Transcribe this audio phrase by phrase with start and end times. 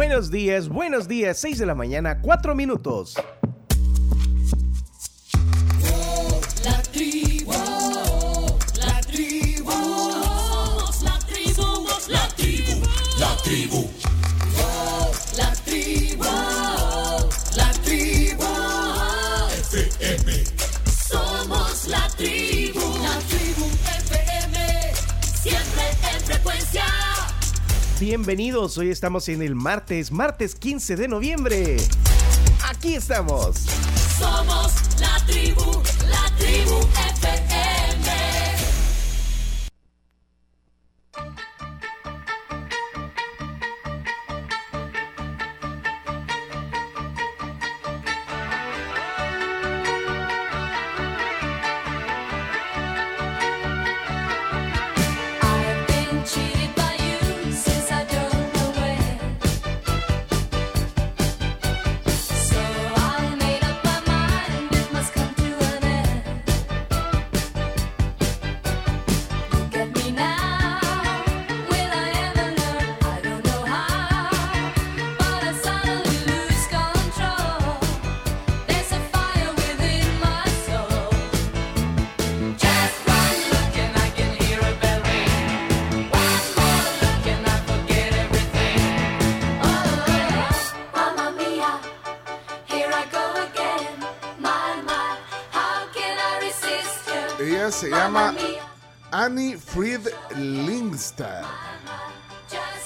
[0.00, 3.16] Buenos días, buenos días, 6 de la mañana, 4 minutos.
[28.00, 31.76] Bienvenidos, hoy estamos en el martes, martes 15 de noviembre.
[32.66, 33.56] Aquí estamos.
[34.18, 36.80] Somos la tribu, la tribu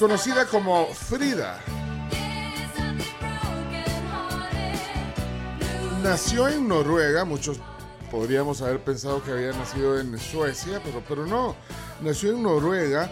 [0.05, 1.59] conocida como Frida.
[6.03, 7.59] Nació en Noruega, muchos
[8.11, 11.57] podríamos haber pensado que había nacido en Suecia, pero, pero no.
[12.03, 13.11] Nació en Noruega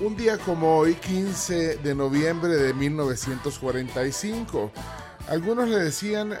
[0.00, 4.70] un día como hoy, 15 de noviembre de 1945.
[5.28, 6.38] Algunos le decían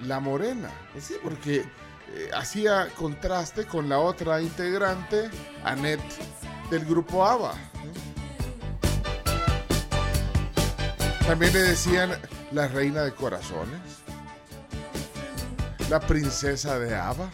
[0.00, 0.68] la morena,
[0.98, 1.64] sí, porque eh,
[2.34, 5.30] hacía contraste con la otra integrante,
[5.62, 6.02] Annette,
[6.70, 7.54] del grupo ABBA.
[11.26, 12.10] También le decían
[12.52, 13.80] la reina de corazones,
[15.88, 17.30] la princesa de too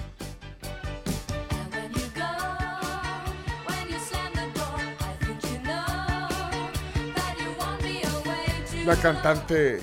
[8.84, 9.80] la cantante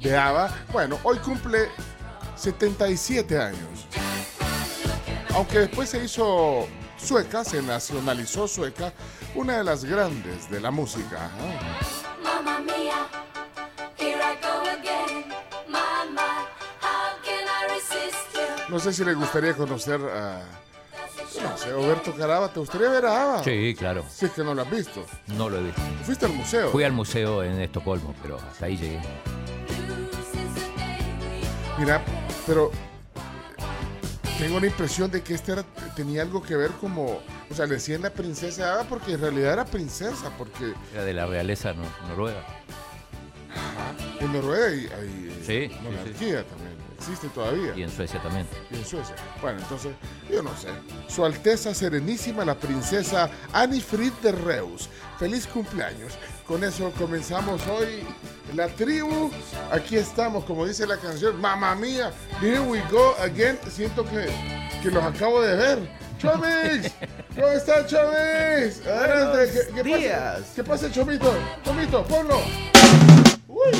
[0.00, 0.50] de ABBA.
[0.72, 1.68] Bueno, hoy cumple
[2.36, 3.86] 77 años.
[5.34, 6.66] Aunque después se hizo
[6.96, 8.92] sueca, se nacionalizó sueca,
[9.34, 11.30] una de las grandes de la música.
[18.68, 20.42] No sé si le gustaría conocer a
[21.42, 22.52] no sé, Roberto Caraba.
[22.52, 23.44] ¿Te gustaría ver a ABBA?
[23.44, 24.04] Sí, claro.
[24.08, 25.04] Si es que no lo has visto.
[25.28, 25.80] No lo he visto.
[26.04, 26.70] Fuiste al museo.
[26.70, 29.00] Fui al museo en Estocolmo, pero hasta ahí llegué.
[31.78, 32.02] Mira,
[32.46, 32.70] pero
[34.38, 35.64] tengo la impresión de que este era-
[35.96, 39.52] tenía algo que ver como, o sea, le decían la princesa Ada porque en realidad
[39.54, 42.44] era princesa, porque Era de la realeza no- noruega.
[44.20, 47.72] en Noruega hay, hay, Sí, sí, monarquía también, existe todavía.
[47.76, 48.46] Y en Suecia también.
[48.70, 49.14] y en Suecia.
[49.40, 49.92] Bueno, entonces,
[50.30, 50.68] yo no sé.
[51.08, 54.88] Su Alteza Serenísima, la princesa Annie Frid de Reus.
[55.18, 56.12] Feliz cumpleaños.
[56.48, 58.02] Con eso comenzamos hoy
[58.56, 59.30] la tribu.
[59.70, 62.10] Aquí estamos, como dice la canción, mamá mía,
[62.40, 63.58] here we go again.
[63.70, 64.30] Siento que,
[64.82, 65.78] que los acabo de ver.
[66.18, 66.90] ¡Chomis!
[67.34, 68.80] ¿Cómo está Chomis?
[68.86, 70.40] Adelante, ¿qué, qué días.
[70.40, 70.54] pasa?
[70.56, 71.34] ¿Qué pasa, Chomito?
[71.62, 72.40] Chomito, ponlo.
[73.46, 73.72] Uy.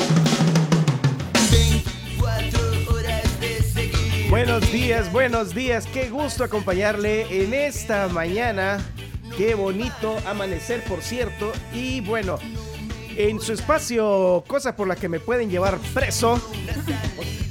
[4.29, 5.87] Buenos días, buenos días.
[5.87, 8.77] Qué gusto acompañarle en esta mañana.
[9.37, 11.51] Qué bonito amanecer, por cierto.
[11.73, 12.37] Y bueno,
[13.15, 16.41] en su espacio, cosas por las que me pueden llevar preso.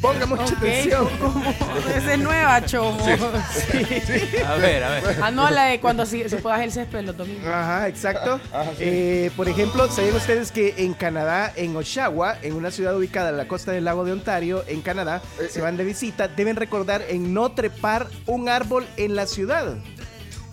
[0.01, 1.09] Ponga mucha atención.
[1.97, 2.99] es nueva, chomo.
[3.05, 5.19] A ver, a ver.
[5.21, 7.47] Ah, no, la de cuando se, se pueda el césped los domingos.
[7.47, 8.41] Ajá, exacto.
[8.79, 13.37] Eh, por ejemplo, ¿sabían ustedes que en Canadá, en Oshawa, en una ciudad ubicada en
[13.37, 15.21] la costa del lago de Ontario, en Canadá,
[15.51, 19.77] se van de visita, deben recordar en no trepar un árbol en la ciudad?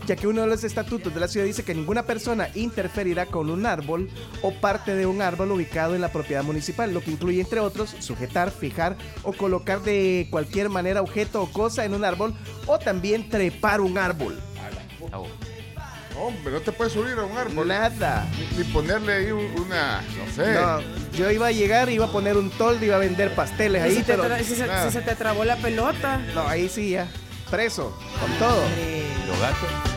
[0.06, 3.50] Ya que uno de los estatutos de la ciudad dice que ninguna persona interferirá con
[3.50, 4.10] un árbol
[4.44, 7.96] o parte de un árbol ubicado en la propiedad municipal, lo que incluye, entre otros,
[8.00, 12.36] sujetar, fijar o colocar de cualquier manera objeto o cosa en un árbol
[12.68, 14.40] o también trepar un árbol.
[16.18, 17.68] Hombre, no te puedes subir a un árbol.
[17.68, 18.26] Nada.
[18.52, 20.54] Ni, ni ponerle ahí un- una, no sé.
[20.54, 20.80] No,
[21.18, 24.04] yo iba a llegar, iba a poner un toldo, iba a vender pasteles si, ahí,
[24.04, 26.22] te pero si se, si se te trabó la pelota.
[26.34, 27.08] no, ahí sí ya,
[27.52, 28.62] preso, con todo.
[29.28, 29.95] Los gatos.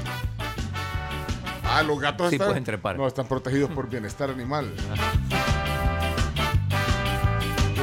[1.70, 2.97] Ah, los gatos Sí están, pueden trepar.
[2.97, 4.73] No, están protegidos por bienestar animal.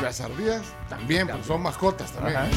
[0.01, 2.37] las ardillas también, porque son mascotas también.
[2.37, 2.49] Ajá.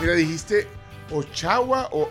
[0.00, 0.68] Mira, dijiste
[1.10, 2.08] Ochagua o,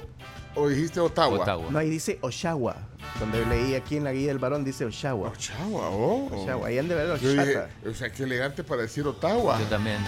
[0.55, 1.39] o dijiste Ottawa.
[1.39, 1.65] Ottawa.
[1.69, 2.75] No, ahí dice Oshawa.
[3.19, 5.29] Donde leí aquí en la guía del varón dice Oshawa.
[5.29, 6.27] Ochagua, oh.
[6.35, 7.69] Oshawa, ahí han de ver dije, Oshaka.
[7.89, 9.57] o sea, qué elegante para decir Ottawa.
[9.59, 9.99] Yo también.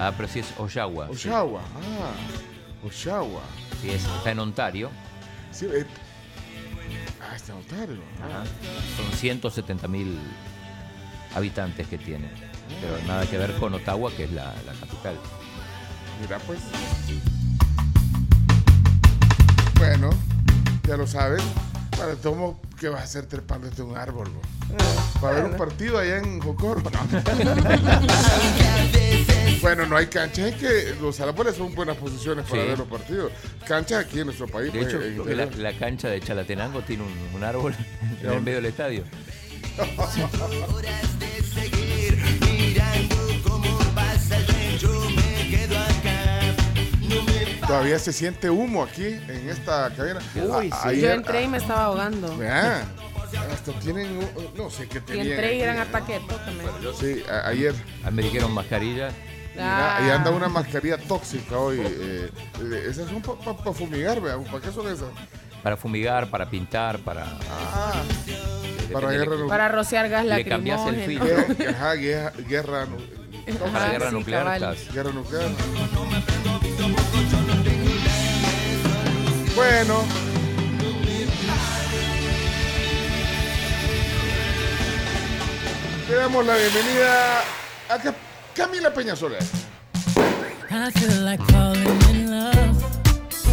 [0.00, 1.06] Ah, pero sí es Oshawa.
[1.08, 1.28] sí.
[1.28, 2.86] Oshawa, ah.
[2.86, 3.40] Oshawa.
[3.90, 4.90] Es- está en Ontario.
[5.52, 5.86] Sí, eh.
[7.20, 8.00] Ah, está en Ontario.
[8.22, 8.44] Ajá.
[8.96, 10.18] Son 170 mil
[11.34, 12.28] habitantes que tiene.
[12.80, 15.16] Pero nada que ver con Ottawa, que es la, la capital.
[16.20, 16.58] Mira, pues.
[19.78, 20.10] Bueno,
[20.86, 21.40] ya lo saben.
[21.96, 24.28] Para tomo, ¿qué vas a hacer trepando este un árbol?
[24.30, 24.40] bo?
[25.20, 26.82] Para ver un partido allá en Jocoro.
[26.82, 26.90] No.
[29.62, 30.52] bueno, no hay canchas.
[30.52, 32.68] Es que los árboles son buenas posiciones para Sí.
[32.68, 33.32] ver los partidos.
[33.66, 34.72] Canchas aquí en nuestro país.
[34.72, 35.72] De pues, hecho, en creo que la, interior.
[35.72, 37.74] la cancha de Chalatenango tiene un, un árbol
[38.22, 39.04] en el medio del estadio.
[47.66, 50.20] Todavía se siente humo aquí en esta cabina.
[50.36, 50.76] Uy, sí.
[50.82, 52.36] ayer- Yo entré y me estaba ahogando.
[52.36, 52.84] Vean,
[53.36, 55.26] hasta tienen, uh, no sé qué Y tenían.
[55.28, 55.80] entré y aquí, gran ¿eh?
[55.80, 56.64] ataque de tócame.
[56.98, 57.74] Sí, a- ayer.
[58.04, 59.10] Ah, Me dijeron mascarilla.
[59.54, 59.96] Mira, Ah.
[60.04, 61.78] ahí anda una mascarilla tóxica hoy.
[61.80, 62.28] eh,
[62.60, 64.42] eh, esas son para fumigar, vean.
[64.44, 65.08] ¿Para qué son esas?
[65.62, 67.24] Para fumigar, para pintar, para...
[67.50, 68.02] Ah,
[68.76, 71.44] depende para de- guerra, Para rociar gas Le cambias el lacrimógeno.
[71.46, 71.56] filtro.
[71.56, 73.24] guerra, ajá, guerra, guerra, nu-
[73.58, 74.74] Para Ajá, guerra sí, nuclear cabal.
[74.74, 74.94] estás.
[74.94, 75.50] guerra nuclear.
[79.56, 80.33] Bueno.
[86.08, 87.40] Le damos la bienvenida
[87.88, 88.14] a Ca-
[88.54, 89.38] Camila Peñasola.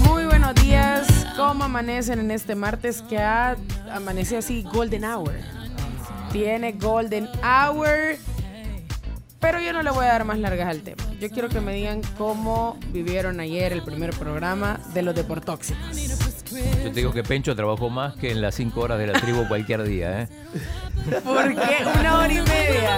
[0.06, 1.08] Muy buenos días.
[1.38, 3.56] ¿Cómo amanecen en este martes que ha
[3.94, 5.34] amanecido así Golden Hour?
[6.32, 8.18] Tiene Golden Hour.
[9.40, 11.04] Pero yo no le voy a dar más largas al tema.
[11.20, 15.82] Yo quiero que me digan cómo vivieron ayer el primer programa de los deportóxicos.
[16.52, 19.48] Yo te digo que Pencho trabajó más que en las 5 horas de la tribu
[19.48, 20.28] cualquier día, ¿eh?
[21.24, 22.98] ¿Por qué una hora y media?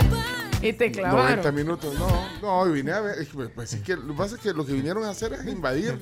[0.61, 1.55] Y te 90 clavaron.
[1.55, 2.07] minutos, no,
[2.41, 3.15] no, vine a ver.
[3.53, 5.99] Pues es que lo que pasa es que lo que vinieron a hacer es invadir,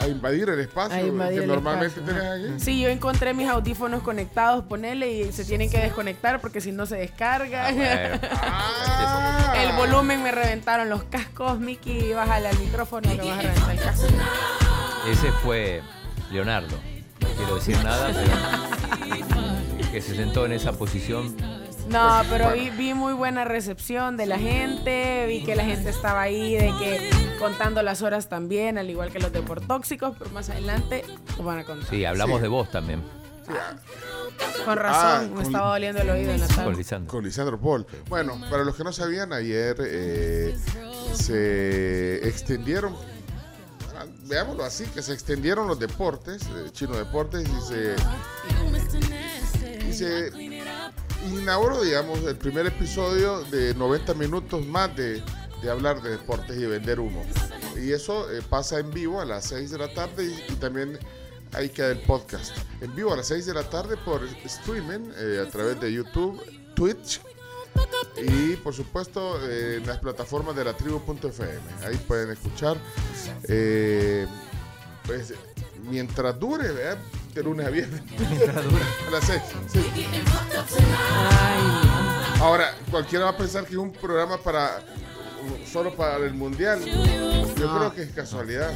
[0.00, 2.64] a invadir el espacio invadir que el normalmente espacio, tenés aquí.
[2.64, 6.84] Sí, yo encontré mis audífonos conectados, ponele y se tienen que desconectar porque si no
[6.86, 7.70] se descarga.
[7.72, 8.20] Bueno.
[8.32, 9.54] Ah.
[9.62, 13.80] El volumen me reventaron los cascos, Mickey, bájale al micrófono que vas a reventar el
[13.80, 14.06] casco.
[15.10, 15.82] Ese fue
[16.30, 16.76] Leonardo.
[17.20, 21.34] No quiero decir nada, pero que se sentó en esa posición.
[21.88, 22.62] No, pero Bueno.
[22.62, 26.72] vi, vi muy buena recepción de la gente, vi que la gente estaba ahí, de
[26.78, 31.04] que contando las horas también, al igual que los deportóxicos, pero más adelante
[31.38, 31.88] lo van a contar.
[31.88, 32.42] Sí, hablamos Sí.
[32.42, 33.02] de vos también,
[33.46, 33.52] Sí,
[34.64, 36.74] Con razón, Ah, me con- estaba doliendo el oído en la con tarde.
[36.76, 37.10] Lisandro.
[37.12, 37.86] con Lisandro Paul.
[38.08, 40.56] Bueno, para los que no sabían, ayer eh,
[41.14, 42.96] se extendieron,
[44.26, 47.96] veámoslo así, que se extendieron los deportes, eh, Chino Deportes, y se,
[49.88, 50.30] y se
[51.30, 55.22] inauguró, digamos, el primer episodio de 90 minutos más de,
[55.62, 57.24] de hablar de deportes y de vender humo.
[57.76, 60.98] Y eso eh, pasa en vivo a las 6 de la tarde y, y también
[61.52, 62.56] ahí queda el podcast.
[62.80, 66.40] En vivo a las 6 de la tarde por streaming eh, a través de YouTube,
[66.74, 67.20] Twitch
[68.22, 71.58] y por supuesto eh, en las plataformas de la tribu.fm.
[71.86, 72.76] Ahí pueden escuchar.
[73.48, 74.26] eh,
[75.04, 75.34] pues,
[75.88, 76.98] mientras dure, ¿verdad?
[77.34, 78.00] de lunes a viernes.
[79.06, 79.42] a las 6.
[79.72, 79.80] sí.
[81.30, 84.80] Ay, Ahora, cualquiera va a pensar que es un programa para
[85.70, 86.80] solo para el mundial.
[87.56, 88.72] Yo creo que es casualidad.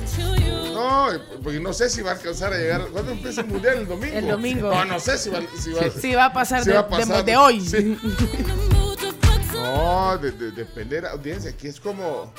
[0.73, 1.09] No,
[1.42, 2.87] porque no sé si va a alcanzar a llegar.
[2.92, 3.78] ¿Cuándo empieza el mundial?
[3.78, 4.16] El domingo.
[4.19, 4.71] El domingo.
[4.75, 6.88] No, no sé si va, si va- sí va a pasar, Sí de, va a
[6.88, 7.25] pasar.
[7.25, 7.61] de- de hoy.
[7.61, 7.99] Sí.
[9.62, 11.50] No, de, de- depender audiencia.
[11.50, 12.33] Aquí es como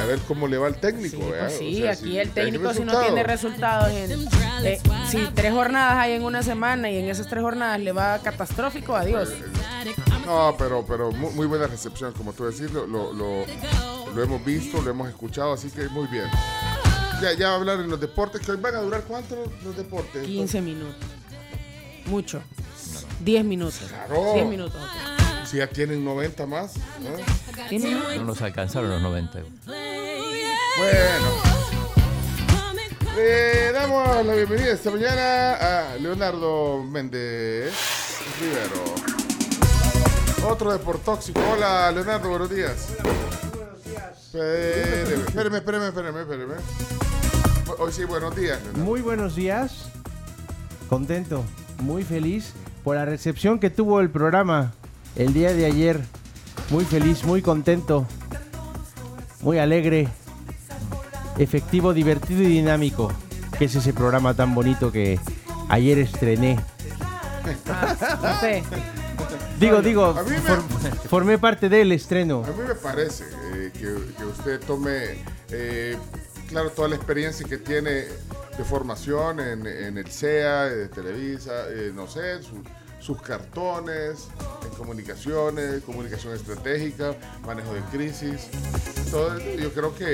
[0.00, 1.16] a ver cómo le va al técnico.
[1.16, 4.26] Sí, pues O sí, sea, aquí si el técnico si no tiene resultados en
[4.64, 8.18] eh, si tres jornadas hay en una semana y en esas tres jornadas le va
[8.20, 9.30] catastrófico, adiós.
[10.24, 13.44] No, pero, pero muy, muy buena recepción, como tú decís, lo, lo, lo-
[14.14, 16.26] lo hemos visto, lo hemos escuchado, así que muy bien.
[17.22, 19.62] Ya, ya va a hablar en los deportes, que hoy van a durar cuánto los,
[19.62, 20.24] los deportes.
[20.24, 20.96] 15 minutos.
[22.06, 22.42] Mucho.
[23.20, 23.80] 10 minutos.
[23.88, 24.32] Claro.
[24.34, 24.80] 10 minutos.
[24.80, 25.15] ok.
[25.46, 26.74] Si ya tienen 90 más.
[27.00, 27.68] ¿no?
[27.70, 28.16] 10 minutos.
[28.16, 29.42] No nos alcanzaron los 90.
[30.78, 31.28] Bueno,
[33.16, 37.72] le damos la bienvenida esta mañana a Leonardo Méndez
[38.40, 38.84] Rivero.
[40.50, 41.40] Otro deportóxico.
[41.52, 42.88] Hola, Leonardo, buenos días.
[44.26, 46.54] Espéreme, espéreme, espéreme, espéreme, espéreme.
[47.78, 48.60] Hoy sí, buenos días.
[48.62, 48.84] Leonardo.
[48.84, 49.90] Muy buenos días.
[50.88, 51.44] Contento,
[51.78, 54.72] muy feliz por la recepción que tuvo el programa
[55.16, 56.00] el día de ayer
[56.70, 58.06] muy feliz, muy contento,
[59.40, 60.08] muy alegre,
[61.38, 63.12] efectivo, divertido y dinámico,
[63.58, 65.18] que es ese programa tan bonito que
[65.68, 66.58] ayer estrené.
[68.22, 68.62] No sé.
[69.60, 72.44] Digo, digo, me- formé parte del estreno.
[72.44, 75.96] A mí me parece eh, que, que usted tome, eh,
[76.48, 81.90] claro, toda la experiencia que tiene de formación en, en el CEA, de Televisa, eh,
[81.94, 82.62] no sé, su-
[83.00, 84.28] sus cartones,
[84.64, 87.14] en comunicaciones, comunicación estratégica,
[87.46, 88.48] manejo de crisis.
[89.10, 90.04] Todo eso, yo creo que,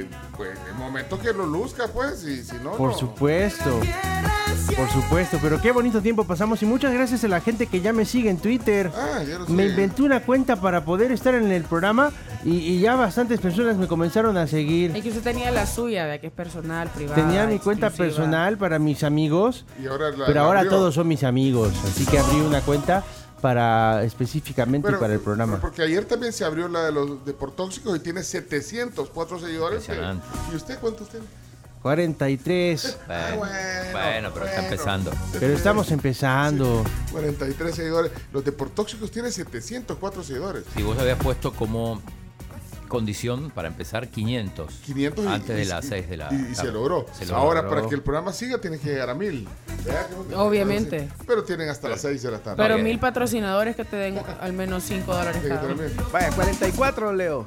[0.00, 2.98] eh, pues, el momento que lo luzca, pues, y si no, Por no.
[2.98, 3.80] supuesto.
[4.76, 7.92] Por supuesto, pero qué bonito tiempo pasamos y muchas gracias a la gente que ya
[7.92, 8.90] me sigue en Twitter.
[8.94, 12.10] Ah, ya lo Me inventé una cuenta para poder estar en el programa
[12.44, 14.92] y, y ya bastantes personas me comenzaron a Es seguir.
[14.92, 17.16] que usted tenía la suya, de que es personal, privada.
[17.16, 18.16] Tenía mi cuenta exclusiva.
[18.16, 20.72] personal para mis amigos, Y ahora la- pero la ahora abrió.
[20.72, 23.04] todos son mis amigos, así que abrí una cuenta
[23.40, 25.60] para específicamente para el programa.
[25.60, 29.84] porque ayer también se abrió la de los deportóxicos y tiene 704 seguidores.
[29.86, 29.94] que-.
[30.52, 31.26] ¿Y usted cuántos tiene?
[31.82, 33.52] 43, Bueno, bueno,
[33.92, 35.12] bueno, pero está empezando.
[35.38, 36.84] pero estamos empezando.
[37.12, 38.10] 43 seguidores.
[38.32, 40.64] Los deportóxicos tienen 704 seguidores.
[40.74, 42.02] Si vos habías puesto como
[42.88, 44.72] condición para empezar 500.
[44.84, 47.06] 500 y- Antes de y- las y- 6 de la Y, y se logró.
[47.12, 47.36] Se logró.
[47.36, 47.76] Ahora, logró.
[47.76, 49.46] para que el programa siga, tiene que llegar a 1000.
[49.84, 50.06] ¿Verdad?
[50.36, 51.08] Obviamente.
[51.26, 52.56] Pero tienen hasta las 6 de la tarde.
[52.62, 52.82] Pero Ok.
[52.82, 55.62] mil patrocinadores que te den al menos 5 dólares cada.
[55.62, 55.92] 1000.
[56.12, 57.46] Vaya, 44, Leo.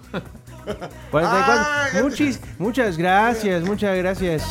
[1.12, 1.22] 44.
[1.22, 4.44] Ah, Muchis- muchas gracias, muchas gracias.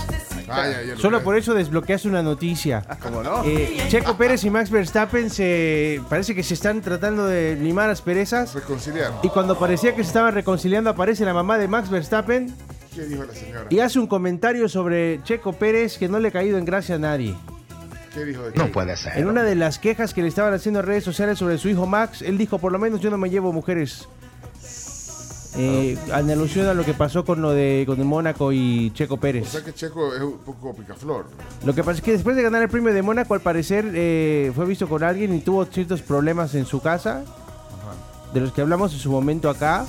[0.49, 0.67] Ah,
[0.99, 2.83] Solo por eso desbloqueaste una noticia.
[3.03, 3.45] ¿Cómo no?
[3.45, 8.03] Eh, Checo Pérez y Max Verstappen se parece que se están tratando de limar las
[8.03, 8.53] perezas.
[8.55, 9.13] Reconciliar.
[9.23, 12.53] Y cuando parecía que se estaban reconciliando, aparece la mamá de Max Verstappen
[12.93, 13.67] ¿Qué dijo la señora?
[13.71, 16.99] y hace un comentario sobre Checo Pérez que no le ha caído en gracia a
[16.99, 17.37] nadie.
[18.13, 19.17] ¿Qué dijo de No puede ser.
[19.19, 21.87] En una de las quejas que le estaban haciendo en redes sociales sobre su hijo
[21.87, 24.09] Max, él dijo, por lo menos yo no me llevo mujeres.
[25.57, 29.15] Eh, en alusión a lo que pasó con lo de con el Mónaco y Checo
[29.15, 29.49] O Pérez.
[29.49, 31.27] sea que Checo es un poco picaflor.
[31.65, 34.53] Lo que pasa es que después de ganar el premio de Mónaco, al parecer eh,
[34.55, 37.25] fue visto con alguien y tuvo ciertos problemas en su casa,
[38.33, 39.87] de los que hablamos en su momento acá.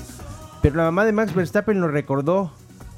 [0.63, 2.51] Pero la mamá de Max Verstappen lo recordó.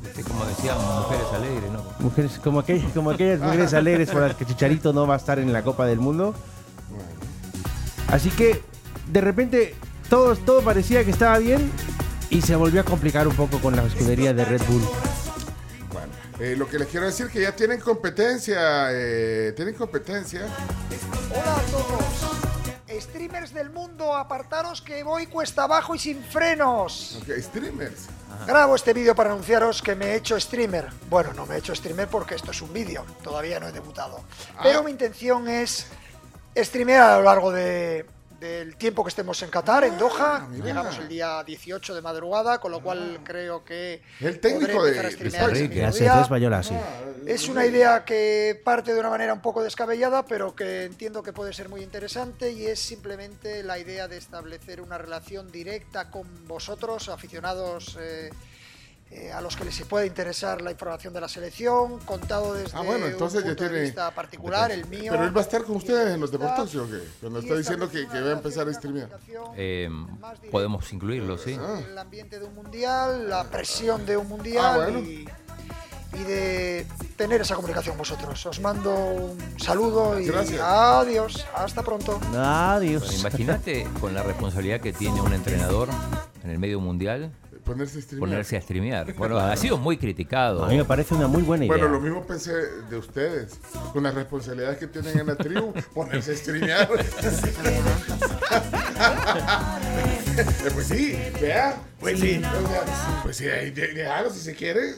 [0.06, 1.84] Este, como decían, mujeres alegres, ¿no?
[2.00, 5.40] Mujeres, como, aquellas, como aquellas mujeres alegres por las que Chicharito no va a estar
[5.40, 6.34] en la Copa del Mundo.
[8.08, 8.62] Así que
[9.12, 9.76] de repente
[10.10, 11.72] todo, todo parecía que estaba bien
[12.34, 14.82] y se volvió a complicar un poco con la escudería de Red Bull.
[15.92, 16.08] Bueno,
[16.40, 18.88] eh, lo que les quiero decir que ya tienen competencia.
[18.92, 20.42] eh, tienen competencia.
[21.32, 23.04] Hola a todos.
[23.04, 27.20] Streamers del mundo, apartaros que voy cuesta abajo y sin frenos.
[27.22, 28.08] Ok, streamers.
[28.48, 30.90] Grabo este vídeo para anunciaros que me he hecho streamer.
[31.10, 34.24] Bueno, no me he hecho streamer porque esto es un vídeo, todavía no he debutado.
[34.62, 35.88] Pero mi intención es
[36.56, 38.06] streamear a lo largo de-
[38.44, 40.46] del tiempo que estemos en Qatar, en Doha.
[40.50, 40.66] mira.
[40.66, 44.92] Llegamos el día 18 de madrugada, con lo cual creo que El técnico de-
[46.22, 46.76] española, sí.
[47.26, 51.32] Es una idea que parte de una manera un poco descabellada, pero que entiendo que
[51.32, 56.28] puede ser muy interesante y es simplemente la idea de establecer una relación directa con
[56.46, 58.30] vosotros, aficionados eh,
[59.16, 62.82] eh, a los que les puede interesar la información de la selección, contado desde Ah,
[62.82, 63.84] bueno, entonces un ya punto de tiene.
[63.86, 65.12] vista particular, el mío.
[65.12, 67.00] Pero él va a estar con ustedes en los de deportes, ¿o qué?
[67.22, 69.10] Cuando está diciendo que, que va a empezar a streamear.
[69.56, 69.90] Eh,
[70.52, 71.58] podemos incluirlo, sí.
[71.92, 75.00] el ambiente de un mundial, la presión de un mundial Ah, bueno.
[75.00, 75.28] y,
[76.16, 78.46] y de tener esa comunicación vosotros.
[78.46, 80.62] Os mando un saludo y Gracias.
[80.62, 81.46] adiós.
[81.56, 82.20] Hasta pronto.
[82.36, 83.20] Adiós.
[83.20, 85.90] Imagínate con la responsabilidad que tiene un entrenador
[86.44, 87.32] en el medio mundial
[87.64, 88.30] Ponerse a streamear.
[88.30, 89.14] ponerse a streamear.
[89.16, 90.66] Bueno, ha sido muy criticado.
[90.66, 91.78] A mí me parece una muy buena idea.
[91.78, 92.52] Bueno, lo mismo pensé
[92.90, 93.60] de ustedes,
[93.94, 96.90] con las responsabilidades que tienen en la tribu, ponerse a streamear.
[100.74, 101.78] Pues sí, vea.
[102.00, 102.42] Pues sí.
[103.24, 104.96] pues sí, ahí de- déjalo si se quiere.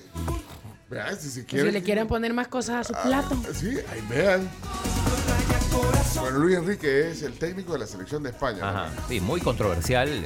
[0.89, 1.67] Vea, si se quiere.
[1.67, 3.35] Si le quieren poner más cosas a su plato.
[3.53, 4.49] Sí, ahí vean.
[6.19, 8.59] Bueno, Luis Enrique es el técnico de la selección de España.
[8.59, 8.65] ¿no?
[8.67, 10.07] Ajá, sí, muy controversial.
[10.09, 10.25] eh,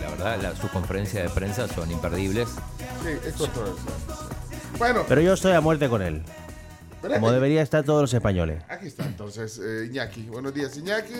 [0.00, 2.48] la verdad, la- sus conferencias de prensa son imperdibles.
[2.78, 3.94] Sí, es controversial.
[4.78, 6.22] Bueno, Pero yo estoy a muerte con él.
[7.02, 8.62] Como debería estar todos los españoles.
[8.68, 10.24] Aquí está entonces eh, Iñaki.
[10.24, 11.14] Buenos días, Iñaki.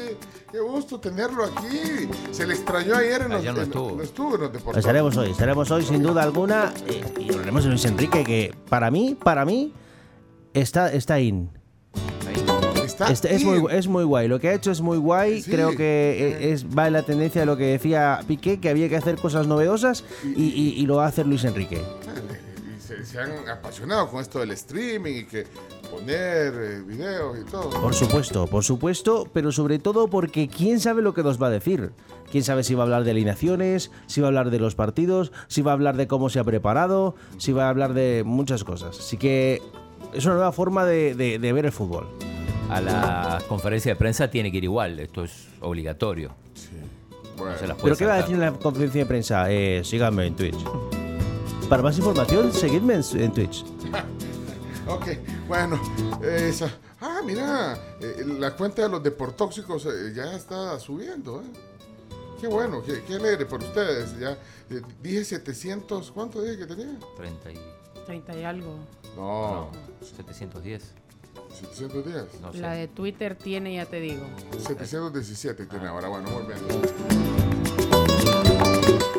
[0.53, 2.07] Qué gusto tenerlo aquí.
[2.33, 3.97] Se le extrañó ayer en los, Ayer no en- estuvo.
[3.97, 4.79] no estuvo en los deportes.
[4.81, 6.73] Estaremos hoy, estaremos hoy sin duda alguna.
[6.87, 9.73] eh, y hablaremos de Luis Enrique, que para mí, para mí,
[10.53, 11.51] está, está in.
[13.09, 14.29] Está Este- es, muy, es muy guay.
[14.29, 15.43] Lo que ha hecho es muy guay.
[15.43, 15.51] Sí.
[15.51, 18.89] Creo que eh, es, va en la tendencia de lo que decía Piqué, que había
[18.89, 21.83] que hacer cosas novedosas y, y- y lo va a hacer Luis Enrique.
[22.77, 25.47] Y se, se han apasionado con esto del streaming y que
[25.91, 27.71] poner eh, videos y todo.
[27.71, 31.51] Por supuesto, por supuesto, pero sobre todo porque quién sabe lo que nos va a
[31.51, 31.91] decir.
[32.31, 35.33] Quién sabe si va a hablar de alineaciones, si va a hablar de los partidos,
[35.49, 38.63] si va a hablar de cómo se ha preparado, si va a hablar de muchas
[38.63, 39.01] cosas.
[39.01, 39.61] Así que
[40.15, 42.07] es una nueva forma de, de- de ver el fútbol.
[42.71, 46.35] A la conferencia de prensa tiene que ir igual, esto es obligatorio.
[47.37, 49.51] Bueno, No se las ¿Pero qué va a decir en la conferencia de prensa?
[49.51, 50.59] Eh, síganme en Twitch.
[51.69, 53.65] Para más información, seguidme en, en Twitch.
[54.87, 55.07] ok,
[55.49, 55.81] bueno,
[56.23, 56.71] esa.
[57.01, 61.71] Ah, mira, eh, la cuenta de los deportóxicos eh, ya está subiendo, ¿eh?
[62.41, 64.19] Qué bueno, qué, qué alegre por ustedes.
[64.19, 64.33] Ya
[64.71, 66.99] eh, dije 700, ¿cuánto dije que tenía?
[67.17, 67.59] 30 y...
[68.07, 68.77] 30 y algo.
[69.17, 71.00] No, 710.
[71.59, 72.41] 710.
[72.41, 72.59] No sé.
[72.59, 74.25] La de Twitter tiene, ya te digo.
[74.67, 76.59] 717 tiene ahora, bueno, muy bien.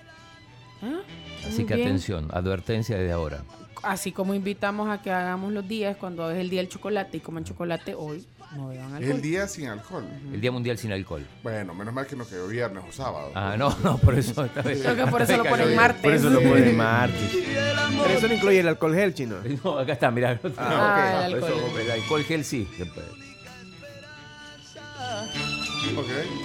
[1.47, 1.89] Así Muy que bien.
[1.89, 3.43] atención, advertencia desde ahora.
[3.83, 7.21] Así como invitamos a que hagamos los días cuando es el día del chocolate y
[7.21, 9.11] coman chocolate hoy, no beban alcohol.
[9.17, 10.05] El día sin alcohol.
[10.33, 11.27] El Día Mundial sin alcohol.
[11.43, 13.31] Bueno, menos mal que no quedó viernes o sábado.
[13.35, 14.45] Ah, no, no, por eso.
[14.47, 16.03] esta vez- Creo que por eso lo ponen martes.
[16.03, 17.31] Por eso lo ponen martes.
[17.33, 19.37] Pero eso no incluye el alcohol gel, chino.
[19.65, 20.39] No, acá está, mirá.
[20.59, 22.69] Ah, el Por eso, el alcohol gel sí.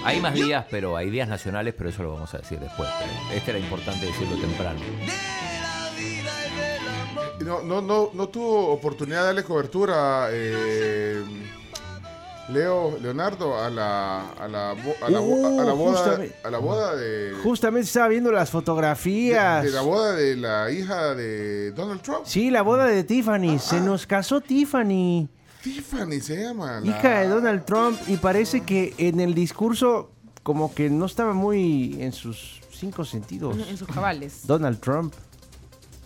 [0.04, 2.88] Hay más días, pero hay días nacionales, pero eso lo vamos a decir después.
[3.34, 4.80] Este era importante decirlo temprano.
[7.44, 11.22] No, no, no, no tuvo oportunidad de darle cobertura, eh,
[12.48, 15.24] Leo, Leonardo, a la, a la, a la, bo- a la Uh,
[15.76, 19.62] boda, a la boda de, Justamente estaba viendo las fotografías.
[19.64, 22.20] de la boda de la hija de Donald Trump.
[22.24, 23.58] Sí, la boda de Tiffany.
[23.58, 25.28] Se nos casó Tiffany,
[25.74, 26.80] Tiffany se llama.
[26.80, 30.10] la- hija de Donald Trump, y parece que en el discurso
[30.42, 33.56] como que no estaba muy en sus cinco sentidos.
[33.68, 34.46] En sus cabales.
[34.46, 35.12] Donald Trump.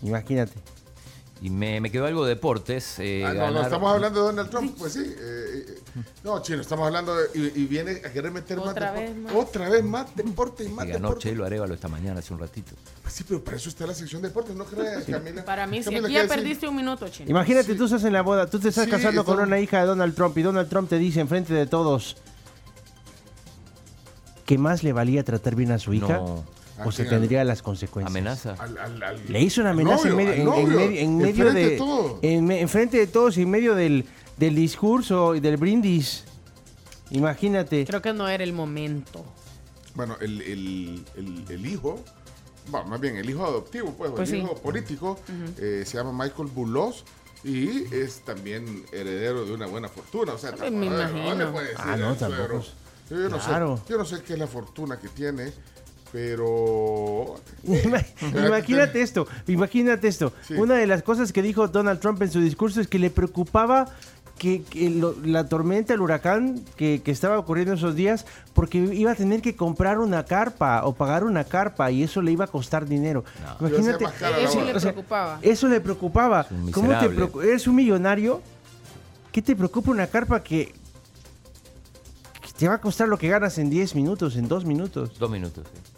[0.03, 0.55] Imagínate.
[1.43, 2.97] Y me, me quedó algo de deportes.
[2.99, 5.01] eh, Ah, no, no, estamos hablando de Donald Trump, pues sí.
[5.03, 8.93] eh, eh, no, chino, estamos hablando de, y, y viene a querer meter más Otra
[8.93, 9.13] deporte.
[9.15, 9.35] vez más.
[9.35, 11.31] Otra vez más deporte y más que ganó deporte.
[11.31, 12.73] Chelo Arevalo esta mañana, hace un ratito.
[13.03, 15.43] Pues sí, pero para eso está la sección de deportes, ¿no crees, Camila?
[15.47, 15.85] Para mí, sí.
[15.87, 17.31] Camila, Aquí ¿qué ya perdiste un minuto, chino.
[17.31, 19.87] Imagínate, tú estás en la boda, tú te estás Sí, casando con una hija de
[19.87, 22.19] Donald Trump y Donald Trump te dice enfrente de todos
[24.45, 26.45] que más le valía tratar bien a su hija No.
[26.81, 28.11] ¿A o se tendría las consecuencias.
[28.11, 28.55] Amenaza.
[28.59, 31.77] Al- al- al- Le hizo una amenaza en medio, en, en medio, en medio de,
[31.77, 32.19] todo.
[32.23, 36.25] en enfrente de todos y en medio del, del discurso y del brindis.
[37.11, 37.85] Imagínate.
[37.87, 39.25] Creo que no era el momento.
[39.95, 41.99] Bueno, el, el, el, el hijo,
[42.69, 44.43] bueno, más bien el hijo adoptivo, pues, Pues el sí.
[44.43, 45.19] hijo político,
[45.59, 47.05] eh, se llama Michael Bulos
[47.43, 50.35] y es también heredero de una buena fortuna.
[50.35, 51.35] O sea, me imagino.
[51.35, 52.65] le puede decir Ah, no, tampoco
[53.11, 53.77] Yo no, Claro.
[53.79, 55.53] sé, yo no sé qué es la fortuna que tiene,
[56.13, 57.37] pero...
[57.65, 58.05] Ima-
[58.47, 60.33] Imagínate esto, imagínate esto.
[60.47, 60.55] Sí.
[60.55, 63.87] Una de las cosas que dijo Donald Trump en su discurso es que le preocupaba
[64.39, 69.13] que, que lo- la tormenta, el huracán que, que estaba ocurriendo esos días, porque iba
[69.13, 72.49] a tener que comprar una carpa o pagar una carpa y eso le iba a
[72.49, 73.23] costar dinero.
[73.61, 74.07] Imagínate,
[74.43, 75.39] Eso le o sea, preocupaba.
[75.43, 76.47] eso le preocupaba.
[76.67, 78.41] Es ¿Cómo te ¿Eres un millonario?
[79.31, 80.73] ¿Qué te preocupa una carpa que,
[82.43, 85.19] que te va a costar lo que ganas en 10 minutos, en 2 minutos?
[85.19, 85.67] Dos minutos.
[85.73, 85.90] sí.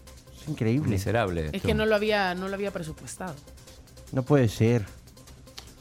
[0.42, 0.88] Es increíble.
[0.90, 1.50] Miserable.
[1.52, 3.34] Es que no lo había, no lo había presupuestado.
[4.12, 4.84] No puede ser.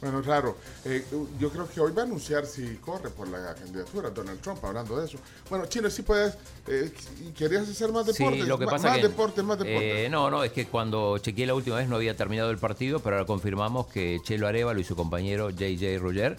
[0.01, 0.57] Bueno, claro.
[0.83, 1.05] Eh,
[1.39, 4.97] yo creo que hoy va a anunciar si corre por la candidatura Donald Trump, hablando
[4.99, 5.19] de eso.
[5.47, 6.35] Bueno, Chino, sí puedes.
[6.67, 6.91] eh,
[7.37, 8.43] ¿Querías hacer más Sí, deporte?
[8.45, 10.05] lo que pasa más que deporte, más deporte.
[10.05, 12.99] eh, no, no, es que cuando chequeé la última vez no había terminado el partido,
[12.99, 16.37] pero ahora confirmamos que Chelo Arevalo y su compañero JJ Roger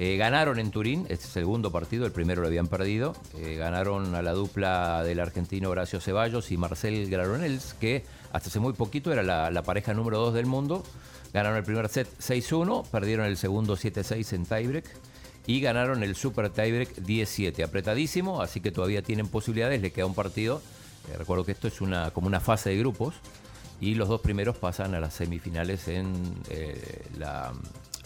[0.00, 4.22] eh, ganaron en Turín, este segundo partido, el primero lo habían perdido, eh, ganaron a
[4.22, 9.24] la dupla del argentino Horacio Ceballos y Marcel Graronels, que hasta hace muy poquito era
[9.24, 10.84] la, pareja número 2 del mundo.
[11.34, 14.84] Ganaron el primer set 6-1, perdieron el segundo 7-6 en tiebreak
[15.48, 17.64] y ganaron el Super Tiebreak 17.
[17.64, 20.62] Apretadísimo, así que todavía tienen posibilidades, le queda un partido.
[21.12, 21.74] Eh, recuerdo que esto es
[22.12, 23.16] como una fase de grupos
[23.80, 26.14] y los dos primeros pasan a las semifinales en
[27.18, 27.52] la-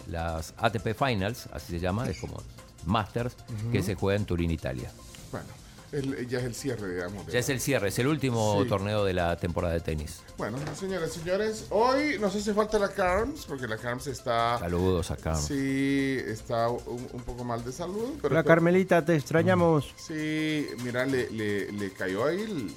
[0.09, 2.43] las ATP Finals, así se llama, es como
[2.87, 3.35] Masters,
[3.71, 4.91] que se juega en Turín, Italia.
[5.31, 5.47] Bueno,
[5.93, 7.27] el- ya es el cierre, digamos.
[7.27, 8.69] de- Ya es el cierre, es el último Sí.
[8.69, 10.21] torneo de la temporada de tenis.
[10.39, 14.59] Bueno, señoras y señores, hoy nos hace falta la Carms, porque la Carms está.
[14.59, 15.35] Saludos acá.
[15.37, 18.15] Sí, está un, un poco mal de salud.
[18.21, 19.93] Pero La Carmelita, te extrañamos.
[19.97, 22.73] Sí, mira, le, le, le cayó ahí el-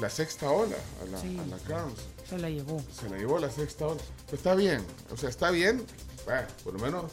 [0.00, 1.38] la sexta ola a la, Sí.
[1.38, 1.94] a la Carms.
[2.28, 2.82] Se la llevó.
[2.98, 4.00] Se la llevó la sexta ola.
[4.24, 5.84] Pero está bien, o sea, está bien.
[6.24, 7.04] Bueno, por lo menos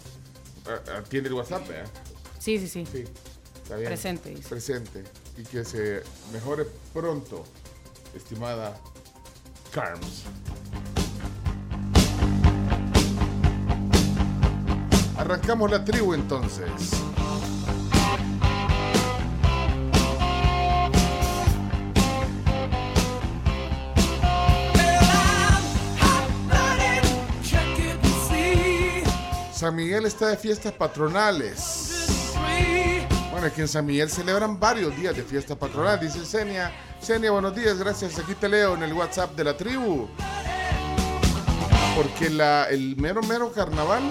[0.68, 1.84] eh, atiende el WhatsApp, ¿eh?
[2.38, 2.86] Sí, sí, sí.
[2.92, 3.04] Sí,
[3.64, 3.88] está bien.
[3.88, 4.50] Presente, dice.
[4.50, 5.04] Presente.
[5.38, 7.44] Y que se mejore pronto,
[8.16, 8.80] estimada
[9.72, 10.24] Carms.
[15.18, 16.70] Arrancamos la tribu entonces.
[29.60, 32.32] San Miguel está de fiestas patronales.
[33.30, 36.00] Bueno, aquí en San Miguel celebran varios días de fiesta patronal.
[36.00, 36.72] Dice Senia.
[37.02, 38.18] Senia, buenos días, gracias.
[38.20, 40.08] Aquí te leo en el WhatsApp de la tribu.
[41.94, 44.04] Porque la, el mero mero carnaval.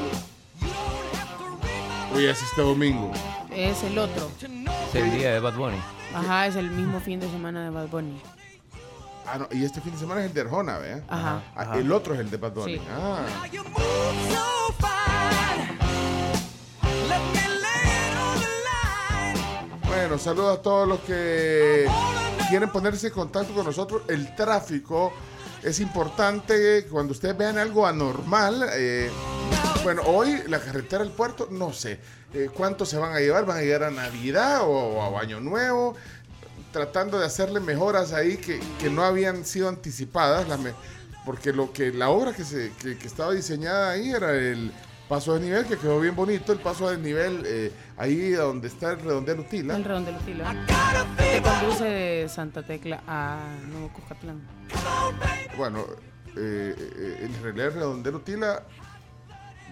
[2.15, 3.11] Hoy es este domingo.
[3.51, 4.31] Es el otro.
[4.89, 5.79] Es el día de Bad Bunny.
[6.15, 8.21] Ajá, es el mismo fin de semana de Bad Bunny.
[9.31, 11.03] Ah, no, y este fin de semana es el de Arjona, ¿ve?
[11.07, 11.43] Ajá.
[11.55, 12.79] Ah, el otro es el de Bad Bunny.
[12.79, 12.83] Sí.
[12.91, 13.27] Ah.
[19.87, 21.87] Bueno, saludos a todos los que
[22.49, 24.03] quieren ponerse en contacto con nosotros.
[24.09, 25.13] El tráfico
[25.63, 26.87] es importante.
[26.91, 29.11] Cuando ustedes vean algo anormal, eh,
[29.83, 32.01] bueno, hoy la carretera del puerto, no sé
[32.33, 33.45] eh, cuántos se van a llevar.
[33.45, 35.97] ¿Van a llegar a Navidad o a Año Nuevo?
[36.79, 40.47] Tratando de hacerle mejoras ahí que, que no habían sido anticipadas.
[40.49, 40.73] la me-
[41.27, 44.71] porque lo que la obra que, se, que, que estaba diseñada ahí era el
[45.09, 46.53] paso de nivel, que quedó bien bonito.
[46.53, 49.75] El paso de nivel eh, ahí donde está el redondel Utila.
[49.77, 50.55] El redondel Utila.
[51.19, 54.41] Que conduce de Santa Tecla a Nuevo Cuscatlán.
[55.57, 55.85] Bueno,
[56.37, 58.63] eh, eh, en realidad el redondel Utila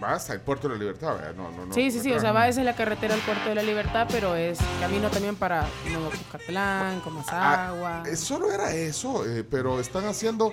[0.02, 1.34] va hasta el puerto de la Libertad, ¿verdad?
[1.34, 1.74] No, no, no.
[1.74, 2.12] Sí, sí, sí.
[2.12, 5.36] O sea, va desde la carretera al Puerto de la Libertad, pero es camino también
[5.36, 8.02] para Nuevo Cuscatlán, Ah, Comasagua.
[8.06, 10.52] eh, solo era eso, eh, pero están haciendo,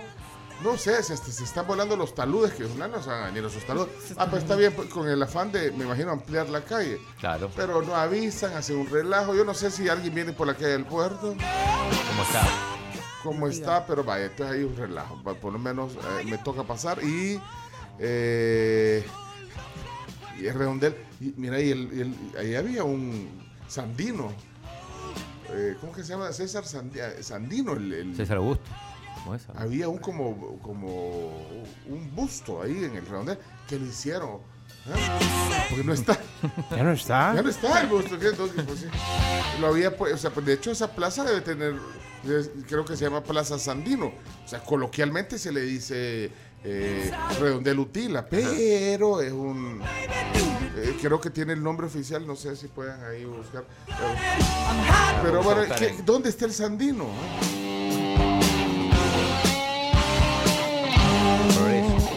[0.63, 3.65] no sé, se, se están volando los taludes, que no nos van a venir esos
[3.65, 3.89] taludes.
[4.17, 6.99] Ah, pues está bien, pues, con el afán de, me imagino, ampliar la calle.
[7.19, 7.49] Claro.
[7.55, 9.35] Pero no avisan, hacen un relajo.
[9.35, 12.41] Yo no sé si alguien viene por la calle del puerto, ¿Cómo está?
[13.23, 15.17] cómo está, pero vaya, entonces hay un relajo.
[15.21, 17.41] Por lo menos eh, me toca pasar y...
[17.99, 19.05] eh,
[20.39, 23.29] y el redondel, y mira, y el- y el- ahí había un
[23.67, 24.31] sandino.
[25.51, 26.31] Eh, ¿Cómo que se llama?
[26.31, 28.63] César Sandi- eh, Sandino, el, el- César Augusto.
[29.23, 29.43] ¿Cómo es?
[29.55, 31.27] había un como, como
[31.87, 34.37] un busto ahí en el redondel que lo hicieron.
[34.87, 35.65] ¿eh?
[35.69, 36.17] Porque no está,
[36.71, 37.35] ¿Ya no está?
[37.35, 38.17] ya no está el busto.
[38.19, 38.27] ¿qué?
[38.29, 38.85] Entonces, pues, sí.
[39.61, 41.75] Lo había, pues, o sea, pues, de hecho esa plaza debe tener,
[42.25, 44.07] es- creo que se llama Plaza Sandino.
[44.07, 46.31] O sea, coloquialmente se le dice
[46.63, 49.81] eh, redondel Utila, pero es un,
[50.77, 53.65] eh, creo que tiene el nombre oficial, no sé si pueden ahí buscar.
[55.21, 57.07] Pero, bueno, buscar ¿qué- en- ¿dónde está el Sandino?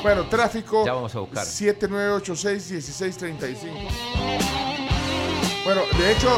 [0.03, 0.85] Bueno, tráfico.
[0.87, 1.45] Ya vamos a buscar.
[1.45, 3.73] 7986-1635.
[5.65, 6.29] Bueno, de hecho,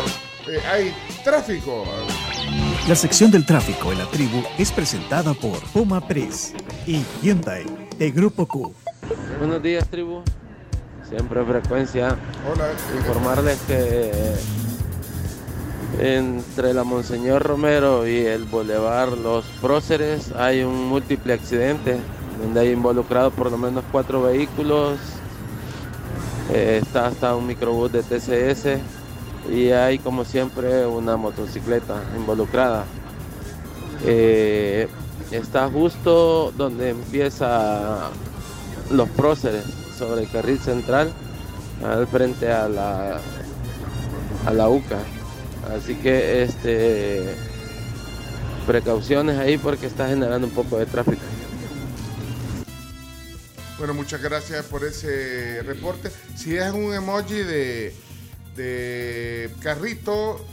[0.48, 1.84] eh, hay tráfico.
[2.88, 6.54] La sección del tráfico en la tribu es presentada por Puma Press
[6.86, 7.66] y Hyundai
[7.98, 8.72] de Grupo Q.
[9.38, 10.22] Buenos días, tribu.
[11.08, 12.16] Siempre frecuencia.
[12.50, 12.70] Hola.
[12.96, 14.12] Informarles que
[15.98, 21.96] entre la Monseñor Romero y el Boulevard Los Próceres hay un múltiple accidente
[22.40, 24.98] donde hay involucrado por lo menos cuatro vehículos.
[26.52, 28.78] Eh, está hasta un microbús de TCS
[29.52, 32.84] y hay como siempre una motocicleta involucrada.
[34.04, 34.86] Eh,
[35.30, 38.10] está justo donde empieza
[38.90, 39.64] los próceres,
[39.96, 41.12] sobre el carril central,
[41.84, 43.20] al frente a la,
[44.46, 44.98] a la UCA.
[45.76, 47.34] Así que este
[48.66, 51.22] precauciones ahí porque está generando un poco de tráfico.
[53.78, 56.10] Bueno, muchas gracias por ese reporte.
[56.36, 57.94] Si es un emoji de,
[58.56, 60.44] de carrito,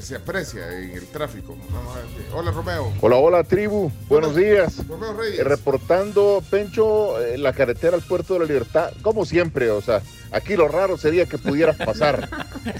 [0.00, 1.56] se aprecia en el tráfico.
[1.72, 2.06] Vamos a ver.
[2.34, 2.92] Hola, Romeo.
[3.00, 4.86] Hola, hola tribu, buenos días.
[4.88, 5.40] Romeo Reyes.
[5.40, 10.00] Eh, Reportando, Pencho, eh, la carretera al puerto de la libertad, como siempre, o sea,
[10.32, 12.28] aquí lo raro sería que pudieras pasar.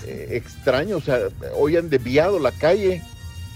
[0.06, 1.18] Eh, extraño, o sea,
[1.56, 3.02] hoy han desviado la calle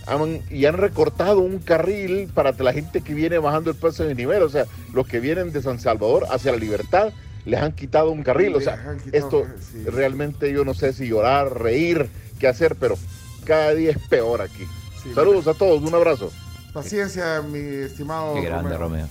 [0.06, 4.14] han- y han recortado un carril para la gente que viene bajando el paso de
[4.14, 7.12] nivel, o sea, los que vienen de San Salvador hacia la libertad,
[7.46, 9.84] les han quitado un carril, o sea, quitado, esto sí.
[9.84, 12.96] realmente yo no sé si llorar, reír, qué hacer, pero
[13.44, 14.66] cada día es peor aquí.
[15.02, 16.32] Sí, Saludos a todos, un abrazo.
[16.72, 19.08] Paciencia, mi estimado Qué grande, Romeo.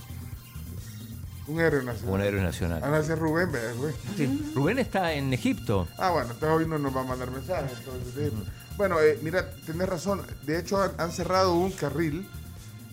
[1.46, 2.14] Un héroe nacional.
[2.14, 2.82] Un héroe nacional.
[2.82, 3.94] Ah, ese es Rubén, ¿verdad, güey?
[4.16, 5.86] Sí, Rubén está en Egipto.
[5.98, 7.70] Ah, bueno, entonces hoy no nos va a mandar mensajes.
[7.78, 8.44] entonces, sí.
[8.76, 10.22] Bueno, eh, mira, tenés razón.
[10.42, 12.26] De hecho, han, han cerrado un carril,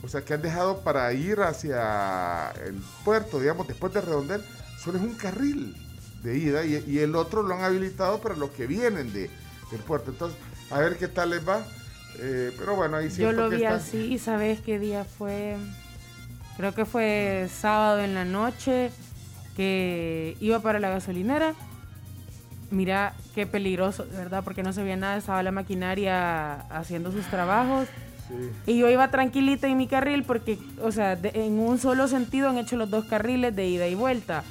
[0.04, 2.76] o sea, que han dejado para ir hacia el
[3.06, 4.44] puerto, digamos, después de Redondel,
[4.80, 5.76] solo es un carril
[6.22, 9.30] de ida y, y el otro lo han habilitado para los que vienen de,
[9.72, 10.12] del puerto.
[10.12, 10.38] Entonces,
[10.72, 11.64] a ver qué tal les va.
[12.20, 15.58] Eh, pero bueno, ahí Yo siento lo vi está- así y sabes qué día fue.
[16.58, 18.92] Creo que fue sábado en la noche
[19.56, 21.54] que iba para la gasolinera.
[22.70, 24.44] Mira qué peligroso, ¿verdad?
[24.44, 27.88] Porque no se veía nada, estaba la maquinaria haciendo sus trabajos.
[28.66, 32.48] Y yo iba tranquilita en mi carril porque, o sea, de- en un solo sentido
[32.50, 34.44] han hecho los dos carriles de ida y vuelta.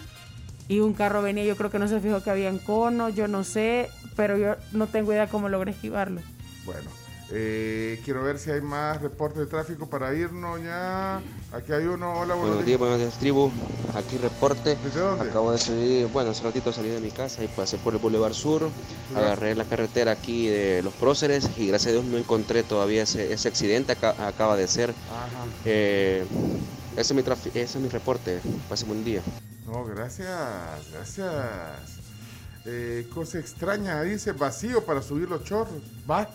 [0.70, 3.42] Y un carro venía, yo creo que no se fijó que habían conos, yo no
[3.42, 6.20] sé, pero yo no tengo idea cómo logré esquivarlo.
[6.64, 6.88] Bueno,
[7.32, 11.20] eh, quiero ver si hay más reportes de tráfico para irnos ya.
[11.52, 12.12] Aquí hay uno.
[12.12, 13.50] Hola, buenos Buenos días, buenos días, tribu.
[13.96, 14.76] Aquí reporte.
[14.84, 15.28] ¿Desde dónde?
[15.28, 18.34] Acabo de salir, bueno, hace ratito salí de mi casa y pasé por el Boulevard
[18.34, 18.68] Sur.
[19.16, 23.32] Agarré la carretera aquí de los próceres y gracias a Dios no encontré todavía ese,
[23.32, 23.90] ese accidente.
[23.90, 24.90] Aca- acaba de ser.
[24.90, 25.46] Ajá.
[25.64, 26.24] Eh,
[26.92, 28.38] ese, es mi trafi- ese es mi reporte.
[28.68, 29.20] Pase buen día.
[29.70, 30.28] No, gracias,
[30.92, 31.30] gracias.
[32.66, 35.74] Eh, cosa extraña, dice vacío para subir los chorros.
[36.10, 36.28] Va.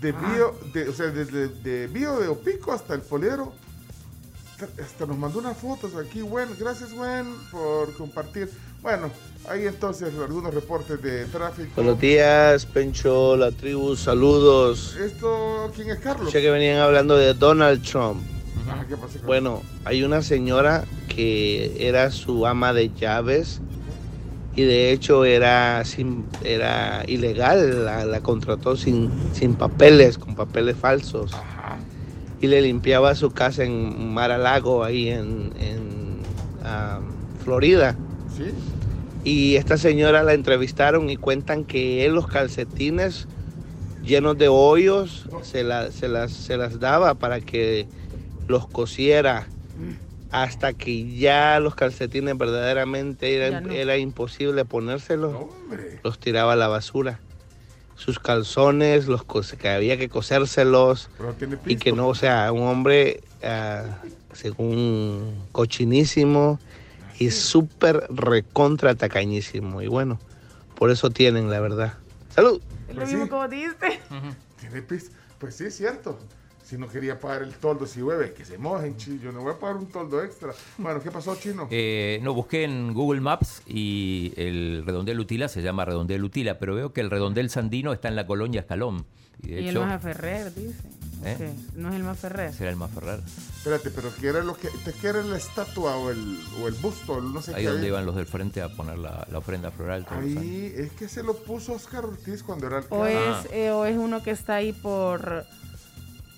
[0.00, 3.52] De Bío, de, o sea, desde de, Bío de Opico hasta el Poliero.
[4.60, 6.48] Hasta- Hasta nos mandó unas fotos aquí, Gwen.
[6.58, 8.48] Gracias, Gwen, por compartir.
[8.82, 9.10] Bueno,
[9.48, 11.70] ahí entonces algunos reportes de tráfico.
[11.76, 14.94] Buenos días, Pencho, la tribu, saludos.
[14.96, 16.30] ¿Esto quién es Carlos?
[16.30, 18.22] Sé que venían hablando de Donald Trump.
[18.68, 18.84] Ah.
[19.26, 23.60] Bueno, hay una señora que era su ama de llaves
[24.56, 30.76] y de hecho era, sin, era ilegal, la, la contrató sin, sin papeles, con papeles
[30.76, 31.32] falsos.
[32.40, 36.18] Y le limpiaba su casa en Mar a Lago, ahí en, en,
[37.44, 37.96] Florida.
[38.36, 38.44] Sí.
[39.24, 43.26] Y esta señora la entrevistaron y cuentan que él los calcetines
[44.04, 47.86] llenos de hoyos se, la- se las, se las daba para que
[48.46, 49.48] los cosiera
[50.30, 53.70] hasta que ya los calcetines verdaderamente era, no.
[53.72, 55.36] era imposible ponérselos,
[56.02, 57.20] los tiraba a la basura.
[57.96, 62.50] Sus calzones, los cos- que había que cosérselos Pero tiene y que no, o sea,
[62.50, 64.02] un hombre ah,
[64.32, 66.58] según cochinísimo
[67.20, 69.80] y súper recontra tacañísimo.
[69.80, 70.18] Y bueno,
[70.74, 71.94] por eso tienen, la verdad.
[72.34, 72.60] ¡Salud!
[72.88, 73.30] Es lo Pues mismo sí.
[73.30, 74.00] como dijiste.
[74.58, 76.18] Tiene pis- Pues sí, es cierto.
[76.64, 79.20] Si no quería pagar el toldo, si bebe, que se mojen, chi.
[79.22, 80.52] Yo no voy a pagar un toldo extra.
[80.78, 81.68] Bueno, ¿qué pasó, chino?
[81.70, 86.74] Eh, no, busqué en Google Maps y el redondel Utila se llama redondel Utila, pero
[86.74, 89.04] veo que el redondel Sandino está en la colonia Escalón.
[89.42, 90.74] Y de y el más Ferrer, dice.
[91.26, 91.54] ¿Eh?
[91.74, 92.52] No es el más Ferrer.
[92.52, 93.20] será el más Ferrer.
[93.58, 94.68] Espérate, pero ¿qué era lo que,
[95.00, 97.20] ¿qué era la estatua o el, o el busto?
[97.20, 97.68] No sé Ahí qué.
[97.68, 97.88] donde había?
[97.90, 100.06] iban los del frente a poner la, la ofrenda floral.
[100.10, 103.16] Ahí, es que se lo puso Oscar Ortiz cuando era O alcalde.
[103.18, 103.42] Ah.
[103.44, 105.44] es, eh, o es uno que está ahí por,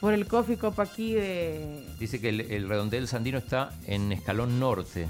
[0.00, 1.86] por el coffee cup aquí de...
[1.98, 5.08] Dice que el, el redondel Sandino está en Escalón Norte,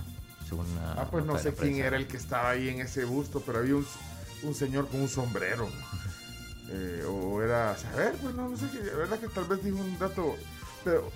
[0.48, 3.40] según una Ah, pues no sé quién era el que estaba ahí en ese busto,
[3.44, 3.86] pero había un,
[4.44, 5.68] un señor con un sombrero.
[6.68, 9.76] Eh, o era, saber, pues no, no sé, qué, la verdad que tal vez dijo
[9.76, 10.34] un dato,
[10.84, 11.12] pero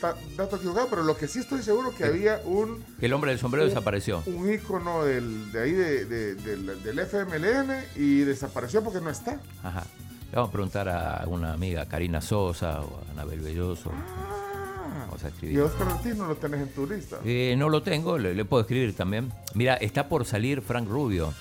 [0.00, 3.32] ta- dato equivocado, pero lo que sí estoy seguro que había un, Que el hombre
[3.32, 4.22] del sombrero un- desapareció.
[4.24, 9.38] un ícono del, de ahí de- de- del, del FMLN y desapareció porque no está.
[9.62, 9.84] Ajá.
[10.30, 13.90] Le vamos a preguntar a una amiga, Karina Sosa o a Anabel Belloso.
[13.90, 15.60] Vamos a Y escribir.
[15.62, 17.18] Oscar Ortiz no lo tenés en tu lista.
[17.24, 19.32] Eh, no lo tengo, le, le puedo escribir también.
[19.54, 21.32] Mira, está por salir Frank Rubio.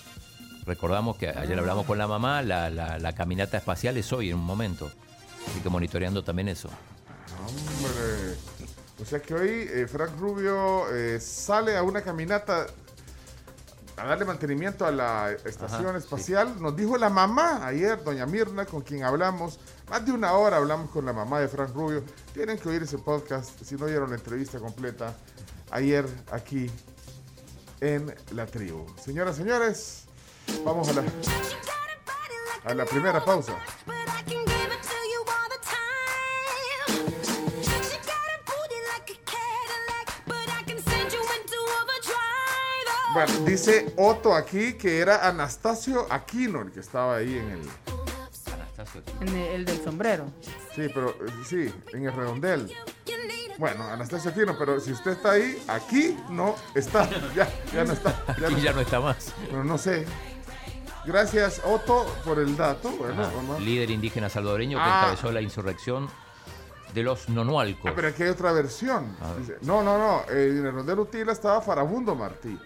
[0.66, 4.36] Recordamos que ayer hablamos con la mamá, la, la- la caminata espacial es hoy en
[4.38, 4.90] un momento.
[5.48, 6.70] Así que monitoreando también eso.
[7.48, 8.36] Hombre.
[9.02, 12.66] O sea que hoy eh, Frank Rubio eh, sale a una caminata
[13.98, 16.62] a darle mantenimiento a la estación Ajá, espacial.
[16.62, 19.60] Nos dijo la mamá ayer, doña Mirna, con quien hablamos.
[19.90, 22.04] Más de una hora hablamos con la mamá de Frank Rubio.
[22.34, 25.14] Tienen que oír ese podcast si no oyeron la entrevista completa
[25.72, 26.70] ayer aquí
[27.82, 28.86] en la tribu.
[29.04, 30.06] Señoras, señores,
[30.64, 31.04] vamos a la,
[32.66, 33.56] a la primera pausa.
[43.16, 47.62] Bueno, dice Otto aquí que era Anastasio Aquino el que estaba ahí en el...
[48.54, 49.02] Anastasio.
[49.22, 50.26] En el, el del sombrero.
[50.76, 52.72] Sí, pero eh, sí, en el redondel.
[53.58, 57.10] Bueno, Anastasio Aquino, pero si usted está ahí, aquí no está.
[57.34, 58.12] Ya, ya no está.
[58.38, 59.34] Ya Aquí no ya no está más.
[59.50, 60.06] Pero no sé.
[61.06, 62.90] Gracias, Otto, por el dato.
[62.92, 63.32] Bueno, Ajá.
[63.34, 63.62] vamos.
[63.62, 65.00] Líder indígena salvadoreño que Ah.
[65.04, 66.10] encabezó la insurrección
[66.94, 67.92] de los nonualcos.
[67.92, 69.16] Ah, pero aquí hay otra versión.
[69.40, 70.22] Dice, no, no, no.
[70.30, 72.60] eh, en el redondel Utila estaba Farabundo Martí.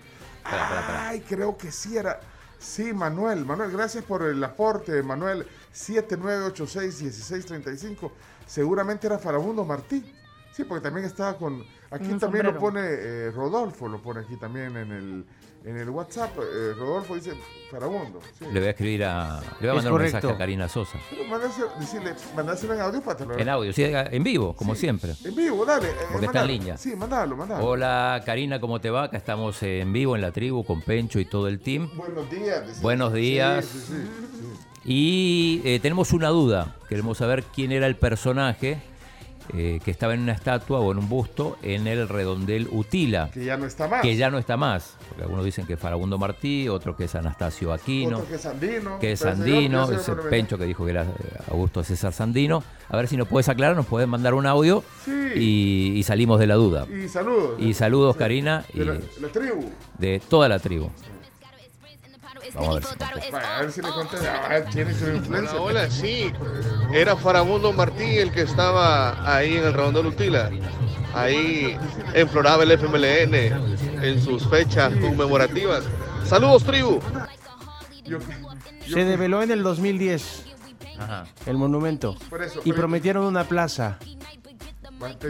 [0.49, 1.09] Espera, espera, espera.
[1.09, 2.19] Ay, creo que sí era.
[2.57, 3.45] Sí, Manuel.
[3.45, 5.03] Manuel, gracias por el aporte.
[5.03, 8.11] Manuel, 7986-1635.
[8.45, 10.13] Seguramente era Farabundo Martí.
[10.51, 11.63] Sí, porque también estaba con.
[11.91, 15.23] Aquí Un también lo pone eh, Rodolfo, lo pone aquí también en el,
[15.65, 16.31] en el WhatsApp.
[16.39, 17.33] Eh, Rodolfo dice
[17.69, 18.19] Farabundo.
[18.37, 18.45] Sí.
[18.51, 19.39] Le voy a escribir a.
[19.59, 20.97] Le voy a Es mandar un mensaje a Karina Sosa.
[21.09, 24.75] Pero mandáselo, decirle, mandáselo en audio para te lo- En audio, sí, en vivo, como
[24.75, 25.13] siempre.
[25.23, 25.89] En vivo, dale.
[25.89, 26.77] eh, Porque está en línea.
[26.77, 27.65] Sí, mandalo, mandalo.
[27.65, 29.03] Hola Karina, ¿cómo te va?
[29.03, 31.89] Acá estamos en vivo en la tribu con Pencho y todo el team.
[31.95, 32.81] Buenos días.
[32.81, 33.65] Buenos días.
[33.65, 33.93] Sí, sí, sí,
[34.39, 34.65] sí.
[34.85, 36.75] Y eh, tenemos una duda.
[36.87, 38.81] Queremos saber quién era el personaje
[39.53, 43.29] eh, que estaba en una estatua o en un busto en el redondel Utila.
[43.33, 44.01] Que ya no está más.
[44.01, 44.95] Que ya no está más.
[45.07, 48.17] Porque algunos dicen que es Farabundo Martí, otro que es Anastasio Aquino.
[48.17, 48.99] Otro que es Sandino.
[48.99, 51.07] que es yo sé ese Pencho que dijo que era eh,
[51.51, 52.63] Augusto César Sandino.
[52.89, 55.11] A ver si nos puedes aclarar, nos puedes mandar un audio Sí.
[55.35, 56.85] y, y salimos de la duda.
[56.87, 57.59] Y saludos.
[57.59, 59.69] Y saludos, Karina, y De la, la tribu.
[59.97, 60.89] de toda la tribu.
[62.53, 64.47] Vamos a ver si a ver si le contesta.
[64.49, 65.59] Ah, tiene su influencia.
[65.59, 66.31] Hola, hola, sí.
[66.93, 70.49] Era Farabundo Martí el que estaba ahí en el Redondel Utila.
[71.13, 71.77] Ahí
[72.15, 73.35] imploraba el FMLN
[74.03, 75.83] en sus fechas conmemorativas.
[76.25, 76.99] Saludos, tribu.
[78.87, 80.45] Se develó en el 2010
[80.99, 81.25] Ajá.
[81.45, 82.15] el monumento.
[82.29, 83.99] Por eso, Y prometieron una plaza.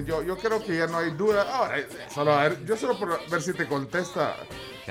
[0.05, 1.45] Yo, yo creo que ya no hay duda.
[1.53, 1.75] Ahora,
[2.13, 4.36] solo a ver, yo solo por ver si te contesta,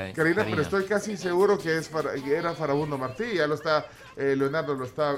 [0.07, 1.91] Ka- Karina, pero estoy casi seguro que, es
[2.27, 3.25] era Farabundo Martí.
[3.35, 5.17] Ya lo está, eh, Leonardo lo está.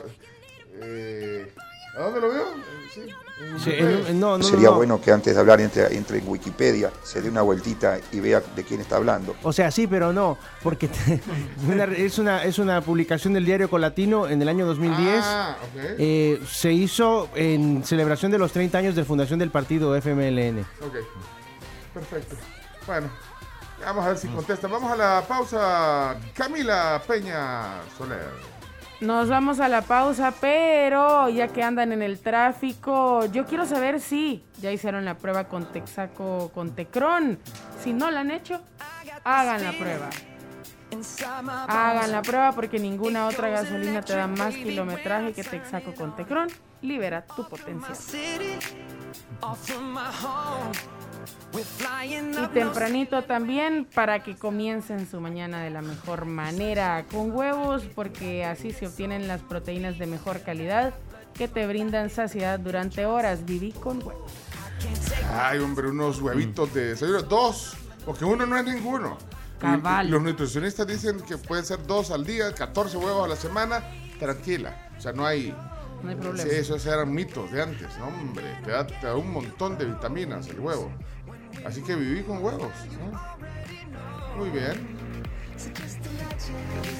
[0.80, 1.52] eh,
[1.96, 2.42] ¿A dónde lo veo?
[2.44, 3.00] Eh, Sí,
[3.40, 4.08] en Sí, redes.
[4.10, 4.76] en- no, no, Sería no.
[4.76, 8.40] bueno que antes de hablar entre, entre en Wikipedia, se dé una vueltita y vea
[8.54, 9.34] de quién está hablando.
[9.42, 11.20] O sea, sí, pero no, porque te-
[11.68, 15.20] una- es, una, es una publicación del diario Colatino en el año 2010.
[15.24, 15.80] Ah, ok.
[15.98, 20.60] Eh, se hizo en celebración de los 30 años de fundación del partido FMLN.
[20.82, 20.96] Ok,
[21.94, 22.36] perfecto.
[22.86, 23.08] Bueno,
[23.84, 24.68] vamos a ver si contesta.
[24.68, 26.16] Vamos a la pausa.
[26.34, 28.50] Camila Peña Soler.
[29.00, 33.98] Nos vamos a la pausa, pero ya que andan en el tráfico, yo quiero saber
[33.98, 37.38] si ya hicieron la prueba con Texaco, con Tecron.
[37.82, 38.60] Si no la han hecho,
[39.24, 40.10] hagan la prueba.
[41.66, 46.48] Hagan la prueba porque ninguna otra gasolina te da más kilometraje que Texaco con Tecron.
[46.82, 47.96] Libera tu potencial.
[52.34, 58.44] Y tempranito también para que comiencen su mañana de la mejor manera con huevos porque
[58.44, 60.94] así se obtienen las proteínas de mejor calidad
[61.34, 63.44] que te brindan saciedad durante horas.
[63.44, 64.30] Viví con huevos.
[65.32, 67.22] Ay, hombre, unos huevitos de desayuno.
[67.22, 69.18] Dos, porque uno no es ninguno.
[69.58, 70.10] Cabal.
[70.10, 73.84] los nutricionistas dicen que pueden ser dos al día, 14 huevos a la semana,
[74.18, 74.90] tranquila.
[74.96, 75.54] O sea, no hay.
[76.02, 76.50] No hay problema.
[76.50, 78.44] Sí, esos eran mitos de antes, ¿no, hombre.
[78.64, 80.90] Te da, te da un montón de vitaminas el huevo.
[81.64, 82.72] Así que viví con huevos.
[82.98, 84.36] ¿no?
[84.36, 84.98] Muy bien.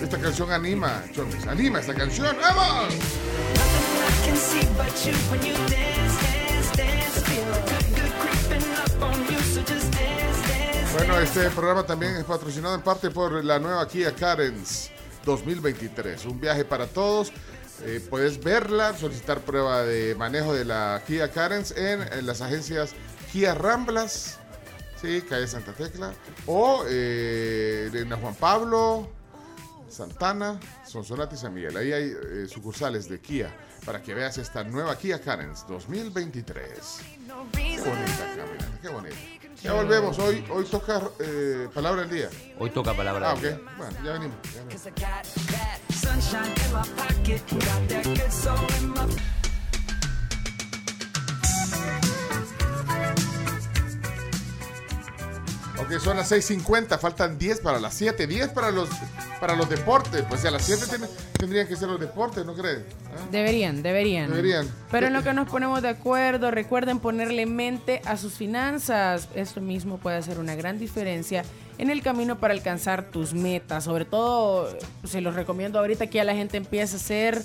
[0.02, 1.46] Esta canción anima, Chomis.
[1.46, 2.36] Anima esta canción.
[2.40, 2.94] ¡Vamos!
[10.92, 14.90] Bueno, este programa también es patrocinado en parte por la nueva Kia Carens
[15.24, 16.26] 2023.
[16.26, 17.32] Un viaje para todos.
[17.82, 22.94] Eh, puedes verla, solicitar prueba de manejo de la Kia Carens en, las agencias
[23.32, 24.38] Kia Ramblas,
[25.00, 26.12] sí, calle Santa Tecla,
[26.46, 29.08] o eh, en Juan Pablo,
[29.88, 31.76] Santana, Sonsonate y San Miguel.
[31.76, 33.54] Ahí hay eh, sucursales de Kia
[33.84, 37.00] para que veas esta nueva Kia Carens 2023.
[37.52, 39.39] Qué bonita, Camila, qué bonita.
[39.62, 42.30] Ya volvemos, hoy, hoy toca eh, Palabra del Día.
[42.58, 43.58] Hoy toca palabra Ah, del ok.
[43.60, 43.70] día.
[43.76, 44.36] Bueno, ya venimos.
[44.54, 44.80] ya venimos.
[55.82, 58.88] Ok, son las 6.50, faltan 10 para las 7, 10 para los,
[59.40, 60.22] para los deportes.
[60.28, 61.06] Pues a las 7 tiene-
[61.38, 62.80] tendrían que ser los deportes, ¿no crees?
[63.06, 63.26] ¿Ah?
[63.32, 64.28] Deberían, deberían.
[64.30, 64.68] Deberían.
[64.90, 69.28] Pero en lo que nos ponemos de acuerdo, recuerden ponerle mente a sus finanzas.
[69.34, 71.44] Esto mismo puede hacer una gran diferencia
[71.78, 73.84] en el camino para alcanzar tus metas.
[73.84, 74.68] Sobre todo,
[75.04, 77.42] se los recomiendo ahorita que ya la gente empiece a hacer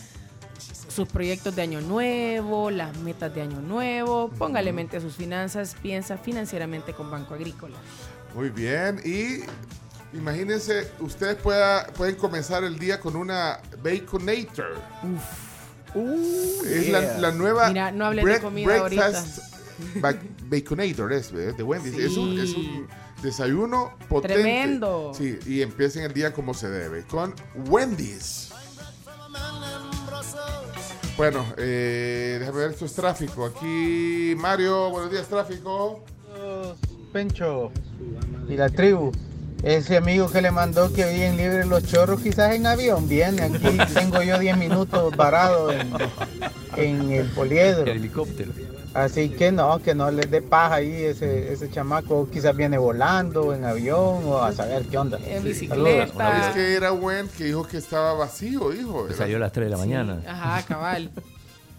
[0.90, 4.30] sus proyectos de año nuevo, las metas de año nuevo.
[4.38, 7.76] Póngale mente a sus finanzas, piensa financieramente con Banco Agrícola.
[8.36, 9.00] Muy bien.
[9.06, 9.44] Y
[10.16, 14.76] imagínense, ustedes pueda, pueden comenzar el día con una Baconator.
[16.66, 17.18] es la, yeah.
[17.20, 19.40] la nueva Mira, no hablen de comida breakfast
[19.96, 20.14] ba-
[20.50, 21.98] Baconator, es eh, de Wendy's.
[21.98, 22.88] Es, un, es un
[23.22, 24.42] desayuno potente.
[24.42, 25.14] Tremendo.
[25.16, 27.34] Sí, y empiecen el día como se debe, con
[27.70, 28.52] Wendy's.
[31.16, 33.46] Bueno, eh, déjame ver, esto es tráfico.
[33.46, 36.04] Aquí, Mario, buenos días, tráfico.
[37.16, 37.72] Pencho
[38.50, 39.10] y la tribu.
[39.64, 43.42] Ese amigo que le mandó que viven libres los chorros, quizás en avión, viene.
[43.42, 45.94] Aquí tengo yo 10 minutos varado en,
[46.76, 47.90] en el poliedro.
[47.90, 48.52] helicóptero.
[48.94, 52.30] Así que no, que no les dé paja ahí ese, ese chamaco.
[52.30, 55.18] Quizás viene volando en avión o a saber qué onda.
[55.26, 56.10] En Saludos.
[56.10, 59.08] Es que era buen que dijo que estaba vacío, hijo.
[59.14, 60.22] Salió a las 3 de la mañana.
[60.28, 61.10] Ajá, cabal.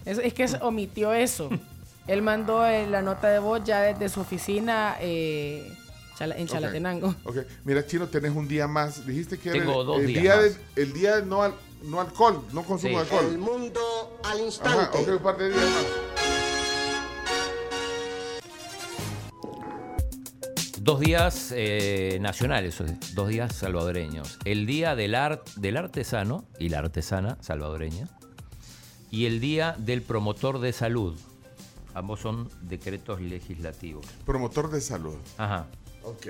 [0.06, 1.50] Es, es que omitió eso.
[2.06, 5.72] Él mandó eh, la nota de voz ya desde su oficina eh,
[6.20, 6.46] en.
[6.46, 7.14] Chalatenango.
[7.24, 9.04] Ok, mira, Chino, tenés un día más.
[9.06, 10.44] Dijiste que era Tengo el, dos el días día más.
[10.76, 12.88] de- el día de no, al- no alcohol, no consumo Sí.
[12.94, 13.26] de alcohol.
[13.32, 13.80] El mundo
[14.24, 14.78] al instante.
[14.78, 15.84] Ajá, ok, un par de días más.
[20.80, 22.76] Dos días eh, nacionales,
[23.14, 24.38] dos días salvadoreños.
[24.44, 28.08] El día del, art, del artesano y la artesana salvadoreña.
[29.10, 31.18] Y el día del promotor de salud.
[31.96, 34.04] Ambos son decretos legislativos.
[34.26, 35.16] Promotor de salud.
[35.38, 35.66] Ajá.
[36.04, 36.26] Ok.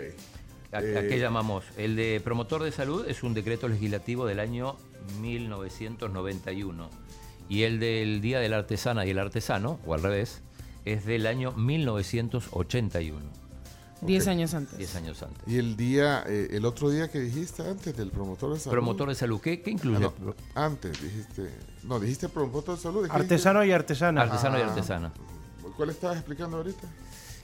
[0.72, 1.64] ¿A, a Eh, qué llamamos?
[1.76, 4.76] El de promotor de salud es un decreto legislativo del año
[5.20, 6.88] 1991.
[7.48, 10.40] Y el del Día de la Artesana y el Artesano, o al revés,
[10.84, 13.18] es del año 1981.
[14.02, 14.78] Diez años antes.
[14.78, 15.42] Diez años antes.
[15.48, 18.72] Y el día, eh, el otro día que dijiste antes del promotor de salud.
[18.72, 20.04] Promotor de salud, ¿qué, qué incluye?
[20.04, 21.50] Ah, no, antes dijiste.
[21.82, 23.02] No, dijiste promotor de salud.
[23.02, 23.72] ¿de qué Artesano dijiste?
[23.72, 24.22] y artesana.
[24.22, 24.66] Artesano y Ah.
[24.68, 25.12] artesana.
[25.76, 26.86] ¿Cuál estabas explicando ahorita?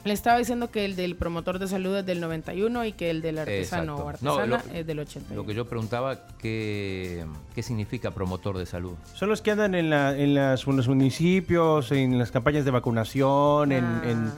[0.05, 3.21] Le estaba diciendo que el del promotor de salud es del 91 y que el
[3.21, 3.99] del artesano o.
[3.99, 5.33] No, artesana lo- es del 81.
[5.41, 7.25] Lo que yo preguntaba, ¿qué,
[7.55, 8.93] qué significa promotor de salud?
[9.13, 12.71] Son los que andan en, la- en, las- en los municipios, en las campañas de
[12.71, 14.31] vacunación, en, Ah, en-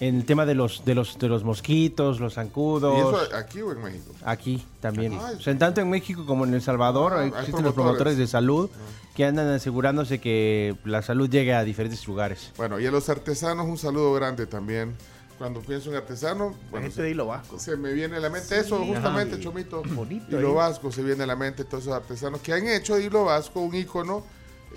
[0.00, 2.98] en el tema de los, de los, de los mosquitos, los ¿Y zancudos.
[3.24, 4.12] eso aquí o en México?
[4.24, 5.12] Aquí también.
[5.12, 5.34] Aquí.
[5.36, 7.74] O sea, tanto en México como en El Salvador Ah, existen los promotores.
[7.74, 8.70] promotores de salud
[9.14, 12.52] que andan asegurándose que la salud llegue a diferentes lugares.
[12.56, 14.94] Bueno, y a los artesanos un saludo grande también.
[15.38, 17.58] Cuando pienso en artesano, bueno, gente de Hilo Vasco.
[17.58, 18.54] se me viene a la mente Sí.
[18.54, 19.42] eso justamente, Ajá.
[19.42, 19.82] Chomito.
[19.82, 20.54] Bonito, Hilo ¿eh?
[20.54, 23.60] Vasco se viene a la mente todos esos artesanos que han hecho de Hilo Vasco
[23.60, 24.24] un ícono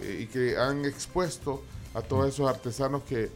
[0.02, 1.64] eh, y que han expuesto
[1.94, 3.30] a todos esos artesanos que,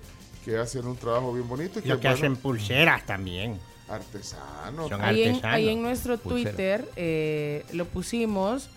[0.44, 1.80] que hacen un trabajo bien bonito.
[1.84, 3.60] Y Lo que bueno, hacen pulseras también.
[3.88, 4.90] Artesanos.
[4.90, 5.56] Son Ahí en, artesanos.
[5.56, 6.50] ahí en nuestro Pulsera.
[6.52, 8.70] Twitter eh, lo pusimos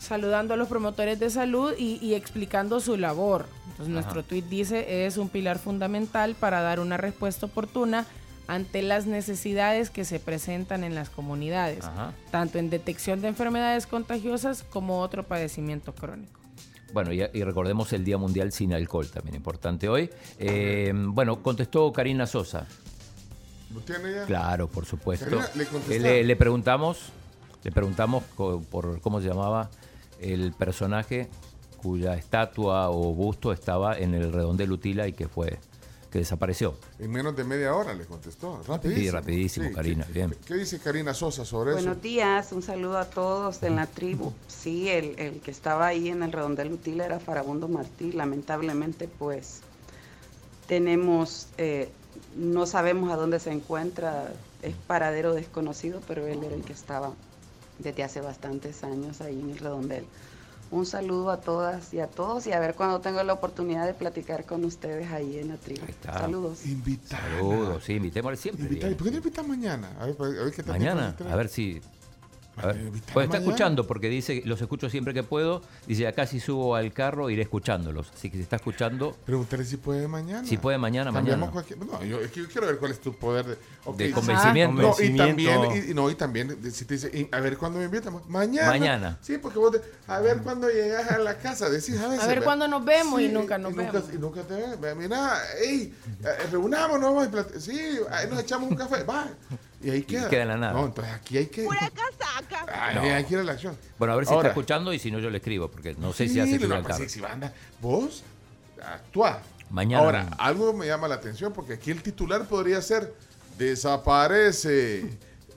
[0.00, 3.46] saludando a los promotores de salud y, y explicando su labor.
[3.70, 4.02] Entonces Ajá.
[4.02, 8.06] nuestro tweet dice es un pilar fundamental para dar una respuesta oportuna
[8.48, 12.12] ante las necesidades que se presentan en las comunidades, Ajá.
[12.32, 16.40] tanto en detección de enfermedades contagiosas como otro padecimiento crónico.
[16.92, 20.10] Bueno, y, y recordemos el Día Mundial sin Alcohol, también importante hoy.
[20.40, 22.66] Eh, bueno, contestó Karina Sosa.
[23.72, 24.24] ¿Lo tiene ya?
[24.24, 25.26] Claro, por supuesto.
[25.26, 26.06] Karina, ¿le contestaron?
[26.06, 27.12] Eh, le, le preguntamos,
[27.62, 29.70] le preguntamos por cómo se llamaba
[30.20, 31.28] el personaje
[31.78, 35.58] cuya estatua o busto estaba en el redondel Utila y que fue
[36.10, 36.74] que desapareció.
[36.98, 38.60] En menos de media hora le contestó.
[38.66, 39.00] Rapidísimo.
[39.04, 40.36] Sí, rapidísimo, Sí, Karina, ¿qué- bien.
[40.44, 41.80] ¿Qué dice Karina Sosa sobre eso?
[41.84, 44.32] Buenos días, un saludo a todos en la tribu.
[44.48, 48.10] Sí, el, el que estaba ahí en el redondel útil era Farabundo Martí.
[48.10, 49.60] Lamentablemente, pues
[50.66, 51.90] tenemos, eh,
[52.36, 57.12] no sabemos a dónde se encuentra, es paradero desconocido, pero él era el que estaba
[57.82, 60.04] desde hace bastantes años ahí en el redondel.
[60.70, 63.94] Un saludo a todas y a todos y a ver cuando tengo la oportunidad de
[63.94, 65.80] platicar con ustedes ahí en la tribu.
[65.88, 66.20] está.
[66.20, 66.64] Saludos.
[66.64, 67.20] Invitar.
[67.20, 68.66] Saludos, sí, invitémosle siempre.
[68.66, 68.94] Invitar.
[68.94, 69.90] ¿Por qué no invitas mañana?
[69.98, 71.80] A ver, a ver qué tal Mañana, a ver si.
[72.62, 72.90] A ver.
[73.12, 75.62] Pues está escuchando porque dice, los escucho siempre que puedo.
[75.86, 78.10] Dice, acá si subo al carro iré escuchándolos.
[78.14, 80.46] Así que si está escuchando, Pregúntale si puede mañana.
[80.46, 81.50] si puede mañana, mañana.
[81.50, 83.58] cualquier- No, yo, es que yo quiero ver cuál es tu poder
[83.96, 84.82] de, convencimiento.
[84.82, 87.56] No, y también, y, y no, y también, de- si te dice, y a ver
[87.56, 88.14] cuándo me invitan.
[88.28, 88.68] Mañana.
[88.68, 89.18] Mañana.
[89.22, 92.24] Sí, porque vos, de- a ver cuándo llegas a la casa, decís a veces.
[92.24, 94.14] A ver cuándo nos vemos y nunca nos y nunca, vemos.
[94.14, 94.80] y nunca te ves.
[94.80, 97.78] Ve, Mira, hey, eh, reunámonos, sí,
[98.10, 99.26] ahí nos echamos un café, va.
[99.82, 100.28] Y ahí queda.
[100.28, 100.72] queda en la nada.
[100.74, 101.66] No, entonces aquí hay que.
[102.72, 103.00] Ay, No.
[103.02, 103.76] hay que ir a la acción.
[103.98, 106.12] Bueno, a ver si Ahora, está escuchando y si no yo le escribo, porque no
[106.12, 106.98] sé sí, si hace le fila va al a carro.
[106.98, 108.22] pasar, si banda, vos
[108.82, 109.40] actúa.
[109.70, 110.36] Mañana Ahora, mismo.
[110.40, 113.14] algo me llama la atención porque aquí el titular podría ser
[113.56, 115.06] desaparece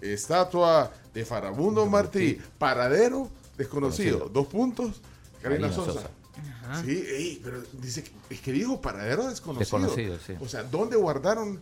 [0.02, 4.20] estatua de Farabundo Martí, paradero desconocido.
[4.20, 4.30] Conocido.
[4.42, 5.02] Dos puntos,
[5.42, 5.94] Karina Karina Sosa.
[5.94, 6.10] Sosa.
[6.84, 9.80] Sí, ey, pero dice que, es que dijo paradero desconocido.
[9.80, 10.34] Desconocido, sí.
[10.40, 11.60] O sea, ¿dónde guardaron?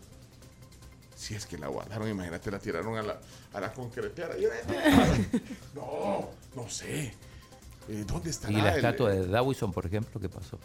[1.22, 3.20] Si es que la guardaron, imagínate, la tiraron a la,
[3.54, 4.30] a la concretera.
[5.76, 7.14] No, no sé.
[7.88, 10.58] Eh, ¿Dónde está Y la estatua de Dawison, por ejemplo, ¿qué pasó?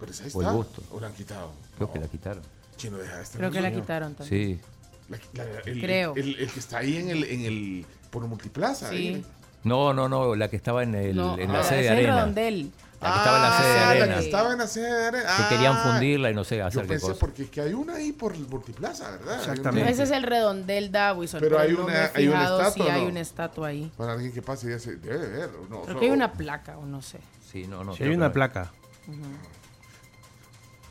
[0.00, 0.56] Pero esa ahí O el está.
[0.56, 0.82] busto.
[0.90, 1.52] ¿O la han quitado?
[1.76, 2.42] Creo que la quitaron.
[2.76, 4.58] Chino, deja de estar Creo que la quitaron también.
[4.58, 4.60] Sí.
[5.08, 6.14] La- la- el, Creo.
[6.16, 8.90] El, el que está ahí en el, en el por multiplaza.
[8.90, 8.96] Sí.
[8.96, 9.26] ahí.
[9.62, 12.16] No, no, no, la que estaba en, el, No, en la ah, sede de arena.
[12.16, 12.72] redondel.
[13.02, 14.06] La que estaba en la sede de Ah, arena.
[14.06, 15.36] La que estaba en la sede de arena.
[15.36, 17.18] Que querían Ah, fundirla y no sé hacer Yo qué pensé cosa.
[17.20, 19.38] porque es que hay una ahí por el multiplaza, ¿verdad?
[19.40, 19.90] Exactamente.
[19.90, 21.40] Ese es el redondel Dawison.
[21.40, 23.08] Pero hay no una- hay una estatua, si ¿o hay no?
[23.08, 23.92] una estatua ahí.
[23.96, 25.50] Para alguien que pase ya se debe ver.
[25.50, 25.82] ¿o no?
[25.82, 27.18] Creo O- que hay una placa o no sé.
[27.50, 27.94] Sí, no, no.
[27.94, 28.70] Si hay una placa.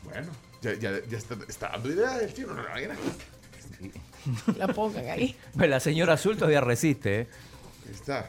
[0.04, 0.28] Bueno,
[0.60, 2.48] ya, ya, ya está, está dando ideas el chino.
[2.54, 2.94] No, no, mira.
[4.56, 5.36] La pongan ahí.
[5.56, 7.28] Pues la señora azul todavía resiste, ¿eh?
[7.90, 8.26] Está.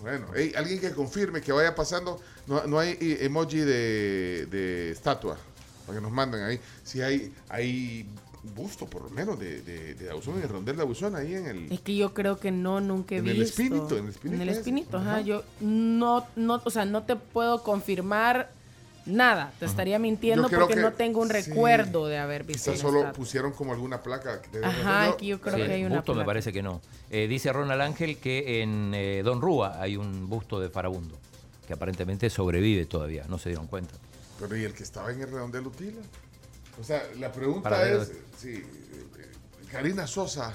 [0.00, 2.20] Bueno, ey, alguien que confirme que vaya pasando.
[2.46, 5.36] No, no hay eh, emoji de, de estatua.
[5.86, 6.60] Para que nos manden ahí.
[6.84, 8.06] Si hay, hay
[8.54, 11.46] busto, por lo menos, de, de, de Ausón, en el rondel de Ausón, ahí en
[11.46, 11.72] el.
[11.72, 13.36] Es que yo creo que no, nunca he En visto.
[13.40, 14.96] el espíritu, en el espíritu En el espíritu.
[14.96, 15.20] Ajá.
[15.20, 18.50] Yo no, no, o sea, no te puedo confirmar
[19.06, 19.52] nada.
[19.58, 21.32] Te estaría mintiendo porque que- no tengo un sí.
[21.34, 23.16] recuerdo de haber visto Quizás solo estatua.
[23.16, 24.40] pusieron como alguna placa.
[24.52, 26.80] de- Ajá, no, aquí yo creo Sí, que hay una busto me parece que no.
[27.10, 31.16] Eh, dice Ronald Ángel que en eh, Don Rúa hay un busto de Farabundo,
[31.66, 33.94] que aparentemente sobrevive todavía, no se dieron cuenta.
[34.40, 36.00] Pero ¿y el que estaba en el redondel Utila?
[36.80, 38.62] O sea, la pregunta Para ver- es, sí, eh,
[39.72, 40.52] Karina Sosa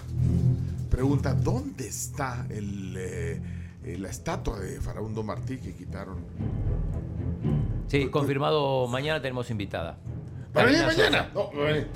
[0.90, 3.42] pregunta, ¿dónde está el, eh,
[3.98, 6.18] la estatua de Farabundo Martí que quitaron?
[7.92, 9.98] Sí, confirmado, mañana tenemos invitada.
[10.56, 11.26] ¿Va a venir mañana?
[11.26, 11.30] Sosa.
[11.34, 11.90] No, va a venir.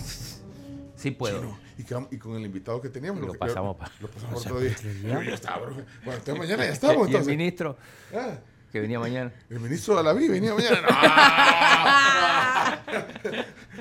[0.96, 1.39] Sí puedo.
[1.39, 3.22] Chino, y, con, y con el invitado que teníamos.
[3.26, 4.76] Lo pasamos pa- Lo pasamos o sea, otro día.
[5.04, 5.74] Yo ya estaba, bro.
[5.76, 5.88] Bueno,
[6.20, 7.10] entonces mañana ya estamos.
[7.10, 7.78] ¿Y el ministro
[8.14, 8.34] Ah,
[8.74, 9.32] que venía mañana?
[9.50, 10.82] el ministro de la vi venía mañana.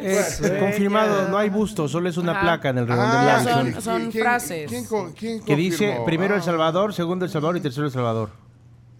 [0.00, 0.58] Es Bueno.
[0.60, 2.40] confirmado, no hay busto, solo es una Ajá.
[2.40, 3.72] placa en el redondel Ah, Addison.
[3.72, 4.68] son, son ¿quién- frases.
[4.68, 7.92] ¿quién, con- quién que dice primero El Ah, Salvador, segundo El Salvador y tercero El
[7.92, 8.30] Salvador.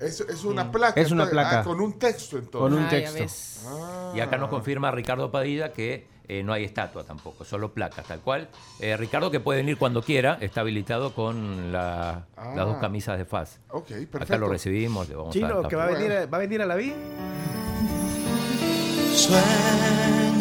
[0.01, 1.01] Es, es una placa.
[1.01, 1.61] Es una placa.
[1.61, 2.61] ah, con un texto entonces.
[2.61, 3.25] Con un Ah, texto.
[3.69, 4.13] Ah.
[4.15, 8.21] Y acá nos confirma Ricardo Padilla que eh, no hay estatua tampoco, solo placas, tal
[8.21, 8.49] cual.
[8.81, 12.55] Eh, Ricardo que puede venir cuando quiera, está habilitado con la- Ah.
[12.57, 13.61] las dos camisas de FAS.
[13.71, 14.19] Ok, perfecto.
[14.23, 16.41] Acá lo recibimos, le vamos a Chino, dar que va a venir, a- va a
[16.41, 16.95] venir a la vi.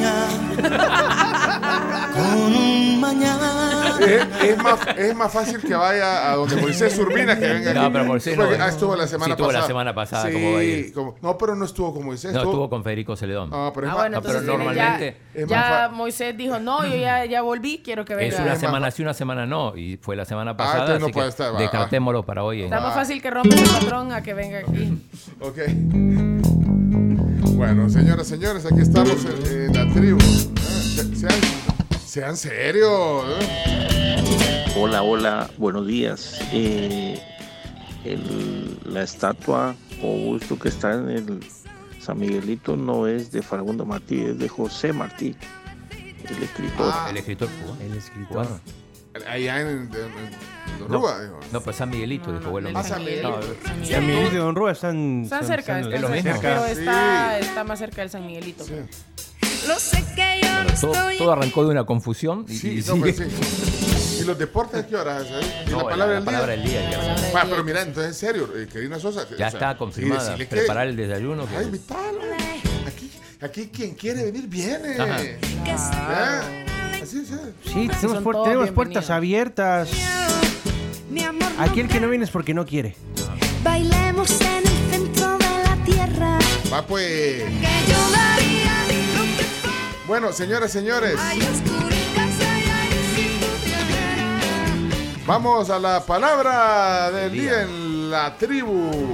[0.04, 1.54] Sueña
[2.14, 3.50] con un mañana.
[4.00, 7.82] Es, es más, es más fácil que vaya a donde Moisés Urbina que venga No,
[7.84, 7.90] aquí.
[7.94, 9.68] pero Moisés no, ah, estuvo la semana sí, estuvo la pasada.
[9.68, 10.94] semana pasada, Sí, ¿cómo va a ir?
[10.94, 12.32] como- no, pero no estuvo con Moisés.
[12.34, 13.50] No, estuvo- estuvo con Federico Celedón.
[13.50, 16.96] No, pero Ah, bueno, no, pero entonces ya- normalmente es ya, Moisés dijo, no, yo
[16.96, 18.36] ya, ya volví, quiero que venga.
[18.36, 19.76] es una semana sí, una semana no.
[19.78, 22.44] Y fue la semana Ah, pasada, entonces no así puede que estar, va, descartémoslo para
[22.44, 22.64] hoy.
[22.64, 25.02] Está más fácil que rompa ese patrón a que venga aquí.
[25.40, 26.33] Ok.
[27.66, 30.20] Bueno, señoras, señores, aquí estamos en, en la tribu.
[30.20, 31.40] Se- Sean,
[32.06, 33.24] sean serios.
[33.40, 34.66] ¿eh?
[34.76, 36.40] Hola, hola, buenos días.
[36.52, 37.18] Eh,
[38.04, 41.40] el- la estatua o busto que está en el
[42.02, 45.34] San Miguelito no es de Farabundo Martí, es de José Martí,
[46.28, 46.92] el escritor.
[46.94, 47.08] Ah.
[47.12, 47.82] El escritor cubano.
[47.82, 48.48] El escritor.
[49.30, 49.90] Allá en, en, en
[50.80, 51.40] Don No, Rúa, dijo.
[51.52, 53.40] no, pues San Miguelito, No, dijo, en Ah, San Miguelito.
[53.66, 54.34] San Miguelito.
[54.34, 56.34] Y Don Rúa están, Están cerca, están- es lo mismo.
[56.42, 56.72] pero Sí.
[56.80, 58.64] está, está más cerca del San Miguelito.
[58.64, 58.74] Sí.
[59.68, 61.18] Lo sé que yo no Bueno, todo, estoy.
[61.18, 63.14] todo arrancó de una confusión y, Sí, y no, sigue.
[63.14, 64.20] pues sí.
[64.22, 65.24] ¿Y los deportes qué horas?
[65.30, 65.64] eh?
[65.68, 66.32] ¿Y No, la palabra del día?
[66.34, 66.82] palabra del día.
[66.84, 66.90] ya.
[66.98, 67.50] Palabra del Ah, día.
[67.50, 69.22] pero mira, entonces en serio, eh, Karina Sosa.
[69.30, 70.36] Ya o sea, está confirmada.
[70.36, 71.48] que- Preparar el desayuno.
[71.58, 72.20] Ay, invítalo.
[72.88, 73.12] Aquí,
[73.42, 74.96] aquí quien quiere venir, viene.
[75.00, 75.22] Ajá.
[75.66, 76.42] ¿Ya?
[77.02, 77.28] Así es.
[77.72, 79.90] Sí, tenemos, puertas abiertas.
[81.14, 82.96] Mi amor, no Aquí el que no viene es porque no quiere.
[83.64, 86.40] bailemos en el centro de la tierra.
[86.74, 87.44] Va pues.
[90.08, 91.16] Bueno, señoras, señores,
[95.28, 99.14] vamos a la palabra del día en la tribu.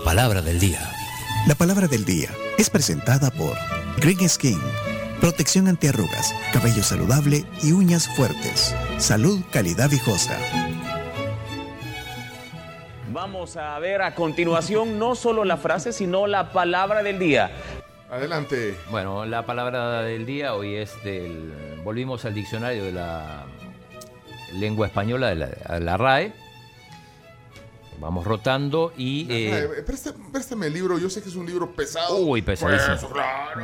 [0.00, 0.80] La palabra del día.
[1.46, 3.54] La palabra del día es presentada por
[3.98, 4.58] Green Skin.
[5.20, 8.74] Protección antiarrugas, cabello saludable y uñas fuertes.
[8.96, 10.38] Salud, calidad viejosa.
[13.12, 17.50] Vamos a ver a continuación no solo la frase, sino la palabra del día.
[18.10, 18.78] Adelante.
[18.90, 21.52] Bueno, la palabra del día hoy es del.
[21.84, 23.44] Volvimos al diccionario de la
[24.54, 26.32] lengua española, de la RAE.
[28.00, 29.26] Vamos rotando y.
[29.30, 32.16] eh, Ay, préstame, préstame el libro, yo sé que es un libro pesado.
[32.16, 32.96] Uy, pesadísimo.
[32.98, 33.60] Pues, claro.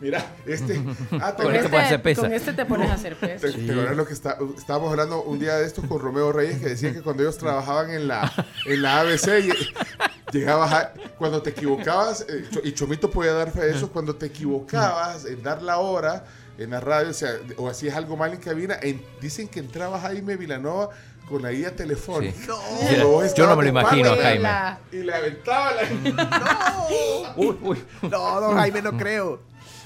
[0.00, 0.80] Mira, este.
[1.20, 2.22] Ah, Con este pesa.
[2.22, 3.46] Con este te pones a hacer peso.
[3.46, 6.58] Te, te acuerdas lo que está, estábamos hablando un día de esto con Romeo Reyes
[6.60, 8.32] que decía que cuando ellos trabajaban en la,
[8.66, 9.52] en la ABC
[10.32, 14.26] llegabas a, cuando te equivocabas eh, y Chomito podía dar fe de eso cuando te
[14.26, 16.24] equivocabas en dar la hora
[16.58, 19.98] en la radio o sea o hacías algo mal en cabina en- dicen que entraba
[20.00, 20.90] Jaime Vilanova
[21.28, 22.86] con la guía telefónica Sí.
[22.94, 24.42] Y Yo- yo no me lo imagino Jaime.
[24.42, 25.82] La- y le aventaba la
[27.36, 27.84] uy, uy.
[28.02, 29.40] No, don Jaime, no creo.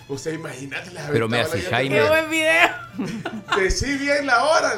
[0.09, 2.69] o sea imagínate le Pero la guía Jaime- Qué buen video.
[3.57, 4.73] Decí bien la hora.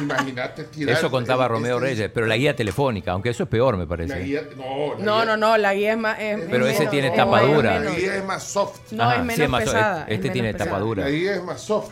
[0.00, 0.96] Imagínate tirar.
[0.96, 3.88] Eso contaba Romeo este- Reyes, pero la guía telefónica, aunque eso es peor, me La
[3.88, 4.18] parece.
[4.22, 6.18] guía, no, la No, guía- no, no, la guía es más.
[6.20, 7.74] es- Pero es ese menos- tiene es tapa menos- dura.
[7.74, 7.96] La menos.
[7.96, 8.92] guía es más soft.
[8.92, 10.00] No, Ajá, es sí, menos más- pesada.
[10.08, 10.84] este es tiene menos tapa pesada.
[10.84, 11.04] dura.
[11.04, 11.90] La guía es más soft.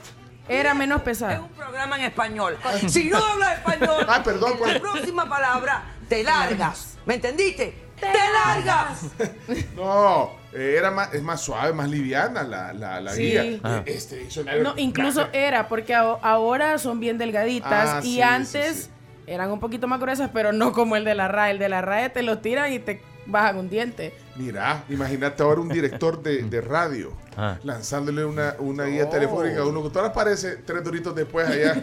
[0.53, 1.47] Era menos pesada.
[1.57, 2.57] programa en español.
[2.89, 4.75] Si no hablas español, Ah, perdón, en pues.
[4.75, 6.99] la próxima palabra te largas.
[7.07, 7.75] ¿Me entendiste?
[7.99, 9.07] ¡Te largas!
[9.77, 13.23] No, eh, era más, es más suave, más liviana la, la, la Sí.
[13.31, 13.61] guía.
[13.63, 13.83] Ah.
[13.87, 14.63] Este diccionario.
[14.63, 18.91] No, incluso era, porque ahora son bien delgaditas Ah, y sí, antes sí, sí.
[19.27, 21.53] eran un poquito más gruesas, pero no como el de la RAE.
[21.53, 24.13] El de la RAE te lo tiran y te bajan un diente.
[24.37, 27.59] Mira, imagínate ahora un director de, de radio Ah.
[27.65, 30.05] lanzándole una, una guía telefónica a un locutor.
[30.05, 31.83] Aparece tres doritos después allá.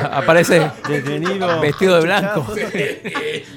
[0.12, 1.60] Aparece Detenido.
[1.60, 2.46] vestido de blanco.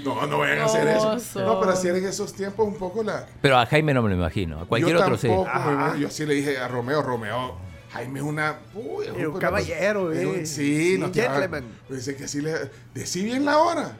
[0.03, 1.43] no, no vayan a hacer eso.
[1.43, 3.25] No, pero así era en esos tiempos un poco la.
[3.41, 4.61] Pero a Jaime no me lo imagino.
[4.61, 5.27] A cualquier yo otro sí.
[5.27, 5.99] me.
[5.99, 7.57] Yo así le dije a Romeo, Romeo,
[7.93, 8.57] Jaime es una...
[8.73, 10.45] uy, Es un caballero, eh.
[10.47, 11.63] Sí, no te gentleman.
[11.87, 12.71] Dice que así le...
[12.93, 13.91] Decí bien la hora.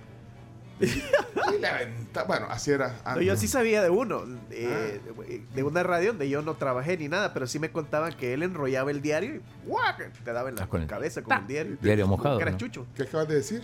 [0.86, 5.21] Y le aventa- Bueno, así era No, yo sí sabía de uno, eh, Ah.
[5.55, 8.43] de una radio donde yo no trabajé ni nada, pero sí me contaban que él
[8.43, 10.11] enrollaba el diario y ¡guac!
[10.23, 11.77] te daba en la Ah, con el- cabeza con el diario.
[11.81, 12.57] Diario mojado, Que era ¿no?
[12.57, 12.86] chucho.
[12.95, 13.63] ¿Qué acabas de decir?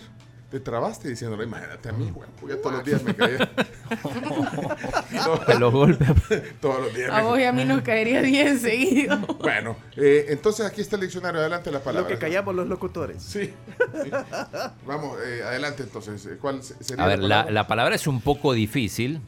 [0.50, 2.28] Te trabaste diciéndolo, imagínate a mí, güey.
[2.40, 3.48] Porque todos los días me caía.
[5.46, 6.08] Te los golpes.
[6.60, 9.16] todos los días A me vos y a mí nos caería bien seguido.
[9.40, 11.40] Bueno, eh, entonces aquí está el diccionario.
[11.40, 12.08] Adelante la palabra.
[12.10, 13.22] Lo que callamos los locutores.
[13.22, 13.54] Sí.
[14.02, 14.10] sí.
[14.86, 16.26] Vamos, eh, adelante entonces.
[16.26, 17.52] Eh, ¿Cuál se- sería A ver, la, palabra?
[17.52, 19.20] la palabra es un poco difícil,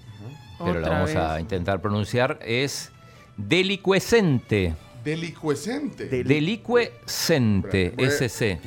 [0.59, 2.39] pero la vamos a intentar pronunciar.
[2.43, 2.91] Es
[3.37, 4.75] delicuescente.
[5.05, 6.07] Delicuescente.
[6.25, 8.59] Delicuescente, SC.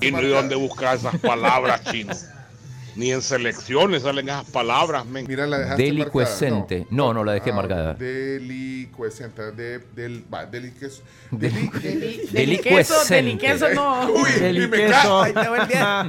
[0.00, 2.12] Y no hay dónde buscar esas palabras, chino.
[2.96, 5.26] Ni en selecciones salen esas palabras, men.
[5.28, 6.76] Mira, la dejaste Delicuescente.
[6.78, 6.96] marcada.
[6.96, 7.92] No, no la dejé Ah, marcada.
[7.92, 9.52] Delicuescente.
[9.52, 14.10] De, del, va, deliques, Deli- deli- Deliqueso, deliqueso no.
[14.12, 14.92] Uy, y me Deliqueso.
[14.92, 15.22] cago.
[15.24, 16.00] Ahí te el día.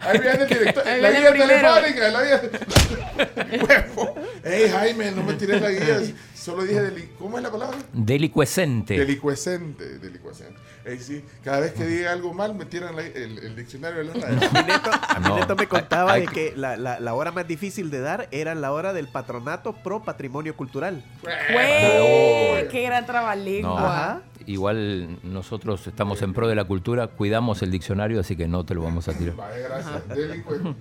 [0.00, 0.84] Ahí viene el director.
[0.86, 2.08] La guía telefónica.
[2.08, 2.42] La guía.
[3.68, 4.14] Huevo.
[4.42, 6.00] Ey, Jaime, no me tires la guía.
[6.46, 7.10] Solo dije deli...
[7.18, 7.76] ¿Cómo es la palabra?
[7.92, 8.96] Delicuescente.
[8.96, 9.98] Delicuescente.
[9.98, 10.54] Delicuescente.
[10.84, 11.24] Ey, sí.
[11.42, 14.36] Cada vez que diga algo mal, me tiran la- el, el diccionario de la radio.
[14.52, 14.90] Mi neto,
[15.22, 15.38] mi No.
[15.40, 18.54] neto me contaba Hay- de que la, la- la hora más difícil de dar era
[18.54, 21.02] la hora del patronato pro patrimonio cultural.
[21.52, 24.02] Güey, qué gran No, trabalengua.
[24.04, 24.22] Ajá.
[24.46, 28.74] Igual nosotros estamos en pro de la cultura, cuidamos el diccionario, así que no te
[28.74, 29.36] lo vamos a tirar.
[29.36, 30.02] Vaya, gracias.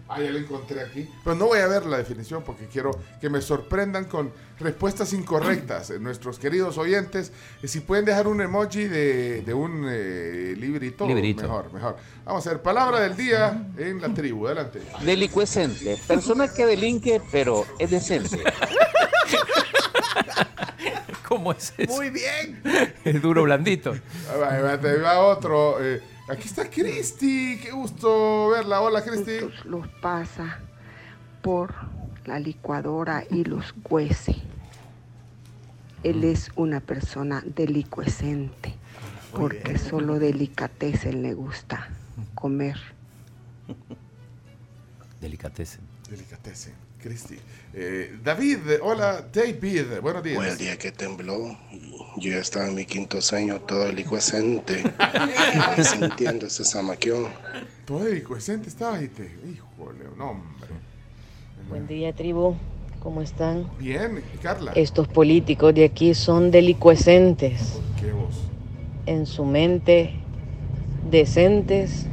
[0.08, 1.10] Ah, ya lo encontré aquí.
[1.24, 5.92] Pero no voy a ver la definición porque quiero que me sorprendan con respuestas incorrectas.
[6.00, 11.44] Nuestros queridos oyentes, eh, si pueden dejar un emoji de, de un eh, librito, Librito.
[11.44, 11.98] mejor, mejor.
[12.24, 14.48] Vamos a ver, palabra del día en la tribu.
[14.48, 14.82] Adelante.
[15.04, 15.98] Delicuescente.
[16.08, 18.40] Persona que delinque, pero es decente.
[21.28, 21.94] ¿Cómo es eso?
[21.94, 22.62] Muy bien.
[23.04, 23.96] El duro blandito.
[24.30, 25.84] Ah, va, va, te va otro.
[25.84, 27.60] eh, aquí está Cristi.
[27.62, 28.82] Qué gusto verla.
[28.82, 29.38] Hola, Cristi.
[29.66, 30.60] los pasa
[31.42, 31.74] por
[32.26, 34.36] la licuadora y los cuece.
[36.04, 38.76] Él es una persona delicuescente
[39.32, 41.90] porque solo delicatessen le gusta
[42.36, 42.78] comer.
[45.20, 45.82] Delicatessen.
[46.10, 46.74] Delicatessen.
[47.02, 47.38] Cristi.
[47.78, 50.00] Eh, David, hola, David.
[50.02, 50.38] Buenos días.
[50.38, 51.58] Fue el día que tembló.
[52.16, 54.82] Yo ya estaba en mi quinto sueño, todo licuescente,
[55.84, 57.28] sintiendo ese zamaquión.
[57.84, 59.24] Todo delicuescente estaba y te.
[59.24, 60.70] Híjole, no, hombre.
[61.68, 62.56] Buen día, tribu.
[63.04, 63.70] ¿Cómo están?
[63.78, 64.72] Bien, Carla.
[64.74, 67.78] Estos políticos de aquí son delicuescentes.
[68.00, 68.38] ¿Qué voz?
[69.06, 70.14] En su mente,
[71.12, 72.06] decentes,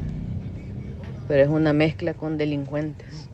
[1.28, 3.28] pero es una mezcla con delincuentes.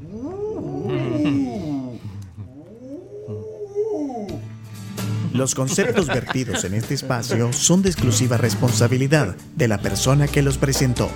[5.32, 10.58] Los conceptos vertidos en este espacio son de exclusiva responsabilidad de la persona que los
[10.58, 11.10] presentó.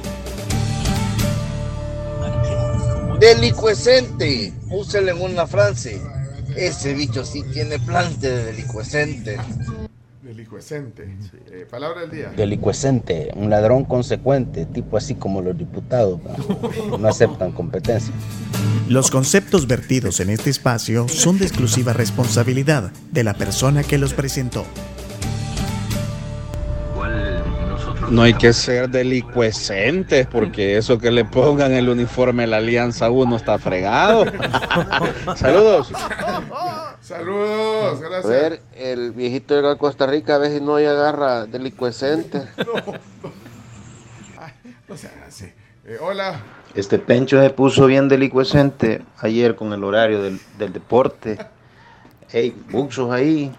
[3.18, 6.00] Delicuescente, úselo en una frase.
[6.56, 9.38] Ese bicho sí tiene plante de delicuescente.
[10.32, 11.14] Delicuescente.
[11.50, 12.32] Eh, palabra del día.
[12.34, 16.98] Delicuescente, un ladrón consecuente, tipo así como los diputados, ¿no?
[16.98, 18.14] no aceptan competencia.
[18.88, 24.14] Los conceptos vertidos en este espacio son de exclusiva responsabilidad de la persona que los
[24.14, 24.64] presentó.
[28.08, 33.10] No hay que ser delicuescentes porque eso que le pongan el uniforme de la Alianza
[33.10, 34.24] 1 está fregado.
[35.36, 35.92] Saludos.
[37.12, 38.26] Saludos, A gracias.
[38.26, 42.42] ver, el viejito llega a Costa Rica a ver si no hay agarra delicuescente.
[44.88, 45.46] No se haga así.
[45.86, 46.40] Eh, hola.
[46.74, 51.38] Este Pencho se puso bien delicuescente ayer con el horario del, del deporte.
[52.30, 53.54] Hey, buxos ahí.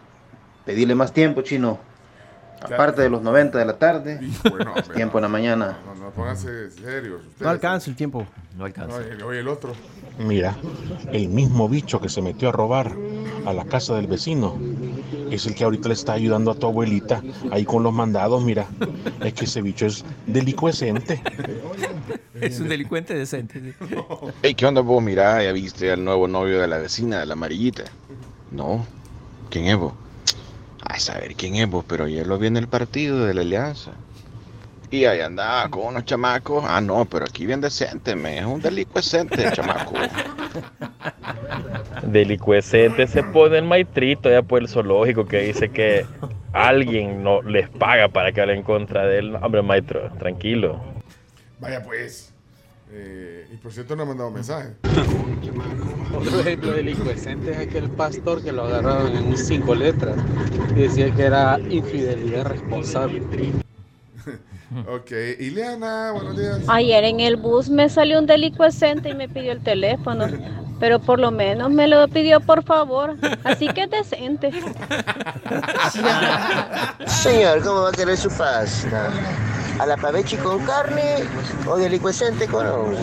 [0.64, 1.80] Pedirle más tiempo, chino.
[2.64, 5.78] Aparte de los 90 de la tarde, Bueno, hombre, tiempo en la mañana.
[5.86, 7.22] No, no, pónganse serios.
[7.40, 8.26] No alcanza el tiempo.
[8.58, 8.98] No alcanza.
[9.26, 9.74] Oye, el otro.
[10.20, 10.56] Mira,
[11.12, 12.92] el mismo bicho que se metió a robar
[13.46, 14.58] a la casa del vecino
[15.32, 18.44] es el que ahorita le está ayudando a tu abuelita ahí con los mandados.
[18.44, 18.68] Mira,
[19.22, 21.22] es que ese bicho es delicuescente.
[22.42, 23.62] Es un delincuente decente.
[23.62, 23.74] sí.
[24.42, 25.02] Hey, ¿qué onda vos?
[25.02, 27.84] Mira, ya viste al nuevo novio de la vecina, de la amarillita.
[28.52, 28.86] No,
[29.50, 29.94] ¿quién es vos?
[30.86, 33.92] A saber quién es vos, pero ayer lo vi en el partido de la Alianza.
[34.92, 36.64] Y ahí andaba con unos chamacos.
[36.68, 39.94] Ah, no, pero aquí bien decente, me es un delicuescente, chamaco.
[42.04, 46.06] Delicuescente se pone el maitrito ya por el zoológico que dice que
[46.52, 49.32] alguien no les paga para que hablen en contra de él.
[49.32, 50.80] No, Hombre, maestro, tranquilo.
[51.60, 52.33] Vaya pues.
[52.96, 54.70] Eh, y por cierto no ha mandado mensaje.
[56.16, 60.16] Otro ejemplo de delincuente es aquel pastor que lo agarraron en cinco letras
[60.72, 63.24] y decía que era infidelidad responsable.
[64.88, 65.12] ok.
[65.40, 66.60] Ileana, buenos días.
[66.68, 70.28] Ayer en el bus me salió un delicuescente y me pidió el teléfono,
[70.80, 74.52] pero por lo menos me lo pidió por favor, así que es decente.
[77.08, 79.12] Señor, ¿cómo va a querer su pasta?
[79.80, 81.24] ¿A la pavechi con carne
[81.68, 82.96] o delicuescente con favor.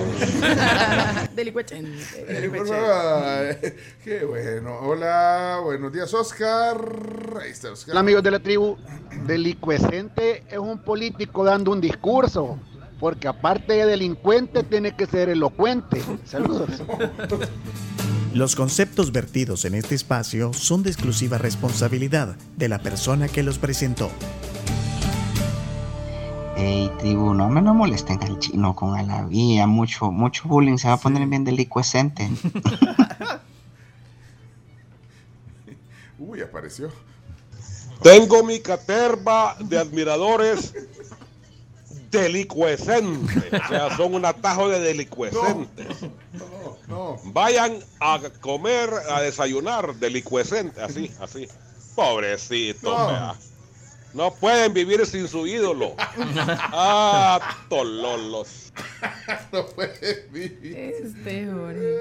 [4.05, 4.79] Qué bueno.
[4.81, 6.79] Hola, buenos días, Oscar.
[7.43, 7.93] Ahí está Oscar.
[7.93, 8.77] Hola amigos de la tribu,
[9.27, 12.59] delicuescente es un político dando un discurso,
[13.01, 16.03] porque aparte de delincuente tiene que ser elocuente.
[16.25, 16.71] Saludos.
[18.33, 23.59] Los conceptos vertidos en este espacio son de exclusiva responsabilidad de la persona que los
[23.59, 24.09] presentó.
[26.61, 30.89] Ey, tribu, no me no molesten al chino con la vía, mucho, mucho bullying, se
[30.89, 32.29] va a poner bien delicuescente.
[36.19, 36.91] Uy, apareció.
[38.03, 40.75] Tengo mi caterva de admiradores
[42.11, 43.53] delicuescentes.
[43.55, 45.87] O sea, son un atajo de delicuescentes.
[46.89, 47.17] No.
[47.25, 50.83] Vayan a comer, a desayunar delicuescentes.
[50.83, 51.49] Así, así.
[51.95, 53.07] Pobrecito, No.
[53.07, 53.35] vea.
[54.13, 55.95] No pueden vivir sin su ídolo.
[56.73, 58.73] Ah, tololos.
[59.53, 60.77] no puede vivir.
[60.77, 61.97] Este, Jorge.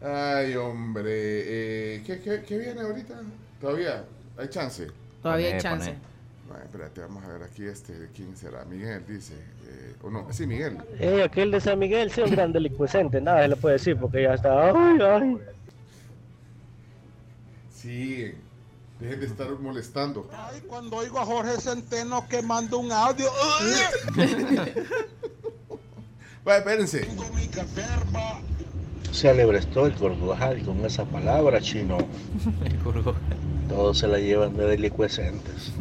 [0.00, 1.04] Ay, hombre.
[1.14, 3.20] Eh, ¿qué, qué, qué viene ahorita?
[3.60, 4.04] ¿Todavía?
[4.36, 4.88] ¿Hay chance?
[5.22, 5.90] Todavía hay chance.
[5.90, 7.92] Ay, espérate, vamos a ver aquí este.
[7.98, 8.64] ¿de ¿Quién será?
[8.64, 9.34] Miguel dice.
[9.68, 10.26] eh, ¿O no?
[10.32, 10.78] Sí, Miguel.
[10.98, 13.96] Eh, aquel de San Miguel sí es un gran delincuente, nada se le puede decir
[13.96, 14.70] porque ya está.
[14.70, 15.38] Ay, ay.
[17.74, 18.34] Sí.
[19.02, 20.30] Dejen de estar molestando.
[20.32, 23.28] Ay, cuando oigo a Jorge Centeno que manda un audio.
[26.44, 27.08] Vaya, espérense.
[29.12, 31.98] Célebre estoy, Cordujal, y con esa palabra, chino.
[33.68, 35.72] Todos se la llevan de delicuescentes.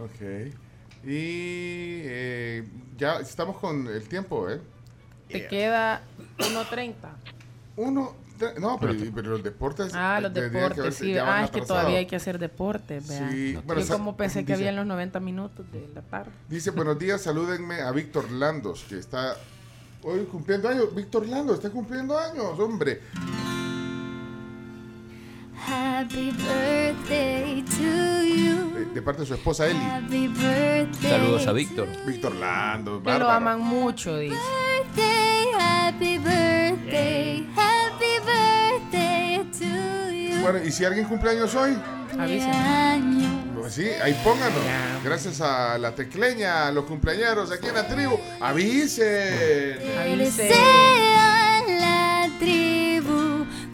[0.00, 0.20] Ok.
[1.04, 4.60] Y eh, ya estamos con el tiempo, ¿eh?
[5.28, 6.02] Te queda
[6.38, 6.94] 1.30.
[7.76, 8.14] Uno, tre-
[8.60, 9.92] no, pero, pero los deportes.
[9.94, 11.16] Ah, los que deportes, sí.
[11.16, 13.04] Ah, es que todavía hay que hacer deportes.
[13.06, 16.32] Sí, bueno, Yo como pensé que había en los 90 minutos de la tarde.
[16.48, 19.36] Dice, buenos días, salúdenme a Víctor Landos, que está
[20.02, 20.94] hoy cumpliendo años.
[20.94, 23.00] Víctor Landos está cumpliendo años, hombre.
[25.64, 28.72] Happy birthday to you.
[28.74, 29.78] De, de parte de su esposa Eli.
[29.78, 31.10] Happy birthday.
[31.10, 31.88] Saludos a Víctor.
[32.06, 34.36] Víctor Landos, Que lo aman mucho, dice.
[34.94, 40.40] Birthday, happy birthday, happy birthday to you.
[40.42, 41.76] Bueno, y si alguien cumple años hoy,
[43.54, 44.58] pues sí, ahí pónganos.
[45.04, 48.18] Gracias a la tecleña, a los cumpleaños aquí en la tribu.
[48.40, 49.78] Avisen.
[50.30, 52.75] Sea la tribu,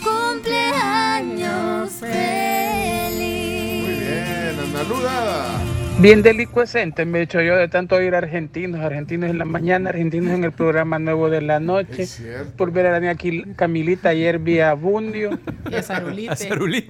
[0.02, 3.82] cumpleaños feliz.
[3.84, 5.72] Muy bien, Ana Luda.
[5.98, 10.32] Bien delicuescente, me he hecho yo de tanto oír argentinos, argentinos en la mañana, argentinos
[10.32, 12.08] en el programa nuevo de la noche.
[12.56, 15.38] Por ver a la aquí Camilita ayer vía Bundio.
[15.70, 16.48] Y a Zarulite.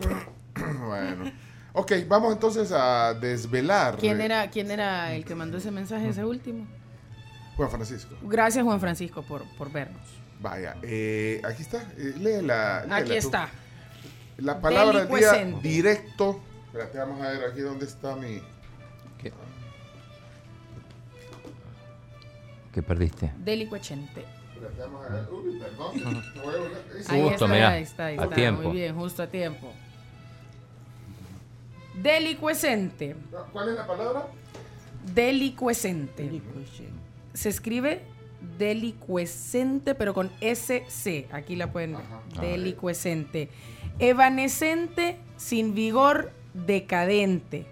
[0.09, 1.31] A bueno.
[1.75, 3.97] Ok, vamos entonces a desvelar.
[3.97, 6.67] ¿Quién era, ¿Quién era el que mandó ese mensaje, ese último?
[7.57, 8.15] Juan Francisco.
[8.23, 10.22] Gracias, Juan Francisco, por, por vernos.
[10.43, 11.83] Vaya, eh, aquí está.
[11.97, 13.15] eh, léela, léela Aquí tú.
[13.15, 13.49] está.
[14.39, 15.69] La palabra del día Delicuescente.
[15.69, 16.41] directo.
[16.67, 18.43] Espérate, vamos a ver aquí dónde está mi.
[22.73, 23.31] ¿Qué perdiste?
[23.37, 24.25] Delicuechente.
[24.55, 25.29] Espérate, vamos a ver.
[25.31, 25.93] Uy, perdón.
[27.09, 28.35] Ahí Justo, está, ahí está, ahí a está.
[28.35, 28.63] tiempo.
[28.63, 29.73] Muy bien, justo a tiempo.
[31.95, 33.15] Delicuescente.
[33.53, 34.27] ¿Cuál es la palabra?
[35.15, 36.41] Delicuescente.
[37.35, 38.03] Se escribe
[38.59, 41.27] delicuescente, pero con SC.
[41.33, 42.03] Aquí la pueden ver.
[42.41, 43.49] Delicuescente.
[43.99, 47.67] Evanescente, sin vigor, decadente.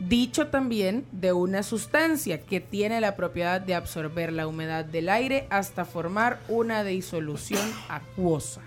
[0.00, 5.46] Dicho también de una sustancia que tiene la propiedad de absorber la humedad del aire
[5.50, 8.60] hasta formar una disolución acuosa.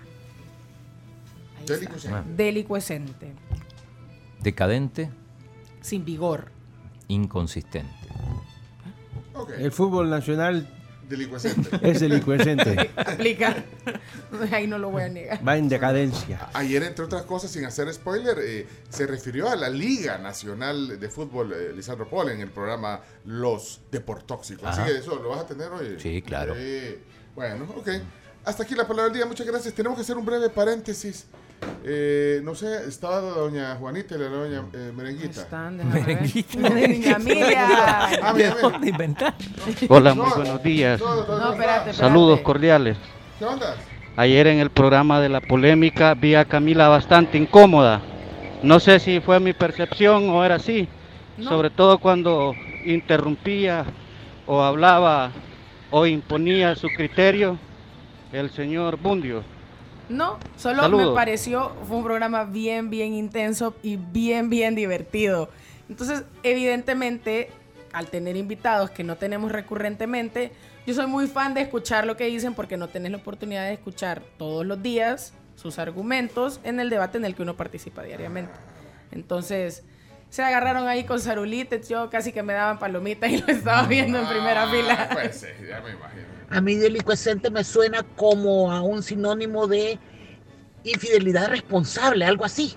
[1.58, 1.74] Ahí está.
[1.74, 2.32] Delicuescente.
[2.36, 3.32] Delicuescente.
[4.40, 5.10] Decadente,
[5.80, 6.50] Sin vigor.
[7.08, 7.88] inconsistente.
[9.58, 10.68] El fútbol nacional
[11.08, 11.70] Delicuescente.
[11.90, 12.90] es delicuescente.
[12.96, 13.64] Aplica.
[14.52, 15.46] Ahí no lo voy a negar.
[15.46, 16.50] Va en decadencia.
[16.52, 21.08] Ayer, entre otras cosas, sin hacer spoiler, eh, se refirió a la Liga Nacional de
[21.08, 24.66] Fútbol eh, Lisandro Paul en el programa Los Deportóxicos.
[24.66, 25.96] Así que eso lo vas a tener hoy.
[25.98, 26.54] Sí, claro.
[26.56, 26.98] Eh,
[27.34, 27.88] bueno, ok.
[28.44, 29.26] Hasta aquí la palabra del día.
[29.26, 29.72] Muchas gracias.
[29.72, 31.26] Tenemos que hacer un breve paréntesis.
[31.84, 35.40] Eh, no sé, estaba doña Juanita y la doña eh, Merenguita.
[35.40, 35.76] Están.
[35.90, 36.58] Merenguita.
[37.18, 37.22] Miriam.
[38.22, 38.78] Ah, mira, mira.
[38.78, 39.34] de inventar?
[39.88, 41.00] Hola, muy buenos días.
[41.00, 41.92] No, no, espérate.
[41.94, 42.96] Saludos cordiales.
[43.38, 43.74] ¿Qué onda?
[44.16, 48.02] Ayer en el programa de la polémica vi a Camila bastante incómoda.
[48.62, 50.88] No sé si fue mi percepción o era así.
[51.36, 51.48] No.
[51.48, 52.54] Sobre todo cuando
[52.84, 53.84] interrumpía
[54.46, 55.30] o hablaba
[55.90, 57.58] o imponía su criterio
[58.32, 59.42] el señor Bundio.
[60.08, 61.08] No, solo Saludos.
[61.08, 65.50] me pareció, fue un programa bien, bien intenso y bien, bien divertido.
[65.88, 67.50] Entonces, evidentemente,
[67.92, 70.52] al tener invitados que no tenemos recurrentemente,
[70.86, 73.74] yo soy muy fan de escuchar lo que dicen porque no tenés la oportunidad de
[73.74, 78.52] escuchar todos los días sus argumentos en el debate en el que uno participa diariamente.
[79.10, 79.84] Entonces,
[80.30, 84.18] se agarraron ahí con Sarulites, yo casi que me daban palomitas y lo estaba viendo
[84.18, 85.08] en primera fila.
[85.12, 86.37] Pues sí, ya me imagino.
[86.50, 89.98] A mí delicuescente me suena como a un sinónimo de
[90.84, 92.74] infidelidad responsable, algo así.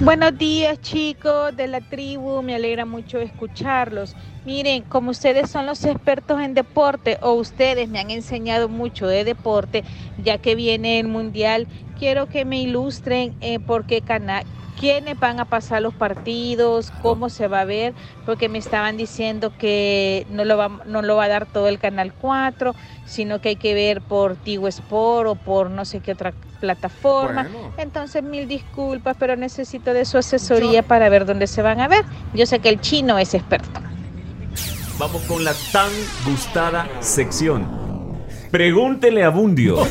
[0.00, 4.14] Buenos días chicos de la tribu, me alegra mucho escucharlos.
[4.48, 9.22] Miren, como ustedes son los expertos en deporte o ustedes me han enseñado mucho de
[9.22, 9.84] deporte,
[10.16, 11.66] ya que viene el mundial,
[11.98, 14.46] quiero que me ilustren eh, por qué canal,
[14.80, 17.92] quiénes van a pasar los partidos, cómo se va a ver,
[18.24, 21.78] porque me estaban diciendo que no lo va, no lo va a dar todo el
[21.78, 22.74] canal 4,
[23.04, 27.42] sino que hay que ver por Tigo Sport o por no sé qué otra plataforma.
[27.42, 27.74] Bueno.
[27.76, 32.06] Entonces, mil disculpas, pero necesito de su asesoría para ver dónde se van a ver.
[32.32, 33.78] Yo sé que el chino es experto.
[34.98, 35.90] Vamos con la tan
[36.24, 37.66] gustada sección.
[38.50, 39.78] Pregúntele a Bundio.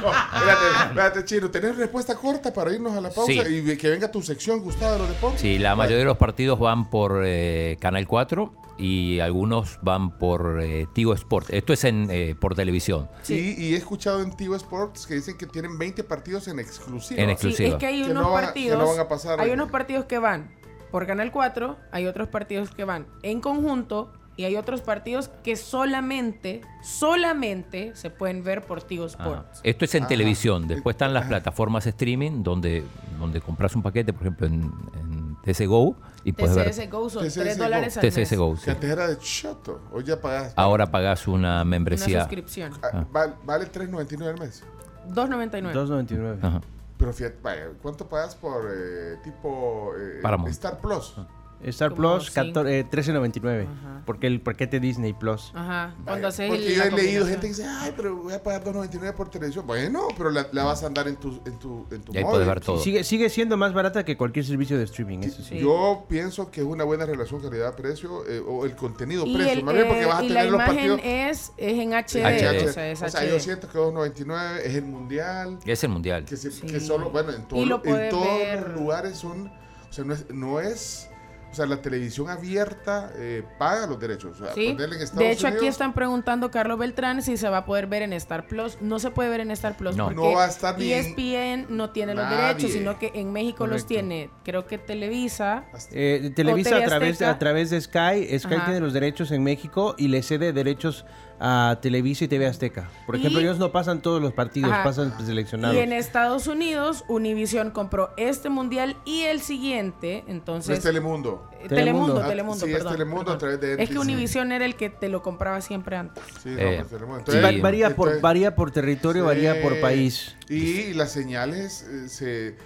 [0.00, 1.50] No, espérate, espérate, Chino.
[1.50, 3.40] ¿Tenés respuesta corta para irnos a la pausa Sí.
[3.70, 5.42] y que venga tu sección gustada de los deportes?
[5.42, 10.58] Sí, la mayoría de los partidos van por eh, Canal 4 y algunos van por
[10.62, 11.50] eh, Tigo Sport.
[11.50, 13.10] Esto es en, eh, por televisión.
[13.22, 17.20] Sí, y he escuchado en Tigo Sports que dicen que tienen 20 partidos en exclusiva.
[17.20, 17.68] En Sí, exclusiva.
[17.68, 18.78] es que hay Que unos van partidos.
[18.78, 19.52] que no van a pasar hay ahí.
[19.52, 20.50] unos partidos que van
[20.90, 25.54] por Canal 4, hay otros partidos que van en conjunto y hay otros partidos que
[25.56, 29.12] solamente, solamente se pueden ver por Tigo Ajá.
[29.24, 29.60] Sports.
[29.64, 30.08] Esto es en Ajá.
[30.08, 30.66] televisión.
[30.68, 32.84] Después están las plataformas streaming donde,
[33.18, 34.62] donde compras un paquete, por ejemplo, en,
[34.98, 36.70] en TC Go y puedes ver.
[36.70, 37.64] TCS Go son TCS 3 Go.
[37.64, 38.14] dólares al mes.
[38.14, 38.64] TCS Go, sí.
[38.64, 39.80] Que antes era de chato.
[39.92, 40.52] Hoy ya pagas.
[40.56, 42.20] Ahora pagas una membresía.
[42.20, 42.72] suscripción.
[42.82, 44.62] Ah, val- vale 3.99 al mes.
[45.08, 45.72] 2.99.
[45.72, 46.38] 2.99.
[46.42, 46.60] Ajá.
[47.00, 47.38] Pero fíjate,
[47.80, 50.20] ¿cuánto pagas por eh, tipo eh.
[50.48, 51.16] Star Plus?
[51.64, 52.34] Star Plus, cinco.
[52.62, 53.66] 14, eh, 13.99.
[54.06, 55.52] Porque el paquete Disney Plus.
[55.54, 55.88] Ajá.
[55.98, 58.42] Vaya, Cuando haces porque el- yo he leído gente que dice, ay, pero voy a
[58.42, 59.66] pagar 2.99 por televisión.
[59.66, 62.48] Bueno, pero la, la vas a andar en tu, en tu, en tu móvil.
[62.82, 65.58] Sigue, sigue siendo más barata que cualquier servicio de streaming, eso sí.
[65.58, 69.52] Yo pienso que es una buena relación calidad-precio eh, o el contenido Y, precio.
[69.52, 71.00] el, Más bien porque eh, vas a y tener la los imagen partidos.
[71.04, 72.24] es, es en HD.
[72.24, 72.68] HD.
[72.68, 73.28] O sea, es O sea, HD.
[73.28, 75.58] yo siento que 2.99 es el mundial.
[75.66, 76.24] Es el mundial.
[76.24, 78.68] Que, se- que solo, bueno, en, todo- Y lo en puedes todos ver.
[78.70, 81.09] los lugares son, o sea, no es, no es
[81.50, 84.40] O sea, la televisión abierta eh, paga los derechos.
[84.40, 84.68] O sea, Sí.
[84.72, 87.86] ponerle en Estados De hecho, aquí están preguntando Carlos Beltrán si se va a poder
[87.88, 88.78] ver en Star Plus.
[88.80, 90.04] No se puede ver en Star Plus No.
[90.06, 93.66] porque No va a estar ni- ESPN no tiene los derechos, sino que en México
[93.66, 95.64] los tiene, creo que Televisa.
[95.92, 98.64] Eh, Televisa a través, a través de Sky, Sky Ajá.
[98.66, 101.04] tiene los derechos en México y le cede derechos
[101.42, 102.90] a Televisa y TV Azteca.
[103.06, 104.84] Por ejemplo, Y- ellos no pasan todos los partidos, Ajá.
[104.84, 105.74] pasan seleccionados.
[105.74, 110.22] Y en Estados Unidos, Univision compró este mundial y el siguiente.
[110.28, 111.48] Entonces, es Telemundo.
[111.62, 113.36] Eh, Telemundo, Ah, Telemundo, sí, perdón, es Telemundo perdón.
[113.36, 113.98] a través de Es que.
[113.98, 116.22] Univision era el que te lo compraba siempre antes.
[116.42, 117.24] Sí, no, Eh, pues, Telemundo.
[117.26, 120.36] Sí, va- Entonces- varía, por, varía por territorio, varía por país.
[120.48, 122.56] Y las señales eh, se...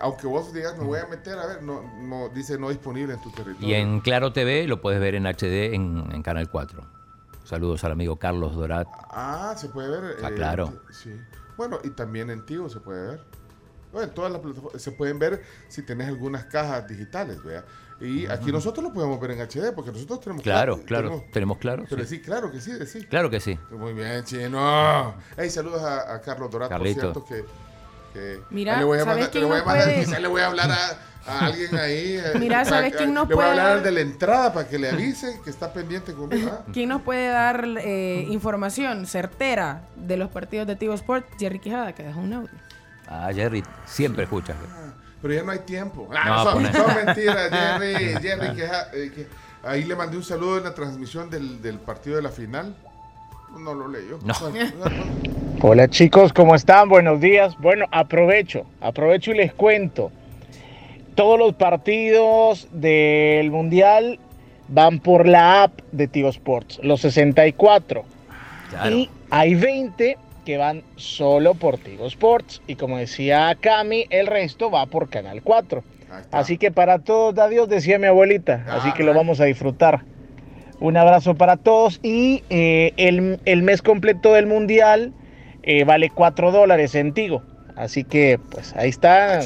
[0.00, 3.20] Aunque vos digas, me voy a meter, a ver, no, no dice no disponible en
[3.22, 3.68] tu territorio.
[3.68, 6.84] Y en Claro TV lo puedes ver en HD en, en Canal 4.
[7.44, 8.88] Saludos al amigo Carlos Dorat.
[9.10, 10.16] Ah, se puede ver.
[10.24, 10.80] Ah, claro.
[10.90, 11.10] Sí.
[11.56, 13.20] Bueno, y también en Tigo se puede ver.
[13.92, 17.64] Bueno, en todas las plataformas se pueden ver si tenés algunas cajas digitales, ¿vea?
[18.00, 21.22] Y aquí nosotros lo podemos ver en HD porque nosotros tenemos Claro, claro.
[21.32, 21.84] Tenemos claro.
[21.88, 22.16] Pero sí.
[22.16, 23.04] sí, claro que sí, sí.
[23.04, 23.56] Claro que sí.
[23.70, 25.14] Muy bien, chino.
[25.36, 27.12] Hey, saludos a, a Carlos Dorat, Carlito.
[27.12, 27.73] por cierto, que,
[28.14, 30.00] que Mira, le voy a ¿sabes mandar, quién le voy a no mandar- puede?
[30.06, 32.16] quizá le voy a hablar a, a alguien ahí.
[32.16, 33.84] eh, Mira, ¿sabes quién nos Le voy a hablar al dar?
[33.84, 36.50] de la entrada para que le avise que está pendiente conmigo.
[36.50, 36.64] ¿ah?
[36.72, 41.26] ¿Quién nos puede dar eh, información certera de los partidos de Tigo Sport?
[41.38, 42.50] Jerry Quijada, que dejó un audio.
[43.06, 44.56] Ah, Jerry, siempre escuchas.
[45.20, 46.06] Pero ya no hay tiempo.
[46.10, 46.72] No, Ah, son, pone.
[46.72, 47.94] son mentiras, Jerry.
[48.20, 49.28] Jerry, que, ja- eh, que-
[49.66, 52.76] ahí le mandé un saludo en la transmisión del, del partido de la final.
[53.58, 54.18] No lo leyó.
[54.22, 54.34] No.
[55.66, 56.90] Hola chicos, ¿cómo están?
[56.90, 57.56] Buenos días.
[57.58, 60.12] Bueno, aprovecho, aprovecho y les cuento.
[61.14, 64.18] Todos los partidos del Mundial
[64.68, 68.04] van por la app de Tigo Sports, los 64.
[68.90, 72.60] Y hay 20 que van solo por Tigo Sports.
[72.66, 75.82] Y como decía Cami, el resto va por Canal 4.
[76.30, 78.66] Así que para todos, adiós, decía mi abuelita.
[78.68, 80.02] Así que lo vamos a disfrutar.
[80.78, 85.14] Un abrazo para todos y eh, el, el mes completo del Mundial
[85.66, 87.42] eh, vale 4 dólares en Tigo.
[87.76, 89.40] Así que pues ahí está.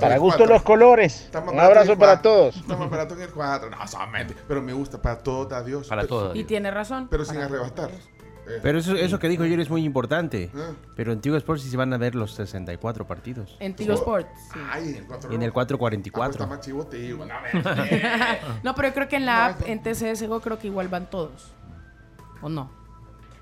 [0.00, 1.30] Para gusto los colores.
[1.52, 2.56] Un abrazo para todos.
[2.56, 3.68] Está más barato en el 4.
[3.70, 4.34] No, solamente.
[4.48, 5.88] Pero me gusta, para todos, adiós.
[5.88, 6.34] Para todos.
[6.34, 7.08] Y tiene razón.
[7.10, 7.90] Pero sin arrebatar.
[8.46, 10.50] Eh, Pero eso, eso que dijo Jerry es muy importante.
[10.54, 10.72] Ah.
[10.96, 13.56] Pero en Tigo Sports sí se van a ver los 64 partidos.
[13.58, 14.28] En Tigo Sport.
[14.52, 14.58] sí.
[14.70, 15.32] Ay, en el 4.
[15.32, 16.30] Y en el 444.
[16.32, 17.24] Está más chivo, te digo.
[17.24, 17.60] No, me-
[18.62, 21.52] no, pero yo creo que en la app, en TCSGO, creo que igual van todos.
[22.42, 22.70] ¿O no?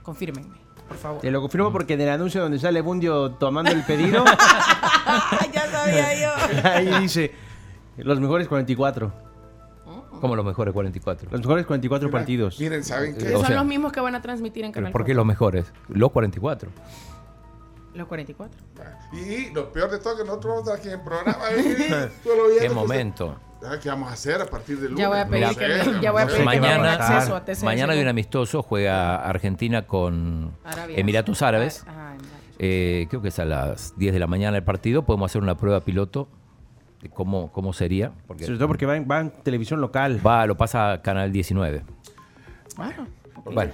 [0.03, 0.57] Confírmenme,
[0.93, 1.21] por favor.
[1.21, 4.25] Te lo confirmo porque en el anuncio donde sale Bundio tomando el pedido,
[5.53, 6.31] ya sabía yo.
[6.69, 7.33] ahí dice
[7.97, 9.13] los mejores 44.
[10.21, 11.29] Como los mejores 44.
[11.33, 12.61] Los mejores 44 partidos.
[12.61, 13.33] Miren, ¿saben Que qué?
[13.33, 15.17] son O sea, los mismos que van a transmitir en ¿Pero Canal ¿Por qué 4.
[15.17, 15.73] los mejores?
[15.89, 16.71] Los 44.
[17.95, 18.61] Los 44.
[19.13, 21.45] Y lo peor de todo es que nosotros vamos a estar aquí en el programa.
[21.51, 22.11] ¿eh?
[22.61, 23.37] Qué momento.
[23.65, 24.99] Ah, ¿Qué vamos a hacer a partir del lunes?
[24.99, 27.45] Ya voy a pedir No que sé, ya voy a pedir que Mañana, acceso a
[27.45, 27.63] TCS.
[27.63, 30.97] mañana hay un amistoso, juega Argentina con Arabia.
[30.99, 31.85] Emiratos Árabes.
[31.87, 32.17] Ajá,
[32.59, 35.03] Eh, creo que es a las 10 de la mañana el partido.
[35.05, 36.29] Podemos hacer una prueba piloto
[37.03, 38.13] de cómo, cómo sería.
[38.27, 40.21] Porque Sobre todo porque va en, va en televisión local.
[40.25, 41.83] va, lo pasa a Canal 19.
[42.77, 43.07] Bueno.
[43.45, 43.73] Bueno,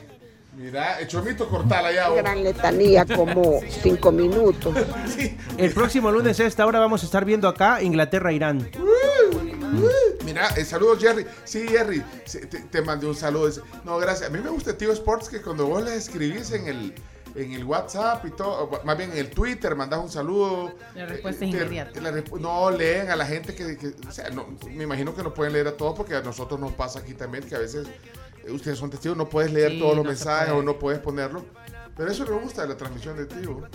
[0.56, 2.08] Mira, el chomito cortala ya.
[2.08, 2.18] vos.
[2.18, 4.74] Gran letanía, como cinco minutos.
[5.56, 8.68] El próximo lunes a esta hora vamos a estar viendo acá Inglaterra-Irán.
[10.24, 11.26] Mira, eh, saludos Jerry.
[11.44, 13.50] Sí, Jerry, sí, te, te mandé un saludo.
[13.84, 14.28] No, gracias.
[14.28, 16.94] A mí me gusta Tío Sports que cuando vos les escribís en el,
[17.34, 20.74] en el WhatsApp y todo, más bien en el Twitter, mandás un saludo.
[20.94, 22.00] La respuesta es que- inmediata.
[22.00, 25.32] la no leen a la gente que, que- o sea, no, me imagino que no
[25.32, 27.86] pueden leer a todos porque a nosotros nos pasa aquí también que a veces
[28.44, 31.00] eh, ustedes son testigos, no puedes leer Sí, todos los no mensajes o no puedes
[31.00, 31.44] ponerlo.
[31.96, 33.66] Pero eso me gusta de la transmisión de Tío.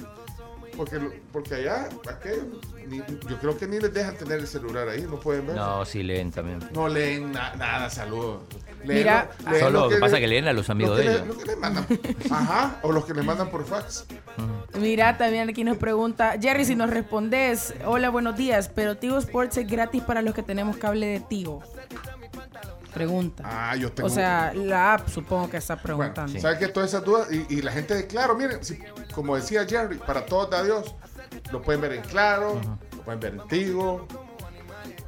[0.76, 2.46] Porque, lo- porque allá, aquellos,
[2.88, 5.56] ni- yo creo que ni les dejan tener el celular ahí, no pueden ver.
[5.56, 6.60] no, sí leen también.
[6.74, 8.42] No leen na- nada, saludos.
[8.84, 11.04] Leen Mira, lo- leen Solo lo que pasa le- que leen a los amigos de
[11.06, 11.28] le- ellos.
[11.28, 11.86] lo que les mandan.
[12.32, 14.06] Ajá, o los que les mandan por fax.
[14.80, 19.58] Mira, también aquí nos pregunta, Jerry, si nos respondes, hola, buenos días, pero Tigo Sports
[19.58, 21.62] es gratis para los que tenemos cable de Tigo.
[22.94, 23.44] Pregunta.
[23.46, 24.08] Ah, yo tengo.
[24.08, 25.84] O sea, la app supongo que está bueno,
[26.14, 26.40] preguntando.
[26.40, 26.68] ¿sabes qué?
[26.68, 27.28] Todas esas dudas.
[27.32, 28.80] Y, y la gente de Claro, miren, si-
[29.14, 30.94] como decía Jerry, para todos da Dios,
[31.52, 32.60] lo pueden ver en Claro,
[32.96, 34.08] lo pueden ver en Tigo.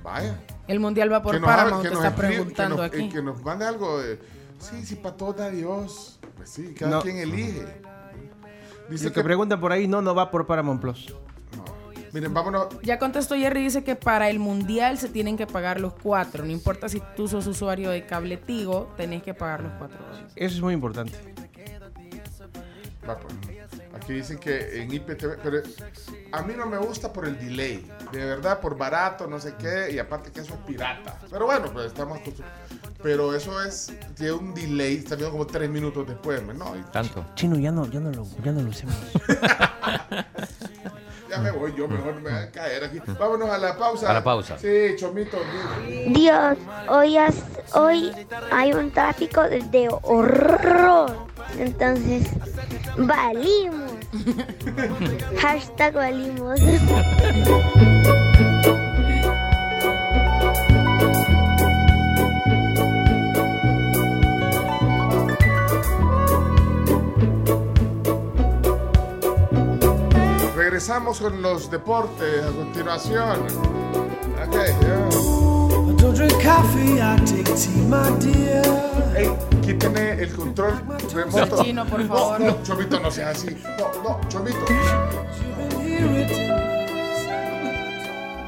[0.03, 0.39] Vaya.
[0.67, 3.09] El mundial va por Que Paramount, que te está escriba- preguntando que nos, aquí.
[3.09, 4.19] Que nos mande algo de.
[4.59, 6.19] Sí, sí, para todos da Dios.
[6.37, 7.01] Pues sí, cada No.
[7.01, 7.65] quien elige.
[8.89, 9.23] Dice que que.
[9.23, 11.13] preguntan por ahí, no, no va por Paramount Plus.
[12.15, 12.67] Miren, vámonos.
[12.81, 16.45] Ya contestó Jerry, dice que para el mundial se tienen que pagar los cuatro.
[16.45, 20.31] No importa si tú sos usuario de cable Tigo, tenés que pagar los cuatro dólares.
[20.37, 21.11] Eso es muy importante.
[23.05, 23.35] Va, pues.
[24.07, 25.61] que dicen que en IPTV, pero
[26.31, 29.91] a mí no me gusta por el delay, de verdad, por barato, no sé qué,
[29.91, 31.19] y aparte que eso es pirata.
[31.29, 32.19] Pero bueno, pues estamos.
[33.03, 36.77] Pero eso es, tiene un delay, está viendo como tres minutos después, ¿no?
[36.77, 37.25] Y Tanto.
[37.35, 38.95] Chino, ya no, ya no lo, ya no lo usemos.
[41.35, 42.99] ya me voy, yo mejor me voy a caer aquí.
[43.19, 44.09] Vámonos a la pausa.
[44.09, 44.57] A la pausa.
[44.57, 45.37] Sí, Chomito.
[46.07, 46.57] Dios,
[46.87, 48.11] hoy, has- hoy
[48.51, 51.25] hay un tráfico de, de horror.
[51.59, 52.27] Entonces,
[52.97, 53.91] valimos.
[55.41, 56.59] Hashtag valimos.
[70.75, 73.39] Regresamos con los deportes a continuación.
[74.45, 75.07] Ok, ya.
[75.95, 78.61] Don't drink coffee, I take tea, my dear.
[79.15, 80.73] Ey, quíteme el control
[81.13, 81.63] remoto.
[81.63, 82.41] Chino, por favor.
[82.41, 83.55] No, no, Chomito, no seas así.
[83.79, 84.65] No, no, Chomito.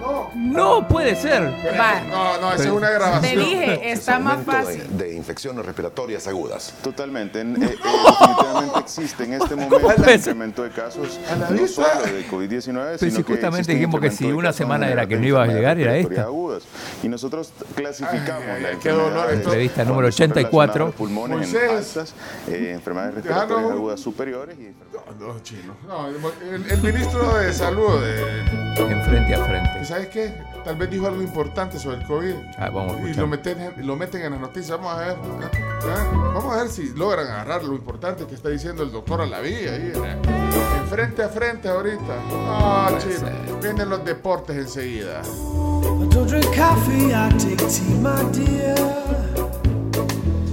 [0.07, 0.31] No.
[0.35, 1.43] No puede ser.
[1.79, 2.01] Va.
[2.01, 3.33] No, no, esa es una grabación.
[3.33, 4.83] Te dije, está más fácil.
[4.97, 6.73] De, de infecciones respiratorias agudas.
[6.81, 7.41] Totalmente.
[7.41, 7.77] En- eh, eh,
[8.19, 13.09] definitivamente existe en este momento un incremento de casos no solo de COVID-19, Pero si
[13.11, 15.79] sino que justamente un dijimos que si una semana era que no iba a llegar,
[15.79, 16.23] era esta.
[16.23, 16.63] agudas.
[17.03, 19.33] Y nosotros clasificamos Ay, ay, la enfermedad.
[19.33, 20.73] Entrevista número cuando son 84.
[20.73, 21.63] relacionadas a Pulmones Moisés.
[21.63, 22.13] en altas,
[22.49, 23.77] eh, enfermedades respiratorias Déjalo.
[23.77, 24.73] agudas superiores y
[25.19, 25.75] No, no, chino.
[25.87, 28.45] No, el, el ministro de Salud, eh,
[28.77, 29.85] En frente a frente.
[29.85, 30.33] ¿sabes qué?
[30.65, 32.33] Tal vez dijo algo importante sobre el COVID.
[32.57, 34.71] Ah, vamos a y lo meten, lo meten en las noticias.
[34.77, 35.11] Vamos a ver.
[35.11, 36.07] ¿eh?
[36.33, 39.91] Vamos a ver si logran agarrar lo importante que está diciendo el doctor Alaví ahí.
[39.95, 40.17] ¿eh?
[40.81, 42.17] En frente a frente ahorita.
[42.31, 43.59] Ah, chino.
[43.61, 45.21] Vienen los deportes enseguida.
[46.28, 48.75] Drink coffee, I take tea, my dear.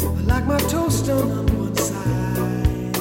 [0.03, 2.93] I like my toast on one side.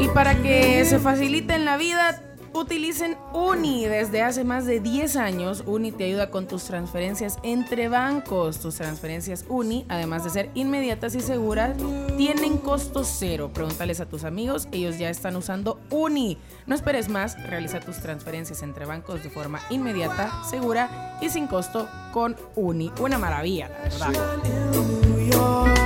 [0.00, 2.20] Y para que se facilite en la vida,
[2.56, 3.86] utilicen Uni.
[3.86, 8.58] Desde hace más de 10 años, Uni te ayuda con tus transferencias entre bancos.
[8.58, 11.76] Tus transferencias Uni, además de ser inmediatas y seguras,
[12.16, 13.50] tienen costo cero.
[13.52, 16.38] Pregúntales a tus amigos, ellos ya están usando Uni.
[16.66, 21.88] No esperes más, realiza tus transferencias entre bancos de forma inmediata, segura y sin costo
[22.12, 22.90] con Uni.
[23.00, 25.85] Una maravilla, la verdad.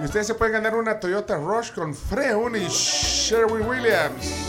[0.00, 4.48] Y ustedes se pueden ganar una Toyota Rush con Freun y Sherwin Williams.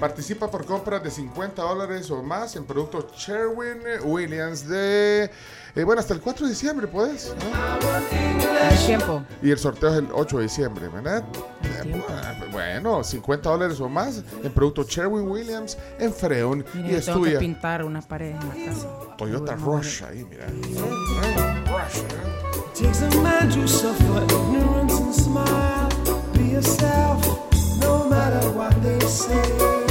[0.00, 5.30] Participa por compras de 50 dólares o más en productos Sherwin Williams de...
[5.74, 7.34] eh, bueno, hasta el 4 de diciembre, ¿puedes?
[7.38, 8.70] ¿no?
[8.70, 9.22] El tiempo.
[9.42, 11.22] Y el sorteo es el 8 de diciembre, ¿verdad?
[11.84, 12.02] Eh,
[12.50, 16.64] Bueno, 50 dólares o más en productos Sherwin Williams en Freun.
[16.74, 17.38] Miren, y es tengo que tuya.
[17.38, 18.88] pintar una pared en la casa.
[19.16, 20.46] Toyota Rush ahí, mira.
[20.46, 22.49] Rush, ¿eh?
[22.74, 25.88] Takes a man to suffer ignorance and smile.
[26.32, 27.20] Be yourself,
[27.80, 29.89] no matter what they say.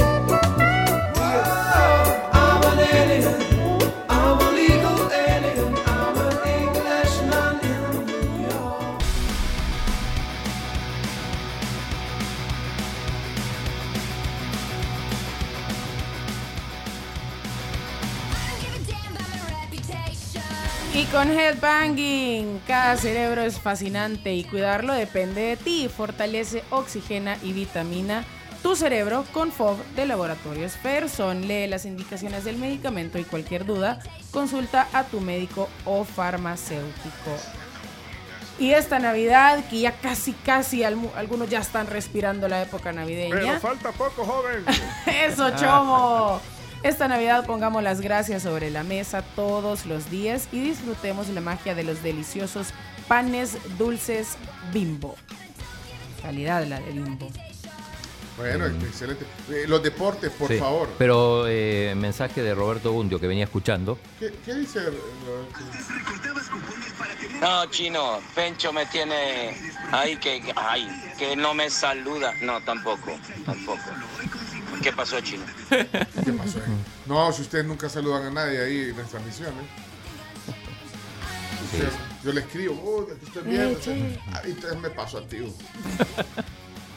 [21.00, 25.88] Y con Headbanging, cada cerebro es fascinante y cuidarlo depende de ti.
[25.88, 28.22] Fortalece, oxigena y vitamina
[28.62, 31.48] tu cerebro con FOB de Laboratorios Ferson.
[31.48, 37.30] Lee las indicaciones del medicamento y cualquier duda, consulta a tu médico o farmacéutico.
[38.58, 43.58] Y esta Navidad, que ya casi, casi algunos ya están respirando la época navideña.
[43.58, 44.66] falta poco, joven.
[45.06, 46.42] Eso, chomo.
[46.82, 51.74] Esta Navidad pongamos las gracias sobre la mesa todos los días y disfrutemos la magia
[51.74, 52.68] de los deliciosos
[53.06, 54.38] panes dulces
[54.72, 55.14] bimbo.
[56.22, 57.28] Calidad la de bimbo.
[58.38, 59.26] Bueno, excelente.
[59.50, 60.88] Eh, los deportes, por Sí, favor.
[60.96, 63.98] Pero eh, mensaje de Roberto Bundio que venía escuchando.
[64.18, 64.78] ¿Qué, qué dice?
[64.78, 64.90] eh,
[67.42, 69.54] No, chino, Pencho me tiene
[69.92, 70.88] ahí que, ay,
[71.18, 72.32] que no me saluda.
[72.40, 73.10] No, tampoco,
[73.44, 73.82] tampoco.
[74.82, 75.44] ¿Qué pasó, chino?
[75.68, 76.72] ¿Qué pasó ahí?
[77.06, 79.64] No, si ustedes nunca saludan a nadie ahí en las transmisiones.
[81.64, 81.88] Usted-
[82.24, 83.80] Yo le escribo, oh, aquí estoy viendo.
[84.42, 85.38] Ahí te- me paso a ti.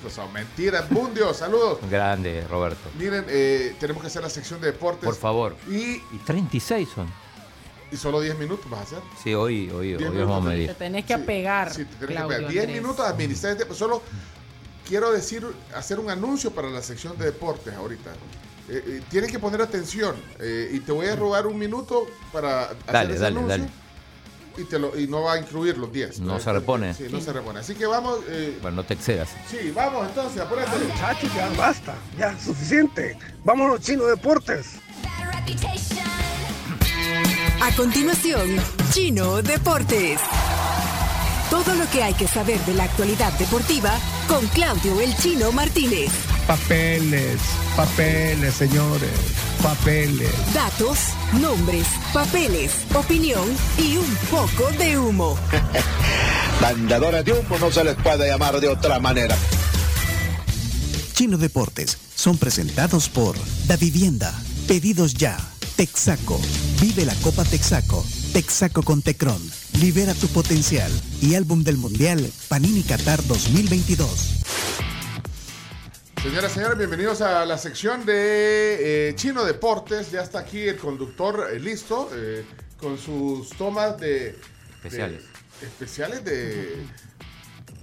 [0.01, 1.79] Pues son mentiras, Bundio, saludos.
[1.89, 2.89] Grande, Roberto.
[2.99, 5.05] Miren, eh, tenemos que hacer la sección de deportes.
[5.05, 5.55] Por favor.
[5.69, 7.07] Y, Y 36 son.
[7.89, 8.99] y solo 10 minutos vas a hacer.
[9.23, 10.67] Sí, hoy, hoy, hoy vamos a medir.
[10.69, 11.69] Te tenés que apegar.
[11.73, 12.51] Sí, te tenés que Claudio pegar.
[12.51, 12.81] 10 Andrés.
[12.81, 13.05] minutos
[13.57, 13.73] tiempo.
[13.75, 14.01] Solo
[14.87, 15.45] quiero decir,
[15.75, 18.11] hacer un anuncio para la sección de deportes ahorita.
[18.69, 22.63] Eh, eh, tienes que poner atención eh, y te voy a robar un minuto para
[22.65, 23.57] hacer Dale, ese dale, anuncio.
[23.57, 23.69] dale.
[24.57, 26.21] y, te lo, y no va a incluir los 10.
[26.21, 26.93] No se repone.
[26.93, 27.59] Sí, no se repone.
[27.59, 29.29] Así que vamos, eh, Bueno, no te excedas.
[29.49, 30.77] sí, vamos entonces, apúrate.
[30.85, 33.17] Muchachos, ya basta, ya suficiente.
[33.43, 34.75] Vámonos, Chino Deportes.
[37.61, 38.55] A continuación,
[38.91, 40.19] Chino Deportes.
[41.93, 43.91] Que hay que saber de la actualidad deportiva
[44.27, 46.09] con Claudio El Chino Martínez.
[46.47, 47.39] Papeles,
[47.75, 49.11] papeles, señores,
[49.61, 50.31] papeles.
[50.55, 50.97] Datos,
[51.39, 53.45] nombres, papeles, opinión
[53.77, 55.37] y un poco de humo.
[56.61, 59.37] Mandadores de humo no se les puede llamar de otra manera.
[61.13, 63.35] Chino Deportes son presentados por
[63.67, 64.33] Da Vivienda,
[64.67, 65.37] Pedidos Ya,
[65.75, 66.41] Texaco,
[66.81, 68.03] Vive la Copa Texaco,
[68.33, 69.39] Texaco con Tecron,
[69.79, 70.91] Libera tu potencial
[71.21, 74.39] y álbum del Mundial Panini Qatar 2022.
[76.21, 80.09] Señoras y señores, bienvenidos a la sección de eh, Chino Deportes.
[80.11, 82.43] Ya está aquí el conductor eh, listo eh,
[82.77, 84.39] con sus tomas de
[84.77, 85.21] Especiales.
[85.61, 86.85] de- especiales de.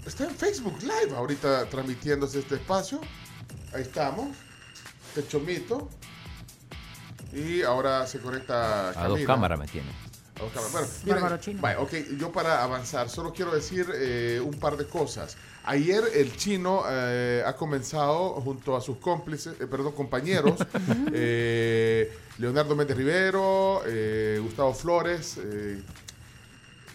[0.06, 3.00] Está en Facebook Live ahorita transmitiéndose este espacio.
[3.72, 4.36] Ahí estamos.
[5.14, 5.88] Este chomito.
[7.32, 9.88] Y ahora se conecta A dos cámaras me tiene.
[10.40, 11.22] Bueno, miren,
[11.82, 15.36] ok, yo para avanzar, solo quiero decir eh, un par de cosas.
[15.64, 20.54] Ayer el chino eh, ha comenzado junto a sus cómplices, eh, perdón, compañeros,
[21.12, 25.82] eh, Leonardo Méndez Rivero, eh, Gustavo Flores, eh,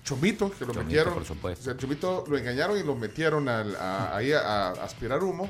[0.03, 1.13] Chomito, que lo Chomito, metieron.
[1.13, 1.61] por supuesto.
[1.61, 5.49] O sea, Chomito lo engañaron y lo metieron al- a- ahí a, a aspirar humo.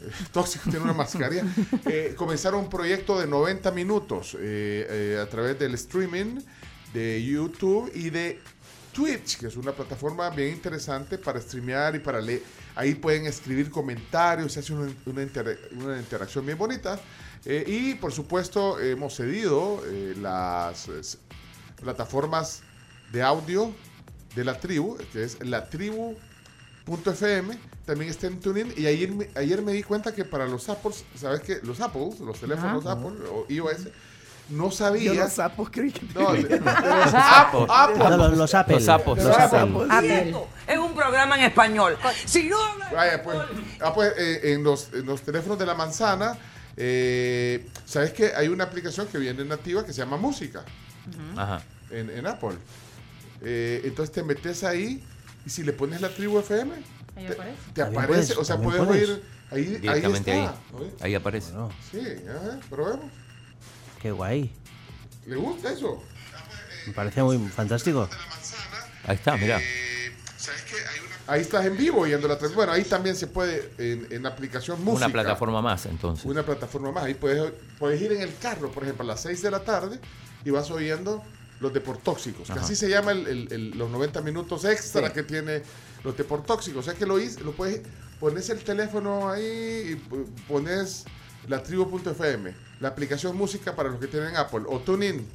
[0.32, 1.44] Tóxico tiene una mascarilla.
[1.86, 6.40] Eh, comenzaron un proyecto de 90 minutos eh, eh, a través del streaming
[6.92, 8.40] de YouTube y de
[8.92, 12.42] Twitch, que es una plataforma bien interesante para streamear y para leer.
[12.74, 16.98] Ahí pueden escribir comentarios, se hace una, una inter- una interacción bien bonita.
[17.44, 20.88] Eh, y por supuesto, hemos cedido eh, las
[21.80, 22.62] plataformas
[23.12, 23.72] de audio
[24.34, 25.68] de la tribu, que es la
[26.86, 28.72] tribu.fm, también está en TuneIn.
[28.76, 31.60] Y ayer, me- ayer me di cuenta que para los Apples, ¿sabes qué?
[31.62, 32.84] Los Apples, los teléfonos.
[32.86, 33.88] Apple o iOS,
[34.50, 35.12] no sabía.
[35.14, 37.68] Yo los sapos creí que No, de- de los sapos.
[37.72, 37.98] Apple.
[37.98, 38.74] No, los- los Apple.
[38.76, 39.86] Los sapos, Los los Apple.
[39.90, 40.34] Apple.
[40.66, 41.96] Es un programa en español.
[42.26, 42.58] Si no
[42.92, 43.38] Vaya, pues,
[43.80, 46.36] ah, pues eh, en, los, en los teléfonos de la manzana,
[46.76, 50.64] eh, ¿sabes que Hay una aplicación que viene nativa que se llama Música
[51.36, 51.62] Ajá.
[51.90, 52.56] en, en Apple.
[53.42, 55.02] Eh, entonces te metes ahí
[55.46, 56.72] y si le pones la tribu FM,
[57.16, 57.56] Ahí te, aparece.
[57.74, 59.08] te También aparece, puedes, o sea, puedes puedes.
[59.08, 60.50] oír ahí, ahí Directamente ahí.
[61.00, 61.52] Ahí aparece.
[61.90, 63.06] Sí, ajá, probemos.
[64.00, 64.52] Qué guay.
[65.26, 66.02] ¿Le gusta eso?
[66.86, 68.08] Me parece muy fantástico.
[69.04, 69.60] Ahí está, mira.
[71.26, 72.56] Ahí estás en vivo yendo la transmisión.
[72.56, 75.06] Bueno, ahí también se puede en, en la aplicación música.
[75.06, 76.24] Una plataforma más, entonces.
[76.24, 77.04] Una plataforma más.
[77.04, 80.00] Ahí puedes, puedes ir en el carro, por ejemplo, a las 6 de la tarde
[80.44, 81.22] y vas oyendo
[81.60, 85.12] los deportóxicos, que así se llama el- el- el- los 90 minutos extra Sí.
[85.12, 85.62] que tiene
[86.02, 86.86] los deportóxicos.
[86.86, 87.82] O sea que lo, hice- lo puedes,
[88.18, 89.96] pones el teléfono ahí y
[90.48, 91.04] pones
[91.48, 95.26] la tribu.fm, la aplicación música para los que tienen Apple, o TuneIn,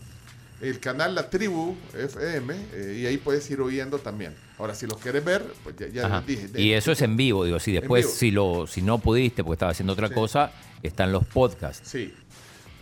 [0.62, 4.34] el canal La Tribu FM, eh, y ahí puedes ir oyendo también.
[4.58, 6.48] Ahora, si lo quieres ver, pues ya, ya dije.
[6.48, 9.56] de- Y eso es en vivo, digo, si después, si lo, si no pudiste porque
[9.56, 10.52] estaba haciendo otra cosa,
[10.82, 11.88] están los podcasts.
[11.90, 12.14] Sí.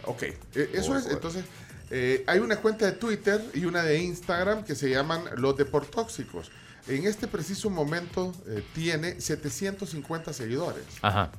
[0.06, 0.22] Ok.
[0.24, 0.38] Eh,
[0.74, 1.46] eso es, entonces,
[1.90, 6.52] eh, hay una cuenta de Twitter y una de Instagram que se llaman Los Deportóxicos.
[6.88, 8.34] En este preciso momento
[8.76, 10.84] tiene 750 seguidores.
[11.02, 11.32] Ajá.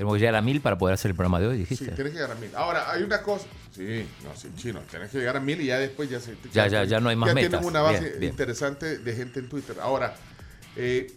[0.00, 1.84] Tenemos que llegar a mil para poder hacer el programa de hoy, dijiste.
[1.84, 2.48] Sí, tienes que llegar a mil.
[2.56, 3.44] Ahora, hay una cosa.
[3.70, 4.80] Sí, no, sí, chino.
[4.90, 6.38] Tienes que llegar a mil y ya después ya se.
[6.54, 7.50] Ya, ya, ya no hay más ya metas.
[7.50, 8.30] tienen una base Bien, bien.
[8.32, 9.76] interesante de gente en Twitter.
[9.78, 10.14] Ahora,
[10.74, 11.12] eh,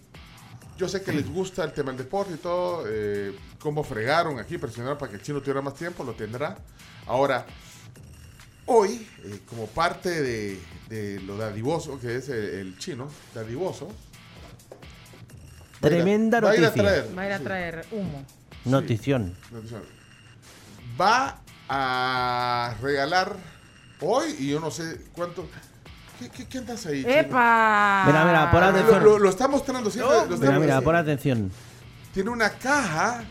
[0.77, 2.83] yo sé que les gusta el tema del deporte y todo.
[2.89, 6.57] eh, cómo fregaron aquí, presionaron para que el chino tuviera más tiempo, lo tendrá.
[7.07, 7.45] Ahora,
[8.65, 13.87] hoy, eh, como parte de, de lo dadivoso que es el, el chino, dadivoso.
[13.87, 16.83] va a ir a- Tremenda va a ir a noticia.
[16.83, 17.43] traer, Va a ir a sí.
[17.45, 18.25] traer humo.
[18.65, 19.33] Notición.
[20.99, 23.35] va a regalar
[24.01, 25.47] hoy y yo no sé cuánto.
[26.19, 27.01] ¿Qué, qué, qué andas ahí?
[27.01, 27.11] chino?
[27.13, 28.03] ¡Epa!
[28.05, 29.03] Mira, mira, pon Lo, atención.
[29.03, 30.15] lo- lo está mostrando siempre.
[30.27, 31.51] lo está Mira, mira, pon atención.
[32.13, 33.23] Tiene una caja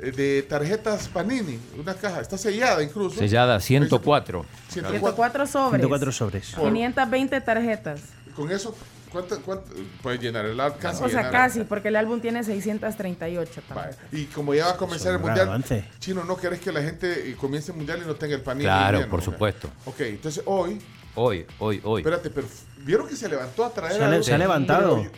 [0.00, 1.58] eh, de tarjetas Panini.
[1.78, 2.20] Una caja.
[2.22, 3.18] Está sellada incluso.
[3.18, 4.46] Sellada 104.
[4.70, 5.80] 104 sobres.
[5.80, 6.54] 104 sobres.
[6.56, 8.00] 520 tarjetas.
[8.34, 8.74] Con eso,
[9.12, 9.70] ¿cuánto, cuánto
[10.02, 10.78] puedes llenar el álbum?
[10.80, 11.32] Casi o sea, llenar.
[11.32, 13.98] casi, porque el álbum tiene 638 tarjetas.
[14.12, 15.84] Y como ya va a comenzar el mundial, avance.
[15.98, 18.64] chino, no querés que la gente comience el mundial y no tenga el Panini.
[18.64, 19.70] Claro, por supuesto.
[19.86, 20.80] Ok, entonces hoy,
[21.16, 22.02] Hoy, hoy, hoy.
[22.02, 22.46] espérate, pero
[22.78, 23.94] vieron que se levantó a traer.
[23.96, 24.22] Se algo?
[24.22, 24.96] se ha levantado.
[25.02, 25.10] Pero,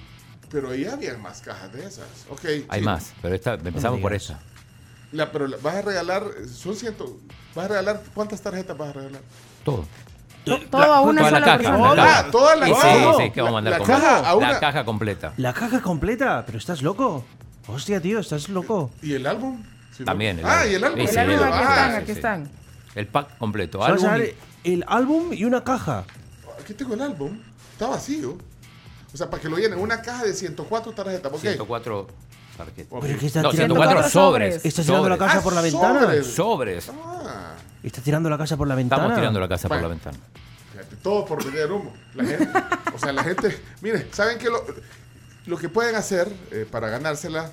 [0.51, 2.07] pero ahí había más cajas de esas.
[2.31, 2.45] Ok.
[2.69, 2.85] Hay sí.
[2.85, 4.41] más, pero esta, empezamos por esta.
[5.13, 7.21] La, pero la- vas a regalar, son ciento,
[7.55, 9.21] vas a regalar, ¿cuántas tarjetas vas a regalar?
[9.65, 9.87] Todo.
[10.45, 11.57] Todo a una Toda la sola caja.
[11.59, 11.95] persona.
[11.95, 12.19] la caja.
[12.27, 12.89] Ah, toda la Sí, caja.
[12.93, 15.33] Sí, sí, que vamos a mandar La con- caja a una- La caja completa.
[15.37, 16.43] ¿La caja completa?
[16.47, 17.25] ¿Pero estás loco?
[17.69, 18.91] Hostia, tío, estás loco.
[19.03, 19.63] ¿Y el álbum?
[19.97, 20.41] Sí, También.
[20.45, 20.99] Ah, y el álbum.
[21.07, 21.69] Sí, El álbum, el aquí álbum.
[21.71, 22.13] están, Sí, aquí sí.
[22.13, 22.51] están.
[22.95, 23.85] El pack completo.
[23.85, 24.11] Álbum
[24.65, 26.05] y- el álbum y una caja.
[26.61, 27.39] Aquí tengo el álbum.
[27.73, 28.37] Está vacío.
[29.13, 29.79] O sea, para que lo llenen.
[29.79, 31.31] Una caja de 104 tarjetas.
[31.33, 31.39] ¿ok?
[31.41, 32.09] 104
[32.57, 32.99] tarjetas.
[33.01, 33.75] ¿Pero qué está No, tirando?
[33.77, 34.65] 104 sobres.
[34.65, 35.29] ¿Estás tirando la Sobres.
[35.29, 36.01] casa Ah, por la ventana?
[36.01, 36.27] sobres.
[36.35, 36.91] Sobres.
[36.91, 39.03] Ah, ¿Estás tirando la casa por la ventana?
[39.03, 39.89] Estamos tirando la casa por Bueno.
[39.89, 40.19] la ventana.
[40.73, 41.93] fíjate, todo por vender humo.
[42.15, 42.49] La gente,
[42.95, 44.47] o sea, la gente, mire, ¿saben qué?
[44.49, 44.65] Lo,
[45.47, 47.53] lo que pueden hacer eh, para ganársela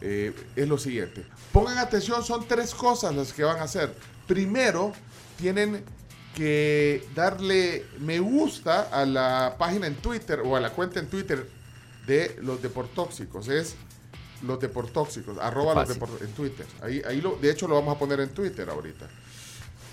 [0.00, 1.26] eh, es lo siguiente.
[1.52, 3.92] Pongan atención, son tres cosas las que van a hacer.
[4.26, 4.92] Primero,
[5.36, 5.84] tienen
[6.34, 11.48] que darle me gusta a la página en Twitter o a la cuenta en Twitter
[12.06, 13.48] de los deportóxicos.
[13.48, 13.74] Es
[14.42, 16.00] los deportóxicos, arroba los Fácil.
[16.02, 16.66] deport- en Twitter.
[16.80, 19.06] Ahí, ahí lo, de hecho lo vamos a poner en Twitter ahorita.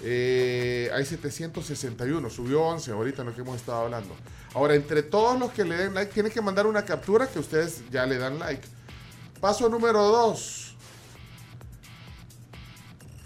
[0.01, 4.15] Eh, hay 761, subió 11 ahorita en lo que hemos estado hablando.
[4.53, 7.81] Ahora, entre todos los que le den like, tienen que mandar una captura que ustedes
[7.91, 8.67] ya le dan like.
[9.39, 10.75] Paso número 2.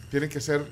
[0.10, 0.66] Tienen que ser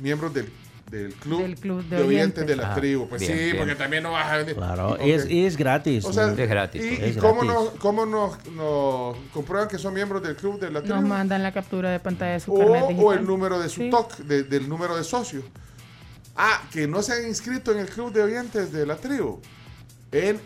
[0.00, 0.52] miembros del,
[0.92, 2.08] del club, Del club de de oyentes
[2.42, 2.46] oyentes.
[2.46, 3.08] de la Ah, tribu.
[3.08, 3.56] Pues bien, sí, bien.
[3.56, 4.54] porque también no vas a venir.
[4.54, 5.00] Claro, Ok.
[5.02, 6.04] es, es gratis.
[6.04, 6.30] O sea.
[6.30, 6.82] Es gratis.
[6.84, 7.06] ¿Y, todo.
[7.06, 7.52] y Es cómo, gratis.
[7.54, 10.94] nos, cómo nos, nos comprueban que son miembros del club de la tribu?
[11.00, 13.80] Nos mandan la captura de pantalla de su o, carnet o el número de su
[13.80, 13.90] Sí.
[13.90, 15.42] TOC, de- del número de socio.
[16.36, 19.40] Ah, que no se han inscrito en el club de oyentes de la tribu.
[20.12, 20.38] En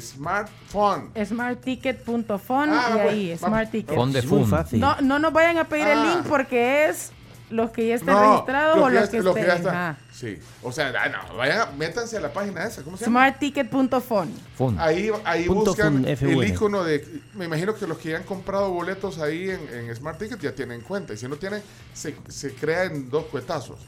[0.00, 1.10] Smartphone.
[1.24, 3.40] Smartticket.fon Ah, y ahí, vamos.
[3.40, 3.94] Smart Ticket.
[3.94, 4.50] Fon de Es muy fun.
[4.50, 4.80] fácil.
[4.80, 6.04] No, no nos vayan a pedir el Ah.
[6.16, 7.12] link porque es
[7.50, 9.56] los que ya estén No, registrados o que los ya- que ya estén.
[9.56, 9.98] está- ajá.
[10.12, 10.38] Sí.
[10.62, 12.82] O sea, ah, no, vayan, métanse a la página esa.
[12.82, 13.28] ¿Cómo se llama?
[13.28, 14.30] Smartticket.fon.
[14.56, 14.76] Fun.
[14.80, 17.06] Ahí, ahí Punto buscan el icono de.
[17.34, 20.52] Me imagino que los que ya han comprado boletos ahí en, en Smart Ticket ya
[20.52, 21.12] tienen cuenta.
[21.12, 21.62] Y si no tienen,
[21.94, 23.78] se, se crea en dos cuetazos.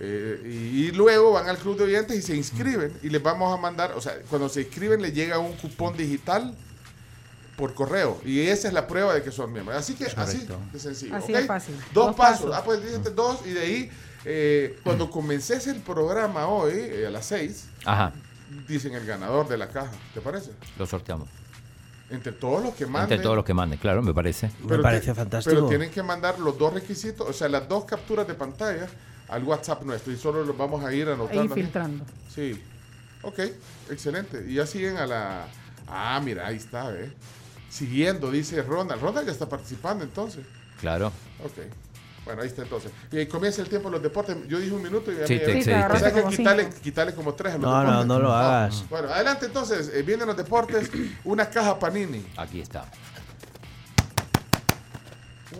[0.00, 2.92] Eh, y, y luego van al club de oyentes y se inscriben.
[3.02, 3.92] Y les vamos a mandar.
[3.96, 6.54] O sea, cuando se inscriben, les llega un cupón digital
[7.58, 8.18] por correo.
[8.24, 9.76] Y esa es la prueba de que son miembros.
[9.76, 11.14] Así que, así de sencillo.
[11.16, 11.38] Así ¿ok?
[11.40, 11.74] de fácil.
[11.92, 12.46] Dos, Dos pasos.
[12.46, 12.56] pasos.
[12.56, 13.40] Ah, pues dígate dos.
[13.44, 13.90] Y de ahí,
[14.24, 18.12] eh, cuando comences el programa hoy, eh, a las seis, Ajá.
[18.66, 19.90] dicen el ganador de la caja.
[20.14, 20.52] ¿Te parece?
[20.78, 21.28] Lo sorteamos.
[22.10, 23.12] Entre todos los que manden.
[23.12, 24.46] Entre todos los que manden, claro, me parece.
[24.62, 25.54] Me Pero parece ti- fantástico.
[25.56, 28.86] Pero tienen que mandar los dos requisitos, o sea, las dos capturas de pantalla
[29.28, 31.42] al WhatsApp nuestro y solo los vamos a ir anotando.
[31.42, 31.60] Ahí aquí.
[31.60, 32.04] filtrando.
[32.34, 32.62] Sí.
[33.22, 33.40] Ok,
[33.90, 34.42] excelente.
[34.48, 35.48] Y ya siguen a la.
[35.86, 37.12] Ah, mira, ahí está, ¿eh?
[37.68, 39.00] Siguiendo, dice Ronald.
[39.02, 40.44] Ronald ya está participando entonces.
[40.80, 41.08] Claro.
[41.44, 41.52] Ok.
[42.24, 42.90] Bueno, ahí está entonces.
[43.10, 44.36] Y ahí comienza el tiempo de los deportes.
[44.48, 45.74] Yo dije un minuto y ya Sí, me te excediste.
[45.74, 48.06] O sea que como quitarle, como tres a los No, no, deportes.
[48.06, 48.84] no lo hagas.
[48.90, 49.90] Bueno, adelante entonces.
[49.94, 50.90] Eh, vienen los deportes.
[51.24, 52.24] Una caja Panini.
[52.36, 52.84] Aquí está.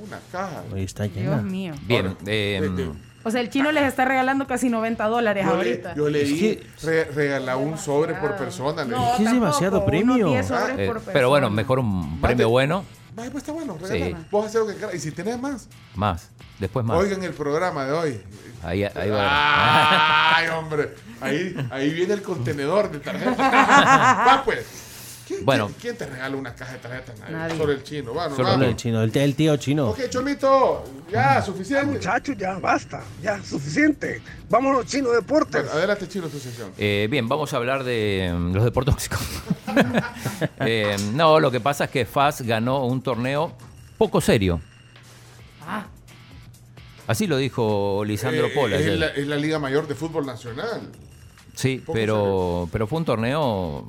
[0.07, 0.63] Una caja.
[0.75, 1.37] Ahí está Dios llena.
[1.43, 1.75] mío.
[1.87, 2.07] Bien.
[2.09, 2.93] Ahora, eh,
[3.25, 5.95] O sea, el chino les está regalando casi 90 dólares Yo, le, ahorita.
[5.95, 6.23] yo leí
[6.57, 8.85] Es que- re- regalar un sobre por persona.
[8.85, 9.11] le No.
[9.11, 10.15] Es que es demasiado premio.
[10.15, 12.85] unos 10 sobres Ah, eh, pero bueno, mejor un premio bueno,
[13.15, 14.15] Vaya, pues está bueno, Sí.
[14.31, 14.95] Vos haces lo que quieras.
[14.95, 16.29] Y si tenés más, más.
[16.61, 16.97] Después más.
[16.99, 18.21] oigan el programa de hoy.
[18.63, 20.37] Ahí, ahí va.
[20.37, 20.95] Ay, hombre.
[21.21, 23.37] Ahí, ahí viene el contenedor de tarjetas.
[23.39, 24.67] Va, pues.
[25.29, 25.67] ¿Quién, Bueno.
[25.67, 27.19] quién- quién te regala una caja de tarjetas?
[27.21, 27.33] Nadie.
[27.37, 27.57] Nadie.
[27.59, 28.15] Solo el chino.
[28.15, 28.67] Bueno, Solo vamos.
[28.67, 29.91] El chino, el, el tío chino.
[29.91, 30.85] Ok, Chomito.
[31.13, 31.87] Ya, suficiente.
[31.87, 34.23] Muchachos, ya basta, ya suficiente.
[34.49, 35.63] Vámonos, Chino Deportes.
[35.63, 36.73] Bueno, adelante, chino, tu sesión.
[36.79, 39.21] Eh, bien, vamos a hablar de mm, los deportóxicos.
[40.61, 43.53] Eh, no, lo que pasa es que FAS ganó un torneo
[43.97, 44.61] poco serio.
[45.67, 45.87] Ah,
[47.07, 50.83] Así lo dijo Lisandro Eh, Pola es, la, es la Liga Mayor de Fútbol Nacional.
[51.55, 53.87] Sí, pero, pero fue un torneo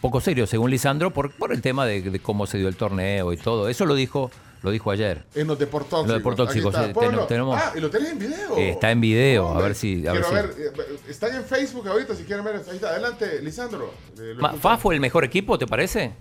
[0.00, 3.32] poco serio, según Lisandro, por, por el tema de, de cómo se dio el torneo
[3.32, 3.68] y todo.
[3.68, 4.30] Eso lo dijo,
[4.62, 5.24] lo dijo ayer.
[5.34, 6.02] En los deportóxicos.
[6.04, 6.92] En los deportóxicos, está.
[6.92, 7.26] Ponlo.
[7.26, 8.56] tenemos- Ah, y lo tenés en video.
[8.56, 10.06] Eh, está en video, a ver si...
[10.06, 10.54] A ver Quiero si- ver,
[10.88, 12.56] eh, están en Facebook ahorita si quieren ver.
[12.68, 13.92] Ahí está, adelante, Lisandro.
[14.20, 14.34] Eh.
[14.60, 16.12] ¿FAS fue el mejor equipo, te parece?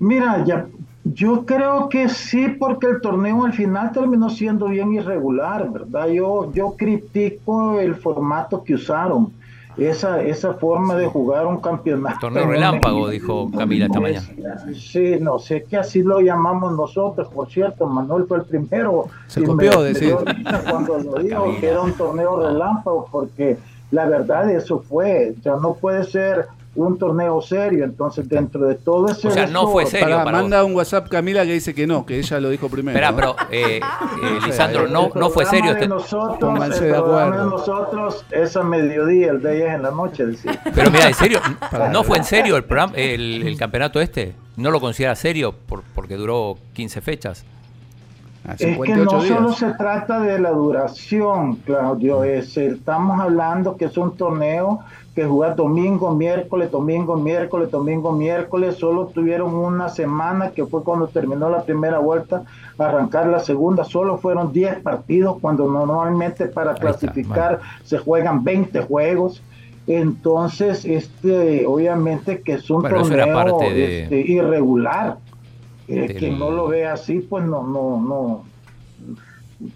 [0.00, 0.66] Mira, ya,
[1.04, 6.06] yo creo que sí, porque el torneo al final terminó siendo bien irregular, ¿verdad?
[6.08, 9.32] Yo, yo critico el formato que usaron,
[9.78, 12.18] esa, esa forma de jugar un campeonato.
[12.20, 14.26] Torneo relámpago, dijo Camila esta mañana.
[14.74, 19.06] Sí, no sé que así lo llamamos nosotros, por cierto, Manuel fue el primero.
[19.28, 20.16] Se copió, me decir.
[20.68, 23.56] Cuando lo dijo que era un torneo relámpago, porque
[23.90, 28.76] la verdad eso fue, o sea, no puede ser un torneo serio, entonces dentro de
[28.76, 29.28] todo ese...
[29.28, 32.06] O sea, no fue serio Pará, para manda un WhatsApp Camila que dice que no,
[32.06, 32.96] que ella lo dijo primero.
[32.96, 33.16] Espera, ¿no?
[33.16, 35.88] pero eh, eh, Lisandro, El no, no fue serio de este...
[35.88, 37.50] nosotros, el de programa de acuerdo.
[37.50, 40.60] nosotros es a mediodía, el de ella es en la noche, decía.
[40.74, 41.40] Pero mira, en serio,
[41.92, 44.34] ¿no fue en serio el programa, el, el campeonato este?
[44.56, 47.44] ¿No lo considera serio por, porque duró 15 fechas?
[48.46, 49.58] A Es que 58 no solo días.
[49.58, 54.80] se trata de la duración, Claudio, es, estamos hablando que es un torneo
[55.18, 61.08] que juega domingo, miércoles, domingo, miércoles, domingo, miércoles, solo tuvieron una semana que fue cuando
[61.08, 62.44] terminó la primera vuelta,
[62.78, 69.42] arrancar la segunda, solo fueron 10 partidos cuando normalmente para clasificar se juegan 20 juegos.
[69.88, 75.16] Entonces, este, obviamente que es un Bueno, torneo de- este, irregular.
[75.88, 78.44] Eh, del- quien no lo ve así, pues no, no, no,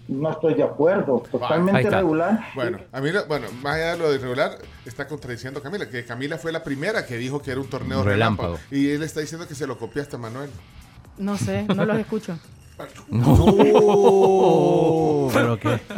[0.07, 1.23] no estoy de acuerdo.
[1.31, 1.97] Totalmente está.
[1.97, 2.39] irregular.
[2.55, 5.89] Bueno, a mí, lo- bueno, más allá de lo de irregular, está contradiciendo a Camila,
[5.89, 8.53] que Camila fue la primera que dijo que era un torneo relámpago.
[8.55, 8.75] relámpago.
[8.75, 10.49] Y él está diciendo que se lo copiaste a Manuel.
[11.17, 12.37] No sé, no los escucho.
[13.09, 13.57] No.
[15.33, 15.79] ¿Pero qué?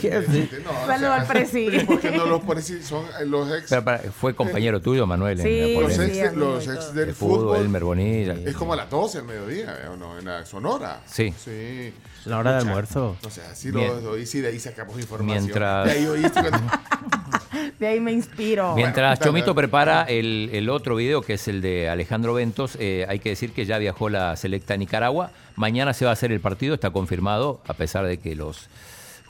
[0.00, 0.48] ¿Qué hace?
[0.86, 1.68] Saludo al presi.
[1.86, 3.68] Porque no los presi son eh, los ex.
[3.70, 5.40] Pero, para- fue compañero tuyo, Manuel.
[5.42, 7.56] Sí, Los ex, de- los ex del De fútbol, fútbol.
[7.58, 8.34] Elmer Bonilla.
[8.34, 9.88] Es como a las 12 del mediodía, ¿eh?
[9.88, 10.18] ¿o no?
[10.18, 11.00] En la Sonora.
[11.06, 11.34] Sí.
[11.36, 11.92] Sí.
[12.26, 12.68] La hora de Pucha.
[12.70, 13.16] almuerzo.
[13.24, 14.04] O sea, sí Bien.
[14.04, 15.44] lo oí, sí, de ahí sacamos información.
[15.44, 16.70] Mientras- De ahí oíste cuando-
[17.78, 18.74] De ahí me inspiro.
[18.74, 23.18] Mientras Chomito prepara el, el otro video, que es el de Alejandro Ventos, eh, hay
[23.18, 25.30] que decir que ya viajó la selecta a Nicaragua.
[25.56, 28.68] Mañana se va a hacer el partido, está confirmado, a pesar de que los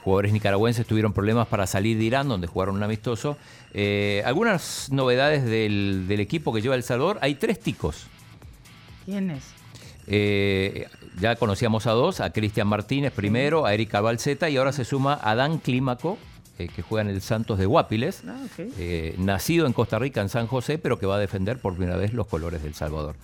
[0.02, 3.36] jugadores nicaragüenses tuvieron problemas para salir de Irán, donde jugaron un amistoso.
[3.74, 7.18] Eh, algunas novedades del, del equipo que lleva El Salvador.
[7.22, 8.06] Hay tres ticos.
[9.04, 9.42] ¿Quién es?
[10.06, 10.86] Eh,
[11.18, 15.18] ya conocíamos a dos, a Cristian Martínez primero, a Erika Balceta y ahora se suma
[15.22, 16.18] a Dan Clímaco,
[16.58, 18.44] eh, que juega en el Santos de Guapiles, Ah,
[18.78, 21.96] eh, nacido en Costa Rica, en San José, pero que va a defender por primera
[21.96, 23.14] vez los colores del Salvador.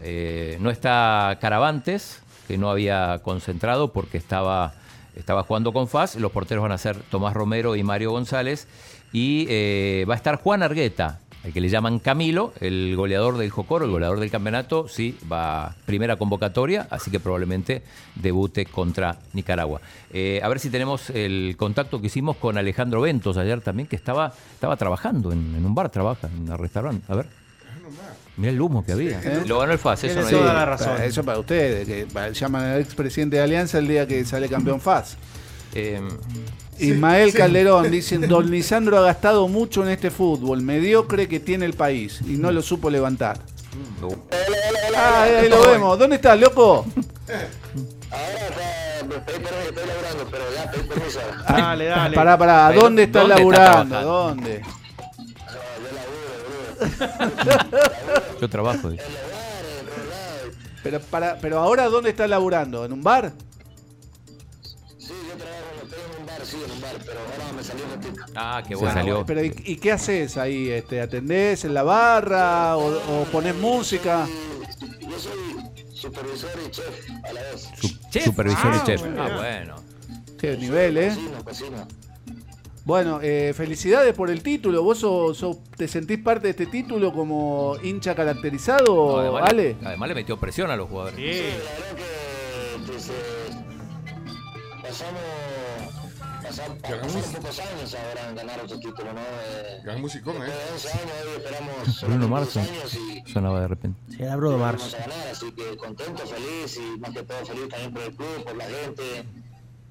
[0.00, 4.74] Eh, no está Caravantes, que no había concentrado porque estaba,
[5.16, 6.16] estaba jugando con FAS.
[6.16, 8.66] Los porteros van a ser Tomás Romero y Mario González.
[9.12, 13.84] Y va a estar Juan Argueta, el que le llaman Camilo, el goleador del Jocoro,
[13.84, 14.86] el goleador del campeonato.
[14.88, 17.82] Sí, va primera convocatoria, así que probablemente
[18.14, 19.80] debute contra Nicaragua.
[20.12, 23.96] Eh, a ver si tenemos el contacto que hicimos con Alejandro Ventos ayer también, que
[23.96, 27.04] estaba, estaba trabajando en, en un bar, trabaja en un restaurante.
[27.12, 27.26] A ver.
[28.36, 29.20] Mira el humo que había.
[29.20, 29.42] ¿Eh?
[29.46, 32.80] Lo ganó el FAS, eso no Sí, hay- para- Eso para ustedes, que llaman al
[32.80, 35.18] expresidente de Alianza el día que sale campeón FAS.
[35.74, 36.00] Eh,
[36.78, 37.38] Ismael sí.
[37.38, 42.20] Calderón dice, Don Lisandro ha gastado mucho en este fútbol, mediocre que tiene el país
[42.26, 43.38] y no lo supo levantar.
[44.96, 45.98] Ah, ahí lo vemos.
[45.98, 46.84] ¿Dónde estás, loco?
[51.48, 52.14] Dale, dale.
[52.16, 53.98] Pará, pará, Pero, ¿dónde estás ¿dónde está laburando?
[53.98, 54.12] trabajando?
[54.12, 54.62] ¿Dónde?
[58.40, 58.90] Yo trabajo.
[58.90, 59.04] dice.
[60.82, 62.84] Pero, para, pero ahora, ¿dónde estás laburando?
[62.84, 63.32] ¿En un bar?
[68.34, 68.92] Ah, qué Se bueno.
[68.94, 69.26] salió.
[69.26, 70.70] Pero, ¿y, y qué haces ahí?
[70.70, 74.26] Este, ¿Atendés en la barra o, o pones música?
[78.10, 78.24] Chef.
[78.24, 79.00] Supervisor Ah, y chef.
[79.00, 79.22] bueno.
[79.22, 79.76] Ah, bueno.
[80.38, 81.12] Qué nivel, ¿eh?
[82.84, 84.82] Bueno, eh, felicidades por el título.
[84.82, 89.76] ¿Vos sos- sos- te sentís parte de este título como hincha caracterizado, No, además, Ale?
[89.80, 91.44] le, además le metió presión a los jugadores.
[99.84, 100.50] Gran musicón, ¿eh?
[102.02, 102.58] Bruno Mars
[103.26, 104.00] sonaba de repente.
[104.10, 104.78] Sí, era Bruno Mars.
[104.78, 108.16] Vamos a ganar, así que contento, feliz y más que todo feliz también por el
[108.16, 109.24] club, por la gente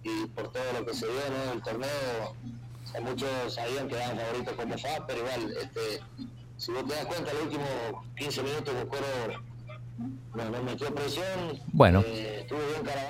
[0.03, 1.53] y por todo lo que se dio ¿no?
[1.53, 2.35] el torneo.
[2.83, 6.03] O sea, muchos sabían que eran favoritos como FA, pero igual, este,
[6.57, 7.67] si vos te das cuenta, los últimos
[8.17, 9.50] 15 minutos Bocoro
[10.65, 11.25] metió presión.
[11.71, 12.03] Bueno.
[12.05, 12.47] eh.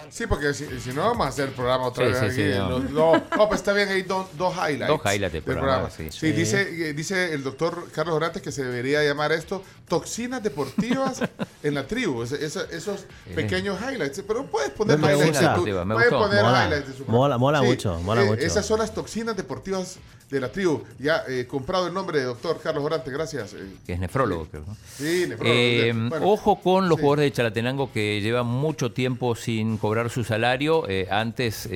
[0.09, 2.51] Sí, porque si, si no vamos a hacer el programa otra Sí, vez sí, aquí.
[2.53, 2.79] sí, no.
[2.79, 3.23] no.
[3.37, 4.87] No, pues está bien, hay do- dos highlights.
[4.87, 6.07] Dos highlights del programa, sí.
[6.11, 6.31] Sí, Sí.
[6.31, 11.21] Dice, eh, dice el doctor Carlos Orantes que se debería llamar esto toxinas deportivas
[11.63, 12.23] en la tribu.
[12.23, 13.05] Ese- esa- esos
[13.35, 14.23] pequeños highlights.
[14.27, 15.27] Pero puedes poner Me highlights.
[15.39, 15.55] gusta.
[15.55, 16.27] en tu- Me puedes gustó.
[16.27, 16.65] poner Mola.
[16.65, 18.41] highlights de su Mola- mola mucho, mola mucho.
[18.41, 19.97] Esas son las toxinas deportivas
[20.31, 20.81] de la tribu.
[20.97, 23.53] Ya eh, comprado el nombre de doctor Carlos Orantes, gracias.
[23.53, 23.75] eh.
[23.85, 24.63] Que es nefrólogo, creo.
[24.65, 24.75] ¿no?
[24.97, 25.55] Sí, nefrólogo.
[25.59, 27.01] Eh, Bueno, ojo con los sí.
[27.01, 30.87] jugadores de Chalatenango que llevan mucho tiempo sin cobrar su salario.
[30.87, 31.69] Eh, antes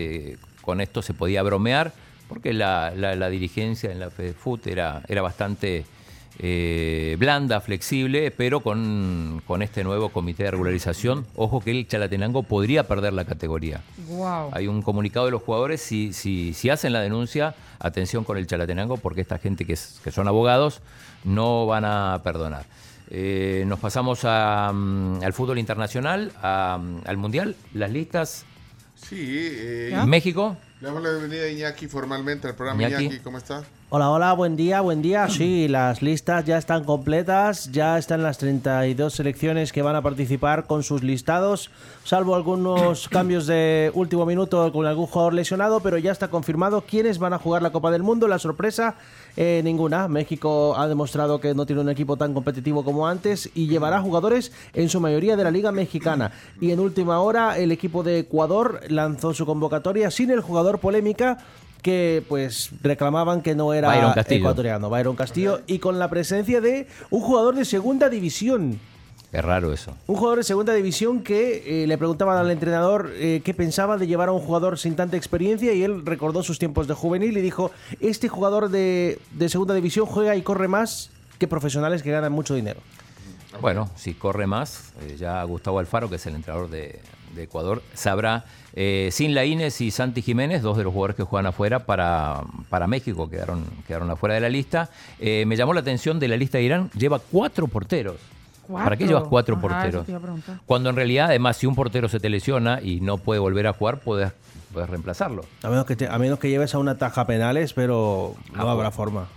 [0.62, 1.94] con esto se podía bromear
[2.28, 5.86] porque la, la- la dirigencia en la FEDFUT era, era bastante
[6.40, 12.44] eh, blanda, flexible, pero con, con este nuevo comité de regularización, ojo que el Chalatenango
[12.44, 13.82] podría perder la categoría.
[14.08, 14.50] Wow.
[14.52, 18.48] Hay un comunicado de los jugadores, si, si, si hacen la denuncia, atención con el
[18.48, 20.82] Chalatenango, porque esta gente que, es- que son abogados
[21.24, 22.66] no van a perdonar.
[23.10, 28.46] Eh, nos pasamos a, mm, al fútbol internacional, a, mm, al Mundial, las listas.
[28.96, 29.16] Sí.
[29.20, 29.98] eh.
[30.08, 30.58] México.
[30.82, 32.82] Le damos la bienvenida a Iñaki formalmente al programa.
[32.84, 33.04] Iñaki.
[33.06, 33.64] Iñaki, ¿cómo está?
[33.90, 35.28] Hola, hola, buen día, buen día.
[35.36, 40.66] Sí, las listas ya están completas, ya están las 32 selecciones que van a participar
[40.66, 41.70] con sus listados,
[42.04, 47.20] salvo algunos cambios de último minuto con algún jugador lesionado, pero ya está confirmado quiénes
[47.20, 48.28] van a jugar la Copa del Mundo.
[48.28, 48.96] La sorpresa,
[49.38, 50.08] eh, ninguna.
[50.08, 54.52] México ha demostrado que no tiene un equipo tan competitivo como antes y llevará jugadores
[54.74, 56.32] en su mayoría de la Liga Mexicana.
[56.60, 61.38] Y en última hora, el equipo de Ecuador lanzó su convocatoria sin el jugador polémica
[61.86, 66.88] que pues reclamaban que no era Byron ecuatoriano, Byron Castillo, y con la presencia de
[67.12, 68.80] un jugador de segunda división.
[69.32, 69.96] Es raro eso.
[70.08, 74.08] Un jugador de segunda división que eh, le preguntaban al entrenador eh, qué pensaba de
[74.08, 77.42] llevar a un jugador sin tanta experiencia y él recordó sus tiempos de juvenil y
[77.42, 82.32] dijo, este jugador de, de segunda división juega y corre más que profesionales que ganan
[82.32, 82.80] mucho dinero.
[83.62, 87.00] Bueno, si corre más, eh, ya Gustavo Alfaro, que es el entrenador de,
[87.36, 88.46] de Ecuador, sabrá,
[88.76, 92.88] eh, sin Laínez y Santi Jiménez, dos de los jugadores que juegan afuera para, para
[92.88, 94.90] México, quedaron, quedaron afuera de la lista.
[95.20, 98.18] Eh, me llamó la atención de la lista de Irán, lleva cuatro porteros.
[98.68, 100.08] ¿Para qué llevas cuatro Ajá, porteros?
[100.66, 103.74] Cuando en realidad, además, si un portero se te lesiona y no puede volver a
[103.74, 104.32] jugar, puedes,
[104.74, 105.46] puedes reemplazarlo.
[105.62, 108.62] A menos que, te- a menos que lleves a una taja penales, pero no Ah,
[108.62, 108.92] habrá bueno.
[108.92, 109.28] forma.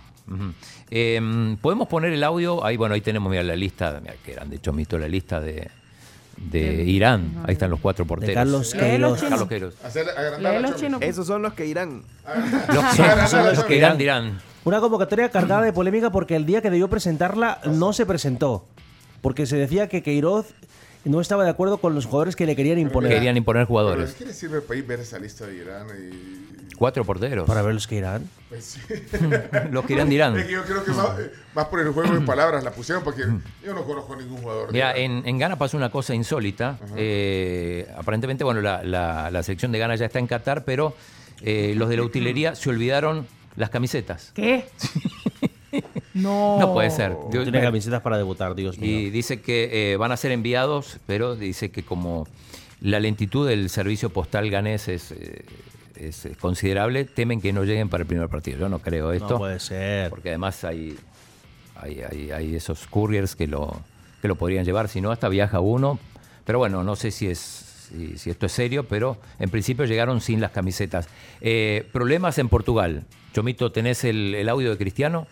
[0.91, 4.49] Eh, Podemos poner el audio, ahí bueno, ahí tenemos mira, la lista, mira, que eran
[4.49, 5.69] de hecho mito la lista de,
[6.51, 8.33] de Irán, ahí están los cuatro porteros.
[8.33, 9.29] Carlos Léelo, Queiroz.
[9.29, 11.01] Carlos Queiroz.
[11.01, 12.03] Esos son los que irán.
[12.73, 14.39] Los que, son los que Irán dirán.
[14.63, 18.65] Una convocatoria cargada de polémica porque el día que debió presentarla no se presentó.
[19.21, 20.53] Porque se decía que Queiroz
[21.05, 23.11] no estaba de acuerdo con los jugadores que le querían imponer.
[23.11, 24.13] Querían imponer Pero jugadores.
[24.13, 25.87] ¿qué le sirve al país ver esa lista de Irán?
[25.97, 26.75] Y...
[26.75, 27.45] Cuatro porteros.
[27.45, 28.29] Para ver los que irán.
[28.47, 28.79] Pues sí.
[29.71, 30.37] Los que Irán.
[30.37, 33.03] Es que yo creo que más, eh, más por el juego de palabras la pusieron
[33.03, 33.23] porque
[33.65, 34.67] yo no conozco a ningún jugador.
[34.67, 36.77] de Mira, en, en Ghana pasó una cosa insólita.
[36.95, 40.95] Eh, aparentemente, bueno, la, la- la selección de Ghana ya está en Qatar, pero
[41.41, 43.27] eh, los de la utilería se olvidaron
[43.57, 44.31] las camisetas.
[44.33, 44.65] ¿Qué?
[46.21, 46.59] no.
[46.59, 47.11] No puede ser.
[47.11, 48.99] No tiene camisetas para debutar, Dios mío.
[48.99, 52.27] Y dice que eh, van a ser enviados, pero dice que como
[52.81, 55.43] la lentitud del servicio postal ganés es, eh,
[55.95, 58.57] es, eh, considerable, temen que no lleguen para el primer partido.
[58.59, 59.29] Yo no creo esto.
[59.29, 60.09] No puede ser.
[60.09, 60.95] Porque además hay,
[61.75, 63.75] hay, hay- hay esos couriers que lo,
[64.21, 65.99] que lo podrían llevar, si no, hasta viaja uno.
[66.45, 67.65] Pero bueno, no sé si es.
[67.89, 71.07] Si, si esto es serio, pero en principio llegaron sin las camisetas.
[71.41, 73.03] Eh, problemas en Portugal.
[73.33, 75.25] Chomito, ¿tenés el, el audio de Cristiano?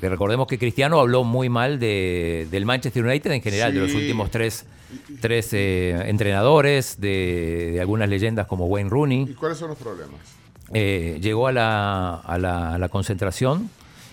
[0.00, 4.30] Recordemos que Cristiano habló muy mal de, del Manchester United en general, de los últimos
[4.30, 4.64] tres,
[5.20, 9.22] tres eh, entrenadores, de, de algunas leyendas como Wayne Rooney.
[9.22, 10.20] ¿Y cuáles son los problemas?
[10.72, 13.70] Eh, llegó a la, a, la, a la concentración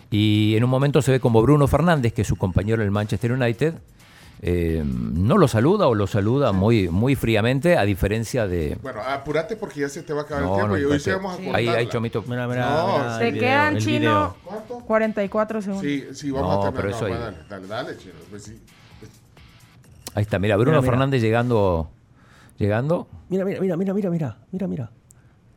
[0.09, 2.91] y en un momento se ve como Bruno Fernández, que es su compañero en el
[2.91, 3.75] Manchester United,
[4.47, 8.77] eh, no lo saluda o lo saluda muy, muy fríamente, a diferencia de...
[8.79, 10.97] Bueno, apúrate porque ya se te va a acabar No, el tiempo no, y hoy
[10.97, 11.23] espérate.
[11.23, 11.57] vamos a cortarla.
[11.57, 12.23] Ahí hay Chomito.
[12.27, 14.35] Mira, mira, No, mira Se quedan chino video.
[14.43, 14.79] ¿Cuánto?
[14.85, 15.83] 44 segundos.
[15.83, 16.75] Sí, sí, vamos No, a terminar.
[16.75, 18.13] pero No, eso ahí- dale, dale, dale, chino.
[18.29, 18.59] Pues sí.
[20.13, 20.91] Ahí está, mira, Bruno Mira, mira.
[20.91, 21.89] Fernández llegando...
[22.57, 24.91] Llegando, Mira, mira, mira, mira, mira, mira, mira, mira.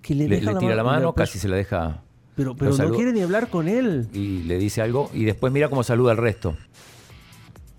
[0.03, 2.01] Que le, le, deja le tira la mano, pero- casi se la deja...
[2.35, 4.09] Pero, pero no quiere ni hablar con él.
[4.13, 6.57] Y le dice algo y después mira cómo saluda al resto.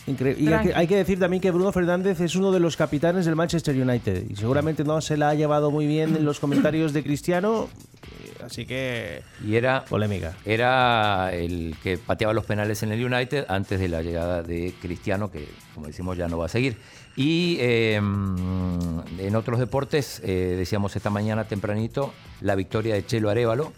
[0.08, 3.26] Y hay que, hay que decir también que Bruno Fernández es uno de los capitanes
[3.26, 6.94] del Manchester United y seguramente no se la ha llevado muy bien en los comentarios
[6.94, 7.70] de Cristiano,
[8.04, 10.36] eh, así que Y era polémica.
[10.46, 15.30] Era el que pateaba los penales en el United antes de la llegada de Cristiano,
[15.32, 16.78] que como decimos ya no va a seguir.
[17.16, 23.74] Y eh, en otros deportes, eh, decíamos esta mañana tempranito, la victoria de Chelo Arevalo.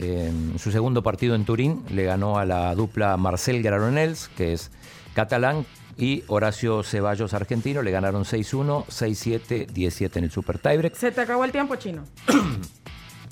[0.00, 4.72] En su segundo partido en Turín le ganó a la dupla Marcel Graronels, que es
[5.16, 5.66] catalán,
[5.96, 7.82] y Horacio Ceballos argentino.
[7.82, 10.94] Le ganaron 6-1, 6-7, 17 en el Super Tiebreak.
[10.94, 12.04] Se te acabó el tiempo, chino.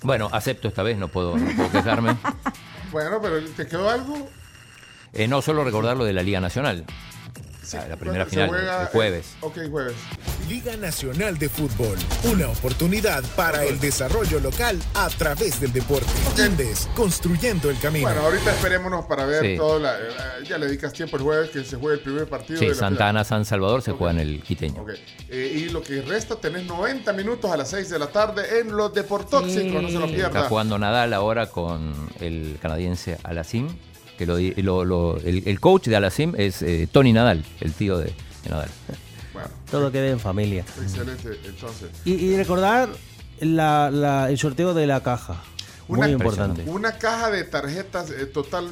[0.02, 2.16] Bueno, acepto esta vez, no puedo, no puedo quejarme.
[2.93, 4.28] Bueno, pero ¿te quedó algo?
[5.15, 6.85] Eh, no solo recordar lo de la Liga Nacional.
[7.73, 9.27] La, la primera Se final, juega, el jueves.
[9.27, 9.95] eh, ok, jueves.
[10.49, 16.07] Liga Nacional de Fútbol, una oportunidad para el desarrollo local a través del deporte.
[16.36, 18.07] Indes, construyendo el camino.
[18.07, 19.57] Bueno, ahorita esperémonos para ver Sí.
[19.57, 19.78] todo.
[19.78, 20.03] La, eh,
[20.47, 22.59] ya le dedicas tiempo el jueves que se juegue el primer partido.
[22.59, 24.82] Sí, de Santa Ana, San Salvador se juega en el quiteño.
[24.82, 24.91] Ok.
[25.31, 28.77] Eh, y lo que resta, tenés 90 minutos a las 6 de la tarde en
[28.77, 30.49] los Deportóxicos, no se lo Está pierda.
[30.49, 33.69] jugando Nadal ahora con el canadiense Alasim,
[34.19, 37.73] que lo, di- lo- lo- el, el coach de Alasim es eh, Tony Nadal, el
[37.73, 38.07] tío de,
[38.45, 38.69] de Nadal.
[39.32, 40.65] Bueno, Todo quede en familia.
[40.82, 41.89] excelente, entonces.
[42.05, 42.89] Y, y recordar
[43.41, 45.43] la- la- el sorteo de la caja.
[45.89, 46.62] Una, Muy importante.
[46.66, 48.69] Una caja de tarjetas eh, total,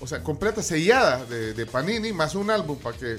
[0.00, 3.16] o sea, completa, sellada de, de Panini, más un álbum para que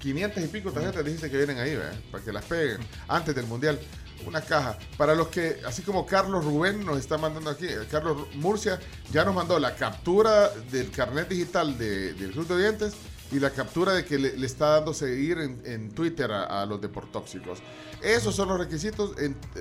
[0.00, 1.94] 500 y pico tarjetas dijiste que vienen ahí, ¿verdad?
[2.10, 2.78] Para que las peguen
[3.08, 3.78] antes del mundial.
[4.26, 4.78] Una caja.
[4.96, 8.78] Para los que, así como Carlos Rubén nos está mandando aquí, eh, Carlos Murcia
[9.12, 12.94] ya nos mandó la captura del carnet digital de- del Club de Oyentes
[13.30, 17.60] y la captura de que le, está dando seguir en, Twitter a, los deportóxicos.
[18.02, 19.12] Esos son los requisitos.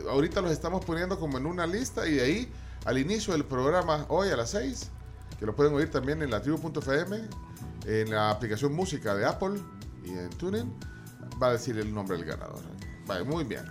[0.10, 2.52] ahorita los estamos poniendo como en una lista y de ahí
[2.86, 4.90] al inicio del programa hoy a las 6,
[5.38, 7.22] que lo pueden oír también en la tribu.fm,
[7.86, 9.60] en la aplicación música de Apple
[10.06, 10.74] y en TuneIn,
[11.42, 12.62] va a decir el nombre del ganador.
[13.06, 13.66] Vale, muy bien.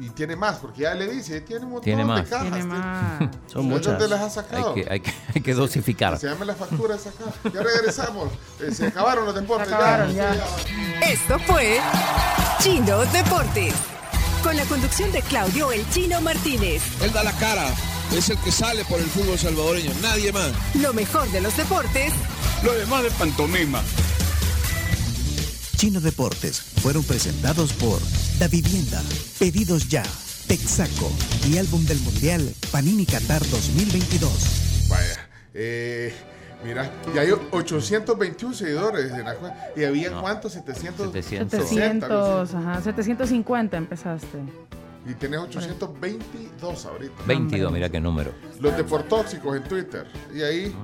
[0.00, 2.40] Y tiene más, porque ya le dice, tiene un montón Tiene de cajas.
[2.42, 3.18] Tiene tiene- más.
[3.46, 3.98] Son ¿De muchas.
[3.98, 4.74] dónde las ha sacado?
[4.74, 6.18] Hay que, hay que, hay que dosificar.
[6.18, 7.24] Se llama la factura esa acá.
[7.52, 8.28] Ya regresamos.
[8.60, 9.68] Eh, se acabaron los deportes.
[9.68, 10.34] Se ya.
[11.02, 11.80] Esto fue
[12.60, 13.74] Chino Deportes.
[14.42, 16.80] Con la conducción de Claudio El Chino Martínez.
[17.02, 17.68] Él da la cara,
[18.12, 20.52] es el que sale por el fútbol salvadoreño, nadie más.
[20.76, 22.12] Lo mejor de los deportes
[22.62, 23.82] Lo demás de pantomima.
[25.78, 28.00] Chino Deportes fueron presentados por
[28.40, 29.00] Da Vivienda,
[29.38, 30.02] Pedidos Ya,
[30.48, 31.08] Texaco
[31.48, 34.88] y Álbum del Mundial Panini Qatar 2022.
[34.90, 35.28] Vaya.
[35.54, 36.12] Eh,
[36.64, 39.70] mira, y hay 821 seguidores en la cuenta.
[39.76, 40.54] ¿Y había cuántos?
[40.54, 41.12] 700.
[41.12, 44.38] 700, ajá, 750 empezaste.
[45.06, 47.22] Y tenés 822 ahorita.
[47.24, 48.32] 22, mira qué número.
[48.58, 50.08] Los deportóxicos en Twitter.
[50.34, 50.74] Y ahí.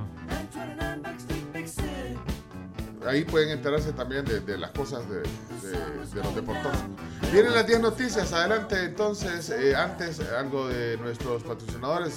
[3.07, 6.89] Ahí pueden enterarse también de, de las cosas de, de- de los deportóxicos.
[7.31, 8.31] Vienen las 10 noticias.
[8.33, 9.49] Adelante, entonces.
[9.49, 12.15] eh, antes, algo de nuestros patrocinadores.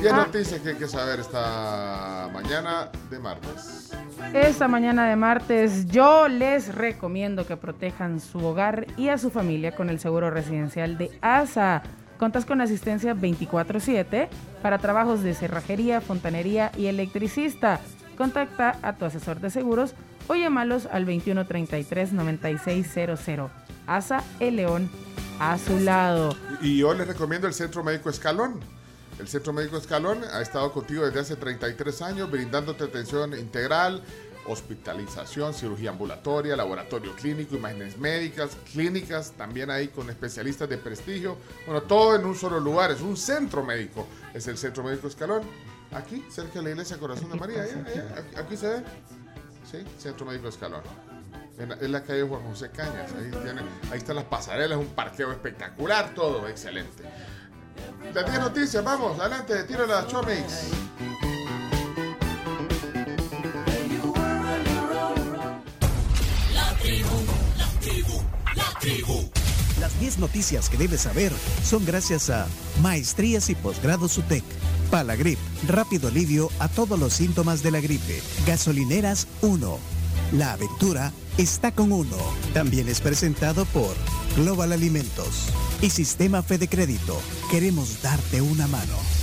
[0.00, 0.16] 10 Ah.
[0.16, 3.90] noticias que hay que saber esta mañana de martes.
[4.34, 9.74] Esta mañana de martes yo les recomiendo que protejan su hogar y a su familia
[9.74, 11.82] con el seguro residencial de ASA.
[12.18, 14.28] Contas con asistencia 24/7
[14.62, 17.80] para trabajos de cerrajería, fontanería y electricista.
[18.16, 19.94] Contacta a tu asesor de seguros
[20.28, 23.50] o llámalos al 2133-9600.
[23.86, 24.90] ASA El León
[25.38, 26.34] a su lado.
[26.60, 28.58] Y yo les recomiendo el Centro Médico Escalón.
[29.18, 34.02] El Centro Médico Escalón ha estado contigo desde hace 33 años, brindándote atención integral,
[34.46, 41.38] hospitalización, cirugía ambulatoria, laboratorio clínico, imágenes médicas, clínicas, también ahí con especialistas de prestigio.
[41.64, 44.06] Bueno, todo en un solo lugar, es un centro médico.
[44.34, 45.42] Es el Centro Médico Escalón.
[45.92, 48.84] Aquí, cerca de la iglesia Corazón de María, allá, allá, aquí, aquí se ve.
[49.70, 50.82] Sí, Centro Médico Escalón.
[51.58, 53.10] En la, en la calle Juan José Cañas.
[53.12, 57.02] Ahí, tiene, ahí están las pasarelas, un parqueo espectacular, todo excelente.
[58.14, 60.70] Las 10 noticias, vamos, adelante, tira la Chomix.
[66.54, 67.16] La tribu,
[67.58, 68.22] la tribu,
[68.54, 69.30] la tribu.
[69.80, 71.32] Las 10 noticias que debes saber
[71.62, 72.46] son gracias a
[72.80, 74.44] Maestrías y Posgrados UTEC,
[74.90, 79.78] Palagrip, rápido alivio a todos los síntomas de la gripe, Gasolineras 1.
[80.32, 82.16] La aventura está con uno.
[82.54, 83.94] También es presentado por
[84.36, 85.48] Global Alimentos
[85.80, 87.20] y Sistema Fede Crédito.
[87.50, 89.15] Queremos darte una mano.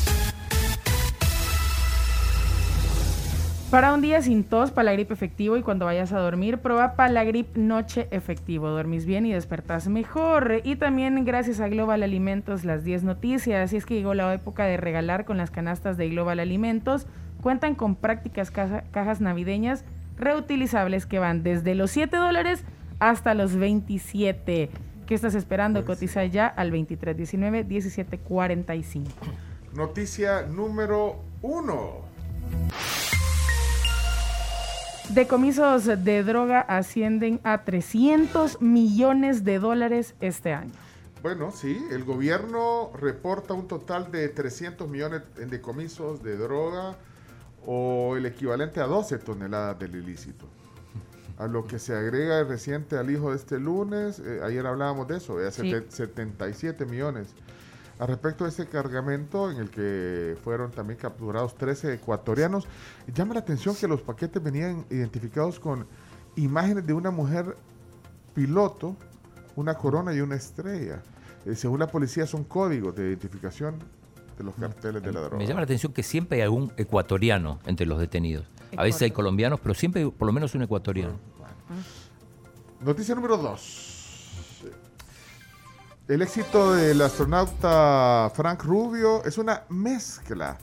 [3.73, 8.07] Para un día sin tos, Palagrip efectivo y cuando vayas a dormir, prueba Palagrip Noche
[8.11, 8.69] efectivo.
[8.69, 10.61] Dormís bien y despertás mejor.
[10.63, 13.73] Y también gracias a Global Alimentos las 10 noticias.
[13.73, 17.07] Y es que llegó la época de regalar con las canastas de Global Alimentos.
[17.41, 19.85] Cuentan con prácticas caja- cajas navideñas
[20.17, 22.63] reutilizables que van desde los 7 dólares
[22.99, 24.69] hasta los 27.
[25.07, 25.83] ¿Qué estás esperando?
[25.83, 29.07] Cotiza ya al 2319-1745.
[29.73, 32.03] Noticia número 1.
[35.13, 40.71] Decomisos de droga ascienden a 300 millones de dólares este año.
[41.21, 46.95] Bueno, sí, el gobierno reporta un total de 300 millones en decomisos de droga
[47.65, 50.47] o el equivalente a 12 toneladas del ilícito.
[51.37, 55.07] A lo que se agrega el reciente al hijo de este lunes, eh, ayer hablábamos
[55.07, 55.69] de eso, eh, Sí.
[55.69, 57.27] sete- 77 millones.
[57.99, 62.67] Al respecto de este cargamento en el que fueron también capturados 13 ecuatorianos,
[63.13, 65.85] llama la atención que los paquetes venían identificados con
[66.35, 67.55] imágenes de una mujer
[68.33, 68.95] piloto,
[69.55, 71.03] una corona y una estrella.
[71.45, 73.77] Eh, según la policía son códigos de identificación
[74.37, 75.37] de los carteles de la droga.
[75.37, 78.47] Me llama la atención que siempre hay algún ecuatoriano entre los detenidos.
[78.75, 81.19] A veces hay colombianos, pero siempre hay por lo menos un ecuatoriano.
[82.81, 83.92] Noticia número 2.
[86.05, 90.57] El éxito del astronauta Frank Rubio es una mezcla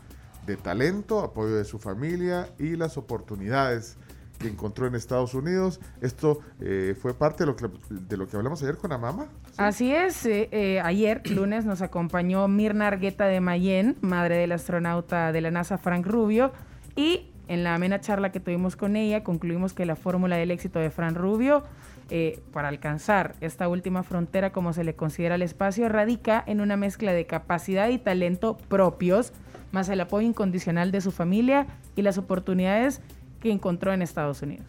[0.44, 3.96] de talento, apoyo de su familia y las oportunidades
[4.38, 5.80] que encontró en Estados Unidos.
[6.02, 9.28] Esto eh, fue parte de lo, que, de lo que hablamos ayer con la mamá.
[9.56, 15.32] Así es, eh, eh, ayer, lunes, nos acompañó Mirna Argueta de Mayen, madre del astronauta
[15.32, 16.52] de la NASA Frank Rubio,
[16.96, 20.78] y En la amena charla que tuvimos con ella, concluimos que la fórmula del éxito
[20.78, 21.64] de Fran Rubio
[22.10, 26.76] eh, para alcanzar esta última frontera, como se le considera el espacio, radica en una
[26.76, 29.32] mezcla de capacidad y talento propios,
[29.72, 31.66] más el apoyo incondicional de su familia
[31.96, 33.00] y las oportunidades
[33.40, 34.66] que encontró en Estados Unidos.